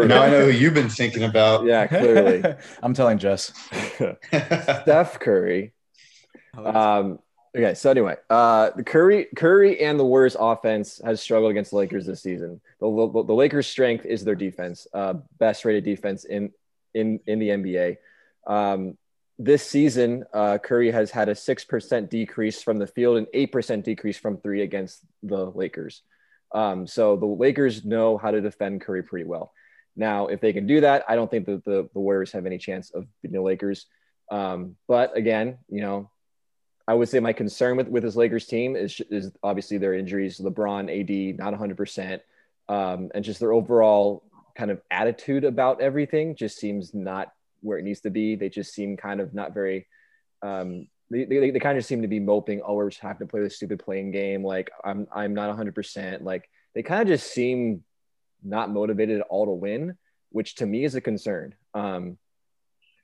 now 0.06 0.22
I 0.22 0.30
know 0.30 0.44
who 0.44 0.50
you've 0.50 0.74
been 0.74 0.88
thinking 0.90 1.24
about. 1.24 1.64
Yeah, 1.64 1.86
clearly. 1.86 2.44
I'm 2.82 2.94
telling 2.94 3.18
Jess. 3.18 3.52
Steph 4.30 5.18
Curry. 5.18 5.72
Um, 6.66 7.18
Okay, 7.56 7.74
so 7.74 7.90
anyway, 7.90 8.14
uh, 8.28 8.70
the 8.76 8.84
Curry, 8.84 9.26
Curry, 9.34 9.80
and 9.80 9.98
the 9.98 10.04
Warriors 10.04 10.36
offense 10.38 11.00
has 11.02 11.20
struggled 11.20 11.50
against 11.50 11.70
the 11.70 11.78
Lakers 11.78 12.04
this 12.04 12.22
season. 12.22 12.60
The, 12.78 12.86
the, 12.86 13.24
the 13.24 13.34
Lakers' 13.34 13.66
strength 13.66 14.04
is 14.04 14.22
their 14.22 14.34
defense, 14.34 14.86
uh, 14.92 15.14
best 15.38 15.64
rated 15.64 15.84
defense 15.84 16.24
in 16.24 16.52
in 16.94 17.20
in 17.26 17.38
the 17.38 17.48
NBA. 17.48 17.96
Um, 18.46 18.98
this 19.38 19.66
season, 19.66 20.24
uh, 20.34 20.58
Curry 20.58 20.90
has 20.90 21.10
had 21.10 21.30
a 21.30 21.34
six 21.34 21.64
percent 21.64 22.10
decrease 22.10 22.62
from 22.62 22.78
the 22.78 22.86
field 22.86 23.16
and 23.16 23.26
eight 23.32 23.50
percent 23.50 23.84
decrease 23.84 24.18
from 24.18 24.36
three 24.36 24.62
against 24.62 25.00
the 25.22 25.46
Lakers. 25.46 26.02
Um, 26.54 26.86
so 26.86 27.16
the 27.16 27.26
Lakers 27.26 27.84
know 27.84 28.18
how 28.18 28.30
to 28.30 28.40
defend 28.42 28.82
Curry 28.82 29.02
pretty 29.02 29.26
well. 29.26 29.52
Now, 29.96 30.26
if 30.26 30.40
they 30.40 30.52
can 30.52 30.66
do 30.66 30.82
that, 30.82 31.04
I 31.08 31.16
don't 31.16 31.30
think 31.30 31.46
that 31.46 31.64
the, 31.64 31.88
the 31.92 32.00
Warriors 32.00 32.32
have 32.32 32.46
any 32.46 32.58
chance 32.58 32.90
of 32.90 33.06
beating 33.22 33.36
the 33.36 33.42
Lakers. 33.42 33.86
Um, 34.30 34.76
but 34.86 35.16
again, 35.16 35.58
you 35.68 35.80
know, 35.80 36.10
I 36.88 36.94
would 36.94 37.10
say 37.10 37.20
my 37.20 37.34
concern 37.34 37.76
with, 37.76 37.88
with 37.88 38.02
this 38.02 38.16
Lakers 38.16 38.46
team 38.46 38.74
is, 38.74 38.98
is 39.10 39.30
obviously 39.42 39.76
their 39.76 39.92
injuries. 39.92 40.38
LeBron, 40.38 40.88
AD, 40.88 41.38
not 41.38 41.52
100%. 41.52 42.20
Um, 42.70 43.10
and 43.14 43.22
just 43.22 43.40
their 43.40 43.52
overall 43.52 44.22
kind 44.56 44.70
of 44.70 44.80
attitude 44.90 45.44
about 45.44 45.82
everything 45.82 46.34
just 46.34 46.56
seems 46.56 46.94
not 46.94 47.30
where 47.60 47.76
it 47.76 47.84
needs 47.84 48.00
to 48.00 48.10
be. 48.10 48.36
They 48.36 48.48
just 48.48 48.72
seem 48.72 48.96
kind 48.96 49.20
of 49.20 49.34
not 49.34 49.52
very, 49.52 49.86
um, 50.40 50.88
they, 51.10 51.26
they, 51.26 51.50
they 51.50 51.58
kind 51.60 51.76
of 51.76 51.84
seem 51.84 52.00
to 52.00 52.08
be 52.08 52.20
moping, 52.20 52.62
oh, 52.64 52.72
we're 52.72 52.88
just 52.88 53.02
having 53.02 53.26
to 53.26 53.30
play 53.30 53.42
this 53.42 53.56
stupid 53.56 53.80
play-in 53.80 54.10
game. 54.10 54.42
Like, 54.42 54.70
I'm, 54.82 55.06
I'm 55.12 55.34
not 55.34 55.54
100%. 55.54 56.22
Like, 56.22 56.48
they 56.74 56.82
kind 56.82 57.02
of 57.02 57.08
just 57.08 57.30
seem 57.30 57.84
not 58.42 58.70
motivated 58.70 59.20
at 59.20 59.26
all 59.28 59.44
to 59.44 59.52
win, 59.52 59.98
which 60.30 60.54
to 60.56 60.66
me 60.66 60.84
is 60.84 60.94
a 60.94 61.02
concern. 61.02 61.54
Um, 61.74 62.16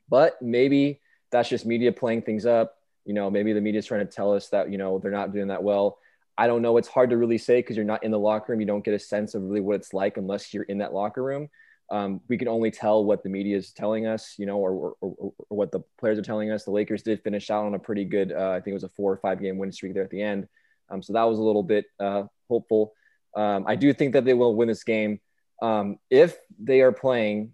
but 0.08 0.40
maybe 0.40 1.02
that's 1.30 1.50
just 1.50 1.66
media 1.66 1.92
playing 1.92 2.22
things 2.22 2.46
up 2.46 2.78
you 3.04 3.14
know, 3.14 3.30
maybe 3.30 3.52
the 3.52 3.60
media 3.60 3.78
is 3.78 3.86
trying 3.86 4.06
to 4.06 4.12
tell 4.12 4.32
us 4.32 4.48
that, 4.48 4.70
you 4.70 4.78
know, 4.78 4.98
they're 4.98 5.10
not 5.10 5.32
doing 5.32 5.48
that 5.48 5.62
well. 5.62 5.98
I 6.36 6.46
don't 6.46 6.62
know. 6.62 6.76
It's 6.76 6.88
hard 6.88 7.10
to 7.10 7.16
really 7.16 7.38
say 7.38 7.58
because 7.58 7.76
you're 7.76 7.84
not 7.84 8.02
in 8.02 8.10
the 8.10 8.18
locker 8.18 8.52
room. 8.52 8.60
You 8.60 8.66
don't 8.66 8.84
get 8.84 8.94
a 8.94 8.98
sense 8.98 9.34
of 9.34 9.42
really 9.42 9.60
what 9.60 9.76
it's 9.76 9.94
like 9.94 10.16
unless 10.16 10.52
you're 10.52 10.64
in 10.64 10.78
that 10.78 10.92
locker 10.92 11.22
room. 11.22 11.48
Um, 11.90 12.20
we 12.28 12.38
can 12.38 12.48
only 12.48 12.70
tell 12.70 13.04
what 13.04 13.22
the 13.22 13.28
media 13.28 13.56
is 13.56 13.70
telling 13.70 14.06
us, 14.06 14.34
you 14.38 14.46
know, 14.46 14.56
or, 14.56 14.96
or, 15.00 15.14
or, 15.18 15.32
what 15.48 15.70
the 15.70 15.80
players 15.98 16.18
are 16.18 16.22
telling 16.22 16.50
us. 16.50 16.64
The 16.64 16.70
Lakers 16.70 17.02
did 17.02 17.22
finish 17.22 17.50
out 17.50 17.66
on 17.66 17.74
a 17.74 17.78
pretty 17.78 18.06
good, 18.06 18.32
uh, 18.32 18.50
I 18.50 18.54
think 18.54 18.68
it 18.68 18.74
was 18.74 18.84
a 18.84 18.88
four 18.88 19.12
or 19.12 19.18
five 19.18 19.40
game 19.40 19.58
win 19.58 19.70
streak 19.70 19.92
there 19.92 20.02
at 20.02 20.10
the 20.10 20.22
end. 20.22 20.48
Um, 20.88 21.02
so 21.02 21.12
that 21.12 21.24
was 21.24 21.38
a 21.38 21.42
little 21.42 21.62
bit 21.62 21.84
uh, 22.00 22.24
hopeful. 22.48 22.94
Um, 23.36 23.64
I 23.66 23.76
do 23.76 23.92
think 23.92 24.14
that 24.14 24.24
they 24.24 24.34
will 24.34 24.56
win 24.56 24.68
this 24.68 24.84
game. 24.84 25.20
Um, 25.60 25.98
if 26.10 26.36
they 26.58 26.80
are 26.80 26.92
playing 26.92 27.52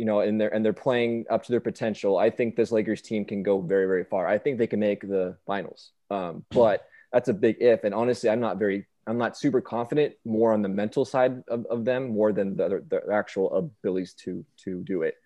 you 0.00 0.06
know, 0.06 0.20
and 0.20 0.40
they're 0.40 0.48
and 0.54 0.64
they're 0.64 0.72
playing 0.72 1.26
up 1.28 1.44
to 1.44 1.52
their 1.52 1.60
potential. 1.60 2.16
I 2.16 2.30
think 2.30 2.56
this 2.56 2.72
Lakers 2.72 3.02
team 3.02 3.22
can 3.26 3.42
go 3.42 3.60
very, 3.60 3.84
very 3.84 4.04
far. 4.04 4.26
I 4.26 4.38
think 4.38 4.56
they 4.56 4.66
can 4.66 4.80
make 4.80 5.02
the 5.02 5.36
finals. 5.46 5.90
Um, 6.10 6.42
but 6.50 6.86
that's 7.12 7.28
a 7.28 7.34
big 7.34 7.58
if. 7.60 7.84
And 7.84 7.94
honestly, 7.94 8.30
I'm 8.30 8.40
not 8.40 8.58
very, 8.58 8.86
I'm 9.06 9.18
not 9.18 9.36
super 9.36 9.60
confident. 9.60 10.14
More 10.24 10.54
on 10.54 10.62
the 10.62 10.70
mental 10.70 11.04
side 11.04 11.44
of, 11.48 11.66
of 11.66 11.84
them, 11.84 12.14
more 12.14 12.32
than 12.32 12.56
the, 12.56 12.82
the 12.88 13.12
actual 13.12 13.54
abilities 13.54 14.14
to 14.24 14.42
to 14.64 14.82
do 14.84 15.02
it. 15.02 15.16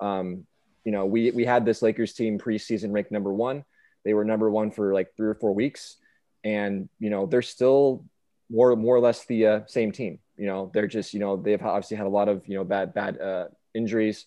Um, 0.00 0.46
you 0.86 0.92
know, 0.92 1.04
we 1.04 1.30
we 1.32 1.44
had 1.44 1.66
this 1.66 1.82
Lakers 1.82 2.14
team 2.14 2.38
preseason 2.38 2.90
ranked 2.90 3.12
number 3.12 3.34
one. 3.34 3.66
They 4.02 4.14
were 4.14 4.24
number 4.24 4.50
one 4.50 4.70
for 4.70 4.94
like 4.94 5.14
three 5.14 5.28
or 5.28 5.34
four 5.34 5.52
weeks, 5.52 5.98
and 6.42 6.88
you 6.98 7.10
know 7.10 7.26
they're 7.26 7.42
still 7.42 8.06
more 8.48 8.74
more 8.76 8.96
or 8.96 9.00
less 9.00 9.26
the 9.26 9.46
uh, 9.46 9.60
same 9.66 9.92
team. 9.92 10.20
You 10.38 10.46
know, 10.46 10.70
they're 10.72 10.86
just 10.86 11.12
you 11.12 11.20
know 11.20 11.36
they've 11.36 11.60
obviously 11.60 11.98
had 11.98 12.06
a 12.06 12.16
lot 12.18 12.30
of 12.30 12.48
you 12.48 12.56
know 12.56 12.64
bad 12.64 12.94
bad 12.94 13.20
uh, 13.20 13.48
injuries. 13.74 14.26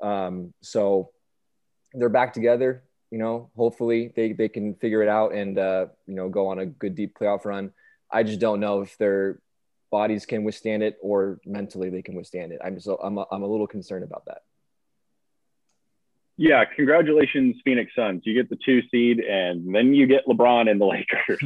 Um, 0.00 0.52
so 0.62 1.10
they're 1.92 2.08
back 2.08 2.32
together. 2.32 2.82
You 3.10 3.18
know, 3.18 3.50
hopefully 3.56 4.12
they, 4.16 4.32
they 4.32 4.48
can 4.48 4.74
figure 4.74 5.02
it 5.02 5.08
out 5.08 5.32
and 5.32 5.58
uh, 5.58 5.86
you 6.06 6.14
know 6.14 6.28
go 6.28 6.48
on 6.48 6.58
a 6.58 6.66
good 6.66 6.94
deep 6.94 7.16
playoff 7.18 7.44
run. 7.44 7.72
I 8.10 8.22
just 8.22 8.40
don't 8.40 8.60
know 8.60 8.82
if 8.82 8.96
they're 8.98 9.40
bodies 9.90 10.26
can 10.26 10.44
withstand 10.44 10.82
it 10.82 10.98
or 11.00 11.40
mentally 11.46 11.88
they 11.90 12.02
can 12.02 12.14
withstand 12.14 12.52
it. 12.52 12.60
I'm 12.64 12.78
so 12.80 12.96
I'm 13.02 13.18
a, 13.18 13.26
I'm 13.30 13.42
a 13.42 13.46
little 13.46 13.66
concerned 13.66 14.04
about 14.04 14.24
that. 14.26 14.42
Yeah, 16.38 16.64
congratulations, 16.66 17.56
Phoenix 17.64 17.92
Suns. 17.96 18.22
You 18.24 18.34
get 18.34 18.50
the 18.50 18.58
two 18.62 18.82
seed, 18.90 19.20
and 19.20 19.74
then 19.74 19.94
you 19.94 20.06
get 20.06 20.26
LeBron 20.26 20.70
and 20.70 20.78
the 20.78 20.84
Lakers. 20.84 21.40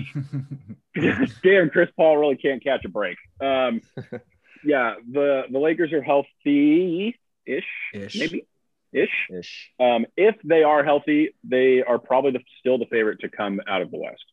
Damn, 1.45 1.71
Chris 1.71 1.89
Paul 1.97 2.17
really 2.17 2.37
can't 2.37 2.63
catch 2.63 2.85
a 2.85 2.89
break. 2.89 3.17
Um, 3.41 3.83
yeah, 4.65 4.95
the 5.09 5.45
the 5.51 5.59
Lakers 5.59 5.93
are 5.93 6.03
healthy 6.03 7.17
ish, 7.47 7.65
maybe 8.19 8.47
ish. 8.93 9.29
Ish. 9.31 9.71
Um, 9.79 10.07
if 10.17 10.37
they 10.45 10.63
are 10.63 10.85
healthy, 10.85 11.35
they 11.45 11.83
are 11.83 11.99
probably 11.99 12.33
the, 12.33 12.41
still 12.59 12.79
the 12.79 12.87
favorite 12.87 13.21
to 13.21 13.29
come 13.29 13.61
out 13.69 13.83
of 13.83 13.91
the 13.91 13.99
West. 13.99 14.25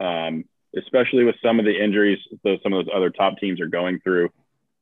Um, 0.00 0.44
especially 0.76 1.24
with 1.24 1.36
some 1.42 1.58
of 1.58 1.64
the 1.64 1.82
injuries 1.82 2.18
that 2.44 2.58
some 2.62 2.72
of 2.72 2.84
those 2.84 2.94
other 2.94 3.10
top 3.10 3.38
teams 3.38 3.60
are 3.60 3.66
going 3.66 4.00
through. 4.00 4.30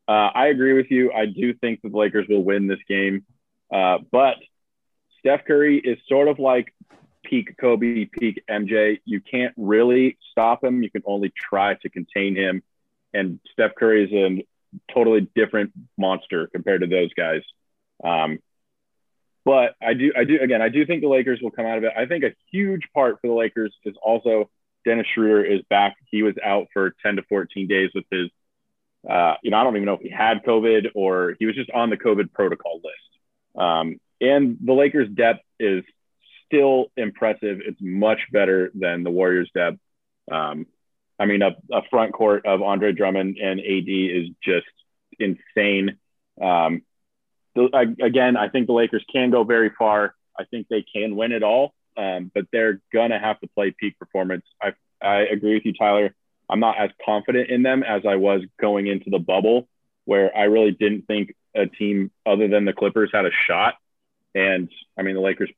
Uh, 0.09 0.31
I 0.35 0.47
agree 0.47 0.73
with 0.73 0.91
you. 0.91 1.13
I 1.13 1.27
do 1.27 1.55
think 1.55 1.83
that 1.83 1.93
the 1.93 1.99
Lakers 1.99 2.27
will 2.29 2.43
win 2.43 2.67
this 2.67 2.79
game, 2.89 3.25
uh, 3.73 3.99
but 4.11 4.37
Steph 5.19 5.45
Curry 5.45 5.79
is 5.79 5.99
sort 6.09 6.29
of 6.29 6.39
like 6.39 6.75
peak 7.25 7.57
Kobe, 7.61 8.07
peak 8.07 8.43
MJ. 8.49 8.99
You 9.05 9.21
can't 9.21 9.55
really 9.57 10.19
stop 10.31 10.65
him. 10.65 10.83
You 10.83 10.91
can 10.91 11.03
only 11.05 11.33
try 11.37 11.75
to 11.75 11.89
contain 11.89 12.35
him. 12.35 12.63
And 13.13 13.41
Steph 13.53 13.75
Curry 13.77 14.05
is 14.05 14.13
a 14.13 14.93
totally 14.93 15.29
different 15.35 15.73
monster 15.99 16.49
compared 16.53 16.81
to 16.81 16.87
those 16.87 17.13
guys. 17.15 17.43
Um, 18.03 18.39
but 19.45 19.75
I 19.83 19.95
do, 19.95 20.13
I 20.17 20.25
do, 20.25 20.39
again, 20.41 20.63
I 20.63 20.69
do 20.69 20.85
think 20.87 21.03
the 21.03 21.09
Lakers 21.09 21.41
will 21.43 21.51
come 21.51 21.67
out 21.67 21.79
of 21.79 21.85
it. 21.85 21.93
I 21.97 22.07
think 22.07 22.25
a 22.25 22.35
huge 22.53 22.83
part 22.95 23.21
for 23.21 23.29
the 23.29 23.35
Lakers 23.35 23.75
is 23.85 23.95
also 24.03 24.51
Dennis 24.85 25.07
Schroeder 25.15 25.45
is 25.45 25.63
back. 25.69 25.97
He 26.11 26.23
was 26.23 26.35
out 26.45 26.69
for 26.73 26.95
10 27.03 27.17
to 27.17 27.23
14 27.29 27.67
days 27.67 27.91
with 27.95 28.05
his, 28.11 28.31
uh, 29.09 29.35
you 29.43 29.51
know, 29.51 29.57
I 29.57 29.65
don't 29.65 29.77
even 29.77 29.87
know 29.87 29.95
if 29.95 30.03
he 30.03 30.11
had 30.11 30.45
COVID 30.45 30.91
or 30.95 31.37
he 31.39 31.47
was 31.47 31.55
just 31.55 31.71
on 31.71 31.91
the 31.91 31.97
COVID 31.97 32.33
protocol 32.33 32.81
list. 32.83 33.65
Um, 33.65 34.01
and 34.21 34.59
the 34.63 34.75
Lakers' 34.75 35.09
depth 35.09 35.43
is 35.59 35.85
still 36.47 36.87
impressive. 36.97 37.61
It's 37.65 37.81
much 37.81 38.21
better 38.31 38.71
than 38.75 39.03
the 39.05 39.11
Warriors' 39.11 39.51
depth. 39.55 39.79
Um, 40.31 40.67
I 41.19 41.27
mean, 41.27 41.43
a, 41.43 41.57
a, 41.73 41.83
front 41.91 42.13
court 42.13 42.47
of 42.47 42.63
Andre 42.63 42.93
Drummond 42.93 43.37
and 43.39 43.61
AD 43.61 43.89
is 43.89 44.29
just 44.43 44.67
insane. 45.19 45.99
Um, 46.41 46.83
again, 47.57 48.37
I 48.37 48.49
think 48.49 48.67
the 48.67 48.73
Lakers 48.73 49.05
can 49.13 49.31
go 49.31 49.45
very 49.45 49.71
far. 49.79 50.15
I 50.39 50.45
think 50.45 50.69
they 50.69 50.83
can 50.83 51.17
win 51.17 51.33
it 51.33 51.43
all, 51.43 51.75
um, 51.97 52.31
but 52.35 52.47
they're 52.53 52.81
gonna 52.93 53.19
have 53.19 53.41
to 53.41 53.49
play 53.49 53.75
peak 53.79 53.99
performance. 53.99 54.45
I 54.63 54.73
I 55.03 55.21
agree 55.23 55.55
with 55.55 55.65
you, 55.65 55.73
Tyler. 55.73 56.15
I'm 56.49 56.61
not 56.61 56.79
as 56.79 56.91
confident 57.05 57.51
in 57.51 57.63
them 57.63 57.83
as 57.83 58.03
I 58.07 58.17
was 58.17 58.43
going 58.61 58.87
into 58.87 59.11
the 59.11 59.19
bubble, 59.19 59.69
where 60.05 60.37
I 60.37 60.45
really 60.45 60.73
didn't 60.73 61.07
think 61.07 61.35
a 61.55 61.67
team 61.67 62.11
other 62.27 62.49
than 62.49 62.65
the 62.65 62.73
Clippers 62.73 63.11
had 63.13 63.25
a 63.25 63.31
shot. 63.47 63.75
And 64.35 64.69
I 64.99 65.03
mean, 65.03 65.15
the 65.15 65.21
Lakers 65.21 65.51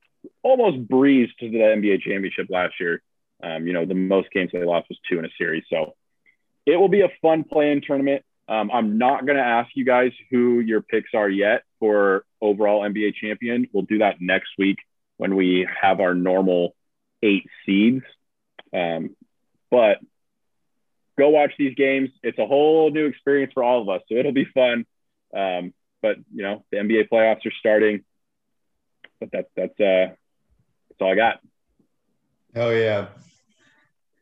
almost 0.43 0.87
breezed 0.89 1.39
to 1.41 1.51
the 1.51 1.59
NBA 1.59 2.03
championship 2.03 2.49
last 2.51 2.75
year. 2.81 3.03
Um, 3.43 3.67
you 3.67 3.73
know, 3.73 3.85
the 3.85 3.95
most 3.95 4.31
games 4.31 4.51
they 4.53 4.65
lost 4.65 4.89
was 4.89 4.99
two 5.09 5.19
in 5.19 5.25
a 5.25 5.31
series. 5.37 5.65
So 5.69 5.95
it 6.67 6.77
will 6.77 6.89
be 6.89 7.01
a 7.01 7.11
fun 7.21 7.45
play 7.45 7.73
in 7.73 7.81
tournament. 7.81 8.25
Um, 8.49 8.71
I'm 8.73 8.99
not 8.99 9.27
going 9.27 9.37
to 9.37 9.45
ask 9.45 9.71
you 9.75 9.85
guys 9.85 10.13
who 10.31 10.61
your 10.61 10.83
picks 10.83 11.11
are 11.15 11.29
yet 11.29 11.63
for 11.83 12.25
overall 12.41 12.83
NBA 12.83 13.15
champion. 13.17 13.67
We'll 13.73 13.83
do 13.83 13.99
that 13.99 14.21
next 14.21 14.51
week 14.57 14.79
when 15.17 15.35
we 15.35 15.67
have 15.81 15.99
our 15.99 16.15
normal 16.15 16.77
eight 17.25 17.49
seeds. 17.67 18.05
Um, 18.73 19.17
but 19.69 19.99
go 21.19 21.31
watch 21.31 21.55
these 21.59 21.75
games. 21.75 22.11
It's 22.23 22.39
a 22.39 22.47
whole 22.47 22.91
new 22.93 23.07
experience 23.07 23.53
for 23.53 23.65
all 23.65 23.83
of 23.83 23.89
us, 23.89 24.03
so 24.09 24.15
it'll 24.15 24.31
be 24.31 24.45
fun. 24.45 24.87
Um, 25.37 25.75
but 26.01 26.19
you 26.33 26.43
know, 26.43 26.65
the 26.71 26.77
NBA 26.77 27.09
playoffs 27.11 27.45
are 27.47 27.53
starting 27.59 28.05
but 29.23 29.31
that's 29.33 29.49
that's 29.57 29.81
uh 29.81 30.15
that's 30.89 31.01
all 31.01 31.13
I 31.13 31.15
got. 31.15 31.41
Hell 32.55 32.75
yeah. 32.75 33.09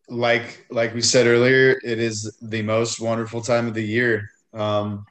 Like 0.09 0.67
like 0.71 0.95
we 0.95 1.01
said 1.01 1.27
earlier, 1.27 1.81
it 1.83 1.99
is 1.99 2.37
the 2.43 2.63
most 2.63 3.01
wonderful 3.01 3.41
time 3.41 3.67
of 3.67 3.75
the 3.75 3.85
year. 3.85 4.31
Um 4.53 5.07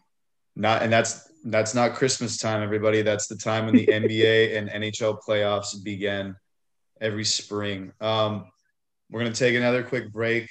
not 0.56 0.84
and 0.84 0.92
that's 0.92 1.29
that's 1.46 1.74
not 1.74 1.96
Christmas 1.96 2.38
time, 2.38 2.62
everybody. 2.62 3.02
That's 3.02 3.28
the 3.28 3.36
time 3.36 3.66
when 3.66 3.76
the 3.76 3.88
NBA 3.92 4.58
and 4.58 4.70
NHL 4.70 5.20
playoffs 5.28 5.84
begin 5.84 6.36
every 7.02 7.26
spring. 7.26 7.92
Um, 8.02 8.46
we're 9.10 9.22
gonna 9.22 9.34
take 9.34 9.56
another 9.56 9.84
quick 9.84 10.12
break, 10.12 10.50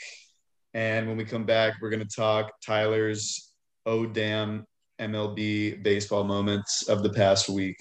and 0.74 1.06
when 1.06 1.16
we 1.16 1.24
come 1.24 1.44
back, 1.44 1.74
we're 1.80 1.90
gonna 1.90 2.04
talk 2.04 2.52
Tyler's 2.64 3.52
oh 3.86 4.06
damn 4.06 4.66
MLB 5.00 5.82
baseball 5.82 6.24
moments 6.24 6.88
of 6.88 7.02
the 7.02 7.10
past 7.10 7.48
week. 7.48 7.76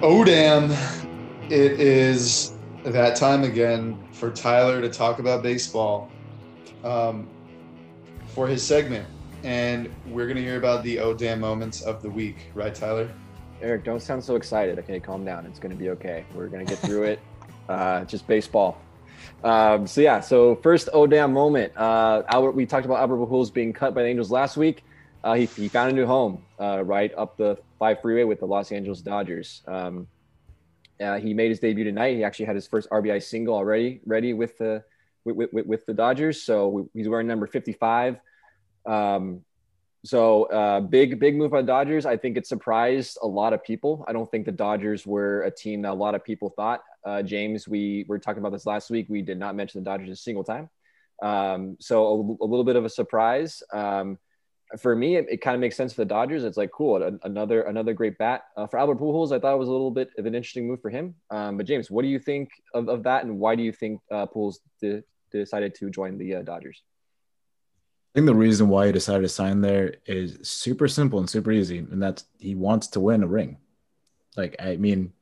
Oh, 0.00 0.22
damn. 0.24 1.07
It 1.50 1.80
is 1.80 2.52
that 2.84 3.16
time 3.16 3.42
again 3.42 3.98
for 4.12 4.30
Tyler 4.30 4.82
to 4.82 4.90
talk 4.90 5.18
about 5.18 5.42
baseball 5.42 6.10
um, 6.84 7.26
for 8.26 8.46
his 8.46 8.62
segment. 8.62 9.06
And 9.44 9.88
we're 10.06 10.26
going 10.26 10.36
to 10.36 10.42
hear 10.42 10.58
about 10.58 10.84
the 10.84 10.98
oh, 10.98 11.14
damn 11.14 11.40
moments 11.40 11.80
of 11.80 12.02
the 12.02 12.10
week. 12.10 12.50
Right, 12.54 12.74
Tyler? 12.74 13.10
Eric, 13.62 13.84
don't 13.84 14.02
sound 14.02 14.22
so 14.22 14.36
excited. 14.36 14.78
Okay, 14.78 15.00
calm 15.00 15.24
down. 15.24 15.46
It's 15.46 15.58
going 15.58 15.70
to 15.70 15.76
be 15.76 15.88
okay. 15.88 16.26
We're 16.34 16.48
going 16.48 16.66
to 16.66 16.70
get 16.70 16.80
through 16.80 17.04
it. 17.04 17.20
Uh, 17.68 18.02
just 18.06 18.26
baseball. 18.26 18.80
Um, 19.44 19.86
so 19.86 20.00
yeah, 20.00 20.20
so 20.20 20.56
first 20.56 20.88
oh 20.94 21.06
damn 21.06 21.34
moment. 21.34 21.76
Uh, 21.76 22.22
Albert, 22.28 22.52
we 22.52 22.64
talked 22.64 22.86
about 22.86 22.98
Albert 22.98 23.18
Pujols 23.18 23.52
being 23.52 23.74
cut 23.74 23.94
by 23.94 24.04
the 24.04 24.08
Angels 24.08 24.30
last 24.30 24.56
week. 24.56 24.84
Uh, 25.22 25.34
he, 25.34 25.44
he 25.44 25.68
found 25.68 25.90
a 25.90 25.94
new 25.94 26.06
home 26.06 26.42
uh, 26.58 26.82
right 26.82 27.12
up 27.14 27.36
the 27.36 27.58
five 27.78 28.00
freeway 28.00 28.24
with 28.24 28.40
the 28.40 28.46
Los 28.46 28.72
Angeles 28.72 29.02
Dodgers. 29.02 29.60
Um, 29.66 30.06
uh, 31.00 31.18
he 31.18 31.34
made 31.34 31.50
his 31.50 31.60
debut 31.60 31.84
tonight. 31.84 32.16
He 32.16 32.24
actually 32.24 32.46
had 32.46 32.54
his 32.54 32.66
first 32.66 32.88
RBI 32.90 33.22
single 33.22 33.54
already 33.54 34.00
ready 34.04 34.34
with 34.34 34.58
the 34.58 34.82
with, 35.24 35.48
with, 35.52 35.66
with 35.66 35.86
the 35.86 35.94
Dodgers. 35.94 36.42
So 36.42 36.88
he's 36.94 37.08
wearing 37.08 37.26
number 37.26 37.46
55. 37.46 38.20
Um, 38.86 39.42
so 40.04 40.44
uh, 40.44 40.80
big, 40.80 41.18
big 41.18 41.36
move 41.36 41.50
by 41.50 41.62
Dodgers. 41.62 42.06
I 42.06 42.16
think 42.16 42.36
it 42.36 42.46
surprised 42.46 43.18
a 43.22 43.26
lot 43.26 43.52
of 43.52 43.62
people. 43.62 44.04
I 44.08 44.12
don't 44.12 44.30
think 44.30 44.46
the 44.46 44.52
Dodgers 44.52 45.06
were 45.06 45.42
a 45.42 45.50
team 45.50 45.82
that 45.82 45.92
a 45.92 45.94
lot 45.94 46.14
of 46.14 46.24
people 46.24 46.50
thought. 46.50 46.82
Uh, 47.04 47.22
James, 47.22 47.68
we 47.68 48.04
were 48.08 48.18
talking 48.18 48.40
about 48.40 48.52
this 48.52 48.66
last 48.66 48.90
week. 48.90 49.06
We 49.08 49.22
did 49.22 49.38
not 49.38 49.56
mention 49.56 49.82
the 49.82 49.90
Dodgers 49.90 50.08
a 50.10 50.16
single 50.16 50.44
time. 50.44 50.70
Um, 51.22 51.76
so 51.80 52.06
a, 52.40 52.44
a, 52.44 52.46
little 52.46 52.64
bit 52.64 52.76
of 52.76 52.84
a 52.84 52.88
surprise. 52.88 53.62
Um, 53.72 54.18
for 54.76 54.94
me, 54.94 55.16
it, 55.16 55.26
it 55.30 55.36
kind 55.38 55.54
of 55.54 55.60
makes 55.60 55.76
sense 55.76 55.92
for 55.92 56.02
the 56.02 56.06
Dodgers. 56.06 56.44
It's 56.44 56.56
like 56.56 56.70
cool, 56.70 57.18
another 57.22 57.62
another 57.62 57.94
great 57.94 58.18
bat 58.18 58.42
uh, 58.56 58.66
for 58.66 58.78
Albert 58.78 58.98
Pujols. 58.98 59.32
I 59.32 59.38
thought 59.38 59.54
it 59.54 59.58
was 59.58 59.68
a 59.68 59.72
little 59.72 59.90
bit 59.90 60.10
of 60.18 60.26
an 60.26 60.34
interesting 60.34 60.66
move 60.66 60.82
for 60.82 60.90
him. 60.90 61.14
Um, 61.30 61.56
but 61.56 61.66
James, 61.66 61.90
what 61.90 62.02
do 62.02 62.08
you 62.08 62.18
think 62.18 62.50
of, 62.74 62.88
of 62.88 63.02
that, 63.04 63.24
and 63.24 63.38
why 63.38 63.54
do 63.54 63.62
you 63.62 63.72
think 63.72 64.00
uh, 64.10 64.26
Pujols 64.26 64.58
de- 64.80 65.02
decided 65.30 65.74
to 65.76 65.90
join 65.90 66.18
the 66.18 66.36
uh, 66.36 66.42
Dodgers? 66.42 66.82
I 68.14 68.18
think 68.18 68.26
the 68.26 68.34
reason 68.34 68.68
why 68.68 68.86
he 68.86 68.92
decided 68.92 69.22
to 69.22 69.28
sign 69.28 69.60
there 69.60 69.94
is 70.06 70.38
super 70.42 70.88
simple 70.88 71.18
and 71.18 71.30
super 71.30 71.52
easy, 71.52 71.78
and 71.78 72.02
that's 72.02 72.24
he 72.38 72.54
wants 72.54 72.88
to 72.88 73.00
win 73.00 73.22
a 73.22 73.26
ring. 73.26 73.58
Like, 74.36 74.56
I 74.60 74.76
mean, 74.76 75.12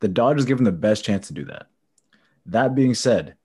the 0.00 0.08
Dodgers 0.08 0.44
give 0.44 0.58
him 0.58 0.64
the 0.64 0.72
best 0.72 1.04
chance 1.04 1.28
to 1.28 1.34
do 1.34 1.44
that. 1.46 1.66
That 2.46 2.74
being 2.74 2.94
said, 2.94 3.36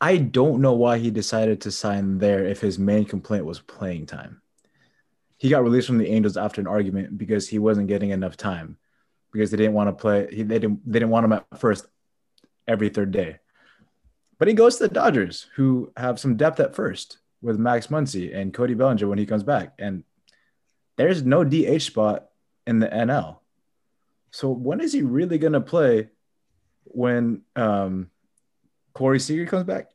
I 0.00 0.16
don't 0.16 0.62
know 0.62 0.72
why 0.72 0.98
he 0.98 1.10
decided 1.10 1.60
to 1.62 1.70
sign 1.70 2.18
there 2.18 2.44
if 2.44 2.60
his 2.60 2.78
main 2.78 3.04
complaint 3.04 3.44
was 3.44 3.60
playing 3.60 4.06
time. 4.06 4.40
He 5.40 5.48
got 5.48 5.62
released 5.62 5.86
from 5.86 5.96
the 5.96 6.08
Angels 6.08 6.36
after 6.36 6.60
an 6.60 6.66
argument 6.66 7.16
because 7.16 7.48
he 7.48 7.58
wasn't 7.58 7.88
getting 7.88 8.10
enough 8.10 8.36
time 8.36 8.76
because 9.32 9.50
they 9.50 9.56
didn't 9.56 9.72
want 9.72 9.88
to 9.88 9.92
play. 9.92 10.28
He, 10.30 10.42
they 10.42 10.58
didn't. 10.58 10.80
They 10.84 10.98
didn't 10.98 11.10
want 11.10 11.24
him 11.24 11.32
at 11.32 11.46
first 11.58 11.86
every 12.68 12.90
third 12.90 13.10
day. 13.10 13.38
But 14.38 14.48
he 14.48 14.54
goes 14.54 14.76
to 14.76 14.86
the 14.86 14.94
Dodgers, 14.94 15.46
who 15.56 15.92
have 15.96 16.20
some 16.20 16.36
depth 16.36 16.60
at 16.60 16.74
first 16.74 17.18
with 17.40 17.58
Max 17.58 17.86
Muncy 17.86 18.36
and 18.36 18.52
Cody 18.52 18.74
Bellinger 18.74 19.08
when 19.08 19.16
he 19.16 19.24
comes 19.24 19.42
back. 19.42 19.72
And 19.78 20.04
there's 20.96 21.22
no 21.22 21.42
DH 21.42 21.80
spot 21.80 22.26
in 22.66 22.78
the 22.78 22.88
NL. 22.88 23.38
So 24.30 24.50
when 24.50 24.80
is 24.80 24.92
he 24.92 25.00
really 25.00 25.38
going 25.38 25.54
to 25.54 25.62
play 25.62 26.10
when 26.84 27.42
um, 27.56 28.10
Corey 28.92 29.20
Seager 29.20 29.46
comes 29.46 29.64
back? 29.64 29.88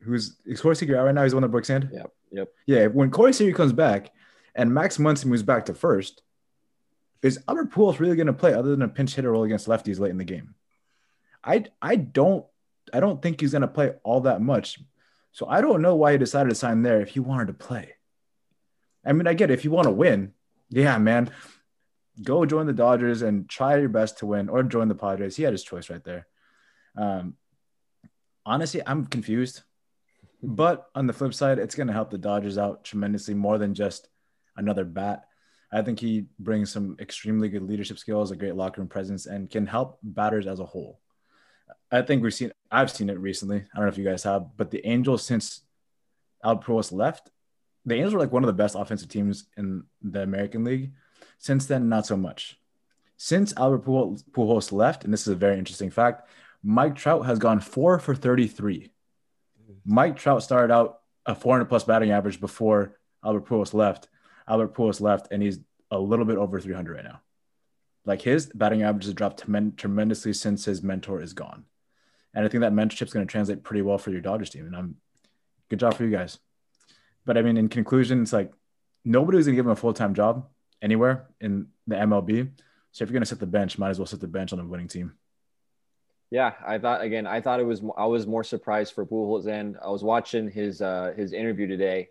Who's 0.00 0.36
is 0.46 0.62
Corey 0.62 0.76
Seager 0.76 0.98
out 0.98 1.04
right 1.04 1.14
now? 1.14 1.22
He's 1.22 1.32
the 1.32 1.36
one 1.36 1.42
that 1.42 1.48
broke 1.48 1.66
sand? 1.66 1.90
Yep. 1.92 2.12
Yep. 2.32 2.48
Yeah. 2.64 2.86
When 2.86 3.10
Corey 3.10 3.34
Seager 3.34 3.54
comes 3.54 3.74
back 3.74 4.10
and 4.54 4.74
Max 4.74 4.98
Muncy 4.98 5.26
moves 5.26 5.42
back 5.42 5.66
to 5.66 5.74
first, 5.74 6.22
is 7.22 7.38
Albert 7.48 7.70
Pujols 7.70 7.98
really 7.98 8.16
going 8.16 8.26
to 8.26 8.32
play 8.32 8.54
other 8.54 8.70
than 8.70 8.82
a 8.82 8.88
pinch 8.88 9.14
hitter 9.14 9.32
role 9.32 9.44
against 9.44 9.68
lefties 9.68 10.00
late 10.00 10.10
in 10.10 10.18
the 10.18 10.24
game? 10.24 10.54
I 11.44 11.66
I 11.80 11.96
don't 11.96 12.44
I 12.92 13.00
don't 13.00 13.22
think 13.22 13.40
he's 13.40 13.52
going 13.52 13.62
to 13.62 13.68
play 13.68 13.92
all 14.02 14.22
that 14.22 14.40
much 14.40 14.78
so 15.32 15.46
I 15.48 15.60
don't 15.60 15.82
know 15.82 15.94
why 15.94 16.12
he 16.12 16.18
decided 16.18 16.50
to 16.50 16.54
sign 16.54 16.82
there 16.82 17.00
if 17.00 17.10
he 17.10 17.20
wanted 17.20 17.46
to 17.46 17.54
play. 17.54 17.94
I 19.04 19.12
mean, 19.12 19.26
I 19.26 19.34
get 19.34 19.50
it. 19.50 19.54
If 19.54 19.64
you 19.64 19.70
want 19.70 19.86
to 19.86 19.92
win, 19.92 20.32
yeah, 20.68 20.98
man, 20.98 21.30
go 22.22 22.44
join 22.44 22.66
the 22.66 22.72
Dodgers 22.72 23.22
and 23.22 23.48
try 23.48 23.78
your 23.78 23.88
best 23.88 24.18
to 24.18 24.26
win, 24.26 24.48
or 24.48 24.62
join 24.62 24.88
the 24.88 24.94
Padres. 24.94 25.36
He 25.36 25.42
had 25.42 25.52
his 25.52 25.62
choice 25.64 25.88
right 25.88 26.04
there. 26.04 26.26
Um, 26.96 27.34
honestly, 28.44 28.82
I'm 28.84 29.06
confused. 29.06 29.62
But 30.42 30.88
on 30.94 31.06
the 31.06 31.12
flip 31.12 31.34
side, 31.34 31.58
it's 31.58 31.74
going 31.74 31.86
to 31.86 31.92
help 31.92 32.10
the 32.10 32.18
Dodgers 32.18 32.58
out 32.58 32.84
tremendously 32.84 33.34
more 33.34 33.58
than 33.58 33.74
just 33.74 34.08
another 34.56 34.84
bat. 34.84 35.24
I 35.72 35.82
think 35.82 36.00
he 36.00 36.26
brings 36.38 36.72
some 36.72 36.96
extremely 37.00 37.48
good 37.48 37.62
leadership 37.62 37.98
skills, 37.98 38.30
a 38.30 38.36
great 38.36 38.56
locker 38.56 38.80
room 38.80 38.88
presence, 38.88 39.26
and 39.26 39.48
can 39.48 39.66
help 39.66 39.98
batters 40.02 40.46
as 40.46 40.58
a 40.60 40.64
whole. 40.64 41.00
I 41.92 42.02
think 42.02 42.22
we've 42.22 42.34
seen, 42.34 42.52
I've 42.70 42.90
seen 42.90 43.10
it 43.10 43.18
recently. 43.18 43.58
I 43.58 43.76
don't 43.76 43.84
know 43.84 43.92
if 43.92 43.98
you 43.98 44.04
guys 44.04 44.24
have, 44.24 44.56
but 44.56 44.70
the 44.70 44.84
Angels, 44.86 45.24
since 45.24 45.62
Albert 46.44 46.66
Pujols 46.66 46.92
left, 46.92 47.30
the 47.86 47.94
Angels 47.94 48.14
were 48.14 48.20
like 48.20 48.32
one 48.32 48.42
of 48.42 48.48
the 48.48 48.52
best 48.52 48.74
offensive 48.76 49.08
teams 49.08 49.46
in 49.56 49.84
the 50.02 50.22
American 50.22 50.64
League. 50.64 50.92
Since 51.38 51.66
then, 51.66 51.88
not 51.88 52.06
so 52.06 52.16
much. 52.16 52.58
Since 53.16 53.56
Albert 53.56 53.84
Pujols 53.84 54.72
left, 54.72 55.04
and 55.04 55.12
this 55.12 55.22
is 55.22 55.28
a 55.28 55.36
very 55.36 55.58
interesting 55.58 55.90
fact, 55.90 56.28
Mike 56.62 56.96
Trout 56.96 57.26
has 57.26 57.38
gone 57.38 57.60
four 57.60 57.98
for 57.98 58.14
33. 58.14 58.92
Mike 59.84 60.16
Trout 60.16 60.42
started 60.42 60.72
out 60.72 61.00
a 61.26 61.34
400 61.34 61.66
plus 61.66 61.84
batting 61.84 62.10
average 62.10 62.40
before 62.40 62.98
Albert 63.24 63.46
Pujols 63.46 63.74
left. 63.74 64.08
Albert 64.50 64.74
Pujols 64.74 65.00
left, 65.00 65.28
and 65.30 65.42
he's 65.42 65.60
a 65.90 65.98
little 65.98 66.24
bit 66.24 66.36
over 66.36 66.60
300 66.60 66.94
right 66.94 67.04
now. 67.04 67.20
Like 68.04 68.22
his 68.22 68.50
batting 68.54 68.82
average 68.82 69.04
has 69.04 69.14
dropped 69.14 69.44
tremendously 69.76 70.32
since 70.32 70.64
his 70.64 70.82
mentor 70.82 71.22
is 71.22 71.32
gone. 71.32 71.64
And 72.34 72.44
I 72.44 72.48
think 72.48 72.62
that 72.62 72.72
mentorship 72.72 73.06
is 73.06 73.12
going 73.12 73.26
to 73.26 73.30
translate 73.30 73.62
pretty 73.62 73.82
well 73.82 73.98
for 73.98 74.10
your 74.10 74.20
Dodgers 74.20 74.50
team. 74.50 74.66
And 74.66 74.76
I'm 74.76 74.96
good 75.68 75.80
job 75.80 75.94
for 75.94 76.04
you 76.04 76.10
guys. 76.10 76.38
But 77.24 77.36
I 77.36 77.42
mean, 77.42 77.56
in 77.56 77.68
conclusion, 77.68 78.22
it's 78.22 78.32
like 78.32 78.52
nobody 79.04 79.36
was 79.36 79.46
going 79.46 79.54
to 79.54 79.56
give 79.56 79.66
him 79.66 79.72
a 79.72 79.76
full 79.76 79.92
time 79.92 80.14
job 80.14 80.48
anywhere 80.80 81.28
in 81.40 81.68
the 81.86 81.96
MLB. 81.96 82.50
So 82.92 83.04
if 83.04 83.10
you're 83.10 83.14
going 83.14 83.22
to 83.22 83.26
sit 83.26 83.38
the 83.38 83.46
bench, 83.46 83.78
might 83.78 83.90
as 83.90 83.98
well 83.98 84.06
sit 84.06 84.20
the 84.20 84.28
bench 84.28 84.52
on 84.52 84.60
a 84.60 84.64
winning 84.64 84.88
team. 84.88 85.12
Yeah, 86.30 86.52
I 86.64 86.78
thought 86.78 87.02
again. 87.02 87.26
I 87.26 87.40
thought 87.40 87.58
it 87.58 87.66
was. 87.66 87.82
I 87.96 88.06
was 88.06 88.24
more 88.24 88.44
surprised 88.44 88.94
for 88.94 89.04
Pujols, 89.04 89.46
and 89.48 89.76
I 89.84 89.90
was 89.90 90.04
watching 90.04 90.48
his 90.48 90.80
uh, 90.80 91.12
his 91.16 91.32
interview 91.32 91.66
today, 91.66 92.08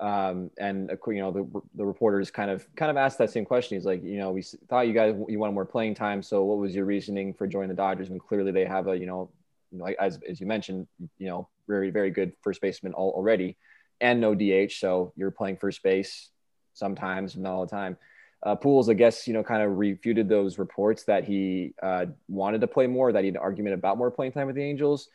um, 0.00 0.50
and 0.58 0.90
you 1.06 1.14
know 1.14 1.30
the 1.30 1.60
the 1.74 1.84
reporters 1.84 2.30
kind 2.30 2.50
of 2.50 2.66
kind 2.76 2.90
of 2.90 2.96
asked 2.96 3.18
that 3.18 3.30
same 3.30 3.44
question. 3.44 3.76
He's 3.76 3.84
like, 3.84 4.02
you 4.02 4.18
know, 4.18 4.32
we 4.32 4.42
thought 4.68 4.86
you 4.86 4.92
guys 4.92 5.14
you 5.28 5.38
wanted 5.38 5.52
more 5.52 5.64
playing 5.64 5.94
time, 5.94 6.22
so 6.22 6.44
what 6.44 6.58
was 6.58 6.74
your 6.74 6.84
reasoning 6.84 7.34
for 7.34 7.46
joining 7.46 7.68
the 7.68 7.74
Dodgers? 7.74 8.08
And 8.08 8.20
clearly 8.20 8.52
they 8.52 8.64
have 8.64 8.88
a 8.88 8.96
you 8.96 9.06
know, 9.06 9.30
know 9.72 9.86
as 10.00 10.18
as 10.28 10.40
you 10.40 10.46
mentioned, 10.46 10.86
you 11.18 11.28
know, 11.28 11.48
very 11.68 11.90
very 11.90 12.10
good 12.10 12.32
first 12.42 12.60
baseman 12.60 12.94
already, 12.94 13.56
and 14.00 14.20
no 14.20 14.34
DH, 14.34 14.72
so 14.72 15.12
you're 15.16 15.30
playing 15.30 15.56
first 15.56 15.82
base 15.82 16.30
sometimes, 16.72 17.36
not 17.36 17.52
all 17.52 17.66
the 17.66 17.70
time 17.70 17.96
uh, 18.42 18.56
Pujols, 18.56 18.88
I 18.88 18.94
guess, 18.94 19.26
you 19.26 19.34
know, 19.34 19.42
kind 19.42 19.62
of 19.62 19.76
refuted 19.76 20.28
those 20.28 20.58
reports 20.58 21.04
that 21.04 21.24
he 21.24 21.74
uh, 21.82 22.06
wanted 22.28 22.62
to 22.62 22.66
play 22.66 22.86
more, 22.86 23.12
that 23.12 23.20
he 23.20 23.26
had 23.26 23.36
an 23.36 23.42
argument 23.42 23.74
about 23.74 23.98
more 23.98 24.10
playing 24.10 24.32
time 24.32 24.46
with 24.46 24.56
the 24.56 24.64
Angels. 24.64 25.08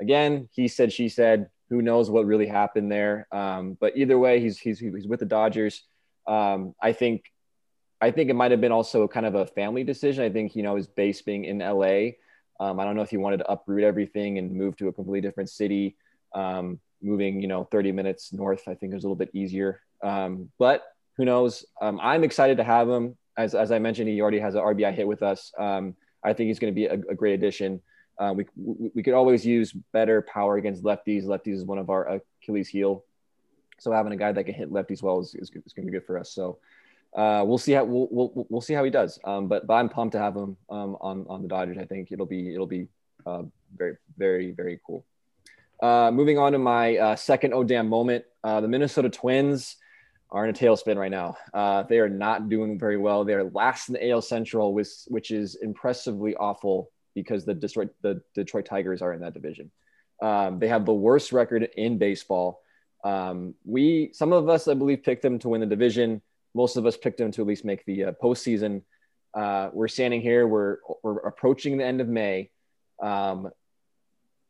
Again, 0.00 0.48
he 0.52 0.68
said, 0.68 0.92
she 0.92 1.08
said, 1.08 1.48
who 1.70 1.82
knows 1.82 2.10
what 2.10 2.26
really 2.26 2.46
happened 2.46 2.90
there. 2.90 3.26
Um, 3.32 3.76
but 3.78 3.96
either 3.96 4.18
way, 4.18 4.40
he's, 4.40 4.58
he's, 4.58 4.78
he's 4.78 5.06
with 5.06 5.20
the 5.20 5.26
Dodgers. 5.26 5.82
Um, 6.26 6.74
I 6.82 6.92
think, 6.92 7.24
I 8.00 8.10
think 8.10 8.30
it 8.30 8.34
might 8.34 8.50
have 8.52 8.60
been 8.60 8.72
also 8.72 9.08
kind 9.08 9.26
of 9.26 9.34
a 9.34 9.46
family 9.46 9.84
decision. 9.84 10.24
I 10.24 10.30
think, 10.30 10.54
you 10.56 10.62
know, 10.62 10.76
his 10.76 10.86
base 10.86 11.20
being 11.22 11.44
in 11.44 11.58
LA. 11.58 12.10
Um, 12.60 12.80
I 12.80 12.84
don't 12.84 12.96
know 12.96 13.02
if 13.02 13.10
he 13.10 13.16
wanted 13.16 13.38
to 13.38 13.50
uproot 13.50 13.84
everything 13.84 14.38
and 14.38 14.52
move 14.52 14.76
to 14.76 14.88
a 14.88 14.92
completely 14.92 15.20
different 15.20 15.50
city. 15.50 15.96
Um, 16.34 16.80
moving, 17.02 17.40
you 17.40 17.48
know, 17.48 17.64
30 17.64 17.92
minutes 17.92 18.32
north, 18.32 18.66
I 18.66 18.74
think 18.74 18.94
is 18.94 19.04
a 19.04 19.06
little 19.06 19.16
bit 19.16 19.30
easier. 19.32 19.80
Um, 20.02 20.50
but 20.58 20.82
who 21.16 21.24
knows? 21.24 21.64
Um, 21.80 21.98
I'm 22.02 22.24
excited 22.24 22.56
to 22.58 22.64
have 22.64 22.88
him. 22.88 23.16
As, 23.36 23.54
as 23.54 23.70
I 23.70 23.78
mentioned, 23.78 24.08
he 24.08 24.20
already 24.20 24.40
has 24.40 24.54
an 24.54 24.62
RBI 24.62 24.94
hit 24.94 25.06
with 25.06 25.22
us. 25.22 25.52
I 26.24 26.32
think 26.32 26.48
he's 26.48 26.58
going 26.58 26.72
to 26.72 26.74
be 26.74 26.86
a, 26.86 26.94
a, 26.94 27.14
great 27.14 27.34
addition. 27.34 27.80
Uh, 28.18 28.34
we, 28.36 28.46
we, 28.94 29.02
could 29.02 29.14
always 29.14 29.46
use 29.46 29.72
better 29.92 30.22
power 30.22 30.56
against 30.56 30.82
lefties. 30.82 31.24
Lefties 31.24 31.54
is 31.54 31.64
one 31.64 31.78
of 31.78 31.88
our 31.88 32.20
Achilles 32.42 32.68
heel. 32.68 33.04
So 33.78 33.92
having 33.92 34.12
a 34.12 34.16
guy 34.16 34.32
that 34.32 34.44
can 34.44 34.54
hit 34.54 34.72
lefties 34.72 35.02
well 35.02 35.20
is, 35.20 35.34
is, 35.36 35.50
is 35.64 35.72
going 35.72 35.86
to 35.86 35.92
be 35.92 35.98
good 35.98 36.04
for 36.04 36.18
us. 36.18 36.32
So 36.32 36.58
uh, 37.16 37.44
we'll 37.46 37.58
see 37.58 37.72
how 37.72 37.84
we'll, 37.84 38.08
we'll, 38.10 38.46
we'll 38.48 38.60
see 38.60 38.74
how 38.74 38.82
he 38.82 38.90
does. 38.90 39.20
Um, 39.24 39.46
but, 39.46 39.66
but 39.66 39.74
I'm 39.74 39.88
pumped 39.88 40.12
to 40.12 40.18
have 40.18 40.34
him 40.34 40.56
um, 40.68 40.96
on, 41.00 41.26
on 41.28 41.42
the 41.42 41.48
Dodgers. 41.48 41.78
I 41.78 41.84
think 41.84 42.10
it'll 42.10 42.26
be, 42.26 42.52
it'll 42.52 42.66
be 42.66 42.88
uh, 43.24 43.42
very, 43.76 43.96
very, 44.16 44.50
very 44.50 44.80
cool. 44.84 45.04
Uh, 45.80 46.10
moving 46.12 46.38
on 46.38 46.52
to 46.52 46.58
my 46.58 46.96
uh, 46.96 47.16
second 47.16 47.54
oh 47.54 47.62
damn 47.62 47.88
moment, 47.88 48.24
uh, 48.42 48.60
the 48.60 48.68
Minnesota 48.68 49.08
Twins 49.08 49.76
are 50.30 50.44
in 50.44 50.50
a 50.50 50.58
tailspin 50.58 50.96
right 50.96 51.10
now. 51.10 51.36
Uh, 51.54 51.84
they 51.84 52.00
are 52.00 52.08
not 52.08 52.48
doing 52.48 52.78
very 52.78 52.96
well. 52.96 53.24
They 53.24 53.34
are 53.34 53.44
last 53.44 53.88
in 53.88 53.94
the 53.94 54.10
AL 54.10 54.22
Central, 54.22 54.74
which, 54.74 54.88
which 55.06 55.30
is 55.30 55.54
impressively 55.54 56.34
awful 56.34 56.90
because 57.22 57.44
the 57.44 57.54
Detroit, 57.54 57.90
the 58.02 58.22
Detroit 58.34 58.66
Tigers 58.66 59.02
are 59.02 59.12
in 59.12 59.20
that 59.20 59.34
division. 59.34 59.70
Um, 60.22 60.58
they 60.58 60.68
have 60.68 60.84
the 60.84 60.94
worst 60.94 61.32
record 61.32 61.68
in 61.76 61.98
baseball. 61.98 62.60
Um, 63.04 63.54
we, 63.64 64.10
some 64.12 64.32
of 64.32 64.48
us, 64.48 64.66
I 64.68 64.74
believe, 64.74 65.02
picked 65.02 65.22
them 65.22 65.38
to 65.40 65.48
win 65.50 65.60
the 65.60 65.66
division. 65.66 66.22
Most 66.54 66.76
of 66.76 66.86
us 66.86 66.96
picked 66.96 67.18
them 67.18 67.30
to 67.32 67.42
at 67.42 67.46
least 67.46 67.64
make 67.64 67.84
the 67.84 68.04
uh, 68.06 68.12
postseason. 68.22 68.82
Uh, 69.34 69.70
we're 69.72 69.88
standing 69.88 70.20
here. 70.20 70.46
We're 70.46 70.78
we're 71.02 71.18
approaching 71.18 71.76
the 71.76 71.84
end 71.84 72.00
of 72.00 72.08
May. 72.08 72.50
Um, 73.00 73.50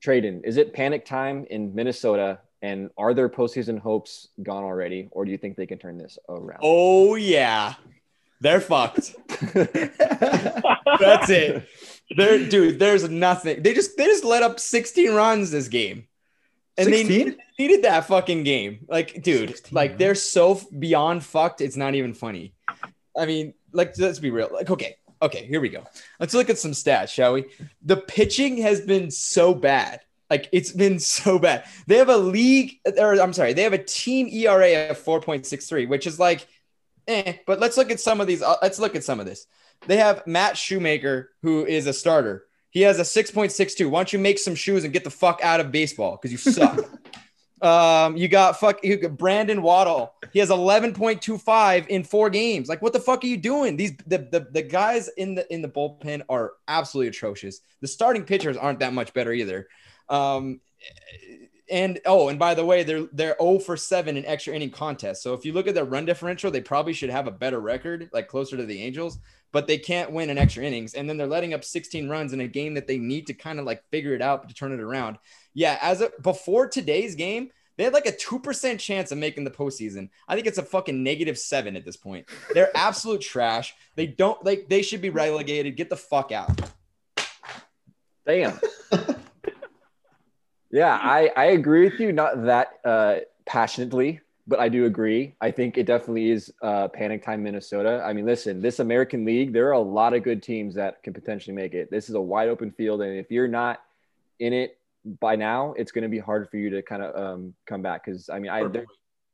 Tradon, 0.04 0.44
is 0.44 0.56
it 0.56 0.72
panic 0.72 1.04
time 1.04 1.44
in 1.50 1.74
Minnesota 1.74 2.38
and 2.62 2.90
are 2.96 3.14
their 3.14 3.28
postseason 3.28 3.78
hopes 3.78 4.28
gone 4.42 4.64
already, 4.64 5.08
or 5.12 5.24
do 5.24 5.30
you 5.30 5.38
think 5.38 5.56
they 5.56 5.66
can 5.66 5.78
turn 5.78 5.98
this 5.98 6.18
around? 6.28 6.60
Oh 6.62 7.14
yeah, 7.14 7.74
they're 8.40 8.60
fucked. 8.60 9.14
That's 9.54 11.30
it. 11.30 11.68
They're 12.16 12.48
dude. 12.48 12.78
There's 12.78 13.08
nothing. 13.08 13.62
They 13.62 13.74
just 13.74 13.96
they 13.96 14.06
just 14.06 14.24
let 14.24 14.42
up 14.42 14.60
16 14.60 15.12
runs 15.12 15.50
this 15.50 15.68
game, 15.68 16.06
and 16.76 16.88
16? 16.88 17.08
they 17.08 17.36
needed 17.58 17.84
that 17.84 18.06
fucking 18.06 18.44
game. 18.44 18.86
Like, 18.88 19.22
dude, 19.22 19.60
like 19.70 19.98
they're 19.98 20.14
so 20.14 20.60
beyond 20.78 21.24
fucked. 21.24 21.60
It's 21.60 21.76
not 21.76 21.94
even 21.94 22.14
funny. 22.14 22.54
I 23.16 23.26
mean, 23.26 23.54
like 23.72 23.98
let's 23.98 24.18
be 24.18 24.30
real. 24.30 24.50
Like, 24.52 24.70
okay, 24.70 24.96
okay, 25.20 25.46
here 25.46 25.60
we 25.60 25.68
go. 25.68 25.84
Let's 26.20 26.34
look 26.34 26.50
at 26.50 26.58
some 26.58 26.72
stats, 26.72 27.08
shall 27.08 27.34
we? 27.34 27.46
The 27.82 27.96
pitching 27.96 28.58
has 28.58 28.80
been 28.80 29.10
so 29.10 29.54
bad 29.54 30.00
like 30.30 30.48
it's 30.52 30.72
been 30.72 30.98
so 30.98 31.38
bad. 31.38 31.64
They 31.86 31.96
have 31.96 32.08
a 32.08 32.16
league, 32.16 32.78
or 32.96 33.20
I'm 33.20 33.32
sorry, 33.32 33.52
they 33.52 33.62
have 33.62 33.72
a 33.72 33.82
team 33.82 34.28
ERA 34.28 34.90
of 34.90 35.02
4.63, 35.02 35.88
which 35.88 36.06
is 36.06 36.18
like, 36.18 36.46
eh. 37.06 37.34
But 37.46 37.60
let's 37.60 37.76
look 37.76 37.90
at 37.90 38.00
some 38.00 38.20
of 38.20 38.26
these. 38.26 38.42
Uh, 38.42 38.56
let's 38.62 38.78
look 38.78 38.96
at 38.96 39.04
some 39.04 39.20
of 39.20 39.26
this. 39.26 39.46
They 39.86 39.96
have 39.96 40.26
Matt 40.26 40.56
Shoemaker, 40.56 41.30
who 41.42 41.64
is 41.64 41.86
a 41.86 41.92
starter. 41.92 42.44
He 42.70 42.82
has 42.82 42.98
a 42.98 43.02
6.62. 43.02 43.88
Why 43.88 44.00
don't 44.00 44.12
you 44.12 44.18
make 44.18 44.38
some 44.38 44.54
shoes 44.54 44.84
and 44.84 44.92
get 44.92 45.04
the 45.04 45.10
fuck 45.10 45.40
out 45.42 45.60
of 45.60 45.72
baseball 45.72 46.18
because 46.20 46.32
you 46.32 46.38
suck. 46.38 46.84
um, 47.62 48.16
you 48.16 48.28
got 48.28 48.60
fuck 48.60 48.84
you 48.84 48.96
got 48.96 49.16
Brandon 49.16 49.62
Waddell. 49.62 50.14
He 50.32 50.38
has 50.38 50.50
11.25 50.50 51.86
in 51.86 52.04
four 52.04 52.30
games. 52.30 52.68
Like, 52.68 52.82
what 52.82 52.92
the 52.92 53.00
fuck 53.00 53.24
are 53.24 53.26
you 53.26 53.38
doing? 53.38 53.76
These 53.76 53.96
the, 54.06 54.18
the 54.18 54.48
the 54.52 54.62
guys 54.62 55.08
in 55.16 55.34
the 55.34 55.52
in 55.52 55.62
the 55.62 55.68
bullpen 55.68 56.22
are 56.28 56.52
absolutely 56.68 57.08
atrocious. 57.08 57.60
The 57.80 57.88
starting 57.88 58.24
pitchers 58.24 58.56
aren't 58.56 58.80
that 58.80 58.92
much 58.92 59.14
better 59.14 59.32
either. 59.32 59.68
Um, 60.08 60.60
and 61.70 62.00
oh, 62.06 62.28
and 62.28 62.38
by 62.38 62.54
the 62.54 62.64
way, 62.64 62.82
they're 62.82 63.06
they're 63.12 63.36
0 63.40 63.58
for 63.58 63.76
7 63.76 64.16
in 64.16 64.24
extra 64.24 64.54
inning 64.54 64.70
contests. 64.70 65.22
So 65.22 65.34
if 65.34 65.44
you 65.44 65.52
look 65.52 65.66
at 65.66 65.74
their 65.74 65.84
run 65.84 66.04
differential, 66.04 66.50
they 66.50 66.60
probably 66.60 66.92
should 66.92 67.10
have 67.10 67.26
a 67.26 67.32
better 67.32 67.60
record, 67.60 68.08
like 68.12 68.28
closer 68.28 68.56
to 68.56 68.64
the 68.64 68.82
Angels, 68.82 69.18
but 69.52 69.66
they 69.66 69.78
can't 69.78 70.12
win 70.12 70.30
in 70.30 70.38
extra 70.38 70.64
innings. 70.64 70.94
And 70.94 71.08
then 71.08 71.16
they're 71.16 71.26
letting 71.26 71.54
up 71.54 71.64
16 71.64 72.08
runs 72.08 72.32
in 72.32 72.40
a 72.40 72.48
game 72.48 72.74
that 72.74 72.86
they 72.86 72.98
need 72.98 73.26
to 73.28 73.34
kind 73.34 73.58
of 73.58 73.64
like 73.64 73.82
figure 73.90 74.14
it 74.14 74.22
out 74.22 74.48
to 74.48 74.54
turn 74.54 74.72
it 74.72 74.80
around. 74.80 75.18
Yeah, 75.54 75.78
as 75.80 76.00
a 76.00 76.10
before 76.22 76.68
today's 76.68 77.14
game, 77.14 77.50
they 77.76 77.84
had 77.84 77.92
like 77.92 78.06
a 78.06 78.12
2% 78.12 78.78
chance 78.78 79.12
of 79.12 79.18
making 79.18 79.44
the 79.44 79.50
postseason. 79.50 80.10
I 80.26 80.34
think 80.34 80.46
it's 80.46 80.58
a 80.58 80.62
fucking 80.62 81.02
negative 81.02 81.38
seven 81.38 81.76
at 81.76 81.84
this 81.84 81.96
point. 81.96 82.26
They're 82.52 82.70
absolute 82.76 83.20
trash. 83.20 83.74
They 83.96 84.06
don't 84.06 84.44
like 84.44 84.68
they 84.68 84.82
should 84.82 85.00
be 85.00 85.10
relegated. 85.10 85.76
Get 85.76 85.90
the 85.90 85.96
fuck 85.96 86.32
out. 86.32 86.60
Damn. 88.26 88.58
Yeah, 90.70 90.98
I, 91.00 91.30
I 91.34 91.44
agree 91.46 91.84
with 91.88 91.98
you. 91.98 92.12
Not 92.12 92.44
that 92.44 92.68
uh, 92.84 93.16
passionately, 93.46 94.20
but 94.48 94.58
I 94.58 94.70
do 94.70 94.86
agree. 94.86 95.36
I 95.42 95.50
think 95.50 95.76
it 95.76 95.84
definitely 95.84 96.30
is 96.30 96.50
uh, 96.62 96.88
panic 96.88 97.22
time, 97.22 97.42
Minnesota. 97.42 98.02
I 98.04 98.14
mean, 98.14 98.24
listen, 98.24 98.62
this 98.62 98.78
American 98.78 99.26
League, 99.26 99.52
there 99.52 99.68
are 99.68 99.72
a 99.72 99.80
lot 99.80 100.14
of 100.14 100.22
good 100.22 100.42
teams 100.42 100.74
that 100.74 101.02
can 101.02 101.12
potentially 101.12 101.54
make 101.54 101.74
it. 101.74 101.90
This 101.90 102.08
is 102.08 102.14
a 102.14 102.20
wide 102.20 102.48
open 102.48 102.70
field, 102.72 103.02
and 103.02 103.18
if 103.18 103.30
you're 103.30 103.46
not 103.46 103.80
in 104.40 104.54
it 104.54 104.78
by 105.20 105.36
now, 105.36 105.74
it's 105.76 105.92
going 105.92 106.02
to 106.02 106.08
be 106.08 106.18
hard 106.18 106.48
for 106.50 106.56
you 106.56 106.70
to 106.70 106.80
kind 106.80 107.02
of 107.02 107.14
um, 107.14 107.54
come 107.66 107.82
back. 107.82 108.06
Because 108.06 108.30
I 108.30 108.38
mean, 108.38 108.50
I 108.50 108.66
there, 108.66 108.86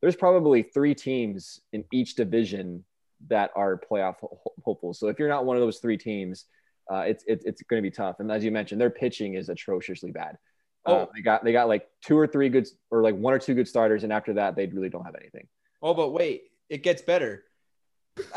there's 0.02 0.16
probably 0.16 0.64
three 0.64 0.96
teams 0.96 1.60
in 1.72 1.84
each 1.92 2.16
division 2.16 2.84
that 3.28 3.52
are 3.54 3.80
playoff 3.88 4.16
hopefuls. 4.64 4.98
So 4.98 5.06
if 5.06 5.20
you're 5.20 5.28
not 5.28 5.46
one 5.46 5.56
of 5.56 5.62
those 5.62 5.78
three 5.78 5.96
teams, 5.96 6.46
uh, 6.92 7.04
it's 7.06 7.22
it, 7.28 7.42
it's 7.44 7.62
going 7.62 7.80
to 7.80 7.88
be 7.88 7.94
tough. 7.94 8.18
And 8.18 8.32
as 8.32 8.42
you 8.42 8.50
mentioned, 8.50 8.80
their 8.80 8.90
pitching 8.90 9.34
is 9.34 9.48
atrociously 9.48 10.10
bad. 10.10 10.38
Oh, 10.86 10.94
uh, 10.94 11.06
they 11.14 11.22
got 11.22 11.44
they 11.44 11.52
got 11.52 11.68
like 11.68 11.88
two 12.02 12.18
or 12.18 12.26
three 12.26 12.48
good 12.48 12.68
or 12.90 13.02
like 13.02 13.16
one 13.16 13.32
or 13.32 13.38
two 13.38 13.54
good 13.54 13.68
starters, 13.68 14.04
and 14.04 14.12
after 14.12 14.34
that, 14.34 14.56
they 14.56 14.66
really 14.66 14.90
don't 14.90 15.04
have 15.04 15.16
anything. 15.18 15.46
Oh, 15.82 15.94
but 15.94 16.10
wait, 16.10 16.44
it 16.68 16.82
gets 16.82 17.02
better. 17.02 17.44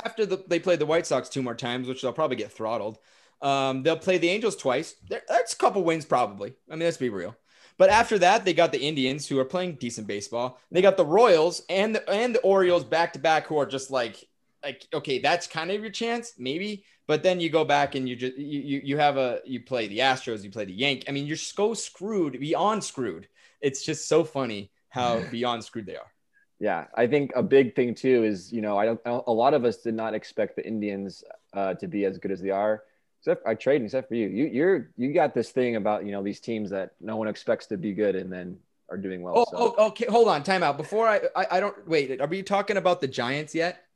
after 0.03 0.25
the, 0.25 0.43
they 0.47 0.59
play 0.59 0.75
the 0.75 0.85
White 0.85 1.05
Sox 1.05 1.29
two 1.29 1.41
more 1.41 1.55
times, 1.55 1.87
which 1.87 2.01
they'll 2.01 2.13
probably 2.13 2.37
get 2.37 2.51
throttled. 2.51 2.97
Um, 3.41 3.83
they'll 3.83 3.97
play 3.97 4.17
the 4.17 4.29
Angels 4.29 4.55
twice. 4.55 4.95
That's 5.09 5.53
a 5.53 5.57
couple 5.57 5.83
wins, 5.83 6.05
probably. 6.05 6.55
I 6.69 6.73
mean, 6.73 6.85
let's 6.85 6.97
be 6.97 7.09
real. 7.09 7.35
But 7.77 7.91
after 7.91 8.17
that, 8.19 8.43
they 8.43 8.53
got 8.53 8.71
the 8.71 8.81
Indians, 8.81 9.27
who 9.27 9.37
are 9.37 9.45
playing 9.45 9.75
decent 9.75 10.07
baseball. 10.07 10.59
They 10.71 10.81
got 10.81 10.97
the 10.97 11.05
Royals 11.05 11.61
and 11.69 11.93
the 11.93 12.09
and 12.09 12.33
the 12.33 12.41
Orioles 12.41 12.83
back 12.83 13.13
to 13.13 13.19
back, 13.19 13.47
who 13.47 13.57
are 13.57 13.67
just 13.67 13.91
like, 13.91 14.23
like 14.63 14.87
okay, 14.93 15.19
that's 15.19 15.45
kind 15.45 15.69
of 15.69 15.81
your 15.81 15.91
chance, 15.91 16.33
maybe. 16.37 16.85
But 17.07 17.23
then 17.23 17.39
you 17.39 17.49
go 17.49 17.63
back 17.63 17.95
and 17.95 18.07
you 18.07 18.17
just 18.17 18.37
you 18.37 18.81
you, 18.83 18.97
have 18.97 19.15
a 19.15 19.39
you 19.45 19.61
play 19.61 19.87
the 19.87 19.99
Astros, 19.99 20.43
you 20.43 20.51
play 20.51 20.65
the 20.65 20.73
Yank. 20.73 21.05
I 21.07 21.11
mean, 21.11 21.25
you're 21.25 21.37
so 21.37 21.73
screwed, 21.73 22.37
beyond 22.39 22.83
screwed. 22.83 23.29
It's 23.61 23.83
just 23.83 24.09
so 24.09 24.25
funny 24.25 24.71
how 24.89 25.21
beyond 25.31 25.63
screwed 25.63 25.85
they 25.85 25.95
are. 25.95 26.11
Yeah, 26.59 26.85
I 26.95 27.07
think 27.07 27.31
a 27.35 27.43
big 27.43 27.75
thing 27.75 27.95
too 27.95 28.23
is 28.23 28.51
you 28.51 28.61
know 28.61 28.77
I 28.77 28.85
don't 28.85 28.99
a 29.05 29.31
lot 29.31 29.53
of 29.53 29.63
us 29.63 29.77
did 29.77 29.93
not 29.93 30.13
expect 30.13 30.57
the 30.57 30.67
Indians 30.67 31.23
uh, 31.53 31.75
to 31.75 31.87
be 31.87 32.03
as 32.03 32.17
good 32.17 32.31
as 32.31 32.41
they 32.41 32.49
are. 32.49 32.83
Except 33.21 33.47
I 33.47 33.55
trade 33.55 33.81
except 33.83 34.09
for 34.09 34.15
you. 34.15 34.27
You 34.27 34.45
you're 34.45 34.91
you 34.97 35.13
got 35.13 35.33
this 35.33 35.51
thing 35.51 35.77
about 35.77 36.05
you 36.05 36.11
know 36.11 36.21
these 36.21 36.41
teams 36.41 36.69
that 36.71 36.91
no 36.99 37.15
one 37.15 37.29
expects 37.29 37.67
to 37.67 37.77
be 37.77 37.93
good 37.93 38.15
and 38.15 38.31
then 38.31 38.57
are 38.89 38.97
doing 38.97 39.21
well. 39.21 39.33
Oh, 39.37 39.45
so. 39.45 39.75
oh 39.77 39.87
okay. 39.87 40.05
Hold 40.07 40.27
on, 40.27 40.43
time 40.43 40.61
out. 40.61 40.77
Before 40.77 41.07
I, 41.07 41.21
I 41.35 41.47
I 41.51 41.59
don't 41.61 41.87
wait. 41.87 42.19
Are 42.19 42.27
we 42.27 42.43
talking 42.43 42.75
about 42.75 42.99
the 42.99 43.07
Giants 43.07 43.55
yet? 43.55 43.86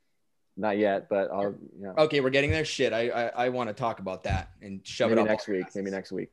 Not 0.57 0.77
yet, 0.77 1.09
but 1.09 1.31
I'll. 1.31 1.55
Yeah. 1.79 1.93
Okay, 1.97 2.19
we're 2.19 2.29
getting 2.29 2.51
there. 2.51 2.65
Shit, 2.65 2.93
I 2.93 3.09
I, 3.09 3.45
I 3.45 3.49
want 3.49 3.69
to 3.69 3.73
talk 3.73 3.99
about 3.99 4.23
that 4.23 4.51
and 4.61 4.85
shove 4.85 5.09
maybe 5.09 5.21
it 5.21 5.23
up 5.23 5.29
next 5.29 5.47
week. 5.47 5.65
Maybe 5.75 5.91
next 5.91 6.11
week. 6.11 6.29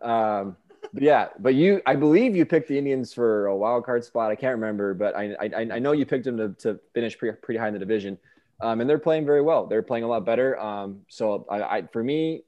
Um, 0.00 0.56
but 0.92 1.02
yeah, 1.02 1.28
but 1.38 1.54
you, 1.54 1.82
I 1.86 1.96
believe 1.96 2.34
you 2.34 2.44
picked 2.44 2.68
the 2.68 2.78
Indians 2.78 3.12
for 3.12 3.46
a 3.46 3.56
wild 3.56 3.84
card 3.84 4.04
spot. 4.04 4.30
I 4.30 4.36
can't 4.36 4.54
remember, 4.54 4.94
but 4.94 5.14
I, 5.16 5.34
I, 5.40 5.50
I 5.72 5.78
know 5.78 5.92
you 5.92 6.06
picked 6.06 6.24
them 6.24 6.36
to, 6.38 6.48
to 6.60 6.80
finish 6.94 7.18
pretty, 7.18 7.36
pretty 7.42 7.58
high 7.58 7.68
in 7.68 7.74
the 7.74 7.80
division. 7.80 8.18
Um, 8.60 8.80
and 8.80 8.88
they're 8.90 8.98
playing 8.98 9.26
very 9.26 9.42
well. 9.42 9.66
They're 9.66 9.82
playing 9.82 10.04
a 10.04 10.08
lot 10.08 10.24
better. 10.24 10.58
Um, 10.58 11.02
so 11.08 11.46
I, 11.48 11.62
I, 11.62 11.82
for 11.92 12.02
me, 12.02 12.42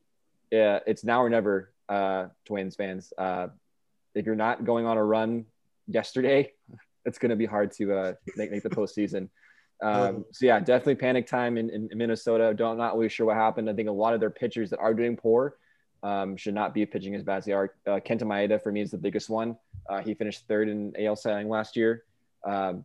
yeah, 0.50 0.80
it's 0.86 1.04
now 1.04 1.22
or 1.22 1.30
never, 1.30 1.70
uh, 1.88 2.26
Twins 2.46 2.76
fans. 2.76 3.12
Uh, 3.16 3.48
if 4.14 4.26
you're 4.26 4.34
not 4.34 4.64
going 4.64 4.86
on 4.86 4.96
a 4.96 5.04
run 5.04 5.44
yesterday, 5.86 6.52
it's 7.04 7.18
going 7.18 7.30
to 7.30 7.36
be 7.36 7.46
hard 7.46 7.72
to 7.72 7.92
uh, 7.92 8.12
make, 8.36 8.50
make 8.50 8.62
the 8.62 8.70
postseason. 8.70 9.28
Um, 9.82 10.24
so 10.30 10.46
yeah, 10.46 10.60
definitely 10.60 10.96
panic 10.96 11.26
time 11.26 11.56
in, 11.56 11.70
in, 11.70 11.88
Minnesota. 11.94 12.52
Don't 12.54 12.76
not 12.76 12.96
really 12.96 13.08
sure 13.08 13.26
what 13.26 13.36
happened. 13.36 13.68
I 13.68 13.72
think 13.72 13.88
a 13.88 13.92
lot 13.92 14.12
of 14.12 14.20
their 14.20 14.30
pitchers 14.30 14.70
that 14.70 14.78
are 14.78 14.92
doing 14.92 15.16
poor 15.16 15.56
um, 16.02 16.36
should 16.36 16.54
not 16.54 16.74
be 16.74 16.84
pitching 16.84 17.14
as 17.14 17.22
bad 17.22 17.38
as 17.38 17.44
they 17.46 17.52
are. 17.52 17.74
Uh, 17.86 18.00
Kenta 18.00 18.22
Maeda 18.22 18.62
for 18.62 18.72
me 18.72 18.82
is 18.82 18.90
the 18.90 18.98
biggest 18.98 19.30
one. 19.30 19.56
Uh, 19.88 20.00
he 20.00 20.14
finished 20.14 20.46
third 20.46 20.68
in 20.68 20.92
AL 20.98 21.16
Cy 21.16 21.42
last 21.44 21.76
year. 21.76 22.04
Um, 22.44 22.84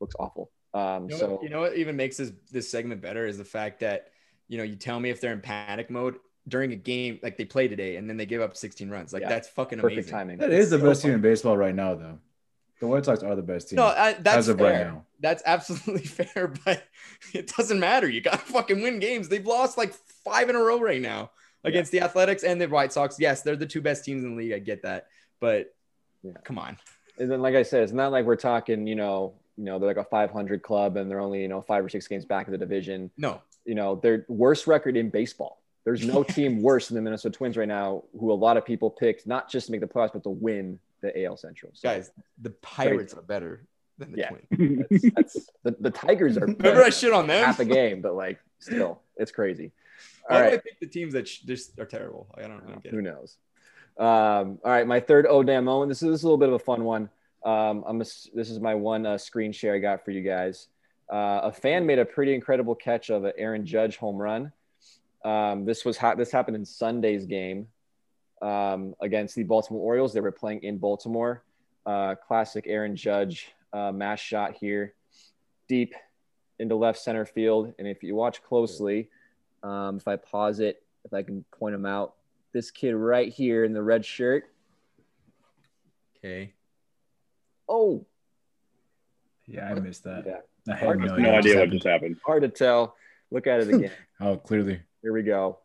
looks 0.00 0.16
awful. 0.18 0.50
Um, 0.74 1.04
you 1.04 1.10
know 1.10 1.18
so 1.18 1.30
what, 1.32 1.42
you 1.42 1.48
know 1.48 1.60
what 1.60 1.76
even 1.76 1.96
makes 1.96 2.16
this 2.16 2.32
this 2.50 2.70
segment 2.70 3.02
better 3.02 3.26
is 3.26 3.38
the 3.38 3.44
fact 3.44 3.80
that 3.80 4.08
you 4.48 4.58
know 4.58 4.64
you 4.64 4.74
tell 4.74 4.98
me 4.98 5.10
if 5.10 5.20
they're 5.20 5.32
in 5.32 5.40
panic 5.40 5.90
mode 5.90 6.16
during 6.48 6.72
a 6.72 6.76
game 6.76 7.20
like 7.22 7.36
they 7.36 7.44
play 7.44 7.68
today 7.68 7.96
and 7.96 8.08
then 8.08 8.16
they 8.16 8.26
give 8.26 8.40
up 8.40 8.56
16 8.56 8.90
runs. 8.90 9.12
Like 9.12 9.22
yeah, 9.22 9.28
that's 9.28 9.48
fucking 9.48 9.78
perfect 9.78 10.08
amazing. 10.08 10.12
timing. 10.12 10.38
That 10.38 10.50
is 10.50 10.70
the 10.70 10.78
so 10.78 10.86
best 10.86 11.02
team 11.02 11.12
in 11.12 11.20
baseball 11.20 11.56
right 11.56 11.74
now, 11.74 11.94
though. 11.94 12.18
The 12.82 12.88
White 12.88 13.04
Sox 13.04 13.22
are 13.22 13.36
the 13.36 13.42
best 13.42 13.68
team. 13.68 13.76
No, 13.76 13.84
I, 13.84 14.14
that's 14.14 14.38
as 14.38 14.48
of 14.48 14.58
fair. 14.58 14.72
right 14.72 14.92
now. 14.92 15.04
That's 15.20 15.40
absolutely 15.46 16.04
fair, 16.04 16.52
but 16.64 16.82
it 17.32 17.46
doesn't 17.56 17.78
matter. 17.78 18.08
You 18.08 18.20
got 18.20 18.32
to 18.32 18.52
fucking 18.52 18.82
win 18.82 18.98
games. 18.98 19.28
They've 19.28 19.46
lost 19.46 19.78
like 19.78 19.94
five 20.24 20.50
in 20.50 20.56
a 20.56 20.58
row 20.58 20.80
right 20.80 21.00
now 21.00 21.30
against 21.62 21.94
yeah. 21.94 22.00
the 22.00 22.06
Athletics 22.06 22.42
and 22.42 22.60
the 22.60 22.66
White 22.66 22.92
Sox. 22.92 23.20
Yes, 23.20 23.42
they're 23.42 23.54
the 23.54 23.66
two 23.66 23.82
best 23.82 24.04
teams 24.04 24.24
in 24.24 24.30
the 24.30 24.36
league. 24.36 24.52
I 24.52 24.58
get 24.58 24.82
that, 24.82 25.06
but 25.38 25.72
yeah. 26.24 26.32
come 26.42 26.58
on. 26.58 26.76
And 27.20 27.30
then, 27.30 27.40
like 27.40 27.54
I 27.54 27.62
said, 27.62 27.84
it's 27.84 27.92
not 27.92 28.10
like 28.10 28.24
we're 28.24 28.34
talking. 28.34 28.84
You 28.84 28.96
know, 28.96 29.34
you 29.56 29.62
know, 29.62 29.78
they're 29.78 29.86
like 29.86 29.96
a 29.96 30.02
500 30.02 30.60
club 30.64 30.96
and 30.96 31.08
they're 31.08 31.20
only 31.20 31.42
you 31.42 31.48
know 31.48 31.62
five 31.62 31.84
or 31.84 31.88
six 31.88 32.08
games 32.08 32.24
back 32.24 32.48
of 32.48 32.50
the 32.50 32.58
division. 32.58 33.12
No, 33.16 33.42
you 33.64 33.76
know, 33.76 33.94
their 33.94 34.26
worst 34.26 34.66
record 34.66 34.96
in 34.96 35.08
baseball. 35.08 35.62
There's 35.84 36.04
no 36.04 36.22
team 36.24 36.62
worse 36.62 36.88
than 36.88 36.96
the 36.96 37.02
Minnesota 37.02 37.38
Twins 37.38 37.56
right 37.56 37.68
now, 37.68 38.02
who 38.18 38.32
a 38.32 38.34
lot 38.34 38.56
of 38.56 38.64
people 38.64 38.90
picked 38.90 39.24
not 39.24 39.48
just 39.48 39.66
to 39.66 39.72
make 39.72 39.82
the 39.82 39.86
playoffs, 39.86 40.14
but 40.14 40.24
to 40.24 40.30
win 40.30 40.80
the 41.02 41.24
AL 41.24 41.36
Central. 41.36 41.72
So, 41.74 41.88
Guys, 41.88 42.10
the 42.40 42.50
Pirates 42.50 43.12
are 43.14 43.22
better 43.22 43.66
than 43.98 44.12
the 44.12 44.18
yeah. 44.18 44.28
Twins. 44.28 44.86
That's, 45.14 45.34
that's, 45.34 45.50
the, 45.62 45.76
the 45.80 45.90
Tigers 45.90 46.38
are 46.38 46.46
remember 46.46 46.82
I 46.82 46.90
shit 46.90 47.12
on 47.12 47.26
them 47.26 47.44
half 47.44 47.60
a 47.60 47.64
game, 47.64 48.00
but 48.00 48.14
like 48.14 48.38
still, 48.58 49.00
it's 49.16 49.30
crazy. 49.30 49.72
Why 50.26 50.36
all 50.36 50.42
right. 50.42 50.50
do 50.50 50.56
I 50.56 50.60
pick 50.60 50.80
the 50.80 50.86
teams 50.86 51.12
that 51.12 51.24
just 51.24 51.78
are 51.78 51.84
terrible? 51.84 52.28
I 52.36 52.42
don't, 52.42 52.62
I 52.66 52.70
don't 52.70 52.82
get 52.82 52.92
Who 52.92 53.00
it. 53.00 53.02
knows? 53.02 53.36
Um, 53.98 54.58
all 54.64 54.70
right, 54.70 54.86
my 54.86 55.00
third 55.00 55.26
oh 55.28 55.42
damn 55.42 55.64
moment. 55.64 55.90
This 55.90 56.02
is, 56.02 56.08
this 56.08 56.20
is 56.20 56.22
a 56.22 56.26
little 56.26 56.38
bit 56.38 56.48
of 56.48 56.54
a 56.54 56.58
fun 56.58 56.84
one. 56.84 57.10
Um, 57.44 57.84
I'm 57.86 58.00
a, 58.00 58.04
this 58.34 58.50
is 58.50 58.60
my 58.60 58.74
one 58.74 59.04
uh, 59.04 59.18
screen 59.18 59.52
share 59.52 59.74
I 59.74 59.78
got 59.78 60.04
for 60.04 60.12
you 60.12 60.22
guys. 60.22 60.68
Uh, 61.12 61.40
a 61.44 61.52
fan 61.52 61.84
made 61.84 61.98
a 61.98 62.04
pretty 62.04 62.34
incredible 62.34 62.74
catch 62.74 63.10
of 63.10 63.24
an 63.24 63.32
Aaron 63.36 63.66
Judge 63.66 63.96
home 63.96 64.16
run. 64.16 64.52
Um, 65.24 65.64
this 65.64 65.84
was 65.84 65.96
ha- 65.96 66.14
this 66.14 66.30
happened 66.30 66.56
in 66.56 66.64
Sunday's 66.64 67.26
game 67.26 67.66
um, 68.42 68.94
against 69.00 69.34
the 69.34 69.44
Baltimore 69.44 69.80
Orioles. 69.80 70.12
They 70.12 70.20
were 70.20 70.32
playing 70.32 70.62
in 70.64 70.78
Baltimore. 70.78 71.42
Uh, 71.86 72.14
classic 72.14 72.64
Aaron 72.68 72.94
Judge 72.94 73.52
uh, 73.72 73.90
mass 73.92 74.20
shot 74.20 74.54
here, 74.54 74.94
deep 75.68 75.94
into 76.58 76.76
left 76.76 76.98
center 76.98 77.24
field. 77.24 77.72
And 77.78 77.88
if 77.88 78.02
you 78.02 78.14
watch 78.14 78.42
closely, 78.42 79.08
um, 79.62 79.96
if 79.96 80.06
I 80.06 80.16
pause 80.16 80.60
it, 80.60 80.82
if 81.04 81.12
I 81.12 81.22
can 81.22 81.44
point 81.58 81.74
him 81.74 81.86
out, 81.86 82.14
this 82.52 82.70
kid 82.70 82.94
right 82.94 83.32
here 83.32 83.64
in 83.64 83.72
the 83.72 83.82
red 83.82 84.04
shirt. 84.04 84.44
Okay. 86.18 86.52
Oh. 87.68 88.04
Yeah, 89.46 89.70
I 89.70 89.74
missed 89.74 90.04
that. 90.04 90.24
Yeah. 90.26 90.72
I 90.72 90.76
had 90.76 90.98
no, 90.98 91.16
no 91.16 91.34
idea 91.34 91.58
what 91.58 91.70
just 91.70 91.86
happened. 91.86 92.16
Hard 92.24 92.42
to 92.42 92.48
tell. 92.48 92.96
Look 93.30 93.46
at 93.46 93.60
it 93.60 93.74
again. 93.74 93.90
oh, 94.20 94.36
clearly. 94.36 94.80
Here 95.02 95.12
we 95.12 95.22
go. 95.22 95.58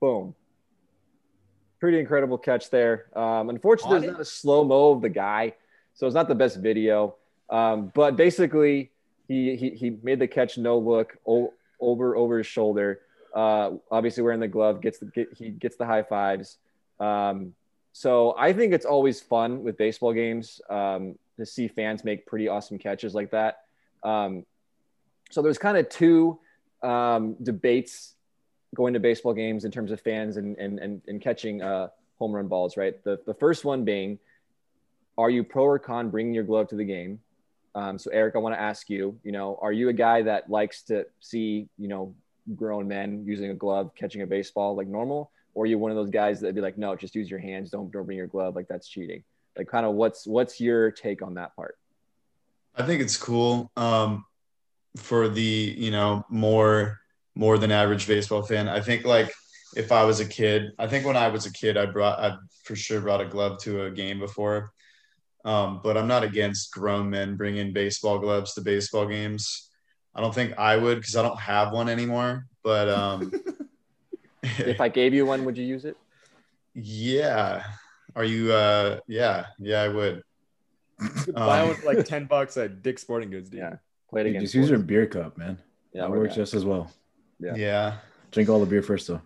Boom. 0.00 0.34
Pretty 1.80 1.98
incredible 1.98 2.38
catch 2.38 2.70
there. 2.70 3.06
Um, 3.16 3.48
unfortunately, 3.48 4.00
there's 4.00 4.12
not 4.12 4.20
a 4.20 4.24
slow 4.24 4.64
mo 4.64 4.92
of 4.92 5.00
the 5.00 5.08
guy, 5.08 5.54
so 5.94 6.06
it's 6.06 6.14
not 6.14 6.28
the 6.28 6.34
best 6.34 6.58
video. 6.58 7.16
Um, 7.48 7.90
but 7.94 8.16
basically, 8.16 8.90
he, 9.26 9.56
he 9.56 9.70
he 9.70 9.96
made 10.02 10.18
the 10.18 10.28
catch 10.28 10.58
no 10.58 10.78
look 10.78 11.16
over 11.24 12.16
over 12.16 12.38
his 12.38 12.46
shoulder. 12.46 13.00
Uh, 13.34 13.72
obviously, 13.90 14.22
wearing 14.22 14.40
the 14.40 14.48
glove 14.48 14.82
gets 14.82 14.98
the 14.98 15.06
get, 15.06 15.28
he 15.34 15.48
gets 15.50 15.76
the 15.76 15.86
high 15.86 16.02
fives. 16.02 16.58
Um, 16.98 17.54
so 17.92 18.34
I 18.38 18.52
think 18.52 18.72
it's 18.72 18.86
always 18.86 19.20
fun 19.20 19.64
with 19.64 19.76
baseball 19.76 20.12
games 20.12 20.60
um, 20.68 21.18
to 21.38 21.46
see 21.46 21.66
fans 21.66 22.04
make 22.04 22.26
pretty 22.26 22.46
awesome 22.46 22.78
catches 22.78 23.14
like 23.14 23.30
that. 23.30 23.62
Um, 24.02 24.44
so 25.30 25.42
there's 25.42 25.58
kind 25.58 25.76
of 25.76 25.88
two 25.88 26.38
um, 26.82 27.36
debates 27.42 28.14
going 28.74 28.94
to 28.94 29.00
baseball 29.00 29.34
games 29.34 29.64
in 29.64 29.70
terms 29.70 29.90
of 29.90 30.00
fans 30.00 30.36
and 30.36 30.56
and 30.58 30.78
and, 30.78 31.02
and 31.08 31.20
catching 31.20 31.62
uh, 31.62 31.88
home 32.18 32.32
run 32.32 32.48
balls. 32.48 32.76
Right. 32.76 33.02
The 33.04 33.20
the 33.26 33.34
first 33.34 33.64
one 33.64 33.84
being, 33.84 34.18
are 35.18 35.30
you 35.30 35.44
pro 35.44 35.64
or 35.64 35.78
con 35.78 36.10
bringing 36.10 36.34
your 36.34 36.44
glove 36.44 36.68
to 36.68 36.76
the 36.76 36.84
game? 36.84 37.20
Um, 37.74 37.98
so 37.98 38.10
Eric, 38.10 38.34
I 38.34 38.38
want 38.38 38.54
to 38.54 38.60
ask 38.60 38.90
you, 38.90 39.18
you 39.22 39.32
know, 39.32 39.58
are 39.62 39.72
you 39.72 39.88
a 39.88 39.92
guy 39.92 40.22
that 40.22 40.50
likes 40.50 40.82
to 40.84 41.06
see, 41.20 41.68
you 41.78 41.86
know, 41.86 42.14
grown 42.56 42.88
men 42.88 43.24
using 43.24 43.50
a 43.50 43.54
glove 43.54 43.92
catching 43.94 44.22
a 44.22 44.26
baseball 44.26 44.74
like 44.74 44.88
normal, 44.88 45.30
or 45.54 45.64
are 45.64 45.66
you 45.66 45.78
one 45.78 45.90
of 45.90 45.96
those 45.96 46.10
guys 46.10 46.40
that'd 46.40 46.54
be 46.54 46.60
like, 46.60 46.78
no, 46.78 46.96
just 46.96 47.14
use 47.14 47.30
your 47.30 47.38
hands, 47.38 47.70
don't 47.70 47.90
don't 47.90 48.06
bring 48.06 48.18
your 48.18 48.26
glove, 48.26 48.56
like 48.56 48.66
that's 48.68 48.88
cheating. 48.88 49.22
Like, 49.56 49.68
kind 49.68 49.84
of, 49.84 49.94
what's 49.94 50.26
what's 50.26 50.60
your 50.60 50.90
take 50.90 51.22
on 51.22 51.34
that 51.34 51.54
part? 51.54 51.76
I 52.76 52.84
think 52.84 53.02
it's 53.02 53.16
cool 53.16 53.70
um, 53.76 54.24
for 54.96 55.28
the 55.28 55.74
you 55.76 55.90
know 55.90 56.24
more 56.28 57.00
more 57.34 57.58
than 57.58 57.70
average 57.70 58.06
baseball 58.06 58.42
fan. 58.42 58.68
I 58.68 58.80
think 58.80 59.04
like 59.04 59.32
if 59.76 59.92
I 59.92 60.04
was 60.04 60.20
a 60.20 60.26
kid, 60.26 60.72
I 60.78 60.86
think 60.86 61.06
when 61.06 61.16
I 61.16 61.28
was 61.28 61.46
a 61.46 61.52
kid, 61.52 61.76
I 61.76 61.86
brought 61.86 62.18
I 62.18 62.36
for 62.64 62.76
sure 62.76 63.00
brought 63.00 63.20
a 63.20 63.26
glove 63.26 63.60
to 63.62 63.84
a 63.84 63.90
game 63.90 64.18
before. 64.18 64.72
Um, 65.44 65.80
but 65.82 65.96
I'm 65.96 66.08
not 66.08 66.22
against 66.22 66.72
grown 66.72 67.08
men 67.08 67.36
bringing 67.36 67.72
baseball 67.72 68.18
gloves 68.18 68.54
to 68.54 68.60
baseball 68.60 69.06
games. 69.06 69.70
I 70.14 70.20
don't 70.20 70.34
think 70.34 70.58
I 70.58 70.76
would 70.76 70.98
because 70.98 71.16
I 71.16 71.22
don't 71.22 71.40
have 71.40 71.72
one 71.72 71.88
anymore. 71.88 72.46
But 72.62 72.88
um, 72.88 73.32
if 74.42 74.80
I 74.80 74.88
gave 74.88 75.14
you 75.14 75.24
one, 75.24 75.44
would 75.44 75.56
you 75.56 75.64
use 75.64 75.84
it? 75.84 75.96
Yeah. 76.74 77.64
Are 78.16 78.24
you? 78.24 78.52
Uh, 78.52 78.98
yeah, 79.06 79.46
yeah, 79.58 79.82
I 79.82 79.88
would. 79.88 80.22
Buy 81.32 81.64
one 81.64 81.74
for 81.76 81.86
like 81.86 82.04
ten 82.04 82.26
bucks 82.26 82.56
at 82.56 82.82
Dick's 82.82 83.02
Sporting 83.02 83.30
Goods. 83.30 83.48
Dude. 83.48 83.60
Yeah, 83.60 83.76
play 84.10 84.22
it 84.22 84.26
again. 84.28 84.40
Just 84.42 84.54
use 84.54 84.68
your 84.68 84.78
beer 84.78 85.06
cup, 85.06 85.38
man. 85.38 85.58
Yeah, 85.92 86.02
that 86.02 86.10
works 86.10 86.34
just 86.34 86.54
as 86.54 86.64
well. 86.64 86.90
Yeah. 87.40 87.54
yeah. 87.56 87.96
Drink 88.30 88.48
all 88.48 88.60
the 88.60 88.66
beer 88.66 88.82
first, 88.82 89.08
though. 89.08 89.20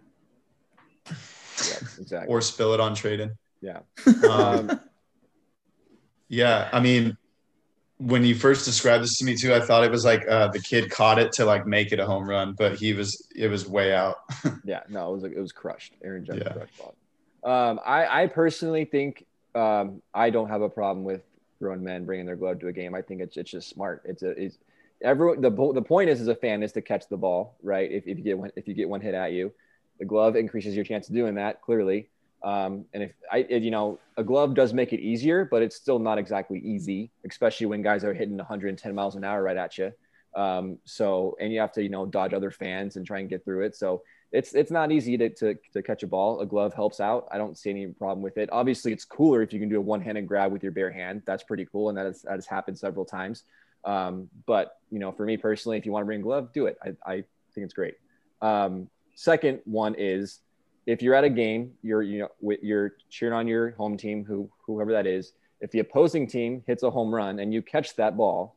Yeah, 1.07 1.79
exactly. 1.99 2.29
or 2.29 2.41
spill 2.41 2.75
it 2.75 2.81
on 2.81 2.95
Tradon. 2.95 3.33
Yeah. 3.61 3.81
Um, 4.29 4.81
yeah, 6.29 6.69
I 6.73 6.81
mean, 6.81 7.17
when 7.99 8.25
you 8.25 8.35
first 8.35 8.65
described 8.65 9.05
this 9.05 9.19
to 9.19 9.25
me 9.25 9.37
too, 9.37 9.55
I 9.55 9.61
thought 9.61 9.85
it 9.85 9.91
was 9.91 10.05
like 10.05 10.27
uh, 10.29 10.49
the 10.49 10.61
kid 10.61 10.91
caught 10.91 11.19
it 11.19 11.33
to 11.33 11.45
like 11.45 11.67
make 11.67 11.93
it 11.93 12.01
a 12.01 12.07
home 12.07 12.29
run, 12.29 12.55
but 12.55 12.77
he 12.77 12.93
was 12.93 13.29
it 13.35 13.49
was 13.49 13.69
way 13.69 13.95
out. 13.95 14.17
yeah, 14.65 14.81
no, 14.89 15.11
it 15.11 15.15
was 15.15 15.23
like 15.23 15.33
it 15.33 15.41
was 15.41 15.53
crushed. 15.53 15.95
Aaron 16.03 16.25
Judge 16.25 16.43
yeah. 16.45 16.53
crushed 16.53 16.79
ball. 16.79 16.95
Um, 17.45 17.81
I 17.85 18.25
I 18.25 18.27
personally 18.27 18.85
think 18.85 19.27
um, 19.55 20.03
I 20.13 20.31
don't 20.31 20.49
have 20.49 20.63
a 20.63 20.69
problem 20.69 21.05
with 21.05 21.23
grown 21.61 21.85
men 21.85 22.05
bringing 22.05 22.27
their 22.27 22.37
glove 22.37 22.59
to 22.61 22.69
a 22.69 22.73
game. 22.73 22.95
I 22.95 23.03
think 23.03 23.21
it's 23.21 23.37
it's 23.37 23.51
just 23.51 23.69
smart. 23.69 24.03
It's 24.05 24.23
a 24.23 24.31
it's 24.31 24.59
everyone 25.03 25.41
the 25.41 25.51
the 25.51 25.83
point 25.83 26.11
is 26.11 26.21
as 26.21 26.29
a 26.29 26.35
fan 26.35 26.63
is 26.63 26.73
to 26.73 26.83
catch 26.83 27.09
the 27.09 27.17
ball, 27.17 27.57
right? 27.63 27.91
If, 27.91 28.07
if 28.07 28.19
you 28.19 28.25
get 28.25 28.39
one 28.39 28.51
if 28.57 28.69
you 28.69 28.75
get 28.75 28.89
one 28.89 29.01
hit 29.01 29.15
at 29.15 29.33
you, 29.33 29.53
the 29.99 30.05
glove 30.05 30.37
increases 30.37 30.75
your 30.75 30.85
chance 30.85 31.09
of 31.09 31.15
doing 31.15 31.35
that 31.37 31.63
clearly. 31.63 32.09
Um, 32.45 32.85
and 32.93 33.03
if 33.05 33.13
I, 33.33 33.39
if, 33.49 33.63
you 33.63 33.71
know, 33.71 33.99
a 34.19 34.23
glove 34.23 34.55
does 34.55 34.75
make 34.75 34.93
it 34.93 35.01
easier, 35.01 35.47
but 35.51 35.63
it's 35.63 35.77
still 35.77 35.99
not 35.99 36.19
exactly 36.19 36.59
easy, 36.59 37.11
especially 37.27 37.67
when 37.67 37.81
guys 37.81 38.05
are 38.05 38.13
hitting 38.13 38.37
110 38.37 38.95
miles 38.95 39.17
an 39.17 39.25
hour 39.25 39.43
right 39.43 39.57
at 39.57 39.79
you. 39.79 39.93
Um, 40.37 40.79
so, 40.85 41.37
and 41.41 41.53
you 41.53 41.61
have 41.61 41.73
to, 41.73 41.83
you 41.83 41.89
know, 41.89 42.05
dodge 42.05 42.35
other 42.35 42.51
fans 42.51 42.97
and 42.97 43.07
try 43.07 43.21
and 43.21 43.31
get 43.31 43.45
through 43.47 43.65
it. 43.65 43.75
So 43.75 44.03
it's, 44.31 44.55
it's 44.55 44.71
not 44.71 44.93
easy 44.93 45.17
to, 45.17 45.31
to, 45.31 45.57
to 45.73 45.83
catch 45.83 46.03
a 46.03 46.07
ball. 46.07 46.41
A 46.41 46.47
glove 46.47 46.75
helps 46.75 47.01
out. 47.01 47.29
I 47.33 47.39
don't 47.39 47.57
see 47.57 47.71
any 47.71 47.87
problem 47.87 48.21
with 48.23 48.37
it. 48.37 48.51
Obviously 48.53 48.93
it's 48.93 49.07
cooler 49.07 49.41
if 49.41 49.53
you 49.53 49.61
can 49.61 49.71
do 49.71 49.79
a 49.79 49.81
one 49.81 50.03
handed 50.03 50.27
grab 50.27 50.53
with 50.53 50.63
your 50.63 50.73
bare 50.73 50.91
hand. 50.91 51.23
That's 51.25 51.45
pretty 51.45 51.67
cool. 51.71 51.89
And 51.89 51.97
that 51.97 52.05
has, 52.05 52.23
that 52.23 52.35
has 52.35 52.47
happened 52.47 52.79
several 52.79 53.07
times. 53.07 53.45
Um, 53.85 54.29
but 54.47 54.79
you 54.91 54.99
know, 54.99 55.13
for 55.13 55.25
me 55.25 55.37
personally, 55.37 55.77
if 55.79 55.87
you 55.87 55.93
want 55.93 56.03
to 56.03 56.07
bring 56.07 56.21
a 56.21 56.23
glove, 56.23 56.53
do 56.53 56.67
it. 56.67 56.79
I, 56.83 56.91
I 57.05 57.15
think 57.55 57.65
it's 57.65 57.75
great. 57.75 57.95
Um, 58.41 58.89
second 59.15 59.61
one 59.65 59.95
is 59.99 60.41
if 60.87 61.03
you're 61.03 61.15
at 61.15 61.25
a 61.25 61.31
game, 61.31 61.73
you're 61.83 62.03
you 62.03 62.21
know 62.21 62.57
you're 62.63 62.95
cheering 63.11 63.35
on 63.35 63.47
your 63.47 63.73
home 63.73 63.97
team, 63.97 64.25
who 64.25 64.51
whoever 64.67 64.93
that 64.93 65.07
is. 65.07 65.33
If 65.61 65.71
the 65.71 65.79
opposing 65.79 66.27
team 66.27 66.63
hits 66.67 66.83
a 66.83 66.91
home 66.91 67.15
run 67.15 67.39
and 67.41 67.53
you 67.55 67.63
catch 67.63 67.97
that 67.97 68.17
ball, 68.17 68.57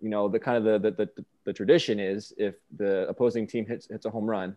you 0.00 0.08
know 0.08 0.28
the 0.28 0.38
kind 0.38 0.56
of 0.56 0.64
the 0.64 0.90
the, 0.90 1.06
the, 1.16 1.24
the 1.44 1.52
tradition 1.52 1.98
is 1.98 2.32
if 2.36 2.54
the 2.76 3.08
opposing 3.08 3.46
team 3.46 3.66
hits 3.66 3.88
hits 3.88 4.06
a 4.06 4.10
home 4.10 4.28
run, 4.28 4.56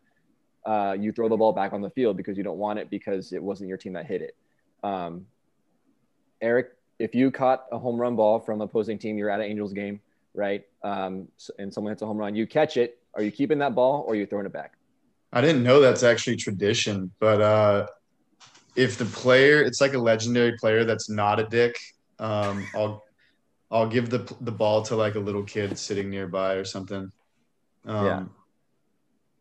uh, 0.65 0.95
you 0.99 1.11
throw 1.11 1.29
the 1.29 1.37
ball 1.37 1.53
back 1.53 1.73
on 1.73 1.81
the 1.81 1.89
field 1.89 2.17
because 2.17 2.37
you 2.37 2.43
don't 2.43 2.57
want 2.57 2.79
it 2.79 2.89
because 2.89 3.33
it 3.33 3.41
wasn't 3.41 3.67
your 3.67 3.77
team 3.77 3.93
that 3.93 4.05
hit 4.05 4.21
it. 4.21 4.35
Um, 4.83 5.25
Eric, 6.41 6.69
if 6.99 7.15
you 7.15 7.31
caught 7.31 7.65
a 7.71 7.79
home 7.79 7.97
run 7.97 8.15
ball 8.15 8.39
from 8.39 8.61
opposing 8.61 8.99
team, 8.99 9.17
you're 9.17 9.29
at 9.29 9.39
an 9.39 9.45
Angels 9.45 9.73
game, 9.73 10.01
right? 10.33 10.63
Um, 10.83 11.29
and 11.57 11.73
someone 11.73 11.91
hits 11.91 12.01
a 12.01 12.05
home 12.05 12.17
run, 12.17 12.35
you 12.35 12.45
catch 12.45 12.77
it. 12.77 12.99
Are 13.15 13.23
you 13.23 13.31
keeping 13.31 13.57
that 13.59 13.73
ball 13.73 14.03
or 14.05 14.13
are 14.13 14.15
you 14.15 14.25
throwing 14.25 14.45
it 14.45 14.53
back? 14.53 14.73
I 15.31 15.41
didn't 15.41 15.63
know 15.63 15.79
that's 15.79 16.03
actually 16.03 16.35
tradition, 16.35 17.11
but 17.19 17.41
uh, 17.41 17.87
if 18.75 18.97
the 18.97 19.05
player, 19.05 19.61
it's 19.61 19.81
like 19.81 19.93
a 19.93 19.97
legendary 19.97 20.57
player 20.57 20.83
that's 20.83 21.09
not 21.09 21.39
a 21.39 21.45
dick, 21.45 21.75
um, 22.19 22.67
I'll 22.75 23.03
I'll 23.71 23.87
give 23.87 24.09
the 24.09 24.19
the 24.41 24.51
ball 24.51 24.81
to 24.83 24.95
like 24.95 25.15
a 25.15 25.19
little 25.19 25.43
kid 25.43 25.77
sitting 25.77 26.09
nearby 26.09 26.53
or 26.53 26.65
something. 26.65 27.11
Um, 27.85 28.05
yeah. 28.05 28.23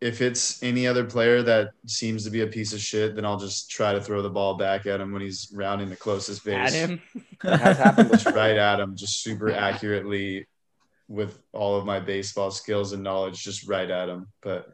If 0.00 0.20
it's 0.20 0.62
any 0.62 0.86
other 0.86 1.04
player 1.04 1.42
that 1.42 1.70
seems 1.86 2.24
to 2.24 2.30
be 2.30 2.42
a 2.42 2.46
piece 2.46 2.72
of 2.72 2.80
shit, 2.80 3.16
then 3.16 3.24
I'll 3.24 3.38
just 3.38 3.68
try 3.70 3.92
to 3.92 4.00
throw 4.00 4.22
the 4.22 4.30
ball 4.30 4.54
back 4.54 4.86
at 4.86 5.00
him 5.00 5.12
when 5.12 5.22
he's 5.22 5.50
rounding 5.52 5.90
the 5.90 5.96
closest 5.96 6.44
base. 6.44 6.72
At 6.72 6.72
him, 6.72 7.00
has 7.42 7.78
happened 7.78 8.10
just 8.10 8.26
right 8.26 8.56
at 8.56 8.78
him, 8.78 8.94
just 8.94 9.22
super 9.22 9.50
accurately 9.50 10.46
with 11.08 11.40
all 11.52 11.76
of 11.76 11.84
my 11.84 11.98
baseball 11.98 12.50
skills 12.50 12.92
and 12.92 13.02
knowledge, 13.02 13.42
just 13.42 13.66
right 13.66 13.90
at 13.90 14.08
him. 14.08 14.28
But 14.40 14.72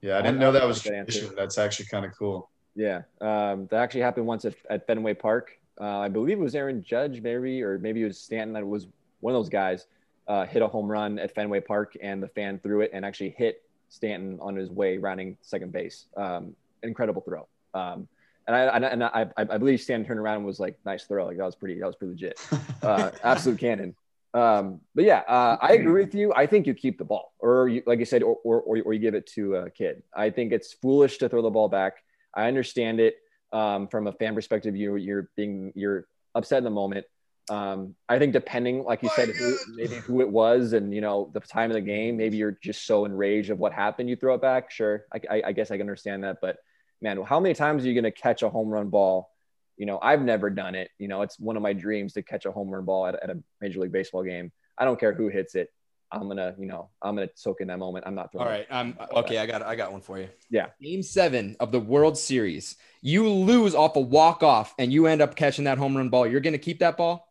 yeah, 0.00 0.18
I 0.18 0.22
didn't 0.22 0.38
know 0.38 0.52
that 0.52 0.66
was 0.66 0.82
tradition. 0.82 1.34
That's 1.36 1.58
actually 1.58 1.86
kind 1.86 2.04
of 2.04 2.12
cool. 2.18 2.50
Yeah, 2.74 3.02
um, 3.20 3.66
that 3.70 3.80
actually 3.80 4.02
happened 4.02 4.26
once 4.26 4.44
at, 4.44 4.54
at 4.70 4.86
Fenway 4.86 5.14
Park. 5.14 5.52
Uh, 5.80 5.98
I 5.98 6.08
believe 6.08 6.38
it 6.38 6.42
was 6.42 6.54
Aaron 6.54 6.82
Judge, 6.82 7.20
maybe, 7.20 7.62
or 7.62 7.78
maybe 7.78 8.02
it 8.02 8.06
was 8.06 8.18
Stanton. 8.18 8.52
That 8.54 8.66
was 8.66 8.86
one 9.20 9.34
of 9.34 9.38
those 9.38 9.48
guys 9.48 9.86
uh, 10.26 10.44
hit 10.46 10.62
a 10.62 10.68
home 10.68 10.90
run 10.90 11.18
at 11.18 11.34
Fenway 11.34 11.60
Park, 11.60 11.96
and 12.00 12.22
the 12.22 12.28
fan 12.28 12.58
threw 12.58 12.80
it 12.80 12.90
and 12.92 13.04
actually 13.04 13.30
hit 13.30 13.62
Stanton 13.88 14.38
on 14.40 14.56
his 14.56 14.70
way 14.70 14.98
rounding 14.98 15.36
second 15.42 15.72
base. 15.72 16.06
Um, 16.16 16.54
incredible 16.82 17.22
throw. 17.22 17.46
Um, 17.74 18.08
and 18.46 18.56
I, 18.56 18.88
and 18.88 19.04
I, 19.04 19.26
I, 19.36 19.42
I 19.42 19.58
believe 19.58 19.80
Stanton 19.80 20.06
turned 20.06 20.20
around 20.20 20.38
and 20.38 20.46
was 20.46 20.58
like, 20.58 20.78
"Nice 20.86 21.04
throw! 21.04 21.26
Like 21.26 21.36
that 21.36 21.44
was 21.44 21.54
pretty, 21.54 21.78
that 21.80 21.86
was 21.86 21.96
pretty 21.96 22.12
legit, 22.12 22.40
uh, 22.82 23.10
absolute 23.22 23.58
cannon." 23.58 23.94
Um, 24.32 24.80
but 24.94 25.04
yeah, 25.04 25.22
uh, 25.28 25.58
I 25.60 25.72
agree 25.72 26.04
with 26.04 26.14
you. 26.14 26.32
I 26.34 26.46
think 26.46 26.66
you 26.66 26.74
keep 26.74 26.96
the 26.96 27.04
ball, 27.04 27.34
or 27.40 27.68
you, 27.68 27.82
like 27.86 27.98
you 27.98 28.04
said, 28.04 28.22
or, 28.22 28.38
or, 28.44 28.62
or 28.62 28.92
you 28.92 29.00
give 29.00 29.14
it 29.14 29.26
to 29.34 29.56
a 29.56 29.70
kid. 29.70 30.02
I 30.14 30.30
think 30.30 30.52
it's 30.52 30.72
foolish 30.72 31.18
to 31.18 31.28
throw 31.28 31.42
the 31.42 31.50
ball 31.50 31.68
back. 31.68 31.96
I 32.34 32.48
understand 32.48 33.00
it 33.00 33.16
um, 33.52 33.88
from 33.88 34.06
a 34.06 34.12
fan 34.12 34.34
perspective. 34.34 34.76
You 34.76 34.96
you're 34.96 35.28
being 35.36 35.72
you're 35.74 36.06
upset 36.34 36.58
in 36.58 36.64
the 36.64 36.70
moment. 36.70 37.06
Um, 37.50 37.94
I 38.08 38.18
think 38.18 38.32
depending, 38.32 38.84
like 38.84 39.02
you 39.02 39.08
said, 39.16 39.30
who, 39.30 39.56
maybe 39.74 39.96
who 39.96 40.20
it 40.20 40.28
was 40.28 40.74
and 40.74 40.94
you 40.94 41.00
know 41.00 41.30
the 41.32 41.40
time 41.40 41.70
of 41.70 41.74
the 41.74 41.80
game, 41.80 42.16
maybe 42.16 42.36
you're 42.36 42.58
just 42.62 42.86
so 42.86 43.04
enraged 43.04 43.50
of 43.50 43.58
what 43.58 43.72
happened, 43.72 44.08
you 44.08 44.16
throw 44.16 44.34
it 44.34 44.42
back. 44.42 44.70
Sure, 44.70 45.04
I, 45.12 45.20
I, 45.30 45.42
I 45.46 45.52
guess 45.52 45.70
I 45.70 45.76
can 45.76 45.82
understand 45.82 46.24
that, 46.24 46.38
but 46.42 46.56
man, 47.00 47.22
how 47.22 47.40
many 47.40 47.54
times 47.54 47.84
are 47.84 47.88
you 47.88 47.94
going 47.94 48.04
to 48.04 48.10
catch 48.10 48.42
a 48.42 48.48
home 48.48 48.68
run 48.68 48.88
ball 48.88 49.30
you 49.78 49.86
know, 49.86 49.98
I've 50.02 50.20
never 50.20 50.50
done 50.50 50.74
it. 50.74 50.90
You 50.98 51.08
know, 51.08 51.22
it's 51.22 51.38
one 51.38 51.56
of 51.56 51.62
my 51.62 51.72
dreams 51.72 52.12
to 52.14 52.22
catch 52.22 52.44
a 52.44 52.52
home 52.52 52.68
run 52.68 52.84
ball 52.84 53.06
at, 53.06 53.14
at 53.22 53.30
a 53.30 53.40
Major 53.60 53.80
League 53.80 53.92
Baseball 53.92 54.24
game. 54.24 54.52
I 54.76 54.84
don't 54.84 54.98
care 54.98 55.14
who 55.14 55.28
hits 55.28 55.54
it. 55.54 55.70
I'm 56.10 56.26
gonna, 56.26 56.54
you 56.58 56.66
know, 56.66 56.88
I'm 57.02 57.16
gonna 57.16 57.28
soak 57.34 57.60
in 57.60 57.68
that 57.68 57.78
moment. 57.78 58.06
I'm 58.06 58.14
not 58.14 58.32
throwing. 58.32 58.46
All 58.46 58.52
right. 58.52 58.66
Um. 58.70 58.96
Okay. 59.12 59.38
I 59.38 59.46
got. 59.46 59.62
I 59.62 59.76
got 59.76 59.92
one 59.92 60.00
for 60.00 60.18
you. 60.18 60.28
Yeah. 60.50 60.68
Game 60.80 61.02
seven 61.02 61.56
of 61.60 61.70
the 61.70 61.80
World 61.80 62.16
Series. 62.16 62.76
You 63.02 63.28
lose 63.28 63.74
off 63.74 63.94
a 63.94 64.00
walk 64.00 64.42
off, 64.42 64.74
and 64.78 64.90
you 64.92 65.06
end 65.06 65.20
up 65.20 65.36
catching 65.36 65.64
that 65.64 65.76
home 65.76 65.96
run 65.96 66.08
ball. 66.08 66.26
You're 66.26 66.40
gonna 66.40 66.58
keep 66.58 66.78
that 66.78 66.96
ball. 66.96 67.27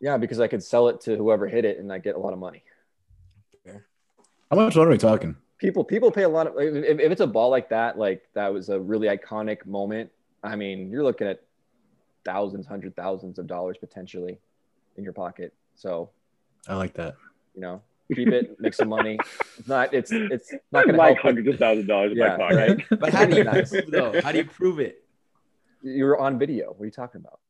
Yeah, 0.00 0.16
because 0.16 0.40
I 0.40 0.48
could 0.48 0.62
sell 0.62 0.88
it 0.88 1.00
to 1.02 1.16
whoever 1.16 1.46
hit 1.46 1.64
it, 1.64 1.78
and 1.78 1.92
I 1.92 1.98
get 1.98 2.14
a 2.14 2.18
lot 2.18 2.32
of 2.32 2.38
money. 2.38 2.62
Fair. 3.64 3.86
How 4.50 4.56
much 4.56 4.76
are 4.76 4.88
we 4.88 4.96
talking? 4.96 5.36
People, 5.58 5.84
people 5.84 6.10
pay 6.10 6.22
a 6.22 6.28
lot 6.28 6.46
of. 6.46 6.54
If, 6.58 6.98
if 6.98 7.12
it's 7.12 7.20
a 7.20 7.26
ball 7.26 7.50
like 7.50 7.68
that, 7.68 7.98
like 7.98 8.22
that 8.34 8.52
was 8.52 8.70
a 8.70 8.80
really 8.80 9.08
iconic 9.08 9.66
moment. 9.66 10.10
I 10.42 10.56
mean, 10.56 10.90
you're 10.90 11.02
looking 11.02 11.26
at 11.26 11.42
thousands, 12.24 12.66
hundred 12.66 12.96
thousands 12.96 13.38
of 13.38 13.46
dollars 13.46 13.76
potentially 13.78 14.38
in 14.96 15.04
your 15.04 15.12
pocket. 15.12 15.52
So 15.74 16.10
I 16.66 16.76
like 16.76 16.94
that. 16.94 17.16
You 17.54 17.60
know, 17.60 17.82
keep 18.14 18.28
it, 18.28 18.58
make 18.58 18.74
some 18.74 18.88
money. 18.88 19.18
It's 19.58 19.68
not. 19.68 19.92
It's 19.92 20.10
it's 20.12 20.52
not 20.72 20.84
going 20.84 20.94
to 20.94 20.98
like 20.98 21.18
hundreds 21.18 21.48
of 21.48 21.58
thousands 21.58 21.84
of 21.84 21.88
dollars 21.88 22.12
yeah, 22.14 22.34
in 22.34 22.38
my 22.38 22.48
pocket. 22.48 22.86
Right? 22.90 23.00
But 23.00 23.12
how 23.12 23.26
do 23.26 23.36
you 23.36 23.44
prove 23.44 23.90
though? 23.90 24.20
How 24.22 24.32
do 24.32 24.38
you 24.38 24.44
prove 24.44 24.80
it? 24.80 25.04
You're 25.82 26.18
on 26.18 26.38
video. 26.38 26.68
What 26.68 26.82
are 26.82 26.86
you 26.86 26.90
talking 26.90 27.20
about? 27.20 27.40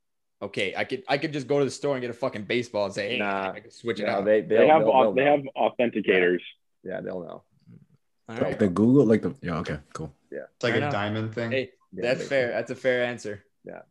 Okay, 0.43 0.75
I 0.77 0.85
could 0.85 1.03
I 1.07 1.19
could 1.19 1.33
just 1.33 1.47
go 1.47 1.59
to 1.59 1.65
the 1.65 1.71
store 1.71 1.95
and 1.95 2.01
get 2.01 2.11
a 2.11 2.15
fucking 2.15 2.45
baseball 2.45 2.87
and 2.87 2.95
say, 2.95 3.11
hey, 3.11 3.19
nah, 3.19 3.53
I 3.53 3.61
can 3.61 3.71
switch 3.71 4.01
it 4.01 4.07
no, 4.07 4.13
out. 4.13 4.25
They, 4.25 4.41
they 4.41 4.67
have 4.67 4.85
they'll, 4.85 5.13
they'll 5.13 5.27
have 5.27 5.45
authenticators. 5.57 6.41
Yeah, 6.83 6.95
yeah 6.95 7.01
they'll 7.03 7.21
know. 7.21 7.43
Right. 8.29 8.59
The 8.59 8.69
Google, 8.69 9.05
like 9.05 9.23
the 9.23 9.35
yeah, 9.43 9.59
okay, 9.59 9.79
cool. 9.93 10.15
Yeah, 10.31 10.41
it's 10.55 10.63
like 10.63 10.73
Fair 10.73 10.83
a 10.83 10.85
enough. 10.85 10.93
diamond 10.93 11.35
thing. 11.35 11.51
Hey, 11.51 11.71
yeah, 11.93 12.03
that's 12.03 12.27
fair. 12.27 12.49
That's 12.53 12.71
a 12.71 12.75
fair 12.75 13.05
answer. 13.05 13.45
Yeah. 13.65 13.83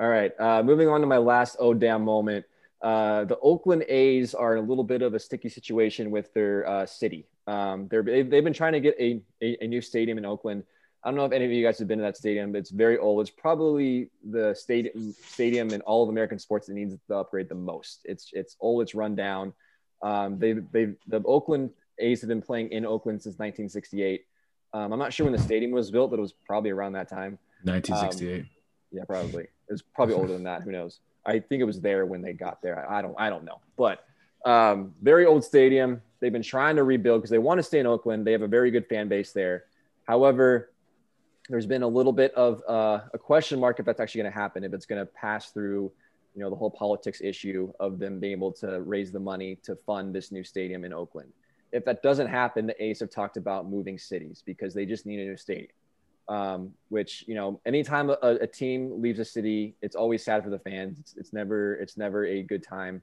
All 0.00 0.08
right. 0.08 0.32
Uh, 0.38 0.62
moving 0.62 0.88
on 0.88 1.00
to 1.00 1.06
my 1.06 1.18
last 1.18 1.56
oh 1.60 1.74
damn 1.74 2.02
moment. 2.02 2.44
Uh, 2.82 3.24
the 3.24 3.38
Oakland 3.38 3.84
A's 3.88 4.34
are 4.34 4.56
in 4.56 4.64
a 4.64 4.66
little 4.66 4.84
bit 4.84 5.00
of 5.00 5.14
a 5.14 5.18
sticky 5.18 5.48
situation 5.48 6.10
with 6.10 6.32
their 6.34 6.68
uh, 6.68 6.84
city. 6.84 7.26
Um, 7.46 7.88
they're, 7.88 8.02
they've, 8.02 8.28
they've 8.28 8.44
been 8.44 8.52
trying 8.52 8.74
to 8.74 8.80
get 8.80 8.94
a, 8.98 9.22
a, 9.42 9.64
a, 9.64 9.66
new 9.66 9.80
stadium 9.80 10.18
in 10.18 10.26
Oakland. 10.26 10.64
I 11.04 11.10
don't 11.10 11.16
know 11.16 11.26
if 11.26 11.32
any 11.32 11.44
of 11.44 11.50
you 11.50 11.62
guys 11.62 11.78
have 11.78 11.88
been 11.88 11.98
to 11.98 12.04
that 12.04 12.16
stadium, 12.16 12.52
but 12.52 12.58
it's 12.58 12.70
very 12.70 12.96
old. 12.96 13.20
It's 13.20 13.30
probably 13.30 14.08
the 14.30 14.54
stadium 14.54 15.14
stadium 15.22 15.70
in 15.70 15.82
all 15.82 16.02
of 16.02 16.08
American 16.08 16.38
sports 16.38 16.66
that 16.66 16.74
needs 16.74 16.96
to 17.08 17.14
upgrade 17.14 17.50
the 17.50 17.54
most. 17.54 18.00
It's 18.04 18.30
it's 18.32 18.56
old. 18.58 18.82
It's 18.82 18.94
run 18.94 19.14
down. 19.14 19.52
Um, 20.02 20.38
they 20.38 20.52
they 20.52 20.94
the 21.06 21.22
Oakland 21.26 21.70
A's 21.98 22.22
have 22.22 22.28
been 22.28 22.40
playing 22.40 22.70
in 22.70 22.86
Oakland 22.86 23.22
since 23.22 23.34
1968. 23.34 24.24
Um, 24.72 24.92
I'm 24.92 24.98
not 24.98 25.12
sure 25.12 25.24
when 25.24 25.34
the 25.34 25.42
stadium 25.42 25.72
was 25.72 25.90
built, 25.90 26.10
but 26.10 26.18
it 26.18 26.22
was 26.22 26.32
probably 26.32 26.70
around 26.70 26.94
that 26.94 27.08
time. 27.08 27.38
1968. 27.64 28.46
yeah, 28.90 29.04
probably. 29.04 29.44
It 29.44 29.72
was 29.72 29.82
probably 29.82 30.14
older 30.14 30.32
than 30.32 30.44
that. 30.44 30.62
Who 30.62 30.72
knows? 30.72 31.00
I 31.26 31.38
think 31.38 31.60
it 31.60 31.64
was 31.64 31.80
there 31.80 32.06
when 32.06 32.22
they 32.22 32.32
got 32.32 32.62
there. 32.62 32.90
I 32.90 33.02
don't 33.02 33.14
I 33.18 33.28
don't 33.28 33.44
know. 33.44 33.60
But 33.76 34.04
um, 34.46 34.94
very 35.02 35.26
old 35.26 35.44
stadium. 35.44 36.00
They've 36.20 36.32
been 36.32 36.42
trying 36.42 36.76
to 36.76 36.82
rebuild 36.82 37.20
because 37.20 37.30
they 37.30 37.38
want 37.38 37.58
to 37.58 37.62
stay 37.62 37.78
in 37.78 37.86
Oakland. 37.86 38.26
They 38.26 38.32
have 38.32 38.42
a 38.42 38.48
very 38.48 38.70
good 38.70 38.86
fan 38.86 39.08
base 39.08 39.32
there. 39.32 39.64
However, 40.06 40.70
there's 41.48 41.66
been 41.66 41.82
a 41.82 41.88
little 41.88 42.12
bit 42.12 42.32
of 42.34 42.62
uh, 42.68 43.00
a 43.12 43.18
question 43.18 43.60
mark 43.60 43.78
if 43.78 43.86
that's 43.86 44.00
actually 44.00 44.22
going 44.22 44.32
to 44.32 44.38
happen. 44.38 44.64
If 44.64 44.72
it's 44.72 44.86
going 44.86 45.00
to 45.00 45.06
pass 45.06 45.50
through, 45.50 45.92
you 46.34 46.42
know, 46.42 46.50
the 46.50 46.56
whole 46.56 46.70
politics 46.70 47.20
issue 47.22 47.72
of 47.80 47.98
them 47.98 48.18
being 48.18 48.32
able 48.32 48.52
to 48.52 48.80
raise 48.82 49.12
the 49.12 49.20
money 49.20 49.56
to 49.64 49.76
fund 49.76 50.14
this 50.14 50.32
new 50.32 50.42
stadium 50.42 50.84
in 50.84 50.92
Oakland. 50.92 51.32
If 51.72 51.84
that 51.84 52.02
doesn't 52.02 52.28
happen, 52.28 52.66
the 52.66 52.82
A's 52.82 53.00
have 53.00 53.10
talked 53.10 53.36
about 53.36 53.68
moving 53.68 53.98
cities 53.98 54.42
because 54.44 54.74
they 54.74 54.86
just 54.86 55.06
need 55.06 55.20
a 55.20 55.24
new 55.24 55.36
stadium 55.36 55.70
um, 56.28 56.72
which 56.88 57.24
you 57.26 57.34
know 57.34 57.60
anytime 57.66 58.10
a, 58.10 58.16
a, 58.22 58.46
team 58.46 59.02
leaves 59.02 59.18
a 59.18 59.24
city 59.24 59.74
it's 59.82 59.94
always 59.94 60.24
sad 60.24 60.42
for 60.42 60.50
the 60.50 60.58
fans 60.58 60.98
it's, 60.98 61.14
it's 61.16 61.32
never 61.32 61.74
it's 61.74 61.96
never 61.96 62.24
a 62.24 62.42
good 62.42 62.62
time 62.62 63.02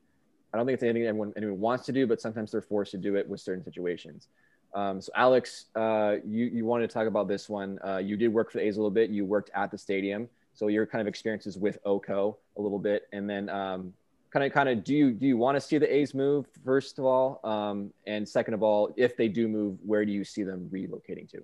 i 0.53 0.57
don't 0.57 0.65
think 0.65 0.75
it's 0.75 0.83
anything 0.83 1.03
anyone, 1.03 1.31
anyone 1.37 1.59
wants 1.59 1.85
to 1.85 1.91
do 1.91 2.07
but 2.07 2.19
sometimes 2.19 2.51
they're 2.51 2.61
forced 2.61 2.91
to 2.91 2.97
do 2.97 3.15
it 3.15 3.27
with 3.29 3.39
certain 3.39 3.63
situations 3.63 4.27
um, 4.73 5.01
so 5.01 5.11
alex 5.15 5.65
uh, 5.75 6.15
you, 6.25 6.45
you 6.45 6.65
wanted 6.65 6.89
to 6.89 6.93
talk 6.93 7.07
about 7.07 7.27
this 7.27 7.49
one 7.49 7.79
uh, 7.85 7.97
you 7.97 8.17
did 8.17 8.29
work 8.29 8.51
for 8.51 8.59
the 8.59 8.65
a's 8.65 8.77
a 8.77 8.79
little 8.79 8.91
bit 8.91 9.09
you 9.09 9.25
worked 9.25 9.49
at 9.53 9.71
the 9.71 9.77
stadium 9.77 10.27
so 10.53 10.67
your 10.67 10.85
kind 10.85 11.01
of 11.01 11.07
experiences 11.07 11.57
with 11.57 11.77
O.co 11.85 12.37
a 12.57 12.61
little 12.61 12.79
bit 12.79 13.07
and 13.13 13.29
then 13.29 13.49
um, 13.49 13.93
kind 14.31 14.45
of 14.45 14.51
kind 14.51 14.69
of 14.69 14.83
do 14.83 14.93
you 14.93 15.11
do 15.11 15.25
you 15.25 15.37
want 15.37 15.55
to 15.55 15.61
see 15.61 15.77
the 15.77 15.93
a's 15.93 16.13
move 16.13 16.45
first 16.65 16.99
of 16.99 17.05
all 17.05 17.39
um, 17.43 17.91
and 18.05 18.27
second 18.27 18.53
of 18.53 18.63
all 18.63 18.93
if 18.97 19.15
they 19.15 19.27
do 19.27 19.47
move 19.47 19.77
where 19.85 20.05
do 20.05 20.11
you 20.11 20.23
see 20.23 20.43
them 20.43 20.69
relocating 20.71 21.29
to 21.29 21.43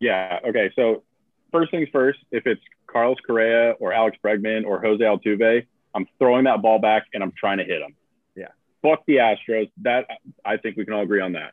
yeah. 0.00 0.40
Okay. 0.48 0.72
So 0.74 1.04
first 1.52 1.70
things 1.70 1.88
first, 1.92 2.18
if 2.32 2.46
it's 2.46 2.60
Carlos 2.86 3.18
Correa 3.24 3.72
or 3.72 3.92
Alex 3.92 4.16
Bregman 4.24 4.64
or 4.66 4.80
Jose 4.80 5.04
Altuve, 5.04 5.66
I'm 5.94 6.06
throwing 6.18 6.44
that 6.44 6.62
ball 6.62 6.78
back 6.78 7.04
and 7.14 7.22
I'm 7.22 7.32
trying 7.36 7.58
to 7.58 7.64
hit 7.64 7.82
him. 7.82 7.94
Yeah. 8.34 8.48
fuck 8.82 9.04
the 9.06 9.16
Astros. 9.16 9.70
That 9.82 10.06
I 10.44 10.56
think 10.56 10.76
we 10.76 10.84
can 10.84 10.94
all 10.94 11.02
agree 11.02 11.20
on 11.20 11.32
that. 11.32 11.52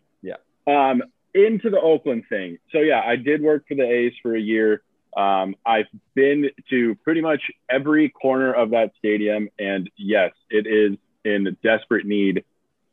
Um, 0.68 1.02
into 1.34 1.70
the 1.70 1.80
Oakland 1.80 2.24
thing. 2.30 2.58
So 2.72 2.80
yeah, 2.80 3.02
I 3.06 3.16
did 3.16 3.42
work 3.42 3.68
for 3.68 3.76
the 3.76 3.84
A's 3.84 4.14
for 4.22 4.36
a 4.36 4.40
year. 4.40 4.82
Um, 5.16 5.56
I've 5.66 5.88
been 6.14 6.50
to 6.70 6.96
pretty 7.04 7.22
much 7.22 7.42
every 7.70 8.10
corner 8.10 8.54
of 8.54 8.72
that 8.72 8.92
stadium, 8.98 9.50
and 9.58 9.90
yes, 9.98 10.32
it 10.50 10.68
is 10.68 10.98
in 11.24 11.56
desperate 11.64 12.06
need 12.06 12.44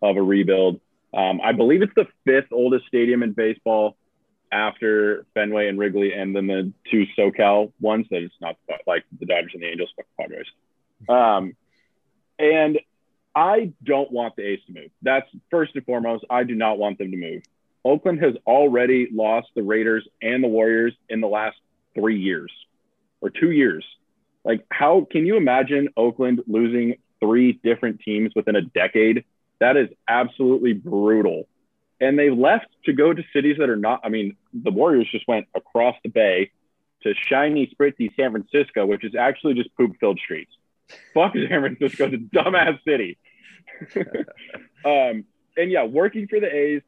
of 0.02 0.16
a 0.16 0.22
rebuild. 0.22 0.80
Um, 1.12 1.40
I 1.42 1.52
believe 1.52 1.82
it's 1.82 1.94
the 1.94 2.06
fifth 2.24 2.52
oldest 2.52 2.86
stadium 2.86 3.22
in 3.22 3.32
baseball 3.32 3.96
after 4.50 5.26
Fenway 5.34 5.68
and 5.68 5.78
Wrigley, 5.78 6.12
and 6.12 6.34
then 6.34 6.46
the 6.46 6.72
two 6.90 7.06
SoCal 7.18 7.72
ones 7.80 8.06
that 8.10 8.22
it's 8.22 8.34
not 8.40 8.56
like 8.86 9.04
the 9.18 9.26
Dodgers 9.26 9.52
and 9.54 9.62
the 9.62 9.66
Angels, 9.66 9.90
but 9.96 10.06
Padres. 10.18 10.46
Um, 11.08 11.56
and 12.38 12.78
I 13.34 13.72
don't 13.82 14.10
want 14.10 14.36
the 14.36 14.42
A's 14.42 14.60
to 14.66 14.72
move. 14.72 14.90
That's 15.02 15.28
first 15.50 15.74
and 15.74 15.84
foremost. 15.84 16.24
I 16.30 16.44
do 16.44 16.54
not 16.54 16.78
want 16.78 16.98
them 16.98 17.10
to 17.10 17.16
move. 17.16 17.42
Oakland 17.84 18.22
has 18.22 18.34
already 18.46 19.08
lost 19.12 19.48
the 19.54 19.62
Raiders 19.62 20.06
and 20.22 20.42
the 20.42 20.48
Warriors 20.48 20.94
in 21.08 21.20
the 21.20 21.28
last 21.28 21.56
three 21.94 22.18
years 22.18 22.50
or 23.20 23.30
two 23.30 23.50
years. 23.50 23.84
Like, 24.44 24.64
how 24.70 25.06
can 25.10 25.26
you 25.26 25.36
imagine 25.36 25.88
Oakland 25.96 26.42
losing 26.46 26.96
three 27.20 27.52
different 27.52 28.00
teams 28.00 28.32
within 28.34 28.56
a 28.56 28.62
decade? 28.62 29.24
That 29.60 29.76
is 29.76 29.88
absolutely 30.08 30.72
brutal. 30.72 31.48
And 32.00 32.18
they 32.18 32.30
left 32.30 32.66
to 32.84 32.92
go 32.92 33.12
to 33.12 33.22
cities 33.32 33.56
that 33.58 33.70
are 33.70 33.76
not, 33.76 34.00
I 34.04 34.08
mean, 34.08 34.36
the 34.52 34.70
Warriors 34.70 35.08
just 35.10 35.26
went 35.28 35.46
across 35.54 35.96
the 36.02 36.10
bay 36.10 36.50
to 37.02 37.14
shiny, 37.14 37.72
spritzy 37.74 38.14
San 38.16 38.32
Francisco, 38.32 38.84
which 38.84 39.04
is 39.04 39.14
actually 39.14 39.54
just 39.54 39.74
poop 39.76 39.92
filled 40.00 40.18
streets. 40.22 40.50
Fuck 41.14 41.32
San 41.48 41.60
Francisco, 41.60 42.10
the 42.10 42.18
dumbass 42.18 42.78
city. 42.84 43.16
um, 44.84 45.24
and 45.56 45.70
yeah, 45.70 45.84
working 45.84 46.26
for 46.28 46.40
the 46.40 46.54
A's, 46.54 46.82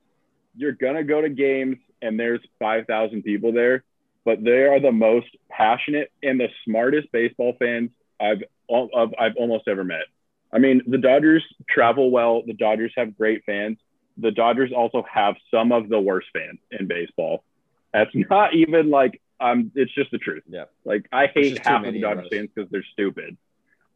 you're 0.57 0.73
gonna 0.73 1.05
go 1.05 1.20
to 1.20 1.28
games 1.28 1.78
and 2.03 2.19
there's 2.19 2.41
5,000 2.59 3.23
people 3.23 3.53
there, 3.53 3.85
but 4.24 4.43
they 4.43 4.65
are 4.65 4.81
the 4.81 4.93
most 4.93 5.28
passionate 5.49 6.11
and 6.23 6.39
the 6.39 6.49
smartest 6.65 7.11
baseball 7.12 7.57
fans 7.59 7.91
I've 8.20 8.43
I've 8.69 9.37
almost 9.37 9.69
ever 9.69 9.85
met. 9.85 10.07
I 10.53 10.59
mean, 10.59 10.83
the 10.87 10.99
Dodgers 10.99 11.45
travel 11.69 12.11
well. 12.11 12.43
The 12.45 12.55
Dodgers 12.55 12.93
have 12.97 13.16
great 13.16 13.45
fans. 13.45 13.78
The 14.16 14.31
Dodgers 14.31 14.73
also 14.74 15.05
have 15.12 15.37
some 15.51 15.70
of 15.70 15.89
the 15.89 16.01
worst 16.01 16.28
fans 16.33 16.59
in 16.70 16.87
baseball. 16.87 17.45
That's 17.93 18.11
not 18.31 18.55
even 18.55 18.91
like 18.91 19.20
um, 19.39 19.70
it's 19.74 19.95
just 19.95 20.11
the 20.11 20.19
truth. 20.19 20.43
Yeah. 20.49 20.65
Like 20.85 21.09
I 21.12 21.27
hate 21.27 21.65
half 21.65 21.85
of 21.85 21.93
the 21.93 22.01
Dodgers 22.01 22.28
fans 22.31 22.49
because 22.55 22.70
they're 22.70 22.87
stupid. 22.93 23.37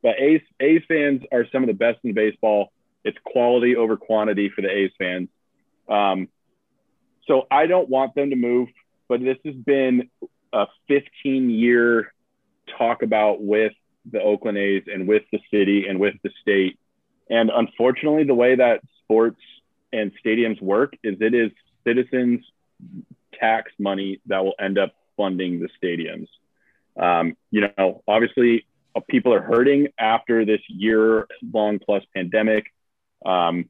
But 0.02 0.18
A's 0.18 0.42
A's 0.60 0.82
fans 0.88 1.22
are 1.32 1.46
some 1.50 1.62
of 1.62 1.66
the 1.66 1.74
best 1.74 1.98
in 2.04 2.12
baseball. 2.12 2.72
It's 3.04 3.18
quality 3.24 3.76
over 3.76 3.96
quantity 3.96 4.50
for 4.50 4.62
the 4.62 4.70
A's 4.70 4.92
fans. 4.98 5.28
Um, 5.88 6.28
so 7.30 7.46
I 7.48 7.66
don't 7.66 7.88
want 7.88 8.16
them 8.16 8.30
to 8.30 8.36
move, 8.36 8.68
but 9.08 9.20
this 9.20 9.36
has 9.44 9.54
been 9.54 10.10
a 10.52 10.66
15 10.88 11.48
year 11.48 12.12
talk 12.76 13.02
about 13.02 13.40
with 13.40 13.72
the 14.10 14.20
Oakland 14.20 14.58
A's 14.58 14.82
and 14.92 15.06
with 15.06 15.22
the 15.30 15.38
city 15.48 15.86
and 15.86 16.00
with 16.00 16.14
the 16.24 16.30
state. 16.42 16.76
And 17.30 17.48
unfortunately, 17.54 18.24
the 18.24 18.34
way 18.34 18.56
that 18.56 18.80
sports 19.04 19.40
and 19.92 20.10
stadiums 20.24 20.60
work 20.60 20.94
is 21.04 21.18
it 21.20 21.32
is 21.32 21.52
citizens' 21.86 22.44
tax 23.38 23.70
money 23.78 24.20
that 24.26 24.42
will 24.44 24.54
end 24.58 24.76
up 24.76 24.92
funding 25.16 25.60
the 25.60 25.68
stadiums. 25.80 26.26
Um, 27.00 27.36
you 27.52 27.68
know, 27.78 28.02
obviously, 28.08 28.66
uh, 28.96 29.00
people 29.08 29.32
are 29.32 29.40
hurting 29.40 29.88
after 30.00 30.44
this 30.44 30.62
year 30.66 31.28
long 31.52 31.78
plus 31.78 32.02
pandemic. 32.12 32.72
Um, 33.24 33.68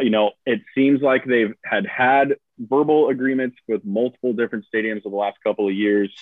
you 0.00 0.10
know, 0.10 0.32
it 0.46 0.60
seems 0.74 1.00
like 1.00 1.24
they've 1.24 1.54
had 1.64 1.86
had 1.86 2.36
verbal 2.58 3.08
agreements 3.08 3.56
with 3.68 3.84
multiple 3.84 4.32
different 4.32 4.66
stadiums 4.72 5.06
over 5.06 5.10
the 5.10 5.16
last 5.16 5.38
couple 5.44 5.68
of 5.68 5.74
years, 5.74 6.12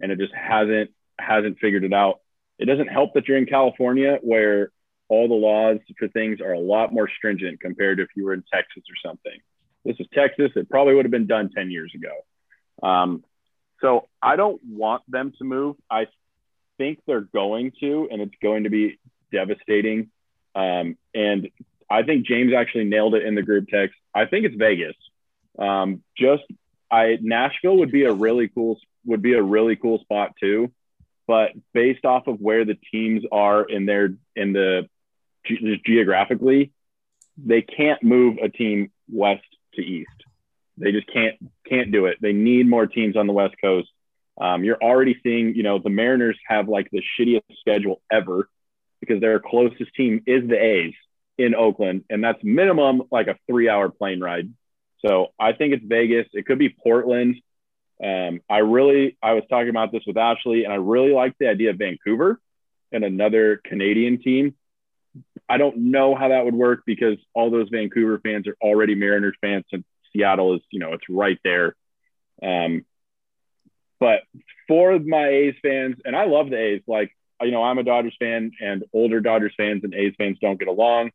and 0.00 0.10
it 0.12 0.18
just 0.18 0.34
hasn't 0.34 0.90
hasn't 1.18 1.58
figured 1.58 1.84
it 1.84 1.92
out. 1.92 2.20
It 2.58 2.66
doesn't 2.66 2.88
help 2.88 3.14
that 3.14 3.28
you're 3.28 3.38
in 3.38 3.46
California, 3.46 4.18
where 4.22 4.70
all 5.08 5.28
the 5.28 5.34
laws 5.34 5.78
for 5.98 6.08
things 6.08 6.40
are 6.40 6.52
a 6.52 6.60
lot 6.60 6.92
more 6.92 7.08
stringent 7.08 7.60
compared 7.60 7.98
to 7.98 8.04
if 8.04 8.10
you 8.16 8.24
were 8.24 8.34
in 8.34 8.44
Texas 8.52 8.82
or 8.88 9.08
something. 9.08 9.38
This 9.84 9.96
is 9.98 10.06
Texas. 10.14 10.52
It 10.56 10.70
probably 10.70 10.94
would 10.94 11.04
have 11.04 11.12
been 11.12 11.26
done 11.26 11.50
10 11.54 11.70
years 11.70 11.92
ago. 11.94 12.86
Um, 12.88 13.24
so 13.80 14.08
I 14.22 14.36
don't 14.36 14.60
want 14.64 15.02
them 15.08 15.32
to 15.38 15.44
move. 15.44 15.76
I 15.90 16.06
think 16.78 17.00
they're 17.06 17.20
going 17.20 17.72
to, 17.80 18.08
and 18.10 18.22
it's 18.22 18.34
going 18.42 18.64
to 18.64 18.70
be 18.70 18.98
devastating. 19.32 20.10
Um, 20.54 20.96
and 21.14 21.48
I 21.92 22.02
think 22.02 22.26
James 22.26 22.54
actually 22.54 22.84
nailed 22.84 23.14
it 23.14 23.24
in 23.24 23.34
the 23.34 23.42
group 23.42 23.68
text. 23.68 23.98
I 24.14 24.24
think 24.24 24.46
it's 24.46 24.56
Vegas. 24.56 24.96
Um, 25.58 26.02
just 26.16 26.42
I 26.90 27.18
Nashville 27.20 27.76
would 27.76 27.92
be 27.92 28.04
a 28.04 28.12
really 28.12 28.48
cool 28.48 28.78
would 29.04 29.20
be 29.20 29.34
a 29.34 29.42
really 29.42 29.76
cool 29.76 29.98
spot 29.98 30.32
too, 30.40 30.72
but 31.26 31.50
based 31.74 32.06
off 32.06 32.28
of 32.28 32.40
where 32.40 32.64
the 32.64 32.78
teams 32.90 33.24
are 33.30 33.62
in 33.62 33.84
their 33.84 34.14
in 34.34 34.54
the 34.54 34.88
just 35.44 35.84
geographically, 35.84 36.72
they 37.36 37.60
can't 37.60 38.02
move 38.02 38.38
a 38.42 38.48
team 38.48 38.90
west 39.10 39.44
to 39.74 39.82
east. 39.82 40.08
They 40.78 40.92
just 40.92 41.12
can't 41.12 41.36
can't 41.68 41.92
do 41.92 42.06
it. 42.06 42.16
They 42.22 42.32
need 42.32 42.66
more 42.66 42.86
teams 42.86 43.18
on 43.18 43.26
the 43.26 43.34
west 43.34 43.56
coast. 43.62 43.90
Um, 44.40 44.64
you're 44.64 44.82
already 44.82 45.20
seeing, 45.22 45.54
you 45.54 45.62
know, 45.62 45.78
the 45.78 45.90
Mariners 45.90 46.38
have 46.46 46.68
like 46.68 46.88
the 46.90 47.02
shittiest 47.18 47.42
schedule 47.60 48.00
ever 48.10 48.48
because 49.00 49.20
their 49.20 49.38
closest 49.40 49.94
team 49.94 50.22
is 50.26 50.48
the 50.48 50.56
A's 50.58 50.94
in 51.38 51.54
Oakland, 51.54 52.04
and 52.10 52.22
that's 52.22 52.42
minimum 52.42 53.02
like 53.10 53.28
a 53.28 53.36
three 53.48 53.68
hour 53.68 53.88
plane 53.88 54.20
ride. 54.20 54.52
So 55.04 55.28
I 55.38 55.52
think 55.52 55.74
it's 55.74 55.84
Vegas. 55.84 56.26
It 56.32 56.46
could 56.46 56.58
be 56.58 56.68
Portland. 56.68 57.36
Um, 58.02 58.40
I 58.48 58.58
really, 58.58 59.16
I 59.22 59.32
was 59.32 59.44
talking 59.48 59.68
about 59.68 59.92
this 59.92 60.02
with 60.06 60.16
Ashley, 60.16 60.64
and 60.64 60.72
I 60.72 60.76
really 60.76 61.12
like 61.12 61.34
the 61.38 61.48
idea 61.48 61.70
of 61.70 61.78
Vancouver 61.78 62.40
and 62.90 63.04
another 63.04 63.60
Canadian 63.64 64.20
team. 64.20 64.54
I 65.48 65.58
don't 65.58 65.90
know 65.90 66.14
how 66.14 66.28
that 66.28 66.44
would 66.44 66.54
work 66.54 66.82
because 66.86 67.18
all 67.34 67.50
those 67.50 67.68
Vancouver 67.70 68.20
fans 68.22 68.46
are 68.46 68.56
already 68.60 68.94
Mariners 68.94 69.36
fans, 69.40 69.64
and 69.72 69.84
Seattle 70.12 70.54
is, 70.54 70.62
you 70.70 70.78
know, 70.78 70.92
it's 70.92 71.08
right 71.08 71.38
there. 71.44 71.74
Um, 72.42 72.84
but 74.00 74.20
for 74.66 74.98
my 74.98 75.28
A's 75.28 75.54
fans, 75.62 75.96
and 76.04 76.16
I 76.16 76.24
love 76.24 76.50
the 76.50 76.58
A's, 76.58 76.82
like, 76.86 77.16
you 77.40 77.50
know, 77.50 77.62
I'm 77.62 77.78
a 77.78 77.82
Dodgers 77.82 78.16
fan, 78.18 78.52
and 78.60 78.84
older 78.92 79.20
Dodgers 79.20 79.54
fans 79.56 79.84
and 79.84 79.94
A's 79.94 80.14
fans 80.16 80.38
don't 80.40 80.58
get 80.58 80.68
along 80.68 81.10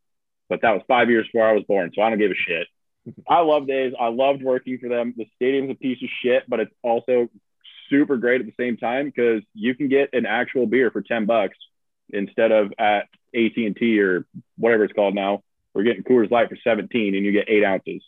but 0.49 0.61
that 0.61 0.71
was 0.71 0.81
five 0.87 1.09
years 1.09 1.25
before 1.27 1.47
I 1.47 1.53
was 1.53 1.63
born, 1.67 1.91
so 1.93 2.01
I 2.01 2.09
don't 2.09 2.19
give 2.19 2.31
a 2.31 2.35
shit. 2.35 2.67
I 3.29 3.41
love 3.41 3.67
days. 3.67 3.93
I 3.99 4.07
loved 4.07 4.43
working 4.43 4.77
for 4.79 4.89
them. 4.89 5.13
The 5.15 5.25
stadium's 5.35 5.71
a 5.71 5.75
piece 5.75 6.01
of 6.01 6.09
shit, 6.21 6.43
but 6.47 6.59
it's 6.59 6.73
also 6.83 7.29
super 7.89 8.17
great 8.17 8.41
at 8.41 8.47
the 8.47 8.53
same 8.59 8.77
time 8.77 9.05
because 9.05 9.43
you 9.53 9.75
can 9.75 9.87
get 9.87 10.09
an 10.13 10.25
actual 10.25 10.65
beer 10.65 10.91
for 10.91 11.01
10 11.01 11.25
bucks 11.25 11.57
instead 12.09 12.51
of 12.51 12.73
at 12.77 13.07
AT&T 13.35 13.99
or 13.99 14.25
whatever 14.57 14.83
it's 14.83 14.93
called 14.93 15.15
now. 15.15 15.43
We're 15.73 15.83
getting 15.83 16.03
Coors 16.03 16.31
Light 16.31 16.49
for 16.49 16.57
17 16.63 17.15
and 17.15 17.25
you 17.25 17.31
get 17.31 17.49
eight 17.49 17.63
ounces. 17.63 18.03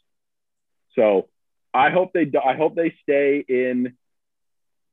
So 0.96 1.30
I 1.74 1.92
hope 1.92 2.14
they, 2.14 2.32
I 2.44 2.56
hope 2.56 2.76
they 2.76 2.96
stay 3.04 3.44
in, 3.48 3.94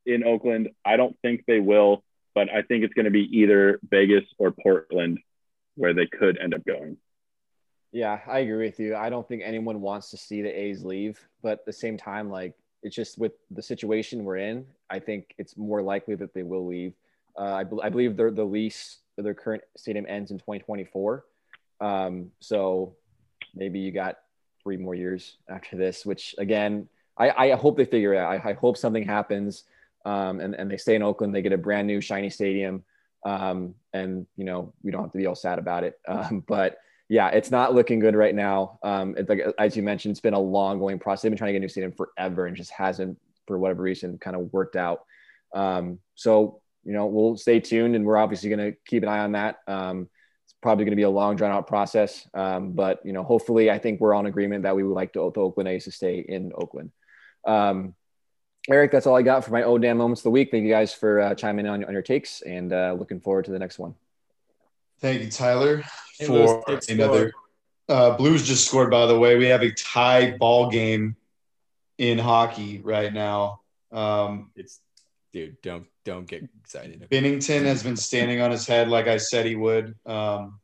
in 0.04 0.24
Oakland. 0.24 0.70
I 0.84 0.96
don't 0.96 1.16
think 1.22 1.44
they 1.46 1.58
will, 1.58 2.04
but 2.34 2.48
I 2.50 2.62
think 2.62 2.84
it's 2.84 2.94
going 2.94 3.06
to 3.06 3.10
be 3.10 3.38
either 3.38 3.80
Vegas 3.88 4.24
or 4.38 4.50
Portland 4.50 5.18
where 5.74 5.94
they 5.94 6.06
could 6.06 6.38
end 6.38 6.54
up 6.54 6.64
going. 6.64 6.98
Yeah, 7.92 8.20
I 8.26 8.40
agree 8.40 8.66
with 8.66 8.78
you. 8.78 8.96
I 8.96 9.08
don't 9.08 9.26
think 9.26 9.42
anyone 9.44 9.80
wants 9.80 10.10
to 10.10 10.16
see 10.16 10.42
the 10.42 10.48
A's 10.48 10.84
leave, 10.84 11.18
but 11.42 11.52
at 11.52 11.66
the 11.66 11.72
same 11.72 11.96
time, 11.96 12.28
like 12.30 12.54
it's 12.82 12.94
just 12.94 13.18
with 13.18 13.32
the 13.50 13.62
situation 13.62 14.24
we're 14.24 14.36
in, 14.36 14.66
I 14.90 14.98
think 14.98 15.34
it's 15.38 15.56
more 15.56 15.82
likely 15.82 16.14
that 16.16 16.34
they 16.34 16.42
will 16.42 16.66
leave. 16.66 16.94
Uh, 17.36 17.64
believe 17.64 18.16
their 18.16 18.30
the 18.30 18.44
lease 18.44 18.98
their 19.16 19.34
current 19.34 19.62
stadium 19.76 20.06
ends 20.08 20.30
in 20.30 20.38
2024. 20.38 21.24
Um, 21.80 22.30
so 22.40 22.94
maybe 23.54 23.78
you 23.78 23.92
got 23.92 24.18
three 24.62 24.76
more 24.76 24.94
years 24.94 25.36
after 25.48 25.76
this, 25.76 26.04
which 26.04 26.34
again, 26.38 26.88
I, 27.16 27.30
I 27.30 27.56
hope 27.56 27.76
they 27.76 27.84
figure 27.84 28.14
it 28.14 28.18
out. 28.18 28.30
I, 28.30 28.50
I 28.50 28.52
hope 28.54 28.76
something 28.76 29.04
happens 29.04 29.64
um, 30.04 30.40
and, 30.40 30.54
and 30.54 30.70
they 30.70 30.76
stay 30.76 30.94
in 30.94 31.02
Oakland. 31.02 31.34
They 31.34 31.42
get 31.42 31.52
a 31.52 31.58
brand 31.58 31.86
new 31.86 32.00
shiny 32.00 32.30
stadium. 32.30 32.84
Um, 33.24 33.74
and 33.92 34.26
you 34.36 34.44
know, 34.44 34.72
we 34.82 34.90
don't 34.90 35.02
have 35.02 35.12
to 35.12 35.18
be 35.18 35.26
all 35.26 35.34
sad 35.34 35.58
about 35.58 35.84
it. 35.84 35.98
Um, 36.08 36.44
but 36.46 36.78
yeah, 37.08 37.28
it's 37.28 37.50
not 37.50 37.74
looking 37.74 38.00
good 38.00 38.16
right 38.16 38.34
now. 38.34 38.78
Um, 38.82 39.14
like 39.28 39.40
as 39.58 39.76
you 39.76 39.82
mentioned, 39.82 40.12
it's 40.12 40.20
been 40.20 40.34
a 40.34 40.38
long 40.38 40.78
going 40.78 40.98
process. 40.98 41.22
They've 41.22 41.30
been 41.30 41.38
trying 41.38 41.48
to 41.48 41.52
get 41.52 41.58
a 41.58 41.60
new 41.60 41.68
stadium 41.68 41.92
forever 41.92 42.46
and 42.46 42.56
just 42.56 42.72
hasn't, 42.72 43.18
for 43.46 43.58
whatever 43.58 43.82
reason, 43.82 44.18
kind 44.18 44.34
of 44.34 44.52
worked 44.52 44.76
out. 44.76 45.04
Um, 45.54 46.00
so 46.14 46.60
you 46.86 46.92
know, 46.92 47.06
we'll 47.06 47.36
stay 47.36 47.60
tuned, 47.60 47.96
and 47.96 48.04
we're 48.04 48.16
obviously 48.16 48.48
going 48.48 48.72
to 48.72 48.78
keep 48.86 49.02
an 49.02 49.08
eye 49.08 49.18
on 49.18 49.32
that. 49.32 49.56
Um, 49.66 50.08
it's 50.44 50.54
probably 50.62 50.84
going 50.84 50.92
to 50.92 50.96
be 50.96 51.02
a 51.02 51.10
long, 51.10 51.34
drawn 51.34 51.50
out 51.50 51.66
process, 51.66 52.28
um, 52.32 52.72
but 52.72 53.04
you 53.04 53.12
know, 53.12 53.24
hopefully, 53.24 53.70
I 53.70 53.78
think 53.78 54.00
we're 54.00 54.14
on 54.14 54.26
agreement 54.26 54.62
that 54.62 54.76
we 54.76 54.84
would 54.84 54.94
like 54.94 55.12
to, 55.14 55.30
the 55.34 55.40
Oakland 55.40 55.68
A's 55.68 55.84
to 55.84 55.90
stay 55.90 56.24
in 56.26 56.52
Oakland. 56.54 56.92
Um, 57.44 57.94
Eric, 58.68 58.92
that's 58.92 59.06
all 59.06 59.16
I 59.16 59.22
got 59.22 59.44
for 59.44 59.50
my 59.50 59.64
oh 59.64 59.78
damn 59.78 59.98
moments 59.98 60.20
of 60.20 60.24
the 60.24 60.30
week. 60.30 60.50
Thank 60.50 60.64
you 60.64 60.70
guys 60.70 60.92
for 60.92 61.20
uh, 61.20 61.34
chiming 61.34 61.66
in 61.66 61.72
on, 61.72 61.84
on 61.84 61.92
your 61.92 62.02
takes, 62.02 62.42
and 62.42 62.72
uh, 62.72 62.94
looking 62.96 63.20
forward 63.20 63.46
to 63.46 63.50
the 63.50 63.58
next 63.58 63.78
one. 63.78 63.94
Thank 65.00 65.22
you, 65.22 65.30
Tyler, 65.30 65.82
hey, 66.18 66.26
for 66.26 66.62
another. 66.88 67.32
Uh, 67.88 68.16
Blues 68.16 68.46
just 68.46 68.66
scored, 68.66 68.90
by 68.90 69.06
the 69.06 69.18
way. 69.18 69.36
We 69.36 69.46
have 69.46 69.62
a 69.62 69.70
tie 69.72 70.36
ball 70.36 70.70
game 70.70 71.16
in 71.98 72.18
hockey 72.18 72.80
right 72.82 73.12
now. 73.12 73.60
Um, 73.92 74.50
it's 74.56 74.80
dude, 75.32 75.60
don't 75.62 75.86
don't 76.04 76.26
get 76.26 76.48
excited. 76.60 77.06
Binnington 77.10 77.64
has 77.64 77.82
been 77.82 77.96
standing 77.96 78.40
on 78.40 78.50
his 78.50 78.66
head 78.66 78.88
like 78.88 79.06
I 79.06 79.18
said 79.18 79.46
he 79.46 79.54
would. 79.54 79.94
Um, 80.06 80.60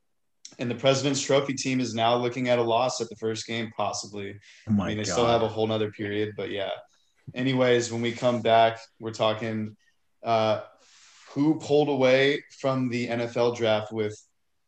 and 0.59 0.71
the 0.71 0.75
President's 0.75 1.21
Trophy 1.21 1.55
team 1.55 1.81
is 1.81 1.95
now 1.95 2.17
looking 2.17 2.49
at 2.49 2.59
a 2.59 2.63
loss 2.63 3.01
at 3.01 3.09
the 3.09 3.17
first 3.17 3.47
game, 3.47 3.73
possibly. 3.77 4.39
Oh 4.69 4.83
I 4.83 4.89
mean, 4.89 4.97
they 4.99 5.05
God. 5.05 5.13
still 5.13 5.27
have 5.27 5.43
a 5.43 5.49
whole 5.49 5.67
nother 5.67 5.91
period, 5.91 6.35
but 6.37 6.51
yeah. 6.51 6.71
Anyways, 7.35 7.93
when 7.93 8.03
we 8.03 8.13
come 8.13 8.43
back, 8.43 8.81
we're 8.99 9.13
talking 9.13 9.77
uh, 10.23 10.63
who 11.35 11.55
pulled 11.55 11.89
away 11.89 12.45
from 12.61 12.91
the 12.91 13.09
NFL 13.09 13.57
draft 13.57 13.91
with 13.91 14.15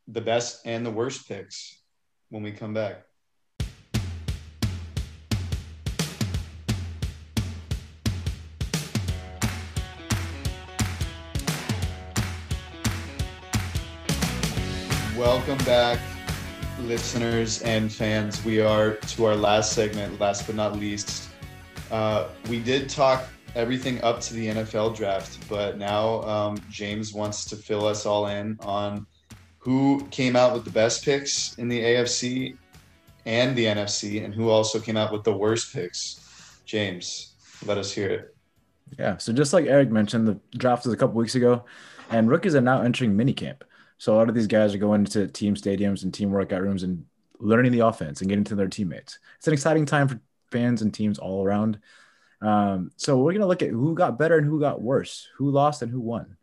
the 0.07 0.21
best 0.21 0.65
and 0.65 0.83
the 0.83 0.89
worst 0.89 1.27
picks 1.27 1.83
when 2.29 2.41
we 2.41 2.51
come 2.51 2.73
back. 2.73 3.03
Welcome 15.15 15.63
back, 15.65 15.99
listeners 16.81 17.61
and 17.61 17.93
fans. 17.93 18.43
We 18.43 18.59
are 18.59 18.95
to 18.95 19.25
our 19.25 19.35
last 19.35 19.73
segment, 19.73 20.19
last 20.19 20.47
but 20.47 20.55
not 20.55 20.77
least. 20.79 21.29
Uh, 21.91 22.29
we 22.49 22.59
did 22.59 22.89
talk 22.89 23.27
everything 23.55 24.03
up 24.03 24.19
to 24.19 24.33
the 24.33 24.47
NFL 24.47 24.95
draft, 24.95 25.39
but 25.49 25.77
now 25.77 26.21
um, 26.23 26.57
James 26.69 27.13
wants 27.13 27.45
to 27.45 27.55
fill 27.55 27.85
us 27.85 28.05
all 28.05 28.27
in 28.27 28.57
on 28.61 29.07
who 29.57 30.05
came 30.11 30.35
out 30.35 30.53
with 30.53 30.63
the 30.63 30.71
best 30.71 31.03
picks 31.03 31.55
in 31.55 31.67
the 31.67 31.81
AFC 31.81 32.57
and 33.25 33.55
the 33.55 33.65
NFC, 33.65 34.23
and 34.23 34.33
who 34.33 34.49
also 34.49 34.79
came 34.79 34.97
out 34.97 35.11
with 35.11 35.23
the 35.23 35.33
worst 35.33 35.73
picks. 35.73 36.61
James, 36.65 37.33
let 37.65 37.77
us 37.77 37.91
hear 37.91 38.09
it. 38.09 38.35
Yeah. 38.99 39.17
So 39.17 39.33
just 39.33 39.53
like 39.53 39.65
Eric 39.65 39.89
mentioned, 39.89 40.27
the 40.27 40.39
draft 40.57 40.85
was 40.85 40.93
a 40.93 40.97
couple 40.97 41.15
weeks 41.15 41.33
ago, 41.33 41.65
and 42.11 42.29
rookies 42.29 42.53
are 42.53 42.61
now 42.61 42.81
entering 42.81 43.15
minicamp. 43.15 43.61
So 43.97 44.13
a 44.13 44.17
lot 44.17 44.29
of 44.29 44.35
these 44.35 44.47
guys 44.47 44.75
are 44.75 44.79
going 44.79 45.05
to 45.05 45.27
team 45.27 45.55
stadiums 45.55 46.03
and 46.03 46.13
team 46.13 46.29
workout 46.29 46.61
rooms 46.61 46.83
and 46.83 47.05
learning 47.39 47.71
the 47.71 47.79
offense 47.79 48.21
and 48.21 48.29
getting 48.29 48.43
to 48.45 48.55
their 48.55 48.67
teammates. 48.67 49.17
It's 49.37 49.47
an 49.47 49.53
exciting 49.53 49.85
time 49.85 50.07
for 50.07 50.19
fans 50.51 50.81
and 50.81 50.93
teams 50.93 51.17
all 51.17 51.43
around. 51.43 51.79
Um, 52.41 52.91
so 52.95 53.17
we're 53.17 53.33
gonna 53.33 53.47
look 53.47 53.61
at 53.63 53.69
who 53.69 53.95
got 53.95 54.19
better 54.19 54.37
and 54.37 54.45
who 54.45 54.59
got 54.59 54.81
worse, 54.81 55.27
who 55.37 55.49
lost 55.49 55.81
and 55.81 55.91
who 55.91 55.99
won. 55.99 56.37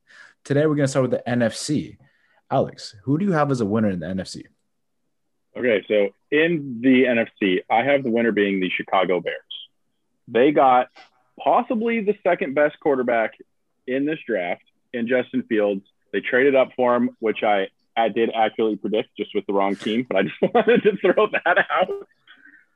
Today 0.44 0.66
we're 0.66 0.74
gonna 0.74 0.88
start 0.88 1.10
with 1.10 1.12
the 1.12 1.30
NFC. 1.30 1.98
Alex, 2.50 2.94
who 3.04 3.18
do 3.18 3.24
you 3.24 3.32
have 3.32 3.50
as 3.50 3.60
a 3.60 3.66
winner 3.66 3.90
in 3.90 4.00
the 4.00 4.06
NFC? 4.06 4.44
Okay, 5.56 5.84
so 5.86 6.08
in 6.30 6.80
the 6.80 7.04
NFC, 7.04 7.60
I 7.70 7.84
have 7.84 8.02
the 8.02 8.10
winner 8.10 8.32
being 8.32 8.60
the 8.60 8.70
Chicago 8.70 9.20
Bears. 9.20 9.36
They 10.28 10.50
got 10.52 10.88
possibly 11.38 12.00
the 12.00 12.16
second 12.22 12.54
best 12.54 12.78
quarterback 12.80 13.34
in 13.86 14.06
this 14.06 14.18
draft 14.26 14.62
in 14.92 15.08
Justin 15.08 15.42
Fields. 15.42 15.84
They 16.12 16.20
traded 16.20 16.54
up 16.54 16.70
for 16.74 16.94
him, 16.94 17.16
which 17.20 17.42
I, 17.42 17.68
I 17.96 18.08
did 18.08 18.30
accurately 18.34 18.76
predict 18.76 19.16
just 19.16 19.34
with 19.34 19.46
the 19.46 19.52
wrong 19.52 19.76
team, 19.76 20.06
but 20.08 20.18
I 20.18 20.22
just 20.22 20.42
wanted 20.54 20.82
to 20.84 20.96
throw 20.96 21.28
that 21.28 21.66
out. 21.70 22.08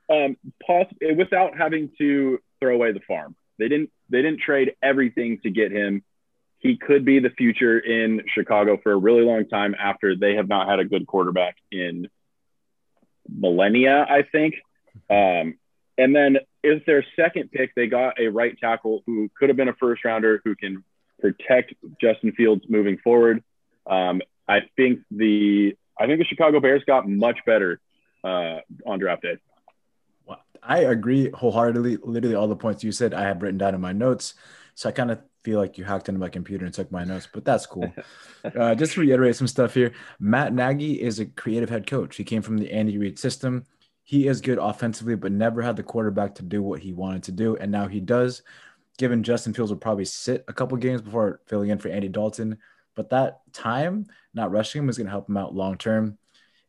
Um, 0.09 0.37
poss- 0.65 0.93
without 1.15 1.57
having 1.57 1.91
to 1.97 2.39
throw 2.59 2.75
away 2.75 2.91
the 2.91 2.99
farm. 3.01 3.35
They 3.59 3.67
didn't 3.67 3.91
they 4.09 4.21
didn't 4.21 4.41
trade 4.41 4.73
everything 4.81 5.39
to 5.43 5.49
get 5.49 5.71
him 5.71 6.03
he 6.59 6.77
could 6.77 7.05
be 7.05 7.19
the 7.19 7.29
future 7.29 7.77
in 7.77 8.23
Chicago 8.33 8.77
for 8.81 8.91
a 8.91 8.97
really 8.97 9.23
long 9.23 9.47
time 9.47 9.75
after 9.79 10.15
they 10.15 10.35
have 10.35 10.47
not 10.47 10.67
had 10.67 10.79
a 10.79 10.85
good 10.85 11.05
quarterback 11.05 11.55
in 11.71 12.07
millennia, 13.29 14.05
I 14.09 14.23
think. 14.23 14.55
Um, 15.09 15.55
and 15.97 16.15
then 16.15 16.37
is 16.63 16.81
their 16.85 17.05
second 17.15 17.51
pick, 17.51 17.75
they 17.75 17.87
got 17.87 18.19
a 18.19 18.27
right 18.27 18.57
tackle 18.59 19.03
who 19.05 19.29
could 19.37 19.49
have 19.49 19.57
been 19.57 19.69
a 19.69 19.73
first 19.73 20.03
rounder 20.03 20.41
who 20.43 20.55
can 20.55 20.83
protect 21.19 21.73
Justin 22.01 22.31
Fields 22.31 22.63
moving 22.67 22.97
forward. 22.97 23.43
Um, 23.85 24.21
I 24.47 24.61
think 24.75 25.01
the 25.11 25.75
I 25.99 26.05
think 26.05 26.19
the 26.19 26.25
Chicago 26.25 26.59
Bears 26.59 26.83
got 26.85 27.07
much 27.07 27.39
better 27.45 27.79
uh, 28.23 28.59
on 28.85 28.99
draft 28.99 29.23
day. 29.23 29.37
I 30.63 30.79
agree 30.79 31.29
wholeheartedly. 31.31 31.97
Literally 32.03 32.35
all 32.35 32.47
the 32.47 32.55
points 32.55 32.83
you 32.83 32.91
said 32.91 33.13
I 33.13 33.23
have 33.23 33.41
written 33.41 33.57
down 33.57 33.75
in 33.75 33.81
my 33.81 33.93
notes. 33.93 34.35
So 34.75 34.89
I 34.89 34.91
kind 34.91 35.11
of 35.11 35.19
feel 35.43 35.59
like 35.59 35.77
you 35.77 35.83
hacked 35.83 36.09
into 36.09 36.19
my 36.19 36.29
computer 36.29 36.65
and 36.65 36.73
took 36.73 36.91
my 36.91 37.03
notes, 37.03 37.27
but 37.31 37.45
that's 37.45 37.65
cool. 37.65 37.91
uh, 38.43 38.75
just 38.75 38.93
to 38.93 39.01
reiterate 39.01 39.35
some 39.35 39.47
stuff 39.47 39.73
here, 39.73 39.93
Matt 40.19 40.53
Nagy 40.53 41.01
is 41.01 41.19
a 41.19 41.25
creative 41.25 41.69
head 41.69 41.87
coach. 41.87 42.15
He 42.15 42.23
came 42.23 42.41
from 42.41 42.57
the 42.57 42.71
Andy 42.71 42.97
Reid 42.97 43.17
system. 43.17 43.65
He 44.03 44.27
is 44.27 44.41
good 44.41 44.57
offensively, 44.57 45.15
but 45.15 45.31
never 45.31 45.61
had 45.61 45.75
the 45.75 45.83
quarterback 45.83 46.35
to 46.35 46.43
do 46.43 46.61
what 46.61 46.81
he 46.81 46.93
wanted 46.93 47.23
to 47.23 47.31
do, 47.31 47.55
and 47.57 47.71
now 47.71 47.87
he 47.87 47.99
does. 47.99 48.41
Given 48.97 49.23
Justin 49.23 49.53
Fields 49.53 49.71
will 49.71 49.79
probably 49.79 50.05
sit 50.05 50.43
a 50.47 50.53
couple 50.53 50.77
games 50.77 51.01
before 51.01 51.41
filling 51.47 51.69
in 51.69 51.77
for 51.77 51.89
Andy 51.89 52.07
Dalton, 52.07 52.57
but 52.95 53.09
that 53.09 53.39
time 53.53 54.05
not 54.33 54.51
rushing 54.51 54.83
him 54.83 54.89
is 54.89 54.97
going 54.97 55.07
to 55.07 55.11
help 55.11 55.29
him 55.29 55.37
out 55.37 55.55
long 55.55 55.77
term. 55.77 56.17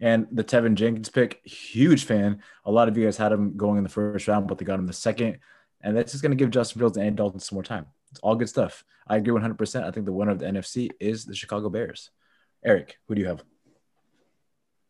And 0.01 0.27
the 0.31 0.45
Teven 0.45 0.75
Jenkins 0.75 1.09
pick, 1.09 1.41
huge 1.45 2.05
fan. 2.05 2.43
A 2.65 2.71
lot 2.71 2.89
of 2.89 2.97
you 2.97 3.05
guys 3.05 3.17
had 3.17 3.33
him 3.33 3.57
going 3.57 3.79
in 3.79 3.83
the 3.83 3.91
first 3.91 4.29
round, 4.29 4.47
but 4.47 4.59
they 4.59 4.65
got 4.65 4.79
him 4.79 4.87
the 4.87 4.93
second. 4.93 5.39
And 5.81 5.97
that's 5.97 6.13
just 6.13 6.23
going 6.23 6.31
to 6.31 6.37
give 6.37 6.51
Justin 6.51 6.81
Fields 6.81 6.99
and 6.99 7.17
Dalton 7.17 7.41
some 7.41 7.57
more 7.57 7.63
time. 7.63 7.87
It's 8.11 8.21
all 8.21 8.37
good 8.37 8.49
stuff. 8.49 8.85
I 9.07 9.17
agree 9.17 9.33
100%. 9.33 9.85
I 9.85 9.91
think 9.91 10.07
the 10.07 10.13
winner 10.13 10.33
of 10.33 10.39
the 10.39 10.47
NFC 10.47 10.91
is 11.01 11.25
the 11.25 11.35
Chicago 11.35 11.69
Bears. 11.69 12.11
Eric, 12.65 12.99
who 13.07 13.15
do 13.15 13.21
you 13.21 13.27
have? 13.27 13.43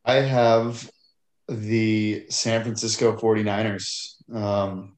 I 0.05 0.15
have 0.15 0.91
the 1.49 2.27
San 2.29 2.63
Francisco 2.63 3.17
49ers. 3.17 4.35
Um, 4.35 4.97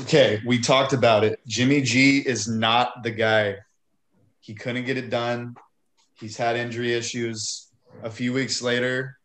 okay, 0.00 0.42
we 0.46 0.58
talked 0.58 0.92
about 0.92 1.24
it. 1.24 1.40
Jimmy 1.46 1.82
G 1.82 2.18
is 2.18 2.48
not 2.48 3.02
the 3.02 3.10
guy. 3.10 3.56
He 4.40 4.54
couldn't 4.54 4.84
get 4.84 4.98
it 4.98 5.10
done. 5.10 5.56
He's 6.20 6.36
had 6.36 6.56
injury 6.56 6.92
issues. 6.92 7.63
A 8.02 8.10
few 8.10 8.32
weeks 8.32 8.60
later, 8.60 9.16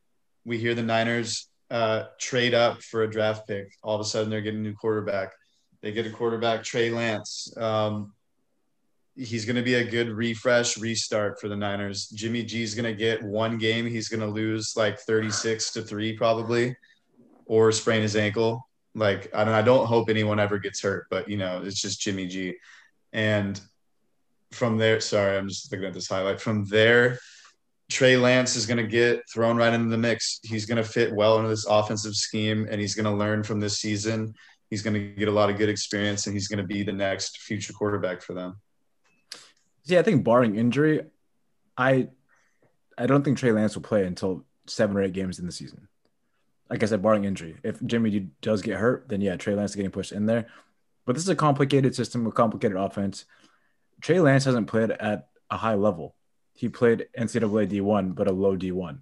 we 0.45 0.57
hear 0.57 0.73
the 0.73 0.83
Niners 0.83 1.49
uh, 1.69 2.05
trade 2.19 2.53
up 2.53 2.81
for 2.81 3.03
a 3.03 3.09
draft 3.09 3.47
pick. 3.47 3.73
All 3.83 3.95
of 3.95 4.01
a 4.01 4.05
sudden, 4.05 4.29
they're 4.29 4.41
getting 4.41 4.61
a 4.61 4.63
new 4.63 4.73
quarterback. 4.73 5.33
They 5.81 5.91
get 5.91 6.05
a 6.05 6.11
quarterback, 6.11 6.63
Trey 6.63 6.89
Lance. 6.89 7.53
Um, 7.57 8.13
he's 9.15 9.45
going 9.45 9.55
to 9.55 9.61
be 9.61 9.75
a 9.75 9.83
good 9.83 10.09
refresh, 10.09 10.77
restart 10.77 11.39
for 11.39 11.47
the 11.47 11.55
Niners. 11.55 12.07
Jimmy 12.09 12.43
G 12.43 12.63
is 12.63 12.73
going 12.73 12.85
to 12.85 12.93
get 12.93 13.21
one 13.23 13.57
game. 13.57 13.85
He's 13.85 14.09
going 14.09 14.21
to 14.21 14.27
lose 14.27 14.73
like 14.75 14.99
36 14.99 15.71
to 15.73 15.81
three, 15.81 16.15
probably, 16.17 16.75
or 17.45 17.71
sprain 17.71 18.01
his 18.01 18.15
ankle. 18.15 18.67
Like, 18.95 19.33
I 19.33 19.43
don't, 19.43 19.53
I 19.53 19.61
don't 19.61 19.85
hope 19.85 20.09
anyone 20.09 20.39
ever 20.39 20.57
gets 20.57 20.81
hurt, 20.81 21.07
but 21.09 21.29
you 21.29 21.37
know, 21.37 21.61
it's 21.63 21.81
just 21.81 22.01
Jimmy 22.01 22.27
G. 22.27 22.55
And 23.13 23.59
from 24.51 24.77
there, 24.77 24.99
sorry, 24.99 25.37
I'm 25.37 25.47
just 25.47 25.71
looking 25.71 25.87
at 25.87 25.93
this 25.93 26.07
highlight. 26.07 26.41
From 26.41 26.65
there, 26.65 27.19
Trey 27.89 28.17
Lance 28.17 28.55
is 28.55 28.65
going 28.65 28.77
to 28.77 28.87
get 28.87 29.27
thrown 29.29 29.57
right 29.57 29.73
into 29.73 29.89
the 29.89 29.97
mix. 29.97 30.39
He's 30.43 30.65
going 30.65 30.77
to 30.77 30.83
fit 30.83 31.13
well 31.13 31.37
into 31.37 31.49
this 31.49 31.65
offensive 31.65 32.15
scheme, 32.15 32.67
and 32.69 32.79
he's 32.79 32.95
going 32.95 33.05
to 33.05 33.11
learn 33.11 33.43
from 33.43 33.59
this 33.59 33.79
season 33.79 34.35
he's 34.69 34.81
going 34.81 34.93
to 34.93 34.99
get 34.99 35.27
a 35.27 35.31
lot 35.31 35.49
of 35.49 35.57
good 35.57 35.69
experience 35.69 36.27
and 36.27 36.35
he's 36.35 36.47
going 36.47 36.59
to 36.59 36.67
be 36.67 36.83
the 36.83 36.93
next 36.93 37.39
future 37.39 37.73
quarterback 37.73 38.21
for 38.21 38.33
them. 38.33 38.59
Yeah, 39.85 39.99
I 39.99 40.03
think 40.03 40.23
barring 40.23 40.55
injury, 40.55 41.01
I 41.77 42.09
I 42.97 43.07
don't 43.07 43.23
think 43.23 43.37
Trey 43.37 43.51
Lance 43.51 43.75
will 43.75 43.81
play 43.81 44.05
until 44.05 44.45
seven 44.67 44.95
or 44.97 45.01
eight 45.01 45.13
games 45.13 45.39
in 45.39 45.45
the 45.45 45.51
season. 45.51 45.87
Like 46.69 46.83
I 46.83 46.85
said, 46.85 47.01
barring 47.01 47.23
injury. 47.23 47.57
If 47.63 47.83
Jimmy 47.83 48.29
does 48.41 48.61
get 48.61 48.77
hurt, 48.77 49.07
then 49.09 49.21
yeah, 49.21 49.37
Trey 49.37 49.55
Lance 49.55 49.71
is 49.71 49.75
getting 49.75 49.91
pushed 49.91 50.11
in 50.11 50.25
there. 50.27 50.47
But 51.05 51.15
this 51.15 51.23
is 51.23 51.29
a 51.29 51.35
complicated 51.35 51.95
system, 51.95 52.27
a 52.27 52.31
complicated 52.31 52.77
offense. 52.77 53.25
Trey 54.01 54.19
Lance 54.19 54.43
hasn't 54.43 54.67
played 54.67 54.91
at 54.91 55.29
a 55.49 55.57
high 55.57 55.73
level. 55.73 56.15
He 56.59 56.67
played 56.67 57.07
NCAA 57.17 57.71
D1, 57.71 58.15
but 58.15 58.27
a 58.27 58.33
low 58.33 58.57
D1. 58.57 58.97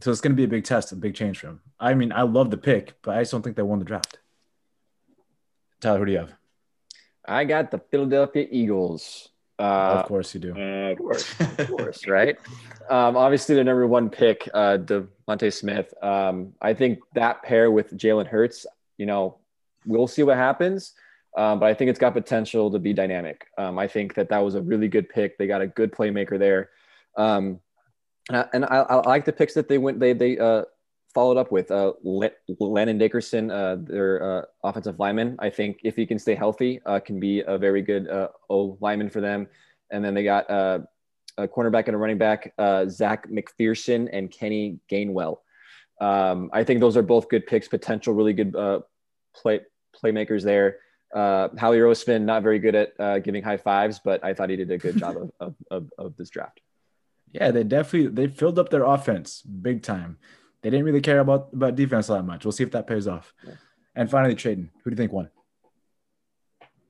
So 0.00 0.12
it's 0.12 0.20
going 0.20 0.30
to 0.30 0.36
be 0.36 0.44
a 0.44 0.48
big 0.48 0.62
test, 0.62 0.92
a 0.92 0.96
big 0.96 1.16
change 1.16 1.40
for 1.40 1.48
him. 1.48 1.60
I 1.80 1.94
mean, 1.94 2.12
I 2.12 2.22
love 2.22 2.52
the 2.52 2.56
pick, 2.56 2.94
but 3.02 3.16
I 3.16 3.22
just 3.22 3.32
don't 3.32 3.42
think 3.42 3.56
they 3.56 3.64
won 3.64 3.80
the 3.80 3.84
draft. 3.84 4.18
Tyler, 5.80 5.98
who 5.98 6.04
do 6.04 6.12
you 6.12 6.18
have? 6.18 6.32
I 7.26 7.42
got 7.42 7.72
the 7.72 7.80
Philadelphia 7.90 8.46
Eagles. 8.48 9.30
Uh, 9.58 9.98
of 9.98 10.06
course 10.06 10.32
you 10.34 10.40
do. 10.40 10.54
Uh, 10.54 10.92
of 10.92 10.98
course, 10.98 11.40
of 11.40 11.68
course, 11.68 12.06
right? 12.06 12.36
Um, 12.88 13.16
obviously, 13.16 13.56
the 13.56 13.64
number 13.64 13.88
one 13.88 14.08
pick, 14.08 14.48
uh, 14.54 14.78
DeVonta 14.78 15.52
Smith. 15.52 15.92
Um, 16.00 16.52
I 16.60 16.74
think 16.74 17.00
that 17.14 17.42
pair 17.42 17.72
with 17.72 17.90
Jalen 17.98 18.28
Hurts, 18.28 18.66
you 18.98 19.06
know, 19.06 19.38
we'll 19.84 20.06
see 20.06 20.22
what 20.22 20.36
happens. 20.36 20.92
Um, 21.36 21.58
but 21.60 21.66
I 21.66 21.74
think 21.74 21.88
it's 21.88 21.98
got 21.98 22.12
potential 22.12 22.70
to 22.70 22.78
be 22.78 22.92
dynamic. 22.92 23.46
Um, 23.56 23.78
I 23.78 23.88
think 23.88 24.14
that 24.14 24.28
that 24.28 24.38
was 24.38 24.54
a 24.54 24.60
really 24.60 24.88
good 24.88 25.08
pick. 25.08 25.38
They 25.38 25.46
got 25.46 25.62
a 25.62 25.66
good 25.66 25.92
playmaker 25.92 26.38
there. 26.38 26.70
Um, 27.16 27.60
and 28.28 28.36
I, 28.36 28.48
and 28.52 28.64
I, 28.64 28.76
I, 28.78 29.08
like 29.08 29.24
the 29.24 29.32
picks 29.32 29.54
that 29.54 29.68
they 29.68 29.78
went. 29.78 29.98
They 29.98 30.12
they 30.12 30.38
uh, 30.38 30.62
followed 31.14 31.36
up 31.36 31.50
with 31.50 31.70
uh, 31.70 31.92
Landon 32.02 32.98
Dickerson, 32.98 33.50
uh, 33.50 33.76
their 33.80 34.22
uh, 34.22 34.42
offensive 34.62 34.98
lineman. 34.98 35.36
I 35.38 35.50
think 35.50 35.80
if 35.82 35.96
he 35.96 36.06
can 36.06 36.18
stay 36.18 36.34
healthy, 36.34 36.80
uh, 36.86 37.00
can 37.00 37.18
be 37.18 37.40
a 37.40 37.58
very 37.58 37.82
good 37.82 38.08
uh, 38.08 38.28
O 38.48 38.76
lineman 38.80 39.10
for 39.10 39.20
them. 39.20 39.48
And 39.90 40.04
then 40.04 40.14
they 40.14 40.24
got 40.24 40.48
a 40.50 40.86
cornerback 41.38 41.86
and 41.86 41.94
a 41.94 41.98
running 41.98 42.18
back, 42.18 42.54
Zech 42.88 43.28
McPhearson 43.28 44.08
and 44.12 44.30
Kenny 44.30 44.78
Gainwell. 44.90 45.38
Um, 46.00 46.50
I 46.52 46.64
think 46.64 46.80
those 46.80 46.96
are 46.96 47.02
both 47.02 47.28
good 47.28 47.46
picks, 47.46 47.68
potential 47.68 48.14
really 48.14 48.32
good 48.32 48.52
play 49.34 49.60
playmakers 50.02 50.42
there. 50.44 50.78
Uh, 51.12 51.48
Howie 51.58 51.78
Roseman, 51.78 52.22
not 52.22 52.42
very 52.42 52.58
good 52.58 52.74
at 52.74 52.92
uh, 52.98 53.18
giving 53.18 53.42
high 53.42 53.58
fives, 53.58 54.00
but 54.02 54.24
I 54.24 54.32
thought 54.32 54.48
he 54.48 54.56
did 54.56 54.70
a 54.70 54.78
good 54.78 54.96
job 54.96 55.16
of, 55.16 55.30
of, 55.40 55.54
of, 55.70 55.90
of, 55.98 56.16
this 56.16 56.30
draft. 56.30 56.60
Yeah, 57.32 57.50
they 57.50 57.64
definitely 57.64 58.08
they 58.08 58.32
filled 58.32 58.58
up 58.58 58.70
their 58.70 58.84
offense 58.84 59.42
big 59.42 59.82
time. 59.82 60.18
They 60.62 60.70
didn't 60.70 60.86
really 60.86 61.00
care 61.02 61.20
about 61.20 61.48
about 61.52 61.76
defense 61.76 62.06
that 62.06 62.22
much. 62.22 62.44
We'll 62.44 62.52
see 62.52 62.64
if 62.64 62.70
that 62.70 62.86
pays 62.86 63.06
off. 63.06 63.34
Yeah. 63.46 63.54
And 63.94 64.10
finally, 64.10 64.34
Tradon, 64.34 64.70
who 64.82 64.90
do 64.90 64.94
you 64.94 64.96
think 64.96 65.12
won? 65.12 65.28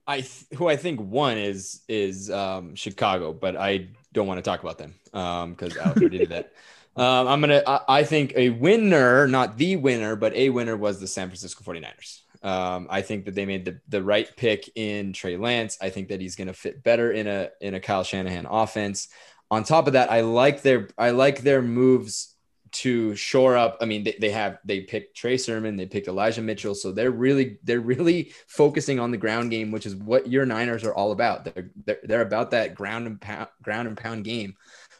I 0.06 0.20
th- 0.20 0.46
who 0.56 0.68
I 0.68 0.76
think 0.76 1.00
won 1.00 1.38
is 1.38 1.82
is 1.88 2.30
um, 2.30 2.74
Chicago, 2.74 3.32
but 3.32 3.56
I 3.56 3.88
don't 4.12 4.26
want 4.26 4.38
to 4.38 4.42
talk 4.42 4.62
about 4.62 4.78
them 4.78 4.94
because 5.04 5.76
um, 5.76 5.82
Alex 5.82 5.96
already 5.96 6.18
did 6.18 6.30
that. 6.30 6.52
Um, 6.94 7.26
I'm 7.26 7.40
gonna. 7.40 7.62
I, 7.66 7.80
I, 7.88 8.04
think 8.04 8.34
a 8.36 8.50
winner, 8.50 9.26
not 9.26 9.56
the 9.56 9.76
winner, 9.76 10.14
but 10.14 10.34
a 10.34 10.50
winner 10.50 10.76
was 10.76 11.00
the 11.00 11.06
San 11.06 11.28
Francisco 11.28 11.64
49ers. 11.64 12.20
Um, 12.42 12.88
I 12.90 13.02
think 13.02 13.26
that 13.26 13.34
they 13.34 13.46
made 13.46 13.64
the, 13.64 13.80
the 13.88 14.02
right 14.02 14.28
pick 14.36 14.68
in 14.74 15.12
Trey 15.12 15.36
Lance. 15.36 15.78
I 15.80 15.90
think 15.90 16.08
that 16.08 16.20
he's 16.20 16.36
going 16.36 16.48
to 16.48 16.54
fit 16.54 16.82
better 16.82 17.12
in 17.12 17.26
a 17.26 17.50
in 17.60 17.74
a 17.74 17.80
Kyle 17.80 18.04
Shanahan 18.04 18.46
offense. 18.46 19.08
On 19.50 19.64
top 19.64 19.86
of 19.86 19.92
that, 19.92 20.10
I 20.10 20.22
like 20.22 20.62
their 20.62 20.88
I 20.98 21.10
like 21.10 21.42
their 21.42 21.62
moves 21.62 22.32
to 22.72 23.14
shore 23.14 23.56
up. 23.56 23.76
I 23.80 23.84
mean, 23.84 24.04
they, 24.04 24.16
they 24.18 24.30
have 24.30 24.58
they 24.64 24.80
picked 24.80 25.16
Trey 25.16 25.36
Sermon, 25.36 25.76
they 25.76 25.86
picked 25.86 26.08
Elijah 26.08 26.40
Mitchell, 26.40 26.74
so 26.74 26.90
they're 26.90 27.10
really 27.10 27.58
they're 27.62 27.80
really 27.80 28.32
focusing 28.46 28.98
on 28.98 29.10
the 29.10 29.18
ground 29.18 29.50
game, 29.50 29.70
which 29.70 29.86
is 29.86 29.94
what 29.94 30.28
your 30.28 30.46
Niners 30.46 30.84
are 30.84 30.94
all 30.94 31.12
about. 31.12 31.44
They're 31.44 31.70
they're, 31.84 32.00
they're 32.02 32.22
about 32.22 32.50
that 32.52 32.74
ground 32.74 33.06
and 33.06 33.20
pound 33.20 33.48
ground 33.62 33.88
and 33.88 33.96
pound 33.96 34.24
game. 34.24 34.54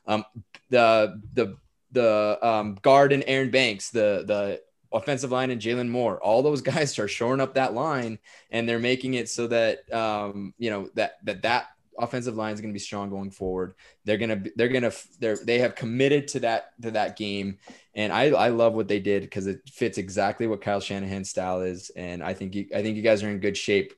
Um, 0.06 0.24
the 0.70 1.20
the 1.32 1.56
the 1.92 2.38
um, 2.42 2.78
guard 2.82 3.12
and 3.12 3.24
Aaron 3.26 3.50
Banks, 3.50 3.90
the 3.90 4.24
the 4.26 4.60
offensive 4.92 5.30
line 5.30 5.50
and 5.50 5.60
Jalen 5.60 5.88
Moore, 5.88 6.22
all 6.22 6.42
those 6.42 6.60
guys 6.62 6.98
are 6.98 7.08
shoring 7.08 7.40
up 7.40 7.54
that 7.54 7.74
line, 7.74 8.18
and 8.50 8.68
they're 8.68 8.78
making 8.78 9.14
it 9.14 9.28
so 9.28 9.46
that 9.48 9.92
um, 9.92 10.54
you 10.58 10.70
know 10.70 10.88
that 10.94 11.18
that 11.24 11.42
that 11.42 11.66
offensive 11.98 12.36
line 12.36 12.54
is 12.54 12.60
going 12.60 12.72
to 12.72 12.74
be 12.74 12.78
strong 12.78 13.10
going 13.10 13.30
forward. 13.30 13.74
They're 14.04 14.18
to 14.18 14.52
they're 14.56 14.68
to 14.68 14.92
they're 15.20 15.36
they 15.36 15.58
have 15.58 15.74
committed 15.74 16.28
to 16.28 16.40
that 16.40 16.80
to 16.82 16.90
that 16.92 17.16
game, 17.16 17.58
and 17.94 18.12
I 18.12 18.30
I 18.30 18.48
love 18.48 18.74
what 18.74 18.88
they 18.88 19.00
did 19.00 19.22
because 19.22 19.46
it 19.46 19.60
fits 19.68 19.98
exactly 19.98 20.46
what 20.46 20.60
Kyle 20.60 20.80
Shanahan's 20.80 21.30
style 21.30 21.60
is, 21.62 21.90
and 21.90 22.22
I 22.22 22.34
think 22.34 22.54
you, 22.54 22.66
I 22.74 22.82
think 22.82 22.96
you 22.96 23.02
guys 23.02 23.22
are 23.22 23.30
in 23.30 23.38
good 23.38 23.56
shape. 23.56 23.94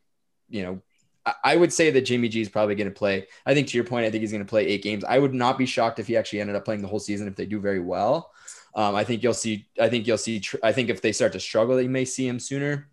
You 0.49 0.63
know, 0.63 0.83
I, 1.25 1.35
I 1.45 1.57
would 1.57 1.73
say 1.73 1.91
that 1.91 2.03
Jimmy 2.03 2.29
G 2.29 2.41
is 2.41 2.49
probably 2.49 2.75
going 2.75 2.89
to 2.89 2.95
play. 2.95 3.27
I 3.47 3.55
think 3.55 3.69
to 3.69 3.77
your 3.77 3.85
point, 3.85 4.07
I 4.07 4.11
think 4.11 4.21
he's 4.21 4.33
going 4.33 4.45
to 4.45 4.49
play 4.49 4.67
eight 4.67 4.83
games. 4.83 5.05
I 5.05 5.19
would 5.19 5.35
not 5.35 5.59
be 5.59 5.67
shocked 5.67 5.99
if 5.99 6.07
he 6.07 6.17
actually 6.17 6.41
ended 6.41 6.57
up 6.57 6.65
playing 6.65 6.83
the 6.83 6.89
whole 6.89 7.01
season 7.01 7.29
if 7.29 7.37
they 7.37 7.47
do 7.47 7.61
very 7.61 7.81
well. 7.81 8.31
Um, 8.75 8.95
I 8.95 9.05
think 9.05 9.23
you'll 9.23 9.35
see. 9.35 9.67
I 9.81 9.89
think 9.89 10.07
you'll 10.07 10.19
see. 10.19 10.43
I 10.63 10.73
think 10.73 10.91
if 10.91 11.01
they 11.01 11.13
start 11.13 11.33
to 11.33 11.41
struggle, 11.41 11.81
you 11.81 11.89
may 11.89 12.05
see 12.05 12.27
him 12.27 12.41
sooner. 12.41 12.89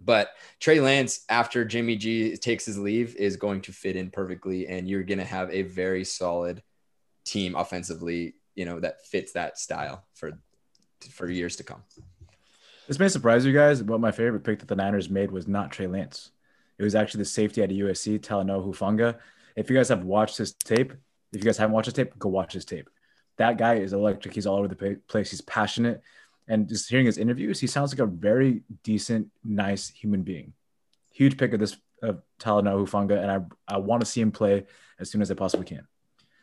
But 0.00 0.30
Trey 0.60 0.80
Lance, 0.80 1.24
after 1.28 1.64
Jimmy 1.64 1.96
G 1.96 2.36
takes 2.36 2.66
his 2.66 2.78
leave, 2.78 3.16
is 3.16 3.36
going 3.36 3.62
to 3.62 3.72
fit 3.72 3.96
in 3.96 4.10
perfectly, 4.10 4.66
and 4.66 4.88
you're 4.88 5.02
going 5.02 5.18
to 5.18 5.24
have 5.24 5.50
a 5.50 5.62
very 5.62 6.04
solid 6.04 6.62
team 7.24 7.56
offensively. 7.56 8.34
You 8.54 8.66
know 8.66 8.80
that 8.80 9.06
fits 9.06 9.32
that 9.32 9.58
style 9.58 10.04
for 10.14 10.32
for 11.10 11.28
years 11.28 11.56
to 11.56 11.64
come. 11.64 11.82
This 12.86 12.98
may 12.98 13.08
surprise 13.08 13.46
you 13.46 13.52
guys, 13.52 13.80
but 13.80 14.00
my 14.00 14.12
favorite 14.12 14.44
pick 14.44 14.58
that 14.58 14.68
the 14.68 14.76
Niners 14.76 15.08
made 15.08 15.30
was 15.30 15.48
not 15.48 15.72
Trey 15.72 15.86
Lance. 15.86 16.32
It 16.78 16.82
was 16.84 16.94
actually 16.94 17.20
the 17.20 17.26
safety 17.26 17.62
of 17.62 17.70
USC, 17.70 18.20
Talanoa 18.20 18.66
Hufanga. 18.66 19.16
If 19.56 19.70
you 19.70 19.76
guys 19.76 19.88
have 19.88 20.04
watched 20.04 20.36
his 20.36 20.52
tape, 20.52 20.92
if 21.32 21.38
you 21.38 21.44
guys 21.44 21.56
haven't 21.56 21.72
watched 21.72 21.86
his 21.86 21.94
tape, 21.94 22.18
go 22.18 22.28
watch 22.28 22.52
his 22.52 22.64
tape. 22.64 22.90
That 23.36 23.58
guy 23.58 23.74
is 23.76 23.92
electric. 23.92 24.34
He's 24.34 24.46
all 24.46 24.58
over 24.58 24.68
the 24.68 25.00
place. 25.08 25.30
He's 25.30 25.40
passionate 25.40 26.02
and 26.48 26.68
just 26.68 26.88
hearing 26.88 27.06
his 27.06 27.18
interviews, 27.18 27.60
he 27.60 27.66
sounds 27.66 27.92
like 27.92 28.00
a 28.00 28.10
very 28.10 28.62
decent, 28.82 29.28
nice 29.44 29.88
human 29.88 30.22
being. 30.22 30.52
Huge 31.12 31.38
pick 31.38 31.52
of 31.52 31.60
this 31.60 31.76
of 32.02 32.20
Talanoa 32.38 32.86
Hufanga, 32.86 33.20
and 33.20 33.30
I 33.30 33.74
I 33.74 33.78
want 33.78 34.00
to 34.00 34.06
see 34.06 34.20
him 34.20 34.32
play 34.32 34.66
as 34.98 35.10
soon 35.10 35.22
as 35.22 35.30
I 35.30 35.34
possibly 35.34 35.64
can. 35.64 35.86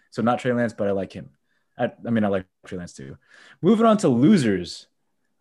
So 0.09 0.21
not 0.21 0.39
Trey 0.39 0.53
Lance, 0.53 0.73
but 0.73 0.87
I 0.87 0.91
like 0.91 1.13
him. 1.13 1.29
I, 1.77 1.91
I 2.05 2.09
mean, 2.09 2.23
I 2.23 2.29
like 2.29 2.45
Trey 2.65 2.77
Lance 2.77 2.93
too. 2.93 3.17
Moving 3.61 3.85
on 3.85 3.97
to 3.97 4.09
losers, 4.09 4.87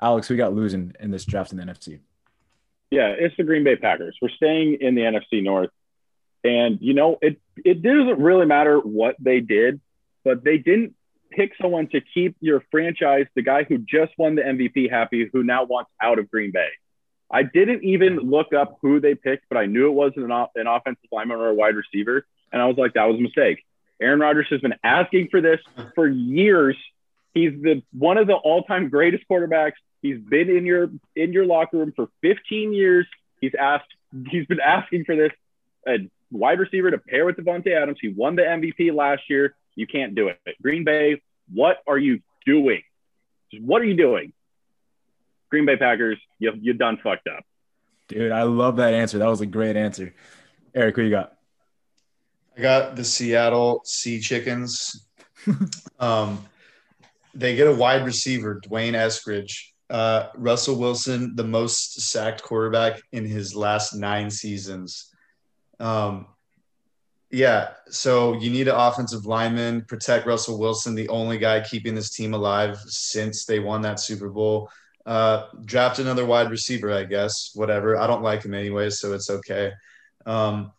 Alex, 0.01 0.29
we 0.29 0.37
got 0.37 0.55
losing 0.55 0.95
in 1.01 1.11
this 1.11 1.25
draft 1.25 1.53
in 1.53 1.59
the 1.59 1.65
NFC. 1.65 2.01
Yeah, 2.91 3.15
it's 3.17 3.37
the 3.37 3.45
Green 3.45 3.65
Bay 3.65 3.77
Packers. 3.77 4.17
We're 4.21 4.31
staying 4.31 4.79
in 4.81 4.95
the 4.95 5.03
NFC 5.03 5.43
North, 5.43 5.71
and 6.45 6.79
you 6.81 6.93
know 6.93 7.19
it 7.23 7.41
it 7.57 7.83
doesn't 7.83 8.19
really 8.19 8.47
matter 8.47 8.79
what 8.79 9.17
they 9.19 9.41
did, 9.41 9.81
but 10.23 10.45
they 10.45 10.59
didn't 10.59 10.95
pick 11.31 11.53
someone 11.61 11.89
to 11.89 12.01
keep 12.01 12.37
your 12.41 12.63
franchise, 12.71 13.27
the 13.35 13.43
guy 13.43 13.65
who 13.65 13.79
just 13.79 14.13
won 14.19 14.35
the 14.35 14.43
MVP 14.43 14.91
happy, 14.91 15.29
who 15.33 15.43
now 15.43 15.65
wants 15.65 15.91
out 16.01 16.19
of 16.19 16.31
Green 16.31 16.51
Bay. 16.51 16.69
I 17.31 17.45
didn't 17.45 17.85
even 17.85 18.17
look 18.17 18.53
up 18.53 18.79
who 18.83 19.01
they 19.01 19.15
picked, 19.15 19.49
but 19.49 19.57
I 19.57 19.67
knew 19.67 19.87
it 19.87 19.93
wasn't 19.93 20.31
an, 20.31 20.47
an 20.57 20.67
offensive 20.67 21.09
lineman 21.13 21.39
or 21.39 21.49
a 21.49 21.55
wide 21.55 21.77
receiver. 21.77 22.27
And 22.53 22.61
I 22.61 22.67
was 22.67 22.77
like, 22.77 22.95
that 22.95 23.05
was 23.05 23.19
a 23.19 23.23
mistake. 23.23 23.65
Aaron 24.01 24.19
Rodgers 24.19 24.47
has 24.51 24.61
been 24.61 24.75
asking 24.83 25.29
for 25.31 25.41
this 25.41 25.61
for 25.95 26.09
years. 26.09 26.77
He's 27.35 27.53
the 27.53 27.83
one 27.93 28.19
of 28.19 28.27
the 28.27 28.35
all-time 28.35 28.89
greatest 28.89 29.25
quarterbacks. 29.31 29.75
He's 30.03 30.19
been 30.19 30.49
in 30.49 30.67
your 30.67 30.91
in 31.15 31.33
your 31.33 31.47
locker 31.47 31.77
room 31.77 31.93
for 31.95 32.09
15 32.23 32.73
years. 32.73 33.07
He's 33.41 33.53
asked. 33.55 33.87
He's 34.29 34.47
been 34.47 34.61
asking 34.61 35.05
for 35.05 35.15
this. 35.15 35.31
A 35.87 35.99
wide 36.31 36.59
receiver 36.59 36.91
to 36.91 36.99
pair 36.99 37.25
with 37.25 37.37
Davante 37.37 37.71
Adams. 37.71 37.99
He 38.01 38.09
won 38.09 38.37
the 38.37 38.43
MVP 38.43 38.95
last 38.95 39.23
year. 39.29 39.55
You 39.75 39.87
can't 39.87 40.15
do 40.15 40.29
it. 40.29 40.39
Green 40.63 40.85
Bay, 40.85 41.21
what 41.53 41.79
are 41.87 41.99
you 41.99 42.21
doing? 42.47 42.83
What 43.61 43.83
are 43.83 43.87
you 43.87 43.97
doing? 43.97 44.33
Green 45.51 45.67
Bay 45.67 45.77
Packers, 45.77 46.19
you 46.39 46.53
you 46.61 46.73
done 46.75 46.99
fucked 47.03 47.29
up. 47.29 47.45
Dude, 48.09 48.33
I 48.33 48.43
love 48.45 48.77
that 48.77 48.95
answer. 48.95 49.19
That 49.19 49.29
was 49.29 49.41
a 49.41 49.47
great 49.47 49.77
answer. 49.77 50.15
Eric, 50.75 50.97
who 50.97 51.03
you 51.03 51.11
got? 51.11 51.33
I 52.57 52.61
got 52.61 52.97
the 52.97 53.05
Seattle 53.05 53.83
Sea 53.85 54.21
Chickens. 54.21 55.07
um, 56.01 56.45
they 57.35 57.57
get 57.57 57.67
a 57.67 57.75
wide 57.75 58.05
receiver, 58.05 58.61
D'Wayne 58.61 58.95
Eskridge. 58.95 59.69
Uh, 59.89 60.29
Russell 60.37 60.77
Wilson, 60.77 61.35
the 61.35 61.45
most 61.45 62.01
sacked 62.01 62.43
quarterback 62.43 63.01
in 63.13 63.25
his 63.25 63.57
last 63.57 63.95
nine 63.95 64.31
seasons. 64.31 65.13
Um, 65.81 66.27
yeah. 67.31 67.71
So 67.89 68.35
you 68.35 68.51
need 68.51 68.69
an 68.69 68.75
offensive 68.75 69.27
lineman, 69.27 69.83
protect 69.83 70.27
Russell 70.27 70.59
Wilson, 70.59 70.95
the 70.95 71.09
only 71.09 71.39
guy 71.39 71.61
keeping 71.61 71.95
this 71.95 72.11
team 72.11 72.35
alive 72.35 72.79
since 72.87 73.45
they 73.45 73.61
won 73.61 73.83
that 73.83 74.01
Super 74.01 74.29
Bowl. 74.29 74.71
Uh, 75.07 75.47
draft 75.65 75.99
another 75.99 76.27
wide 76.27 76.51
receiver, 76.51 76.93
I 76.93 77.05
guess. 77.05 77.53
Whatever. 77.55 77.97
I 77.97 78.07
don't 78.07 78.23
like 78.23 78.43
him 78.43 78.55
anyway, 78.55 78.91
so 78.91 79.13
it's 79.13 79.31
okay. 79.31 79.73
Um, 80.27 80.73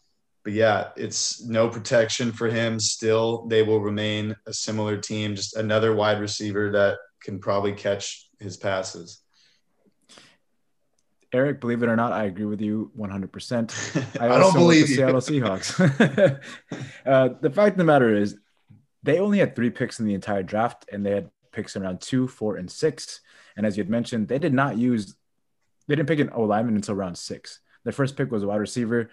but 0.43 0.53
yeah, 0.53 0.89
it's 0.95 1.43
no 1.43 1.69
protection 1.69 2.31
for 2.31 2.47
him. 2.47 2.79
Still, 2.79 3.45
they 3.47 3.63
will 3.63 3.79
remain 3.79 4.35
a 4.45 4.53
similar 4.53 4.97
team, 4.97 5.35
just 5.35 5.55
another 5.55 5.95
wide 5.95 6.19
receiver 6.19 6.71
that 6.71 6.97
can 7.21 7.39
probably 7.39 7.73
catch 7.73 8.27
his 8.39 8.57
passes. 8.57 9.20
Eric, 11.33 11.61
believe 11.61 11.81
it 11.81 11.89
or 11.89 11.95
not, 11.95 12.11
I 12.11 12.25
agree 12.25 12.45
with 12.45 12.61
you 12.61 12.91
100%. 12.97 14.17
I, 14.21 14.25
I 14.25 14.37
don't 14.37 14.53
believe 14.53 14.87
the 14.87 14.95
Seattle 14.95 15.21
Seahawks. 15.21 15.79
uh, 17.05 17.29
the 17.39 17.49
fact 17.49 17.73
of 17.73 17.77
the 17.77 17.83
matter 17.83 18.13
is, 18.13 18.37
they 19.03 19.19
only 19.19 19.39
had 19.39 19.55
three 19.55 19.69
picks 19.69 19.99
in 19.99 20.05
the 20.05 20.13
entire 20.13 20.43
draft, 20.43 20.85
and 20.91 21.05
they 21.05 21.11
had 21.11 21.31
picks 21.51 21.75
around 21.75 22.01
two, 22.01 22.27
four, 22.27 22.57
and 22.57 22.69
six. 22.69 23.21
And 23.55 23.65
as 23.65 23.77
you 23.77 23.83
had 23.83 23.89
mentioned, 23.89 24.27
they 24.27 24.39
did 24.39 24.53
not 24.53 24.77
use, 24.77 25.15
they 25.87 25.95
didn't 25.95 26.07
pick 26.07 26.19
an 26.19 26.29
O 26.33 26.43
lineman 26.43 26.75
until 26.75 26.95
round 26.95 27.17
six. 27.17 27.59
Their 27.83 27.93
first 27.93 28.15
pick 28.15 28.31
was 28.31 28.43
a 28.43 28.47
wide 28.47 28.57
receiver. 28.57 29.09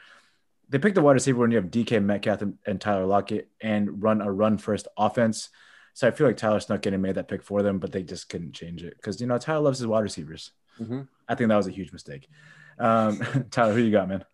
They 0.68 0.78
picked 0.78 0.98
a 0.98 1.02
wide 1.02 1.12
receiver 1.12 1.38
when 1.38 1.50
you 1.50 1.56
have 1.56 1.70
DK 1.70 2.02
Metcalf 2.02 2.42
and, 2.42 2.58
and 2.66 2.80
Tyler 2.80 3.06
Lockett 3.06 3.48
and 3.60 4.02
run 4.02 4.20
a 4.20 4.30
run 4.30 4.58
first 4.58 4.88
offense. 4.96 5.48
So 5.94 6.06
I 6.06 6.10
feel 6.10 6.26
like 6.26 6.36
Tyler 6.36 6.60
Snuck 6.60 6.82
getting 6.82 7.00
made 7.00 7.14
that 7.14 7.28
pick 7.28 7.42
for 7.42 7.62
them, 7.62 7.78
but 7.78 7.90
they 7.90 8.02
just 8.02 8.28
couldn't 8.28 8.52
change 8.52 8.82
it 8.84 8.94
because, 8.96 9.20
you 9.20 9.26
know, 9.26 9.38
Tyler 9.38 9.62
loves 9.62 9.78
his 9.78 9.86
wide 9.86 10.02
receivers. 10.02 10.52
Mm-hmm. 10.80 11.00
I 11.28 11.34
think 11.34 11.48
that 11.48 11.56
was 11.56 11.66
a 11.66 11.72
huge 11.72 11.92
mistake. 11.92 12.28
Um, 12.78 13.20
Tyler, 13.50 13.74
who 13.74 13.80
you 13.80 13.92
got, 13.92 14.08
man? 14.08 14.24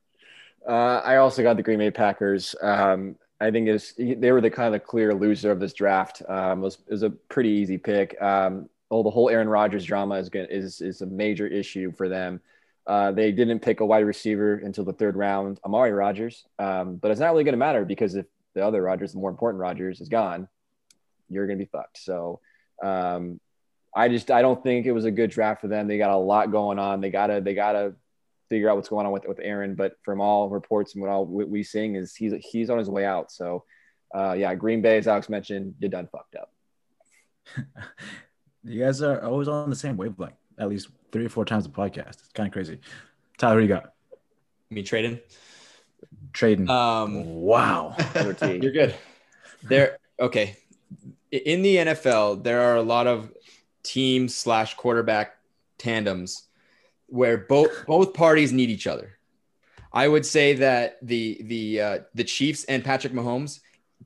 Uh, 0.67 1.01
I 1.05 1.17
also 1.17 1.43
got 1.43 1.57
the 1.57 1.63
Green 1.63 1.79
Bay 1.79 1.91
Packers. 1.91 2.55
Um, 2.63 3.17
I 3.41 3.51
think 3.51 3.69
is 3.69 3.95
they 3.99 4.33
were 4.33 4.41
the 4.41 4.51
kind 4.51 4.75
of 4.75 4.85
clear 4.85 5.13
loser 5.15 5.51
of 5.51 5.61
this 5.61 5.73
draft. 5.73 6.23
Um, 6.29 6.61
it 6.61 6.63
was, 6.63 6.79
it 6.87 6.93
was 6.93 7.03
a 7.03 7.11
pretty 7.11 7.51
easy 7.51 7.79
pick. 7.79 8.21
Um, 8.23 8.69
oh, 8.91 9.03
the 9.03 9.11
whole 9.11 9.29
Aaron 9.29 9.49
Rodgers 9.49 9.85
drama 9.85 10.15
is 10.17 10.29
going 10.29 10.47
is 10.51 10.81
is 10.81 11.03
a 11.03 11.07
major 11.07 11.47
issue 11.47 11.93
for 11.93 12.09
them. 12.09 12.41
Uh, 12.87 13.13
they 13.13 13.33
didn't 13.33 13.61
pick 13.61 13.81
a 13.81 13.87
wide 13.87 14.05
receiver 14.05 14.55
until 14.57 14.85
the 14.85 14.93
third 14.93 15.17
round, 15.17 15.59
Amari 15.65 15.93
Rodgers. 15.93 16.45
Um, 16.59 16.97
but 16.97 17.11
it's 17.11 17.21
not 17.21 17.33
really 17.33 17.45
going 17.45 17.55
to 17.55 17.59
matter 17.59 17.85
because 17.85 18.15
if 18.15 18.27
the 18.55 18.65
other 18.65 18.83
Rodgers, 18.83 19.13
the 19.13 19.19
more 19.19 19.31
important 19.31 19.61
Rodgers, 19.61 20.01
is 20.01 20.09
gone, 20.09 20.49
you're 21.29 21.47
going 21.47 21.59
to 21.59 21.65
be 21.65 21.71
fucked. 21.71 21.99
So 21.99 22.41
um, 22.83 23.41
I 23.95 24.09
just 24.09 24.31
I 24.31 24.43
don't 24.43 24.63
think 24.63 24.87
it 24.87 24.93
was 24.93 25.05
a 25.05 25.11
good 25.11 25.31
draft 25.31 25.61
for 25.61 25.69
them. 25.69 25.87
They 25.87 25.99
got 25.99 26.11
a 26.11 26.17
lot 26.17 26.51
going 26.51 26.79
on. 26.79 27.01
They 27.01 27.11
gotta 27.11 27.41
they 27.41 27.55
gotta 27.55 27.95
figure 28.51 28.69
out 28.69 28.77
what's 28.77 28.89
going 28.89 29.07
on 29.07 29.13
with 29.13 29.27
with 29.27 29.41
Aaron. 29.41 29.75
But 29.75 29.97
from 30.03 30.21
all 30.21 30.49
reports 30.49 30.95
and 30.95 31.03
what 31.03 31.11
all 31.11 31.27
we, 31.27 31.45
we 31.45 31.63
seeing 31.63 31.95
is 31.95 32.15
he's 32.15 32.33
he's 32.41 32.71
on 32.71 32.79
his 32.79 32.91
way 32.91 33.05
out. 33.05 33.31
So 33.31 33.65
uh, 34.15 34.33
yeah, 34.33 34.55
Green 34.55 34.83
Bay, 34.83 34.99
as 34.99 35.09
Alex 35.09 35.29
mentioned, 35.29 35.75
you 35.81 35.89
done 35.89 36.09
fucked 36.11 36.37
up. 36.37 36.53
you 38.65 38.83
guys 38.83 39.03
are 39.03 39.23
always 39.23 39.49
on 39.49 39.71
the 39.71 39.77
same 39.77 39.97
wavelength, 39.97 40.37
at 40.59 40.69
least 40.69 40.89
three 41.13 41.27
or 41.27 41.29
four 41.29 41.45
times 41.45 41.67
a 41.67 41.69
podcast. 41.69 42.21
It's 42.21 42.33
kind 42.33 42.47
of 42.47 42.53
crazy. 42.53 42.81
Tyler, 43.39 43.61
you 43.61 43.69
got? 43.69 43.93
Me 44.71 44.83
trading. 44.83 45.21
Trading. 46.33 46.69
Um, 46.71 47.25
wow. 47.25 47.97
You're 48.15 48.73
good. 48.73 48.95
There. 49.63 49.99
Okay. 50.21 50.57
In 51.31 51.63
the 51.63 51.77
NFL, 51.77 52.45
there 52.45 52.61
are 52.61 52.77
a 52.77 52.83
lot 52.83 53.07
of 53.07 53.33
team 53.85 54.29
slash 54.29 54.75
quarterback 54.75 55.37
tandems 55.79 56.49
where 57.07 57.39
both 57.39 57.87
both 57.87 58.15
parties 58.15 58.53
need 58.53 58.71
each 58.71 58.87
other. 58.87 59.19
I 59.93 60.09
would 60.09 60.27
say 60.27 60.55
that 60.55 60.99
the 61.03 61.41
the 61.43 61.81
uh, 61.81 61.99
the 62.15 62.25
Chiefs 62.25 62.65
and 62.65 62.85
Patrick 62.85 63.13
Mahomes, 63.13 63.61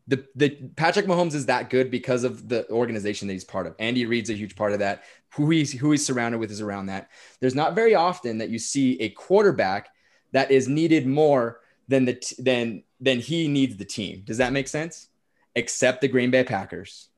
the 0.06 0.26
the 0.34 0.50
Patrick 0.76 1.06
Mahomes 1.06 1.34
is 1.34 1.46
that 1.46 1.70
good 1.70 1.90
because 1.90 2.24
of 2.24 2.48
the 2.48 2.68
organization 2.68 3.26
that 3.28 3.34
he's 3.34 3.44
part 3.44 3.66
of. 3.66 3.74
Andy 3.78 4.04
Reid's 4.04 4.28
a 4.28 4.34
huge 4.34 4.56
part 4.56 4.72
of 4.72 4.80
that. 4.80 5.04
Who 5.34 5.48
he's 5.50 5.72
who 5.72 5.90
he's 5.90 6.04
surrounded 6.04 6.38
with 6.38 6.50
is 6.50 6.60
around 6.60 6.86
that. 6.86 7.08
There's 7.40 7.54
not 7.54 7.74
very 7.74 7.94
often 7.94 8.38
that 8.38 8.50
you 8.50 8.58
see 8.58 9.00
a 9.00 9.08
quarterback 9.10 9.88
that 10.32 10.50
is 10.50 10.68
needed 10.68 11.06
more 11.06 11.60
than 11.88 12.04
the 12.04 12.34
than 12.38 12.82
than 13.00 13.20
he 13.20 13.48
needs 13.48 13.76
the 13.76 13.84
team. 13.84 14.22
Does 14.26 14.38
that 14.38 14.52
make 14.52 14.68
sense? 14.68 15.08
Except 15.54 16.00
the 16.02 16.08
Green 16.08 16.30
Bay 16.30 16.44
Packers. 16.44 17.08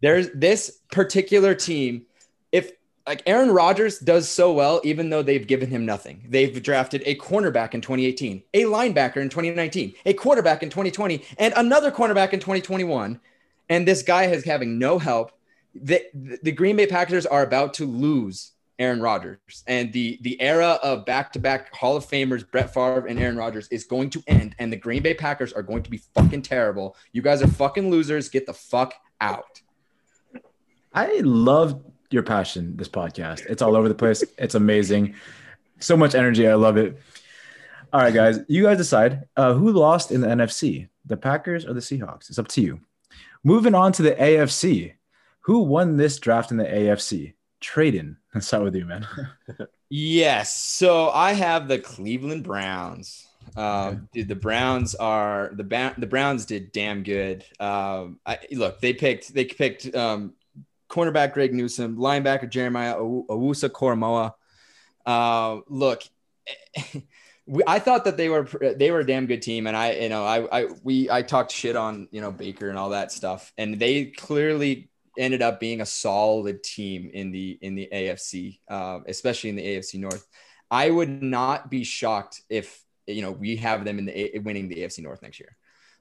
There's 0.00 0.30
this 0.30 0.80
particular 0.90 1.54
team. 1.54 2.06
If 2.52 2.72
like 3.06 3.22
Aaron 3.26 3.50
Rodgers 3.50 3.98
does 3.98 4.28
so 4.28 4.52
well, 4.52 4.80
even 4.84 5.10
though 5.10 5.22
they've 5.22 5.46
given 5.46 5.68
him 5.68 5.84
nothing. 5.84 6.24
They've 6.28 6.62
drafted 6.62 7.02
a 7.06 7.16
cornerback 7.16 7.74
in 7.74 7.80
2018, 7.80 8.42
a 8.54 8.62
linebacker 8.64 9.16
in 9.16 9.28
2019, 9.28 9.94
a 10.06 10.12
quarterback 10.14 10.62
in 10.62 10.70
2020, 10.70 11.24
and 11.38 11.52
another 11.56 11.90
cornerback 11.90 12.32
in 12.32 12.40
2021. 12.40 13.20
And 13.68 13.88
this 13.88 14.02
guy 14.02 14.24
is 14.24 14.44
having 14.44 14.78
no 14.78 14.98
help. 14.98 15.32
The, 15.74 16.02
the 16.42 16.52
Green 16.52 16.76
Bay 16.76 16.86
Packers 16.86 17.26
are 17.26 17.42
about 17.42 17.74
to 17.74 17.86
lose 17.86 18.52
Aaron 18.80 19.00
Rodgers. 19.00 19.62
And 19.66 19.92
the, 19.92 20.18
the 20.22 20.40
era 20.40 20.78
of 20.82 21.04
back 21.04 21.32
to 21.34 21.38
back 21.38 21.72
Hall 21.74 21.96
of 21.96 22.06
Famers, 22.06 22.48
Brett 22.50 22.72
Favre 22.72 23.06
and 23.06 23.20
Aaron 23.20 23.36
Rodgers, 23.36 23.68
is 23.68 23.84
going 23.84 24.10
to 24.10 24.22
end. 24.26 24.56
And 24.58 24.72
the 24.72 24.76
Green 24.76 25.02
Bay 25.02 25.14
Packers 25.14 25.52
are 25.52 25.62
going 25.62 25.82
to 25.82 25.90
be 25.90 26.00
fucking 26.14 26.42
terrible. 26.42 26.96
You 27.12 27.22
guys 27.22 27.42
are 27.42 27.48
fucking 27.48 27.90
losers. 27.90 28.28
Get 28.28 28.46
the 28.46 28.54
fuck 28.54 28.94
out. 29.20 29.60
I 30.92 31.20
love 31.20 31.82
your 32.10 32.22
passion, 32.22 32.76
this 32.76 32.88
podcast. 32.88 33.46
It's 33.46 33.62
all 33.62 33.76
over 33.76 33.88
the 33.88 33.94
place. 33.94 34.24
It's 34.38 34.54
amazing. 34.54 35.14
So 35.78 35.96
much 35.96 36.14
energy. 36.14 36.48
I 36.48 36.54
love 36.54 36.76
it. 36.76 37.00
All 37.92 38.00
right, 38.00 38.14
guys. 38.14 38.40
You 38.48 38.64
guys 38.64 38.76
decide 38.76 39.24
uh, 39.36 39.54
who 39.54 39.72
lost 39.72 40.10
in 40.10 40.20
the 40.20 40.26
NFC, 40.26 40.88
the 41.06 41.16
Packers 41.16 41.64
or 41.64 41.74
the 41.74 41.80
Seahawks. 41.80 42.28
It's 42.28 42.38
up 42.38 42.48
to 42.48 42.60
you. 42.60 42.80
Moving 43.44 43.74
on 43.74 43.92
to 43.92 44.02
the 44.02 44.12
AFC. 44.12 44.94
Who 45.42 45.60
won 45.60 45.96
this 45.96 46.18
draft 46.18 46.50
in 46.50 46.56
the 46.56 46.64
AFC? 46.64 47.34
Tradon. 47.60 48.16
Let's 48.34 48.46
start 48.48 48.64
with 48.64 48.74
you, 48.74 48.84
man. 48.84 49.06
yes. 49.88 50.54
So 50.56 51.10
I 51.10 51.32
have 51.32 51.68
the 51.68 51.78
Cleveland 51.78 52.44
Browns. 52.44 53.26
Um, 53.56 54.08
dude, 54.12 54.28
the 54.28 54.36
Browns 54.36 54.94
are 54.94 55.50
the 55.54 55.64
ba- 55.64 55.94
the 55.98 56.06
Browns 56.06 56.44
did 56.44 56.72
damn 56.72 57.02
good. 57.02 57.44
Um, 57.58 58.20
I, 58.24 58.38
look, 58.52 58.80
they 58.80 58.92
picked 58.92 59.34
they 59.34 59.44
picked 59.44 59.92
um, 59.94 60.34
cornerback 60.90 61.32
Greg 61.32 61.54
Newsome, 61.54 61.96
linebacker 61.96 62.50
Jeremiah 62.50 62.96
Owusu-Koramoah. 62.96 64.32
Uh, 65.06 65.60
look, 65.68 66.02
we, 67.46 67.62
I 67.66 67.78
thought 67.78 68.04
that 68.04 68.16
they 68.16 68.28
were 68.28 68.44
they 68.76 68.90
were 68.90 69.00
a 69.00 69.06
damn 69.06 69.26
good 69.26 69.42
team, 69.42 69.66
and 69.66 69.76
I 69.76 69.92
you 69.92 70.08
know 70.08 70.24
I 70.24 70.60
I 70.60 70.68
we 70.82 71.10
I 71.10 71.22
talked 71.22 71.52
shit 71.52 71.76
on 71.76 72.08
you 72.10 72.20
know 72.20 72.30
Baker 72.30 72.68
and 72.68 72.78
all 72.78 72.90
that 72.90 73.12
stuff, 73.12 73.52
and 73.56 73.78
they 73.78 74.06
clearly 74.06 74.90
ended 75.18 75.42
up 75.42 75.60
being 75.60 75.80
a 75.80 75.86
solid 75.86 76.62
team 76.62 77.10
in 77.12 77.30
the 77.30 77.58
in 77.62 77.74
the 77.74 77.88
AFC, 77.92 78.58
uh, 78.68 79.00
especially 79.06 79.50
in 79.50 79.56
the 79.56 79.66
AFC 79.66 79.98
North. 79.98 80.26
I 80.70 80.90
would 80.90 81.22
not 81.22 81.70
be 81.70 81.82
shocked 81.84 82.42
if 82.48 82.84
you 83.06 83.22
know 83.22 83.32
we 83.32 83.56
have 83.56 83.84
them 83.84 83.98
in 83.98 84.06
the 84.06 84.38
winning 84.40 84.68
the 84.68 84.76
AFC 84.76 85.02
North 85.02 85.22
next 85.22 85.40
year. 85.40 85.56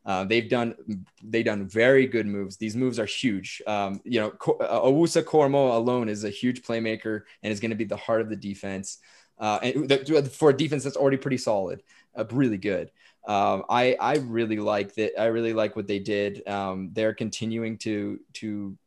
Uh, 0.06 0.24
they've 0.24 0.50
done 0.50 0.76
they've 1.24 1.46
done 1.46 1.68
very 1.68 2.08
good 2.08 2.26
moves. 2.26 2.58
These 2.58 2.76
moves 2.76 3.00
are 3.00 3.06
huge. 3.06 3.62
Um, 3.68 4.02
you 4.04 4.20
know, 4.20 4.30
uh, 4.62 4.82
Owusu-Koramoah 4.82 5.76
alone 5.76 6.10
is 6.10 6.24
a 6.24 6.30
huge 6.30 6.64
playmaker 6.64 7.24
and 7.44 7.52
is 7.52 7.60
going 7.60 7.72
to 7.72 7.78
be 7.78 7.84
the 7.84 7.98
heart 7.98 8.22
of 8.22 8.30
the 8.30 8.36
defense. 8.36 9.00
Uh, 9.38 9.60
and 9.62 10.32
for 10.32 10.50
a 10.50 10.58
defense 10.58 10.84
that's 10.84 10.98
already 10.98 11.18
pretty 11.18 11.38
solid, 11.38 11.84
uh, 12.16 12.26
really 12.32 12.58
good. 12.58 12.92
Um, 13.28 13.64
I 13.70 13.96
I 14.00 14.16
really 14.18 14.58
like 14.58 14.96
that. 14.96 15.20
I 15.20 15.26
really 15.26 15.54
like 15.54 15.76
what 15.76 15.88
they 15.88 16.00
did. 16.00 16.48
Um, 16.48 16.90
they're 16.94 17.14
continuing 17.14 17.78
to 17.80 18.20
to 18.36 18.78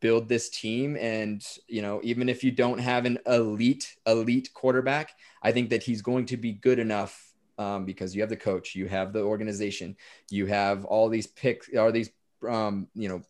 build 0.00 0.28
this 0.28 0.50
team 0.50 0.98
and 0.98 1.46
you 1.66 1.80
know 1.80 1.98
even 2.02 2.28
if 2.28 2.44
you 2.44 2.50
don't 2.50 2.76
have 2.76 3.06
an 3.06 3.16
elite 3.26 3.96
elite 4.06 4.50
quarterback 4.52 5.12
i 5.42 5.50
think 5.50 5.70
that 5.70 5.82
he's 5.82 6.02
going 6.02 6.26
to 6.26 6.36
be 6.36 6.52
good 6.52 6.78
enough 6.78 7.32
um, 7.58 7.84
because 7.84 8.14
you 8.14 8.20
have 8.20 8.30
the 8.30 8.36
coach 8.36 8.74
you 8.74 8.86
have 8.88 9.12
the 9.12 9.22
organization 9.22 9.96
you 10.30 10.46
have 10.46 10.84
all 10.84 11.08
these 11.08 11.26
picks 11.26 11.68
or 11.74 11.92
these 11.92 12.10
um, 12.48 12.88
you 12.94 13.08
know 13.08 13.22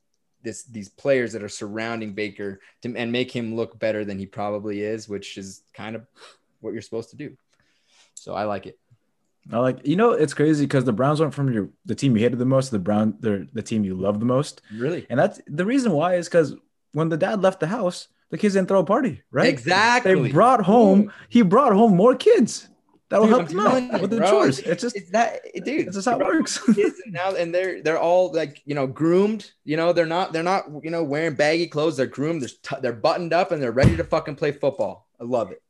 this 0.43 0.65
these 0.65 0.89
players 0.89 1.33
that 1.33 1.43
are 1.43 1.49
surrounding 1.49 2.13
baker 2.13 2.61
to, 2.83 2.95
and 2.97 3.11
make 3.11 3.31
him 3.31 3.55
look 3.55 3.79
better 3.79 4.05
than 4.05 4.19
he 4.19 4.27
probably 4.27 4.83
is 4.83 5.09
which 5.09 5.39
is 5.39 5.63
kind 5.73 5.97
of 5.97 6.07
what 6.61 6.73
you're 6.73 6.83
supposed 6.83 7.11
to 7.11 7.17
do 7.17 7.37
so 8.15 8.35
i 8.35 8.45
like 8.45 8.67
it 8.67 8.79
I 9.53 9.59
like 9.59 9.87
you 9.87 9.97
know 9.97 10.13
it's 10.13 10.33
crazy 10.33 10.65
because 10.65 10.85
the 10.85 10.93
Browns 10.93 11.21
went 11.21 11.35
from 11.35 11.53
your 11.53 11.69
the 11.85 11.95
team 11.95 12.17
you 12.17 12.23
hated 12.23 12.39
the 12.39 12.47
most 12.47 12.67
to 12.67 12.73
the 12.73 12.79
Brown 12.79 13.17
the 13.21 13.47
the 13.53 13.63
team 13.63 13.85
you 13.85 13.95
love 13.95 14.19
the 14.19 14.25
most. 14.25 14.63
Really, 14.73 15.07
and 15.11 15.21
that's 15.21 15.41
the 15.47 15.67
reason 15.67 15.93
why 15.93 16.15
is 16.15 16.29
because 16.29 16.55
when 16.93 17.11
the 17.11 17.17
dad 17.17 17.43
left 17.43 17.61
the 17.61 17.67
house, 17.67 18.09
the 18.31 18.39
kids 18.39 18.55
didn't 18.55 18.69
throw 18.69 18.81
a 18.81 18.85
party, 18.85 19.23
right? 19.31 19.49
Exactly. 19.49 20.15
They 20.15 20.33
brought 20.33 20.63
home. 20.63 21.13
He 21.29 21.43
brought 21.43 21.73
home 21.73 21.95
more 21.95 22.15
kids. 22.15 22.69
That'll 23.11 23.27
dude, 23.27 23.37
help 23.37 23.49
them 23.49 23.93
out 23.93 24.01
with 24.01 24.11
the 24.11 24.17
bro, 24.17 24.31
chores. 24.31 24.59
It's 24.61 24.83
just 24.83 24.97
it's 24.97 25.11
that, 25.11 25.41
dude. 25.65 25.87
That's 25.87 25.97
just 25.97 26.09
how 26.09 26.19
it 26.19 26.25
works. 26.25 26.59
now 27.07 27.35
and 27.35 27.55
they're 27.55 27.83
they're 27.83 27.99
all 27.99 28.33
like 28.33 28.63
you 28.65 28.75
know 28.75 28.87
groomed. 28.87 29.53
You 29.65 29.77
know 29.77 29.93
they're 29.93 30.07
not 30.07 30.33
they're 30.33 30.43
not 30.43 30.65
you 30.83 30.91
know 30.91 31.05
wearing 31.05 31.35
baggy 31.35 31.67
clothes. 31.67 31.97
They're 31.97 32.07
groomed. 32.07 32.43
They're 32.43 32.49
t- 32.49 32.81
they're 32.81 32.93
buttoned 32.93 33.33
up 33.33 33.53
and 33.53 33.63
they're 33.63 33.73
ready 33.73 33.97
to 33.97 34.05
fucking 34.05 34.37
play 34.37 34.53
football. 34.53 35.09
I 35.21 35.25
love 35.25 35.53
it. 35.53 35.63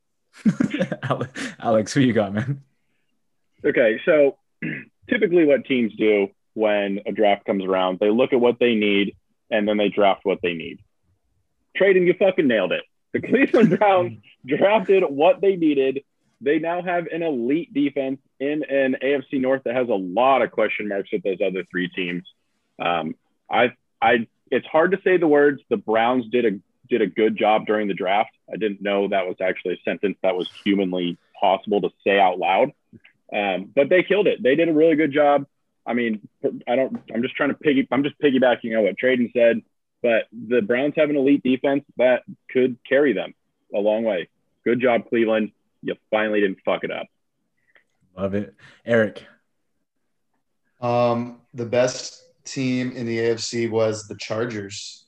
Alex, 1.61 1.93
who 1.93 2.01
you 2.01 2.13
got, 2.13 2.33
man? 2.33 2.63
Okay, 3.65 4.01
so 4.05 4.37
typically 5.09 5.45
what 5.45 5.65
teams 5.65 5.95
do 5.97 6.29
when 6.55 7.01
a 7.07 7.13
draft 7.13 7.45
comes 7.45 7.65
around, 7.65 7.99
they 7.99 8.11
look 8.11 8.33
at 8.33 8.41
what 8.41 8.59
they 8.59 8.75
need 8.75 9.17
and 9.51 9.69
then 9.69 9.77
they 9.77 9.89
draft 9.89 10.21
what 10.25 10.39
they 10.43 10.55
need. 10.55 10.79
Tradon, 11.79 12.07
you 12.07 12.15
fucking 12.15 12.47
nailed 12.47 12.73
it. 12.73 12.85
The 13.13 13.21
Cleveland 13.21 13.71
Browns 13.79 14.19
drafted 14.47 15.03
what 15.05 15.41
they 15.41 15.57
needed. 15.57 16.03
They 16.41 16.59
now 16.59 16.83
have 16.83 17.07
an 17.07 17.23
elite 17.23 17.73
defense 17.73 18.19
in 18.41 18.65
an 18.65 18.97
AFC 19.03 19.41
North 19.41 19.63
that 19.65 19.75
has 19.75 19.89
a 19.89 19.95
lot 19.95 20.43
of 20.43 20.51
question 20.51 20.89
marks 20.89 21.11
with 21.13 21.23
those 21.23 21.39
other 21.45 21.65
three 21.71 21.89
teams. 21.89 22.25
Um, 22.79 23.15
I, 23.51 23.73
I, 24.01 24.27
it's 24.51 24.67
hard 24.67 24.93
to 24.93 24.99
say 25.05 25.17
the 25.17 25.29
words. 25.29 25.63
The 25.71 25.77
Browns 25.77 26.27
did 26.31 26.45
a 26.45 26.59
did 26.89 27.01
a 27.01 27.07
good 27.07 27.37
job 27.37 27.67
during 27.67 27.89
the 27.89 27.95
draft. 27.95 28.31
I 28.53 28.57
didn't 28.57 28.83
know 28.83 29.09
that 29.09 29.27
was 29.27 29.37
actually 29.41 29.75
a 29.75 29.83
sentence 29.85 30.19
that 30.23 30.37
was 30.37 30.51
humanly 30.65 31.17
possible 31.41 31.81
to 31.81 31.91
say 32.05 32.21
out 32.21 32.39
loud. 32.39 32.73
Um, 33.33 33.71
but 33.75 33.89
they 33.89 34.03
killed 34.03 34.27
it. 34.27 34.43
They 34.43 34.55
did 34.55 34.69
a 34.69 34.73
really 34.73 34.97
good 34.97 35.13
job. 35.13 35.47
I 35.87 35.95
mean, 35.95 36.29
I 36.67 36.77
don't. 36.77 37.01
I'm 37.13 37.23
just 37.23 37.35
trying 37.37 37.51
to 37.51 37.55
piggy. 37.55 37.87
I'm 37.91 38.03
just 38.03 38.19
piggybacking 38.19 38.77
on 38.77 38.85
what 38.85 38.97
Tradon 38.97 39.33
said. 39.33 39.63
But 40.03 40.27
the 40.33 40.61
Browns 40.61 40.95
have 40.97 41.11
an 41.11 41.17
elite 41.17 41.43
defense 41.43 41.85
that 41.97 42.25
could 42.51 42.77
carry 42.87 43.15
them 43.15 43.35
a 43.75 43.79
long 43.79 44.05
way. 44.05 44.29
Good 44.65 44.81
job, 44.81 45.09
Cleveland. 45.09 45.53
You 45.85 45.95
finally 46.11 46.41
didn't 46.41 46.59
fuck 46.65 46.83
it 46.83 46.91
up. 46.91 47.07
Love 48.17 48.35
it. 48.35 48.55
Eric. 48.87 49.23
Um, 50.81 51.41
the 51.53 51.67
best 51.67 52.23
team 52.45 52.93
in 52.93 53.07
the 53.07 53.19
AFC 53.19 53.71
was 53.71 54.07
the 54.09 54.17
Chargers. 54.17 55.07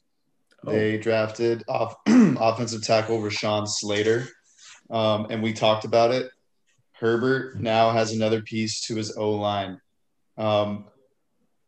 Oh. 0.66 0.72
They 0.72 0.98
drafted 0.98 1.64
off 1.68 1.96
offensive 2.06 2.82
tackle 2.82 3.20
Rashawn 3.20 3.66
Slater. 3.66 4.28
Um, 4.90 5.26
and 5.30 5.42
we 5.42 5.52
talked 5.52 5.84
about 5.84 6.12
it. 6.12 6.30
Herbert 6.92 7.60
now 7.60 7.90
has 7.90 8.12
another 8.12 8.42
piece 8.42 8.82
to 8.86 8.96
his 8.96 9.16
O 9.16 9.32
line. 9.32 9.80
Um, 10.36 10.86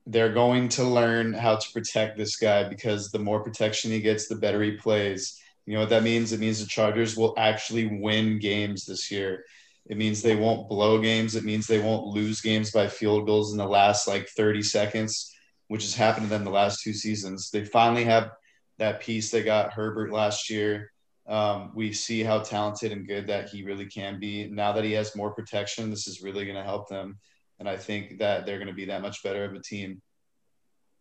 they're 0.07 0.33
going 0.33 0.71
to 0.71 0.85
learn 0.85 1.35
how 1.35 1.57
to 1.57 1.73
protect 1.73 2.17
this 2.17 2.37
guy 2.37 2.69
because 2.69 3.11
the 3.11 3.19
more 3.19 3.43
protection 3.43 3.91
he 3.91 4.01
gets, 4.01 4.27
the 4.27 4.37
better 4.37 4.63
he 4.63 4.73
plays. 4.73 5.39
You 5.69 5.75
know 5.75 5.81
what 5.81 5.91
that 5.91 6.03
means? 6.03 6.33
It 6.33 6.41
means 6.41 6.61
the 6.61 6.67
Chargers 6.67 7.17
will 7.17 7.35
actually 7.37 7.87
win 8.01 8.39
games 8.39 8.85
this 8.85 9.11
year. 9.11 9.45
It 9.87 9.97
means 9.97 10.23
they 10.23 10.37
won't 10.37 10.69
blow 10.69 11.01
games. 11.01 11.37
It 11.37 11.45
means 11.45 11.67
they 11.67 11.81
won't 11.81 12.07
lose 12.07 12.41
games 12.41 12.71
by 12.71 12.89
field 12.89 13.27
goals 13.27 13.53
in 13.53 13.59
the 13.59 13.67
last 13.67 14.09
like 14.09 14.29
30 14.29 14.63
seconds, 14.63 15.35
which 15.69 15.83
has 15.83 15.95
happened 15.95 16.27
to 16.27 16.31
them 16.31 16.45
the 16.45 16.51
last 16.51 16.83
two 16.83 16.93
seasons. 16.93 17.51
They 17.51 17.65
finally 17.65 18.05
have 18.05 18.31
that 18.79 19.01
piece 19.01 19.31
they 19.31 19.43
got 19.43 19.73
Herbert 19.73 20.13
last 20.13 20.51
year. 20.51 20.91
Um, 21.27 21.73
we 21.75 21.93
see 21.93 22.23
how 22.23 22.41
talented 22.41 22.93
and 22.93 23.07
good 23.07 23.27
that 23.27 23.51
he 23.51 23.63
really 23.63 23.87
can 23.87 24.19
be. 24.19 24.49
Now 24.49 24.73
that 24.73 24.85
he 24.85 24.93
has 24.93 25.15
more 25.15 25.33
protection, 25.33 25.91
this 25.91 26.09
is 26.09 26.23
really 26.23 26.45
going 26.45 26.57
to 26.57 26.65
help 26.65 26.89
them 26.89 27.19
and 27.59 27.69
I 27.69 27.77
think 27.77 28.19
that 28.19 28.47
they're 28.47 28.59
going 28.59 28.69
to 28.69 28.75
be 28.75 28.87
that 28.87 29.03
much 29.03 29.23
better 29.23 29.45
of 29.45 29.55
a 29.55 29.61
team. 29.61 30.01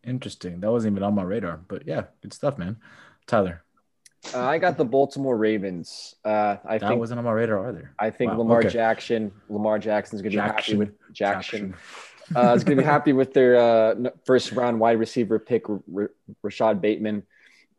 Interesting. 0.04 0.60
That 0.60 0.72
wasn't 0.72 0.94
even 0.94 1.04
on 1.04 1.16
my 1.16 1.24
radar, 1.24 1.58
but 1.58 1.88
yeah, 1.88 2.04
good 2.22 2.34
stuff, 2.34 2.58
man. 2.58 2.78
Tyler. 3.28 3.64
Uh, 4.34 4.42
I 4.44 4.58
got 4.58 4.78
the 4.78 4.86
Baltimore 4.86 5.38
Ravens. 5.38 6.16
Uh, 6.26 6.58
I 6.66 6.78
that 6.78 6.88
think 6.88 7.00
wasn't 7.00 7.20
on 7.20 7.26
my 7.26 7.32
radar 7.32 7.70
either. 7.70 7.94
I 7.98 8.10
think 8.10 8.32
Wow, 8.32 8.40
Lamar 8.40 8.60
okay. 8.60 8.70
Jackson. 8.70 9.32
Lamar 9.50 9.80
Jackson's 9.80 10.22
going 10.22 10.32
to 10.32 10.38
be 10.38 10.42
happy 10.42 10.76
with 10.76 10.92
Jackson. 11.14 11.76
Uh, 12.36 12.54
is 12.54 12.64
going 12.64 12.78
to 12.78 12.84
be 12.84 12.86
happy 12.96 13.14
with 13.14 13.34
their 13.34 13.56
uh, 13.56 13.96
first 14.26 14.52
round 14.52 14.80
wide 14.80 15.00
receiver 15.00 15.40
pick, 15.40 15.70
R- 15.70 15.82
R- 15.96 16.12
Rashod 16.44 16.82
Bateman. 16.82 17.24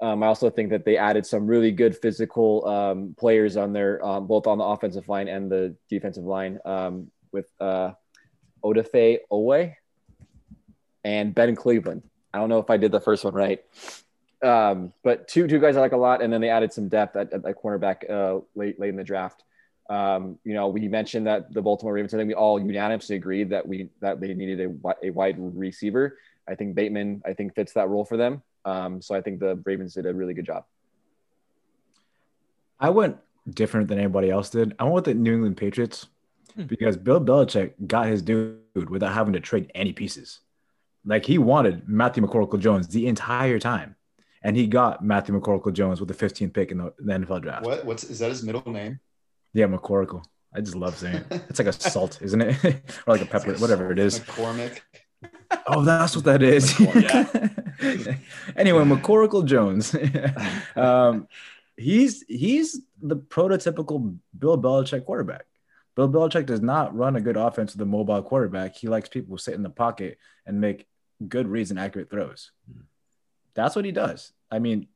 Um, 0.01 0.23
I 0.23 0.27
also 0.27 0.49
think 0.49 0.71
that 0.71 0.85
they 0.85 0.97
added 0.97 1.27
some 1.27 1.47
really 1.47 1.73
good 1.73 1.97
physical 1.97 2.67
um, 2.67 3.15
players 3.19 3.57
on 3.57 3.73
their 3.73 4.03
um, 4.05 4.27
both 4.27 4.47
on 4.47 4.59
the 4.59 4.65
offensive 4.65 5.09
line 5.09 5.29
and 5.29 5.51
the 5.51 5.75
defensive 5.91 6.25
line 6.25 6.61
um, 6.65 7.11
with 7.33 7.51
uh, 7.61 7.91
Odafe 8.65 9.19
Oweh 9.31 9.75
and 11.05 11.35
Ben 11.35 11.57
Cleveland. 11.57 12.03
I 12.33 12.39
don't 12.39 12.49
know 12.49 12.59
if 12.61 12.71
I 12.71 12.77
did 12.77 12.93
the 12.93 13.01
first 13.01 13.25
one 13.25 13.35
right, 13.35 13.65
um, 14.43 14.93
but 15.03 15.29
two 15.29 15.47
two 15.47 15.59
guys 15.59 15.77
I 15.77 15.81
like 15.81 15.93
a 15.93 15.97
lot, 15.97 16.23
and 16.23 16.33
then 16.33 16.41
they 16.41 16.49
added 16.49 16.73
some 16.73 16.89
depth 16.89 17.17
at, 17.17 17.33
at, 17.33 17.45
at 17.45 17.63
cornerback 17.63 18.09
uh, 18.11 18.41
late 18.55 18.79
late 18.79 18.91
in 18.91 18.97
the 18.97 19.05
draft. 19.05 19.45
Um, 19.91 20.39
you 20.45 20.55
know, 20.55 20.69
we 20.69 20.87
mentioned 20.89 21.27
that 21.27 21.53
the 21.53 21.63
Baltimore 21.63 21.95
Ravens. 21.95 22.15
I 22.15 22.19
think 22.19 22.29
we 22.29 22.35
all 22.35 22.61
unanimously 22.61 23.17
agreed 23.17 23.51
that 23.51 23.67
we 23.67 23.91
that 24.01 24.21
they 24.21 24.35
needed 24.35 24.61
a, 24.61 25.07
a 25.07 25.11
wide 25.11 25.37
receiver. 25.39 26.19
I 26.49 26.55
think 26.55 26.75
Bateman, 26.75 27.23
I 27.27 27.35
think 27.35 27.55
fits 27.55 27.73
that 27.75 27.89
role 27.89 28.05
for 28.05 28.17
them. 28.17 28.43
Um, 28.65 29.03
so 29.03 29.15
I 29.15 29.21
think 29.21 29.41
the 29.41 29.61
Ravens 29.65 29.95
did 29.95 30.07
a 30.07 30.15
really 30.15 30.35
good 30.35 30.47
job. 30.47 30.65
I 32.81 32.91
went 32.91 33.17
different 33.49 33.89
than 33.89 33.99
anybody 33.99 34.31
else 34.31 34.51
did. 34.51 34.75
I 34.79 34.85
went 34.85 34.95
with 34.95 35.05
the 35.05 35.15
New 35.15 35.35
England 35.35 35.57
Patriots 35.57 36.07
Hmm. 36.59 36.65
because 36.65 36.97
Bill 36.97 37.21
Belichick 37.21 37.73
got 37.87 38.07
his 38.07 38.23
dude 38.23 38.59
without 38.91 39.15
having 39.15 39.33
to 39.35 39.41
trade 39.41 39.71
any 39.75 39.93
pieces. 39.93 40.41
Like 41.05 41.25
he 41.25 41.39
wanted 41.39 41.89
Matthew 41.89 42.23
McCorkle 42.23 42.59
Jones 42.59 42.89
the 42.89 43.07
entire 43.07 43.59
time, 43.59 43.95
and 44.43 44.57
he 44.57 44.67
got 44.67 45.05
Matthew 45.05 45.39
McCorkle 45.39 45.73
Jones 45.73 46.01
with 46.01 46.09
the 46.09 46.27
15th 46.27 46.53
pick 46.53 46.71
in 46.71 46.79
the, 46.79 46.93
the 46.99 47.13
NFL 47.13 47.43
draft. 47.43 47.65
What? 47.65 47.85
What's 47.85 48.05
is 48.05 48.19
that 48.21 48.31
his 48.31 48.43
middle 48.43 48.63
name? 48.71 49.01
Yeah, 49.53 49.67
McCorkle. 49.67 50.25
I 50.55 50.61
just 50.61 50.77
love 50.77 50.97
saying 50.97 51.25
it. 51.31 51.43
It's 51.49 51.59
like 51.59 51.69
a 51.69 51.73
salt, 51.73 52.21
isn't 52.23 52.41
it? 52.41 52.65
or 53.07 53.15
like 53.15 53.23
a 53.23 53.27
pepper, 53.27 53.55
whatever 53.55 53.93
it 53.93 53.99
is. 53.99 54.21
McCormick. 54.21 54.81
Oh, 55.67 55.85
that's 55.85 56.15
what 56.15 56.25
that 56.27 56.43
is. 56.43 56.79
anyway, 58.57 58.85
McCorkle 58.85 59.45
Jones. 59.45 59.95
um, 60.77 61.27
he's 61.77 62.25
he's 62.29 62.81
the 63.03 63.17
prototypical 63.17 64.19
Bill 64.39 64.61
Belichick 64.61 65.05
quarterback. 65.05 65.45
Bill 65.97 66.09
Belichick 66.09 66.47
does 66.47 66.61
not 66.61 66.97
run 66.97 67.17
a 67.17 67.21
good 67.21 67.37
offense 67.37 67.73
with 67.73 67.81
a 67.83 67.87
mobile 67.87 68.23
quarterback. 68.23 68.77
He 68.77 68.87
likes 68.87 69.09
people 69.09 69.33
who 69.35 69.39
sit 69.39 69.55
in 69.55 69.65
the 69.65 69.71
pocket 69.71 70.19
and 70.47 70.61
make 70.61 70.87
good 71.27 71.49
reads 71.49 71.71
and 71.71 71.81
accurate 71.81 72.11
throws. 72.11 72.53
That's 73.59 73.75
what 73.75 73.85
he 73.85 73.91
does. 73.91 74.33
I 74.53 74.61
mean, 74.61 74.87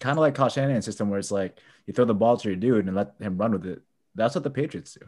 kind 0.00 0.18
of 0.18 0.22
like 0.22 0.34
Kyle 0.34 0.48
Shanahan's 0.48 0.84
system, 0.84 1.08
where 1.08 1.20
it's 1.20 1.30
like 1.30 1.60
you 1.86 1.94
throw 1.94 2.04
the 2.04 2.12
ball 2.12 2.36
to 2.36 2.48
your 2.48 2.56
dude 2.56 2.88
and 2.88 2.96
let 2.96 3.14
him 3.20 3.38
run 3.38 3.52
with 3.52 3.64
it. 3.64 3.80
That's 4.16 4.34
what 4.34 4.42
the 4.42 4.50
Patriots 4.50 4.94
do. 4.94 5.06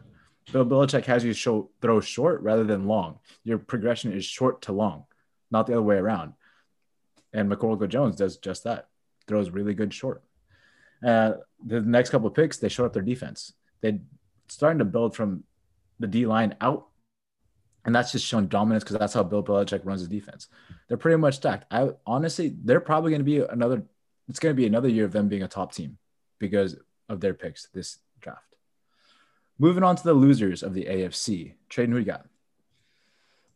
Bill 0.52 0.64
Belichick 0.64 1.04
has 1.06 1.24
you 1.24 1.32
show 1.32 1.70
throw 1.82 2.00
short 2.00 2.40
rather 2.42 2.62
than 2.62 2.86
long. 2.86 3.18
Your 3.42 3.58
progression 3.58 4.12
is 4.12 4.24
short 4.24 4.62
to 4.62 4.72
long, 4.72 5.06
not 5.50 5.66
the 5.66 5.72
other 5.72 5.82
way 5.82 5.96
around. 5.96 6.34
And 7.32 7.50
McCorkle 7.50 7.88
Jones 7.88 8.14
does 8.14 8.36
just 8.36 8.62
that. 8.62 8.86
Throws 9.26 9.50
really 9.50 9.74
good 9.74 9.92
short. 9.92 10.22
Uh, 11.04 11.32
the 11.66 11.80
next 11.80 12.10
couple 12.10 12.28
of 12.28 12.34
picks, 12.34 12.58
they 12.58 12.68
showed 12.68 12.86
up 12.86 12.92
their 12.92 13.02
defense. 13.02 13.54
They 13.80 14.02
starting 14.46 14.78
to 14.78 14.84
build 14.84 15.16
from 15.16 15.42
the 15.98 16.06
D 16.06 16.26
line 16.26 16.54
out, 16.60 16.86
and 17.84 17.94
that's 17.94 18.12
just 18.12 18.26
shown 18.26 18.48
dominance 18.48 18.82
because 18.82 18.98
that's 18.98 19.14
how 19.14 19.22
Bill 19.22 19.42
Belichick 19.42 19.84
runs 19.84 20.00
his 20.00 20.08
defense. 20.08 20.48
They're 20.88 20.96
pretty 20.96 21.18
much 21.18 21.36
stacked. 21.36 21.66
I 21.70 21.90
honestly, 22.06 22.54
they're 22.64 22.80
probably 22.80 23.10
going 23.10 23.20
to 23.20 23.24
be 23.24 23.40
another. 23.40 23.82
It's 24.28 24.38
going 24.38 24.54
to 24.54 24.60
be 24.60 24.66
another 24.66 24.88
year 24.88 25.04
of 25.04 25.12
them 25.12 25.28
being 25.28 25.42
a 25.42 25.48
top 25.48 25.74
team 25.74 25.98
because 26.38 26.76
of 27.08 27.20
their 27.20 27.34
picks 27.34 27.68
this 27.74 27.98
draft. 28.20 28.56
Moving 29.58 29.84
on 29.84 29.96
to 29.96 30.02
the 30.02 30.14
losers 30.14 30.62
of 30.62 30.72
the 30.72 30.84
AFC. 30.84 31.54
Tradon, 31.70 31.90
who 31.90 31.98
you 31.98 32.04
got? 32.04 32.26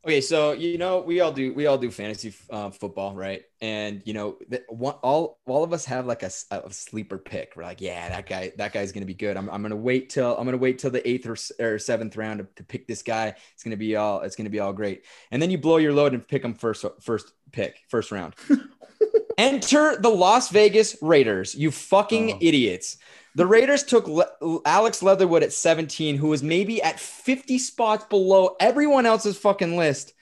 Okay, 0.05 0.20
so 0.20 0.53
you 0.53 0.79
know 0.79 1.01
we 1.01 1.20
all 1.20 1.33
do 1.33 1.53
we 1.53 1.66
all 1.66 1.77
do 1.77 1.91
fantasy 1.91 2.33
uh, 2.51 2.70
football, 2.70 3.15
right? 3.15 3.43
And 3.61 4.01
you 4.05 4.15
know 4.15 4.39
one, 4.69 4.95
all 5.03 5.41
all 5.45 5.65
of 5.65 5.73
us 5.73 5.85
have 5.87 6.07
like 6.07 6.23
a 6.23 6.31
sleeper 6.31 7.19
pick. 7.19 7.55
We're 7.57 7.65
like, 7.65 7.81
yeah, 7.81 8.09
that 8.09 8.27
guy 8.29 8.53
that 8.59 8.73
guy's 8.73 8.93
gonna 8.93 9.07
be 9.07 9.15
good. 9.15 9.37
I'm, 9.37 9.51
I'm 9.51 9.61
gonna 9.61 9.75
wait 9.77 10.09
till 10.11 10.37
I'm 10.37 10.45
gonna 10.45 10.57
wait 10.57 10.79
till 10.79 10.93
the 10.93 11.07
eighth 11.07 11.27
or, 11.27 11.37
or 11.59 11.79
seventh 11.81 12.16
round 12.16 12.39
to, 12.39 12.47
to 12.57 12.65
pick 12.65 12.87
this 12.87 13.03
guy. 13.03 13.35
It's 13.55 13.65
gonna 13.65 13.77
be 13.77 13.97
all 13.97 14.20
it's 14.20 14.37
gonna 14.37 14.51
be 14.51 14.61
all 14.61 14.73
great. 14.73 15.05
And 15.33 15.43
then 15.43 15.51
you 15.51 15.59
blow 15.59 15.79
your 15.79 15.93
load 15.93 16.15
and 16.15 16.27
pick 16.27 16.45
him 16.45 16.55
first 16.55 16.85
first 17.01 17.33
pick 17.51 17.81
first 17.89 18.12
round. 18.12 18.35
Enter 19.39 19.97
the 20.01 20.09
Las 20.10 20.51
Vegas 20.51 20.97
Raiders. 21.01 21.55
You 21.55 21.70
fucking 21.70 22.32
Oh. 22.32 22.39
idiots. 22.40 22.97
The 23.36 23.47
Raiders 23.47 23.85
took 23.85 24.09
Le- 24.09 24.60
Alex 24.66 25.01
Leatherwood 25.02 25.44
at 25.44 25.52
17, 25.52 26.16
who 26.16 26.28
was 26.28 26.43
maybe 26.43 26.82
at 26.82 26.98
50 26.98 27.59
spots 27.59 28.05
below 28.10 28.56
everyone 28.59 29.06
else's 29.06 29.39
fucking 29.39 29.77
list. 29.77 30.12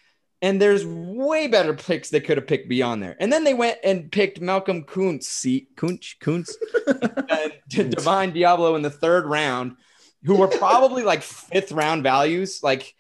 And 0.43 0.61
there's 0.61 0.85
way 0.85 1.47
better 1.47 1.73
picks 1.73 2.11
they 2.11 2.21
could 2.21 2.37
have 2.37 2.47
picked 2.47 2.69
beyond 2.69 3.03
there. 3.03 3.17
And 3.19 3.33
then 3.33 3.43
they 3.45 3.55
went 3.55 3.79
and 3.83 4.13
picked 4.13 4.39
Malcolm 4.39 4.85
Kuntz, 4.85 5.27
see, 5.29 5.69
Kuntz, 5.77 6.15
Kuntz, 6.21 6.55
and 6.87 7.53
to 7.71 7.85
Divine 7.89 8.33
Deablo 8.33 8.77
in 8.77 8.83
the 8.83 8.91
third 8.91 9.25
round, 9.25 9.77
who 10.25 10.35
were 10.37 10.49
probably 10.49 11.05
like 11.05 11.23
fifth 11.23 11.73
round 11.73 12.03
values. 12.03 12.61
Like, 12.63 12.95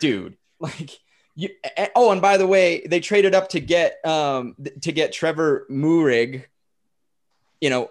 dude, 0.00 0.36
like 0.60 0.90
you. 1.34 1.48
Oh, 1.94 2.10
and 2.12 2.20
by 2.20 2.36
the 2.36 2.46
way, 2.46 2.86
they 2.86 3.00
traded 3.00 3.34
up 3.34 3.48
to 3.50 3.60
get 3.60 4.04
um 4.06 4.54
to 4.82 4.92
get 4.92 5.12
Trevon 5.12 5.60
Moehrig, 5.70 6.44
you 7.60 7.70
know, 7.70 7.90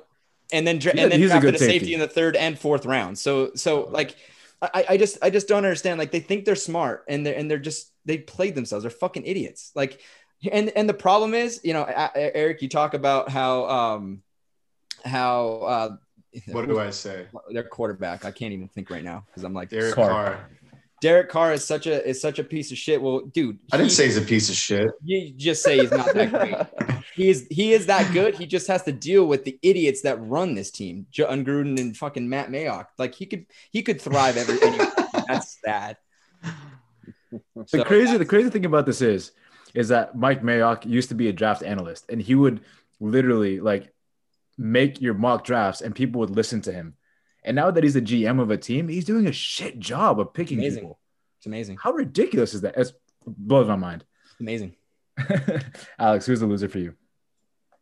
and 0.54 0.66
then 0.68 0.80
dra- 0.80 0.94
Yeah, 0.96 1.04
and 1.04 1.12
then 1.12 1.20
he's 1.20 1.32
a 1.34 1.40
good 1.40 1.56
a 1.56 1.60
safety. 1.60 1.80
safety. 1.80 1.94
in 1.94 2.00
the 2.00 2.08
third 2.08 2.36
and 2.36 2.58
fourth 2.58 2.86
round. 2.86 3.18
So 3.18 3.52
so 3.56 3.88
like 3.90 4.16
I, 4.62 4.86
I 4.90 4.98
just 4.98 5.18
I 5.24 5.30
just 5.32 5.48
don't 5.48 5.66
understand. 5.66 5.98
Like 5.98 6.12
they 6.12 6.20
think 6.20 6.46
they're 6.46 6.56
smart 6.56 7.06
and 7.08 7.26
they're 7.26 7.36
and 7.36 7.50
they're 7.50 7.58
just 7.60 7.92
they 8.06 8.18
played 8.20 8.54
themselves. 8.56 8.84
They're 8.84 8.92
fucking 8.92 9.26
idiots. 9.26 9.72
Like 9.76 10.00
and 10.52 10.70
and 10.76 10.88
the 10.88 10.94
problem 10.94 11.34
is, 11.34 11.62
you 11.64 11.74
know, 11.74 11.82
A- 11.84 12.12
A- 12.16 12.36
Eric, 12.38 12.62
you 12.62 12.70
talk 12.70 12.94
about 12.94 13.30
how 13.30 13.66
um 13.70 14.22
how 15.04 15.48
uh 15.66 15.96
What 16.52 16.68
do 16.68 16.80
I 16.80 16.92
say? 16.92 17.26
their 17.50 17.64
quarterback. 17.64 18.24
I 18.24 18.32
can't 18.32 18.54
even 18.54 18.68
think 18.68 18.90
right 18.92 19.04
now 19.04 19.24
because 19.28 19.44
I'm 19.44 19.54
like 19.54 19.70
Derek 19.70 19.96
Carr. 19.96 20.48
Carr. 21.02 21.12
Derek 21.12 21.30
Carr 21.30 21.54
is 21.54 21.64
such 21.66 21.88
a 21.88 22.08
is 22.08 22.22
such 22.22 22.40
a 22.40 22.44
piece 22.44 22.72
of 22.72 22.78
shit. 22.78 23.02
Well, 23.02 23.22
dude, 23.22 23.60
I 23.72 23.78
didn't 23.78 23.90
he- 23.90 23.96
say 23.96 24.06
he's 24.06 24.18
a 24.18 24.22
piece 24.22 24.50
of 24.50 24.56
shit. 24.56 24.92
you 25.04 25.32
just 25.34 25.64
say 25.64 25.80
he's 25.80 25.92
not 25.92 26.14
that 26.14 26.32
great. 26.32 27.02
he 27.16 27.30
is 27.30 27.48
he 27.50 27.74
is 27.74 27.88
that 27.88 28.12
good. 28.14 28.36
He 28.36 28.46
just 28.46 28.68
has 28.68 28.84
to 28.84 28.92
deal 28.92 29.26
with 29.26 29.44
the 29.44 29.58
idiots 29.62 30.02
that 30.02 30.22
run 30.22 30.54
this 30.56 30.72
team, 30.72 31.08
Jon 31.12 31.44
Gruden 31.46 31.80
and 31.80 31.96
fucking 31.98 32.28
Matt 32.30 32.50
Mayock. 32.50 32.88
Like 32.98 33.16
he 33.16 33.26
could 33.26 33.46
he 33.72 33.82
could 33.82 34.02
thrive 34.02 34.38
every 34.38 34.62
anywhere. 34.62 34.92
That's 35.28 35.58
sad. 35.64 35.98
The 37.32 37.42
So- 37.68 37.84
crazy, 37.84 38.18
the 38.18 38.26
crazy 38.26 38.50
thing 38.50 38.66
about 38.66 38.86
this 38.86 39.02
is, 39.02 39.32
is 39.74 39.88
that 39.90 40.18
Mike 40.18 40.42
Mayock 40.44 40.86
used 40.86 41.10
to 41.10 41.16
be 41.16 41.30
a 41.30 41.34
draft 41.34 41.64
analyst, 41.64 42.06
and 42.10 42.22
he 42.22 42.36
would 42.36 42.62
literally 43.00 43.60
like 43.60 43.94
make 44.58 45.02
your 45.02 45.14
mock 45.14 45.44
drafts, 45.46 45.82
and 45.82 45.96
people 45.96 46.20
would 46.20 46.30
listen 46.30 46.62
to 46.64 46.72
him. 46.74 46.96
And 47.44 47.56
now 47.56 47.72
that 47.72 47.84
he's 47.84 47.96
the 47.96 48.02
GM 48.02 48.40
of 48.40 48.52
a 48.52 48.58
team, 48.58 48.88
he's 48.88 49.06
doing 49.06 49.28
a 49.28 49.32
shit 49.32 49.80
job 49.80 50.20
of 50.20 50.34
picking 50.34 50.60
Amazing. 50.60 50.82
people. 50.82 51.00
It's 51.40 51.48
amazing. 51.48 51.78
How 51.82 51.92
ridiculous 51.92 52.54
is 52.54 52.62
that? 52.62 52.78
It 52.78 52.92
blows 53.26 53.68
my 53.68 53.76
mind. 53.76 54.06
Amazing. 54.40 54.76
Alex, 55.98 56.26
who's 56.26 56.40
the 56.40 56.46
loser 56.46 56.70
for 56.70 56.78
you? 56.80 56.94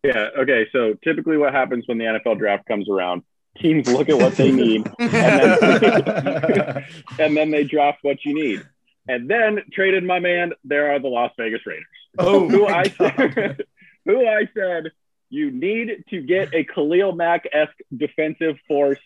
Yeah. 0.04 0.28
Okay. 0.40 0.68
So 0.72 0.94
typically, 1.04 1.38
what 1.38 1.54
happens 1.54 1.84
when 1.88 1.98
the 1.98 2.06
NFL 2.06 2.38
draft 2.38 2.66
comes 2.68 2.90
around? 2.90 3.24
Teams 3.58 3.92
look 3.92 4.08
at 4.08 4.18
what 4.18 4.36
they 4.36 4.52
need, 4.52 4.90
and 5.00 5.12
then, 5.12 6.86
and 7.20 7.36
then 7.36 7.52
they 7.52 7.64
draft 7.64 7.98
what 8.04 8.24
you 8.24 8.34
need. 8.34 8.66
And 9.08 9.30
then 9.30 9.60
Tradon 9.76 10.06
my 10.06 10.20
man. 10.20 10.54
There 10.64 10.94
are 10.94 11.00
the 11.00 11.08
Las 11.08 11.32
Vegas 11.38 11.66
Raiders, 11.66 11.86
oh, 12.20 12.48
who 12.48 12.68
I 12.68 12.84
said, 12.84 13.64
who 14.06 14.26
I 14.26 14.48
said 14.56 14.92
you 15.30 15.52
need 15.52 16.04
to 16.10 16.22
get 16.22 16.54
a 16.54 16.64
Khalil 16.64 17.12
Mack 17.14 17.48
esque 17.52 17.78
defensive 17.96 18.58
force, 18.68 19.00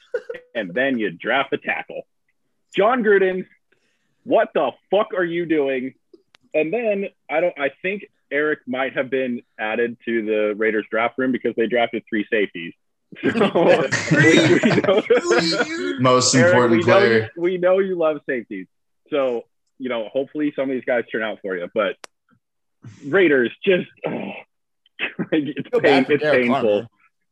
and 0.55 0.73
then 0.73 0.97
you 0.97 1.11
draft 1.11 1.51
a 1.53 1.57
tackle. 1.57 2.07
Jon 2.75 3.03
Gruden, 3.03 3.45
what 4.23 4.49
the 4.53 4.71
fuck 4.89 5.13
are 5.15 5.23
you 5.23 5.45
doing? 5.45 5.93
And 6.53 6.71
then 6.73 7.07
I 7.29 7.39
don't. 7.41 7.57
I 7.59 7.71
think 7.81 8.05
Eric 8.31 8.59
might 8.67 8.93
have 8.95 9.09
been 9.09 9.41
added 9.59 9.97
to 10.05 10.25
the 10.25 10.53
Raiders 10.55 10.85
draft 10.89 11.17
room 11.17 11.31
because 11.31 11.53
they 11.55 11.67
drafted 11.67 12.03
three 12.09 12.25
safeties. 12.31 12.73
So, 13.21 13.29
we 14.11 14.69
know- 14.81 15.03
Most 15.99 16.33
Eric, 16.33 16.47
important 16.53 16.77
we 16.77 16.83
player. 16.83 17.29
you, 17.35 17.41
we 17.41 17.57
know 17.57 17.79
you 17.79 17.95
love 17.95 18.21
safeties. 18.27 18.67
So, 19.09 19.43
you 19.77 19.89
know, 19.89 20.09
hopefully 20.11 20.51
some 20.55 20.69
of 20.69 20.73
these 20.75 20.85
guys 20.85 21.03
turn 21.11 21.21
out 21.21 21.39
for 21.41 21.55
you. 21.55 21.69
But 21.73 21.97
Raiders 23.05 23.51
just, 23.63 23.87
oh, 24.07 24.31
it's, 25.31 25.69
pain, 25.79 26.05
it's 26.09 26.23
painful. 26.23 26.79
man. 26.79 26.87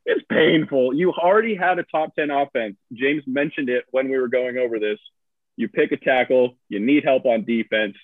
It's 0.05 0.25
painful. 0.29 0.93
You 0.93 1.11
already 1.11 1.55
had 1.55 1.77
a 1.79 1.83
top 1.83 2.15
10 2.15 2.31
offense. 2.31 2.75
James 2.93 3.23
mentioned 3.27 3.69
it 3.69 3.85
when 3.91 4.09
we 4.09 4.17
were 4.17 4.27
going 4.27 4.57
over 4.57 4.79
this. 4.79 4.99
You 5.57 5.67
pick 5.67 5.91
a 5.91 5.97
tackle, 5.97 6.57
you 6.69 6.79
need 6.79 7.03
help 7.03 7.25
on 7.25 7.45
defense. 7.45 7.95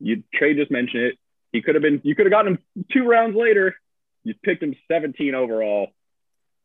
You 0.00 0.22
Trey 0.34 0.54
just 0.54 0.70
mentioned 0.70 1.04
it. 1.04 1.18
He 1.52 1.60
could 1.60 1.74
have 1.74 1.82
been. 1.82 2.00
You 2.04 2.14
could 2.14 2.26
have 2.26 2.30
gotten 2.30 2.54
him 2.54 2.84
two 2.90 3.04
rounds 3.04 3.36
later. 3.36 3.76
You 4.24 4.34
picked 4.42 4.62
him 4.62 4.74
17 4.90 5.34
overall. 5.34 5.88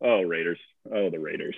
Oh 0.02 0.22
Raiders. 0.22 0.60
Oh 0.92 1.10
the 1.10 1.20
Raiders. 1.20 1.56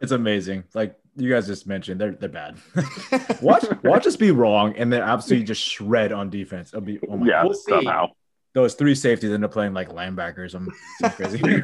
It's 0.00 0.12
amazing. 0.12 0.64
Like 0.74 0.96
you 1.16 1.30
guys 1.30 1.46
just 1.46 1.66
mentioned, 1.66 2.00
they're 2.00 2.12
they're 2.12 2.28
bad. 2.28 2.56
watch 3.42 3.64
watch 3.82 4.06
us 4.06 4.16
be 4.16 4.30
wrong 4.30 4.74
and 4.76 4.92
then 4.92 5.02
absolutely 5.02 5.46
just 5.46 5.62
shred 5.62 6.12
on 6.12 6.30
defense. 6.30 6.70
It'll 6.70 6.80
be 6.82 6.98
oh 7.08 7.16
my 7.16 7.26
yeah, 7.26 7.44
we'll 7.44 7.54
see. 7.54 7.72
somehow. 7.72 8.08
Those 8.52 8.74
three 8.74 8.94
safeties 8.94 9.30
end 9.30 9.44
up 9.44 9.52
playing 9.52 9.74
like 9.74 9.90
linebackers. 9.90 10.54
I'm 10.54 10.70
crazy. 11.12 11.40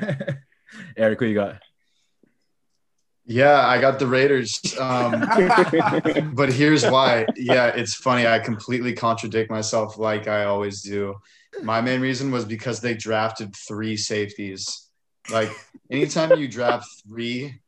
Eric, 0.97 1.21
who 1.21 1.27
you 1.27 1.35
got? 1.35 1.61
Yeah, 3.29 3.67
I 3.67 3.81
got 3.81 3.99
the 3.99 4.07
Raiders. 4.07 4.61
Um, 4.79 5.25
but 6.35 6.53
here's 6.53 6.85
why. 6.85 7.27
Yeah, 7.37 7.67
it's 7.69 7.95
funny. 7.95 8.27
I 8.27 8.39
completely 8.39 8.93
contradict 8.93 9.51
myself 9.51 9.99
like 9.99 10.29
I 10.29 10.45
always 10.45 10.81
do. 10.81 11.17
My 11.63 11.81
main 11.81 12.01
reason 12.01 12.31
was 12.31 12.45
because 12.45 12.81
they 12.81 12.95
drafted 12.95 13.55
three 13.57 13.97
safeties. 13.97 14.91
Like 15.29 15.51
anytime 15.91 16.39
you 16.39 16.47
draft 16.47 16.87
three 17.05 17.61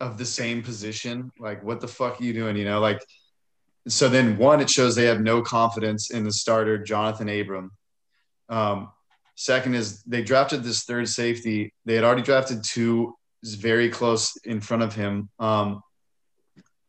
of 0.00 0.18
the 0.18 0.24
same 0.24 0.62
position, 0.62 1.30
like 1.38 1.62
what 1.62 1.80
the 1.80 1.88
fuck 1.88 2.20
are 2.20 2.24
you 2.24 2.32
doing? 2.32 2.56
You 2.56 2.64
know, 2.64 2.80
like 2.80 3.00
so 3.86 4.08
then 4.08 4.36
one, 4.36 4.60
it 4.60 4.68
shows 4.68 4.96
they 4.96 5.04
have 5.04 5.20
no 5.20 5.40
confidence 5.40 6.10
in 6.10 6.24
the 6.24 6.32
starter, 6.32 6.78
Johnathan 6.78 7.40
Abram. 7.40 7.70
Um, 8.48 8.90
second 9.34 9.74
is 9.74 10.02
they 10.04 10.22
drafted 10.22 10.62
this 10.62 10.84
third 10.84 11.08
safety. 11.08 11.72
They 11.84 11.94
had 11.94 12.04
already 12.04 12.22
drafted 12.22 12.64
two 12.64 13.14
very 13.44 13.90
close 13.90 14.36
in 14.44 14.60
front 14.60 14.82
of 14.82 14.94
him. 14.94 15.28
Um, 15.38 15.82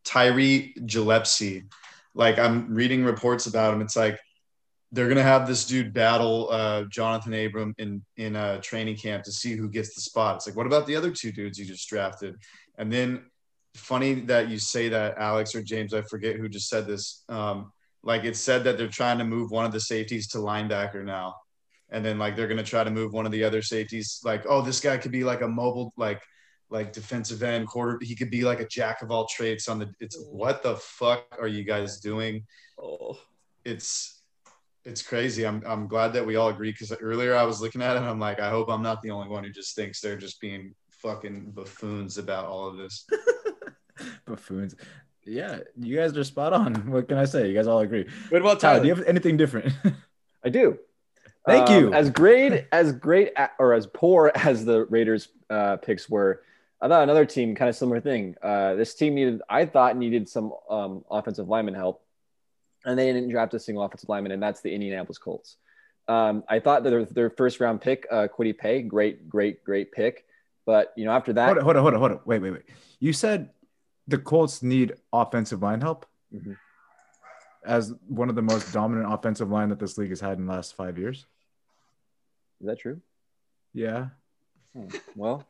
Tyree 0.04 0.74
Gillespie. 0.86 1.64
Like 2.14 2.38
I'm 2.38 2.74
reading 2.74 3.04
reports 3.04 3.46
about 3.46 3.74
him. 3.74 3.80
It's 3.80 3.96
like 3.96 4.18
they're 4.90 5.08
gonna 5.08 5.22
have 5.22 5.46
this 5.46 5.66
dude 5.66 5.92
battle 5.92 6.48
uh, 6.50 6.84
Johnathan 6.84 7.46
Abram 7.46 7.74
in 7.78 8.02
in 8.16 8.34
a 8.34 8.60
training 8.60 8.96
camp 8.96 9.24
to 9.24 9.32
see 9.32 9.54
who 9.54 9.68
gets 9.68 9.94
the 9.94 10.00
spot. 10.00 10.36
It's 10.36 10.46
like, 10.46 10.56
what 10.56 10.66
about 10.66 10.86
the 10.86 10.96
other 10.96 11.10
two 11.10 11.30
dudes 11.30 11.58
you 11.58 11.66
just 11.66 11.88
drafted? 11.88 12.36
And 12.78 12.90
then 12.92 13.26
funny 13.74 14.14
that 14.14 14.48
you 14.48 14.58
say 14.58 14.88
that, 14.88 15.18
Alex 15.18 15.54
or 15.54 15.62
James. 15.62 15.92
I 15.94 16.02
forget 16.02 16.36
who 16.36 16.48
just 16.48 16.68
said 16.68 16.86
this. 16.86 17.24
Um, 17.28 17.72
like 18.02 18.24
it 18.24 18.36
said 18.36 18.64
that 18.64 18.78
they're 18.78 18.88
trying 18.88 19.18
to 19.18 19.24
move 19.24 19.50
one 19.50 19.66
of 19.66 19.72
the 19.72 19.80
safeties 19.80 20.28
to 20.28 20.38
linebacker 20.38 21.04
now, 21.04 21.34
and 21.90 22.04
then 22.04 22.18
like 22.18 22.36
they're 22.36 22.48
gonna 22.48 22.62
try 22.62 22.84
to 22.84 22.90
move 22.90 23.12
one 23.12 23.26
of 23.26 23.32
the 23.32 23.44
other 23.44 23.62
safeties. 23.62 24.20
Like, 24.24 24.44
oh, 24.48 24.62
this 24.62 24.80
guy 24.80 24.96
could 24.98 25.12
be 25.12 25.24
like 25.24 25.42
a 25.42 25.48
mobile 25.48 25.92
like 25.96 26.22
like 26.70 26.92
defensive 26.92 27.42
end 27.42 27.66
quarter. 27.66 27.98
He 28.02 28.14
could 28.14 28.30
be 28.30 28.42
like 28.42 28.60
a 28.60 28.68
jack 28.68 29.02
of 29.02 29.10
all 29.10 29.26
trades 29.26 29.68
on 29.68 29.78
the. 29.78 29.92
It's 30.00 30.16
oh. 30.18 30.28
what 30.30 30.62
the 30.62 30.76
fuck 30.76 31.36
are 31.40 31.48
you 31.48 31.64
guys 31.64 32.00
doing? 32.00 32.44
Oh. 32.80 33.18
It's 33.64 34.22
it's 34.84 35.02
crazy. 35.02 35.46
I'm 35.46 35.62
I'm 35.66 35.86
glad 35.86 36.12
that 36.14 36.26
we 36.26 36.36
all 36.36 36.48
agree 36.48 36.72
because 36.72 36.92
earlier 37.00 37.34
I 37.34 37.44
was 37.44 37.60
looking 37.60 37.82
at 37.82 37.96
it 37.96 37.98
and 37.98 38.08
I'm 38.08 38.20
like, 38.20 38.40
I 38.40 38.50
hope 38.50 38.68
I'm 38.70 38.82
not 38.82 39.02
the 39.02 39.10
only 39.10 39.28
one 39.28 39.44
who 39.44 39.50
just 39.50 39.74
thinks 39.76 40.00
they're 40.00 40.16
just 40.16 40.40
being 40.40 40.74
fucking 40.88 41.52
buffoons 41.52 42.18
about 42.18 42.46
all 42.46 42.68
of 42.68 42.76
this. 42.76 43.06
Buffoons. 44.26 44.74
Yeah, 45.24 45.60
you 45.76 45.96
guys 45.96 46.16
are 46.16 46.24
spot 46.24 46.52
on. 46.52 46.90
What 46.90 47.08
can 47.08 47.18
I 47.18 47.24
say? 47.24 47.48
You 47.48 47.54
guys 47.54 47.66
all 47.66 47.80
agree. 47.80 48.08
What 48.30 48.40
about 48.40 48.60
Tyler, 48.60 48.74
Tyler? 48.74 48.80
do 48.80 48.88
you 48.88 48.94
have 48.94 49.04
anything 49.04 49.36
different? 49.36 49.74
I 50.44 50.48
do. 50.48 50.78
Thank 51.48 51.68
Um, 51.70 51.82
you. 51.84 51.92
As 51.92 52.10
great 52.10 52.66
as 52.72 52.92
great 52.92 53.32
or 53.58 53.74
as 53.74 53.86
poor 53.86 54.30
as 54.34 54.64
the 54.64 54.84
Raiders 54.86 55.28
uh, 55.50 55.76
picks 55.78 56.08
were, 56.08 56.42
I 56.80 56.88
thought 56.88 57.02
another 57.02 57.24
team 57.24 57.54
kind 57.54 57.68
of 57.68 57.74
similar 57.76 58.00
thing. 58.00 58.36
Uh, 58.42 58.74
this 58.74 58.94
team 58.94 59.14
needed, 59.14 59.42
I 59.48 59.66
thought, 59.66 59.96
needed 59.96 60.28
some 60.28 60.52
um, 60.70 61.04
offensive 61.10 61.48
lineman 61.48 61.74
help, 61.74 62.02
and 62.84 62.98
they 62.98 63.12
didn't 63.12 63.30
draft 63.30 63.52
a 63.54 63.58
single 63.58 63.82
offensive 63.82 64.08
lineman, 64.08 64.32
and 64.32 64.42
that's 64.42 64.60
the 64.60 64.72
Indianapolis 64.72 65.18
Colts. 65.18 65.56
Um, 66.06 66.44
I 66.48 66.60
thought 66.60 66.84
that 66.84 66.90
their, 66.90 67.04
their 67.04 67.30
first 67.30 67.60
round 67.60 67.80
pick, 67.80 68.06
uh, 68.10 68.28
Kwity 68.28 68.56
Paye, 68.56 68.82
great, 68.82 69.28
great, 69.28 69.62
great 69.64 69.90
pick, 69.92 70.24
but 70.66 70.92
you 70.96 71.04
know 71.04 71.10
after 71.12 71.32
that, 71.34 71.46
hold 71.46 71.58
on, 71.58 71.64
hold 71.64 71.76
on, 71.76 71.82
hold 71.82 71.94
on, 71.94 72.00
hold 72.00 72.12
on. 72.12 72.20
Wait, 72.24 72.38
wait, 72.40 72.50
wait. 72.52 72.62
You 73.00 73.12
said 73.12 73.50
the 74.06 74.16
Colts 74.18 74.62
need 74.62 74.94
offensive 75.12 75.62
line 75.62 75.80
help 75.80 76.06
Mhm. 76.34 76.56
as 77.64 77.92
one 78.06 78.28
of 78.30 78.36
the 78.36 78.42
most 78.42 78.72
dominant 78.72 79.12
offensive 79.12 79.50
line 79.50 79.68
that 79.70 79.78
this 79.78 79.98
league 79.98 80.08
has 80.10 80.20
had 80.20 80.38
in 80.38 80.46
the 80.46 80.52
last 80.52 80.74
five 80.74 80.96
years. 80.96 81.26
Is 82.60 82.66
that 82.66 82.78
true? 82.78 83.00
Yeah. 83.74 84.08
Hmm. 84.74 84.88
Well, 85.16 85.44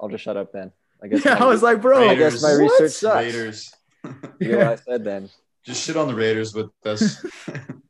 I'll 0.00 0.08
just 0.08 0.24
shut 0.24 0.36
up 0.36 0.52
then. 0.52 0.72
I 1.02 1.08
guess. 1.08 1.24
Yeah, 1.24 1.42
I 1.42 1.46
was 1.46 1.62
like, 1.62 1.80
bro. 1.82 2.08
I 2.08 2.14
guess 2.14 2.42
my 2.42 2.52
Raiders. 2.52 2.70
research 2.80 2.92
sucks. 2.92 3.16
Raiders. 3.24 3.74
You 4.40 4.52
know 4.52 4.58
what 4.58 4.66
I 4.66 4.74
said 4.76 5.04
then. 5.10 5.30
Just 5.64 5.84
shit 5.84 5.96
on 5.96 6.08
the 6.08 6.14
Raiders 6.14 6.54
with 6.54 6.70
us. 6.84 7.24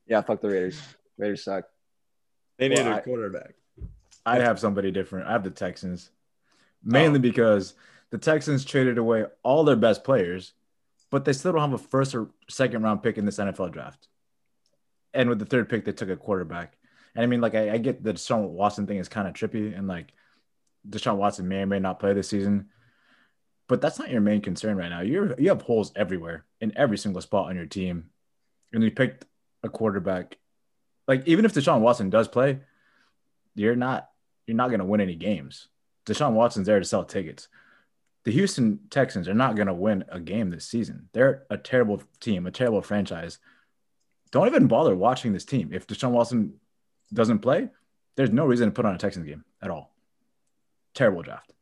Yeah, 0.07 0.21
fuck 0.21 0.43
the 0.43 0.49
Raiders. 0.49 0.79
Raiders 1.17 1.43
suck. 1.45 1.65
They 2.59 2.69
need 2.69 2.79
Well, 2.81 2.93
a 2.93 2.97
I- 2.97 3.01
quarterback. 3.01 3.55
I 4.27 4.39
have 4.41 4.61
somebody 4.61 4.91
different. 4.91 5.27
I 5.27 5.33
have 5.33 5.43
the 5.43 5.51
Texans, 5.51 6.11
mainly 6.85 7.19
because 7.19 7.75
the 8.11 8.19
Texans 8.19 8.65
traded 8.65 8.99
away 8.99 9.25
all 9.43 9.65
their 9.65 9.75
best 9.75 10.05
players, 10.05 10.53
but 11.11 11.25
they 11.25 11.33
still 11.33 11.53
don't 11.53 11.61
have 11.63 11.73
a 11.73 11.79
first 11.79 12.15
or 12.15 12.29
second 12.49 12.83
round 12.83 13.03
pick 13.03 13.19
in 13.19 13.25
this 13.25 13.39
NFL 13.39 13.73
draft. 13.73 14.07
And 15.15 15.29
with 15.29 15.39
the 15.41 15.45
third 15.47 15.69
pick, 15.69 15.85
they 15.85 15.93
took 15.93 16.09
a 16.11 16.17
quarterback. 16.17 16.75
And 17.15 17.23
I 17.23 17.27
mean, 17.27 17.41
like, 17.41 17.55
I, 17.55 17.73
I 17.73 17.79
get 17.79 18.03
the 18.03 18.15
Deshaun 18.15 18.49
Watson 18.49 18.87
thing 18.87 18.99
is 18.99 19.09
kind 19.09 19.29
of 19.29 19.35
trippy, 19.35 19.77
and 19.77 19.87
like, 19.87 20.13
Deshaun 20.89 21.17
Watson 21.17 21.49
may 21.49 21.63
or 21.63 21.67
may 21.67 21.79
not 21.79 22.01
play 22.01 22.13
this 22.13 22.29
season, 22.29 22.69
but 23.69 23.81
that's 23.81 23.99
not 23.99 24.11
your 24.11 24.21
main 24.21 24.41
concern 24.41 24.77
right 24.77 24.89
now. 24.89 25.01
You're 25.01 25.39
you 25.39 25.49
have 25.51 25.63
holes 25.63 25.93
everywhere 25.95 26.45
in 26.61 26.77
every 26.77 26.99
single 26.99 27.23
spot 27.23 27.49
on 27.49 27.57
your 27.57 27.67
team, 27.67 28.11
and 28.73 28.83
you 28.83 28.91
picked 28.91 29.27
a 29.63 29.69
quarterback. 29.69 30.39
Like, 31.07 31.27
even 31.27 31.45
if 31.45 31.55
Deshaun 31.55 31.81
Watson 31.81 32.11
does 32.11 32.29
play, 32.29 32.61
you're 33.55 33.77
not 33.77 34.09
you're 34.47 34.57
not 34.57 34.69
going 34.69 34.81
to 34.81 34.87
win 34.87 35.01
any 35.01 35.15
games. 35.15 35.69
Deshaun 36.07 36.33
Watson's 36.33 36.67
there 36.67 36.79
to 36.79 36.85
sell 36.85 37.05
tickets. 37.05 37.49
The 38.25 38.33
Houston 38.33 38.81
Texans 38.91 39.29
are 39.29 39.35
not 39.35 39.57
going 39.57 39.67
to 39.67 39.75
win 39.75 40.05
a 40.09 40.21
game 40.21 40.51
this 40.51 40.67
season. 40.67 41.09
They're 41.13 41.45
a 41.51 41.57
terrible 41.57 42.03
team, 42.21 42.47
a 42.47 42.51
terrible 42.51 42.83
franchise. 42.83 43.39
Don't 44.31 44.47
even 44.47 44.67
bother 44.69 44.95
watching 44.95 45.33
this 45.33 45.45
team. 45.45 45.71
If 45.73 45.87
Deshaun 45.87 46.11
Watson 46.11 46.55
doesn't 47.13 47.41
play, 47.41 47.69
there's 48.17 48.31
no 48.31 48.47
reason 48.47 48.69
to 48.69 48.73
put 48.73 48.85
on 48.85 48.95
a 48.95 48.99
Texans 48.99 49.27
game 49.27 49.45
at 49.61 49.71
all. 49.71 49.93
Terrible 50.95 51.23
draft. 51.23 51.53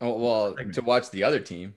Oh, 0.00 0.16
well, 0.18 0.54
to 0.72 0.80
watch 0.82 1.10
the 1.10 1.24
other 1.24 1.40
team. 1.40 1.74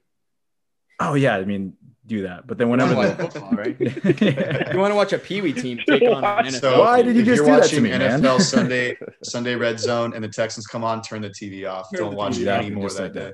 Oh 1.00 1.16
yeah, 1.16 1.36
I 1.36 1.44
mean 1.44 1.74
do 2.06 2.24
that, 2.24 2.46
but 2.46 2.58
then 2.58 2.68
You 2.68 2.72
whenever 2.72 2.96
want 2.96 3.18
the, 3.18 3.30
football, 3.30 3.52
right? 3.52 3.80
You 4.74 4.80
want 4.80 4.92
to 4.92 4.96
watch 4.96 5.14
a 5.14 5.18
Pee 5.18 5.42
Wee 5.42 5.54
team 5.54 5.80
take 5.88 6.04
on 6.04 6.24
an 6.24 6.46
NFL. 6.46 6.60
So 6.60 6.80
Why 6.82 7.02
did 7.02 7.16
you 7.16 7.22
if 7.22 7.28
just 7.28 7.38
you're 7.38 7.46
do 7.46 7.52
that 7.52 7.58
to 7.70 7.76
watching 7.78 7.84
me, 7.84 7.90
man? 7.92 8.22
NFL 8.22 8.42
Sunday 8.56 8.98
Sunday 9.24 9.56
Red 9.56 9.80
Zone 9.80 10.14
and 10.14 10.24
the 10.24 10.28
Texans 10.30 10.68
come 10.68 10.84
on, 10.84 11.02
turn 11.02 11.22
the 11.22 11.30
TV 11.30 11.70
off. 11.70 11.90
Turn 11.92 12.06
Don't 12.06 12.16
watch 12.16 12.34
TV 12.34 12.42
it 12.44 12.48
off. 12.50 12.60
anymore 12.62 12.84
Just 12.90 12.98
that 12.98 13.04
like 13.04 13.14
day. 13.14 13.34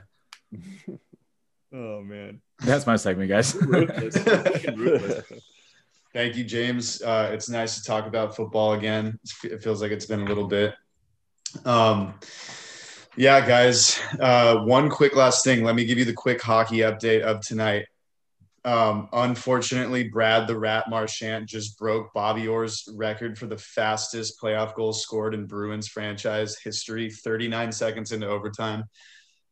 that. 0.88 1.00
Oh 1.74 2.02
man, 2.02 2.42
that's 2.60 2.88
my 2.88 2.96
segment, 2.96 3.30
guys. 3.30 3.56
ruthless. 3.56 4.16
Ruthless. 4.76 5.24
Thank 6.14 6.36
you, 6.36 6.44
James. 6.44 7.02
Uh, 7.02 7.30
it's 7.32 7.50
nice 7.50 7.76
to 7.76 7.84
talk 7.84 8.08
about 8.08 8.36
football 8.36 8.74
again. 8.74 9.20
It 9.44 9.62
feels 9.62 9.82
like 9.82 9.92
it's 9.92 10.08
been 10.08 10.22
a 10.22 10.26
little 10.26 10.48
bit. 10.48 10.74
Um, 11.66 12.16
yeah, 13.16 13.46
guys. 13.46 14.00
Uh, 14.20 14.60
one 14.60 14.90
quick 14.90 15.16
last 15.16 15.44
thing. 15.44 15.64
Let 15.64 15.76
me 15.76 15.86
give 15.86 16.00
you 16.00 16.06
the 16.06 16.14
quick 16.14 16.42
hockey 16.42 16.78
update 16.78 17.22
of 17.22 17.42
tonight. 17.42 17.86
Um, 18.66 19.08
unfortunately, 19.14 20.10
Brad 20.10 20.48
the 20.48 20.58
Rat 20.58 20.90
Marchand 20.90 21.48
just 21.48 21.78
broke 21.78 22.14
Bobby 22.14 22.48
Orr's 22.48 22.90
record 22.94 23.38
for 23.38 23.46
the 23.46 23.58
fastest 23.58 24.42
playoff 24.42 24.74
goals 24.76 25.02
scored 25.02 25.34
in 25.34 25.46
Bruins 25.46 25.88
franchise 25.88 26.58
history 26.58 27.10
39 27.10 27.72
seconds 27.72 28.12
into 28.12 28.28
overtime. 28.28 28.84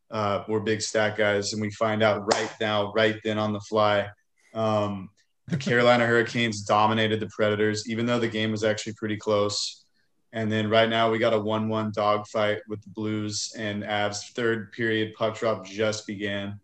Uh, 0.10 0.44
we're 0.48 0.60
big 0.60 0.82
stat 0.82 1.18
guys, 1.18 1.54
and 1.54 1.62
we 1.62 1.70
find 1.72 2.02
out 2.02 2.34
right 2.34 2.52
now, 2.60 2.92
right 2.94 3.18
then 3.24 3.38
on 3.38 3.54
the 3.54 3.60
fly. 3.62 4.08
Um, 4.54 5.10
the 5.48 5.58
Carolina 5.58 6.06
Hurricanes 6.06 6.62
dominated 6.62 7.20
the 7.20 7.28
Predators, 7.28 7.90
even 7.90 8.06
though 8.06 8.20
the 8.20 8.28
game 8.28 8.52
was 8.52 8.64
actually 8.64 8.94
pretty 8.94 9.18
close. 9.18 9.86
And 10.34 10.52
then 10.52 10.70
right 10.70 10.90
now 10.90 11.10
we 11.10 11.20
got 11.20 11.34
a 11.34 11.40
1 11.40 11.70
1 11.70 11.92
dogfight 11.96 12.60
with 12.68 12.82
the 12.84 12.90
Blues 12.90 13.54
and 13.58 13.84
Avs. 13.84 14.34
Third 14.34 14.74
period 14.74 15.14
puck 15.16 15.38
drop 15.38 15.66
just 15.66 16.06
began. 16.06 16.60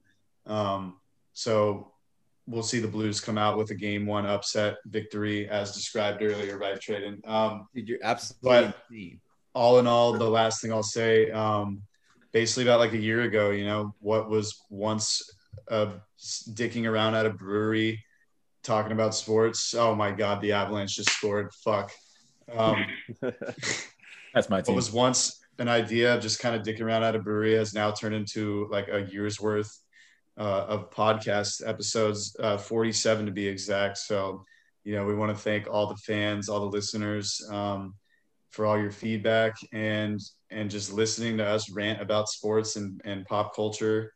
Um, 0.46 0.98
so 1.32 1.94
we'll 2.46 2.62
see 2.62 2.80
the 2.80 2.88
Blues 2.88 3.22
come 3.22 3.38
out 3.38 3.58
with 3.58 3.72
a 3.72 3.76
game 3.76 4.06
one 4.06 4.26
upset 4.26 4.78
victory 4.86 5.48
as 5.48 5.74
described 5.74 6.22
earlier 6.22 6.58
by 6.58 6.74
Tradon. 6.74 7.26
Um, 7.28 7.68
you're 7.74 8.00
absolutely 8.04 8.42
But- 8.92 9.20
all 9.56 9.80
in 9.80 9.88
all, 9.88 10.14
the 10.14 10.30
last 10.30 10.62
thing 10.62 10.74
I'll 10.74 10.84
say, 10.84 11.32
um, 11.32 11.84
basically 12.32 12.64
about 12.64 12.80
like 12.80 12.94
a 12.94 12.98
year 12.98 13.22
ago, 13.22 13.52
you 13.52 13.66
know, 13.66 13.94
what 14.00 14.30
was 14.30 14.62
once 14.70 15.22
uh, 15.70 15.94
dicking 16.20 16.90
around 16.90 17.16
at 17.16 17.28
a 17.28 17.30
brewery 17.30 18.04
talking 18.64 18.92
about 18.92 19.16
sports. 19.16 19.74
Oh 19.74 19.96
my 19.96 20.12
God, 20.12 20.42
the 20.42 20.54
Avalanche 20.54 20.96
just 20.96 21.12
scored. 21.12 21.54
Fuck. 21.64 21.92
Um, 22.52 22.86
That's 24.34 24.50
my 24.50 24.62
what 24.62 24.76
was 24.76 24.92
once 24.92 25.40
an 25.60 25.68
idea 25.68 26.16
of 26.16 26.22
just 26.22 26.40
kind 26.40 26.56
of 26.56 26.64
dicking 26.64 26.82
around 26.82 27.04
at 27.04 27.16
a 27.16 27.20
brewery 27.20 27.54
has 27.54 27.74
now 27.74 27.92
turned 27.92 28.16
into 28.16 28.68
like 28.72 28.88
a 28.88 29.02
year's 29.12 29.40
worth 29.40 29.72
uh, 30.38 30.66
of 30.68 30.90
podcast 30.90 31.68
episodes, 31.68 32.36
uh, 32.40 32.58
47 32.58 33.28
to 33.28 33.32
be 33.32 33.48
exact. 33.48 34.00
So 34.00 34.44
you 34.84 34.96
know, 34.96 35.06
we 35.06 35.16
want 35.16 35.36
to 35.36 35.42
thank 35.42 35.68
all 35.70 35.88
the 35.88 35.96
fans, 35.96 36.50
all 36.50 36.60
the 36.60 36.66
listeners 36.66 37.42
um, 37.50 37.94
for 38.52 38.66
all 38.66 38.78
your 38.78 38.92
feedback 38.92 39.56
and 39.72 40.20
and 40.50 40.70
just 40.70 40.94
listening 40.94 41.38
to 41.38 41.46
us 41.46 41.72
rant 41.72 42.02
about 42.02 42.30
sports 42.30 42.76
and, 42.76 43.02
and 43.06 43.26
pop 43.26 43.56
culture. 43.56 44.14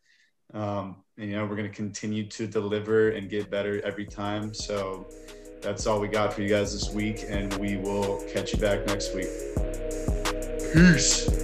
Um, 0.54 0.84
and, 0.84 0.96
you 1.18 1.36
know, 1.36 1.44
we're 1.44 1.56
going 1.56 1.68
to 1.68 1.74
continue 1.74 2.24
to 2.26 2.46
deliver 2.46 3.10
and 3.10 3.28
get 3.28 3.50
better 3.50 3.80
every 3.84 4.06
time. 4.06 4.54
So 4.54 5.06
that's 5.60 5.86
all 5.86 6.00
we 6.00 6.08
got 6.08 6.32
for 6.32 6.42
you 6.42 6.48
guys 6.48 6.72
this 6.72 6.94
week. 6.94 7.24
And 7.28 7.52
we 7.54 7.76
will 7.76 8.22
catch 8.32 8.52
you 8.52 8.58
back 8.58 8.86
next 8.86 9.14
week. 9.14 9.28
Peace. 10.72 11.37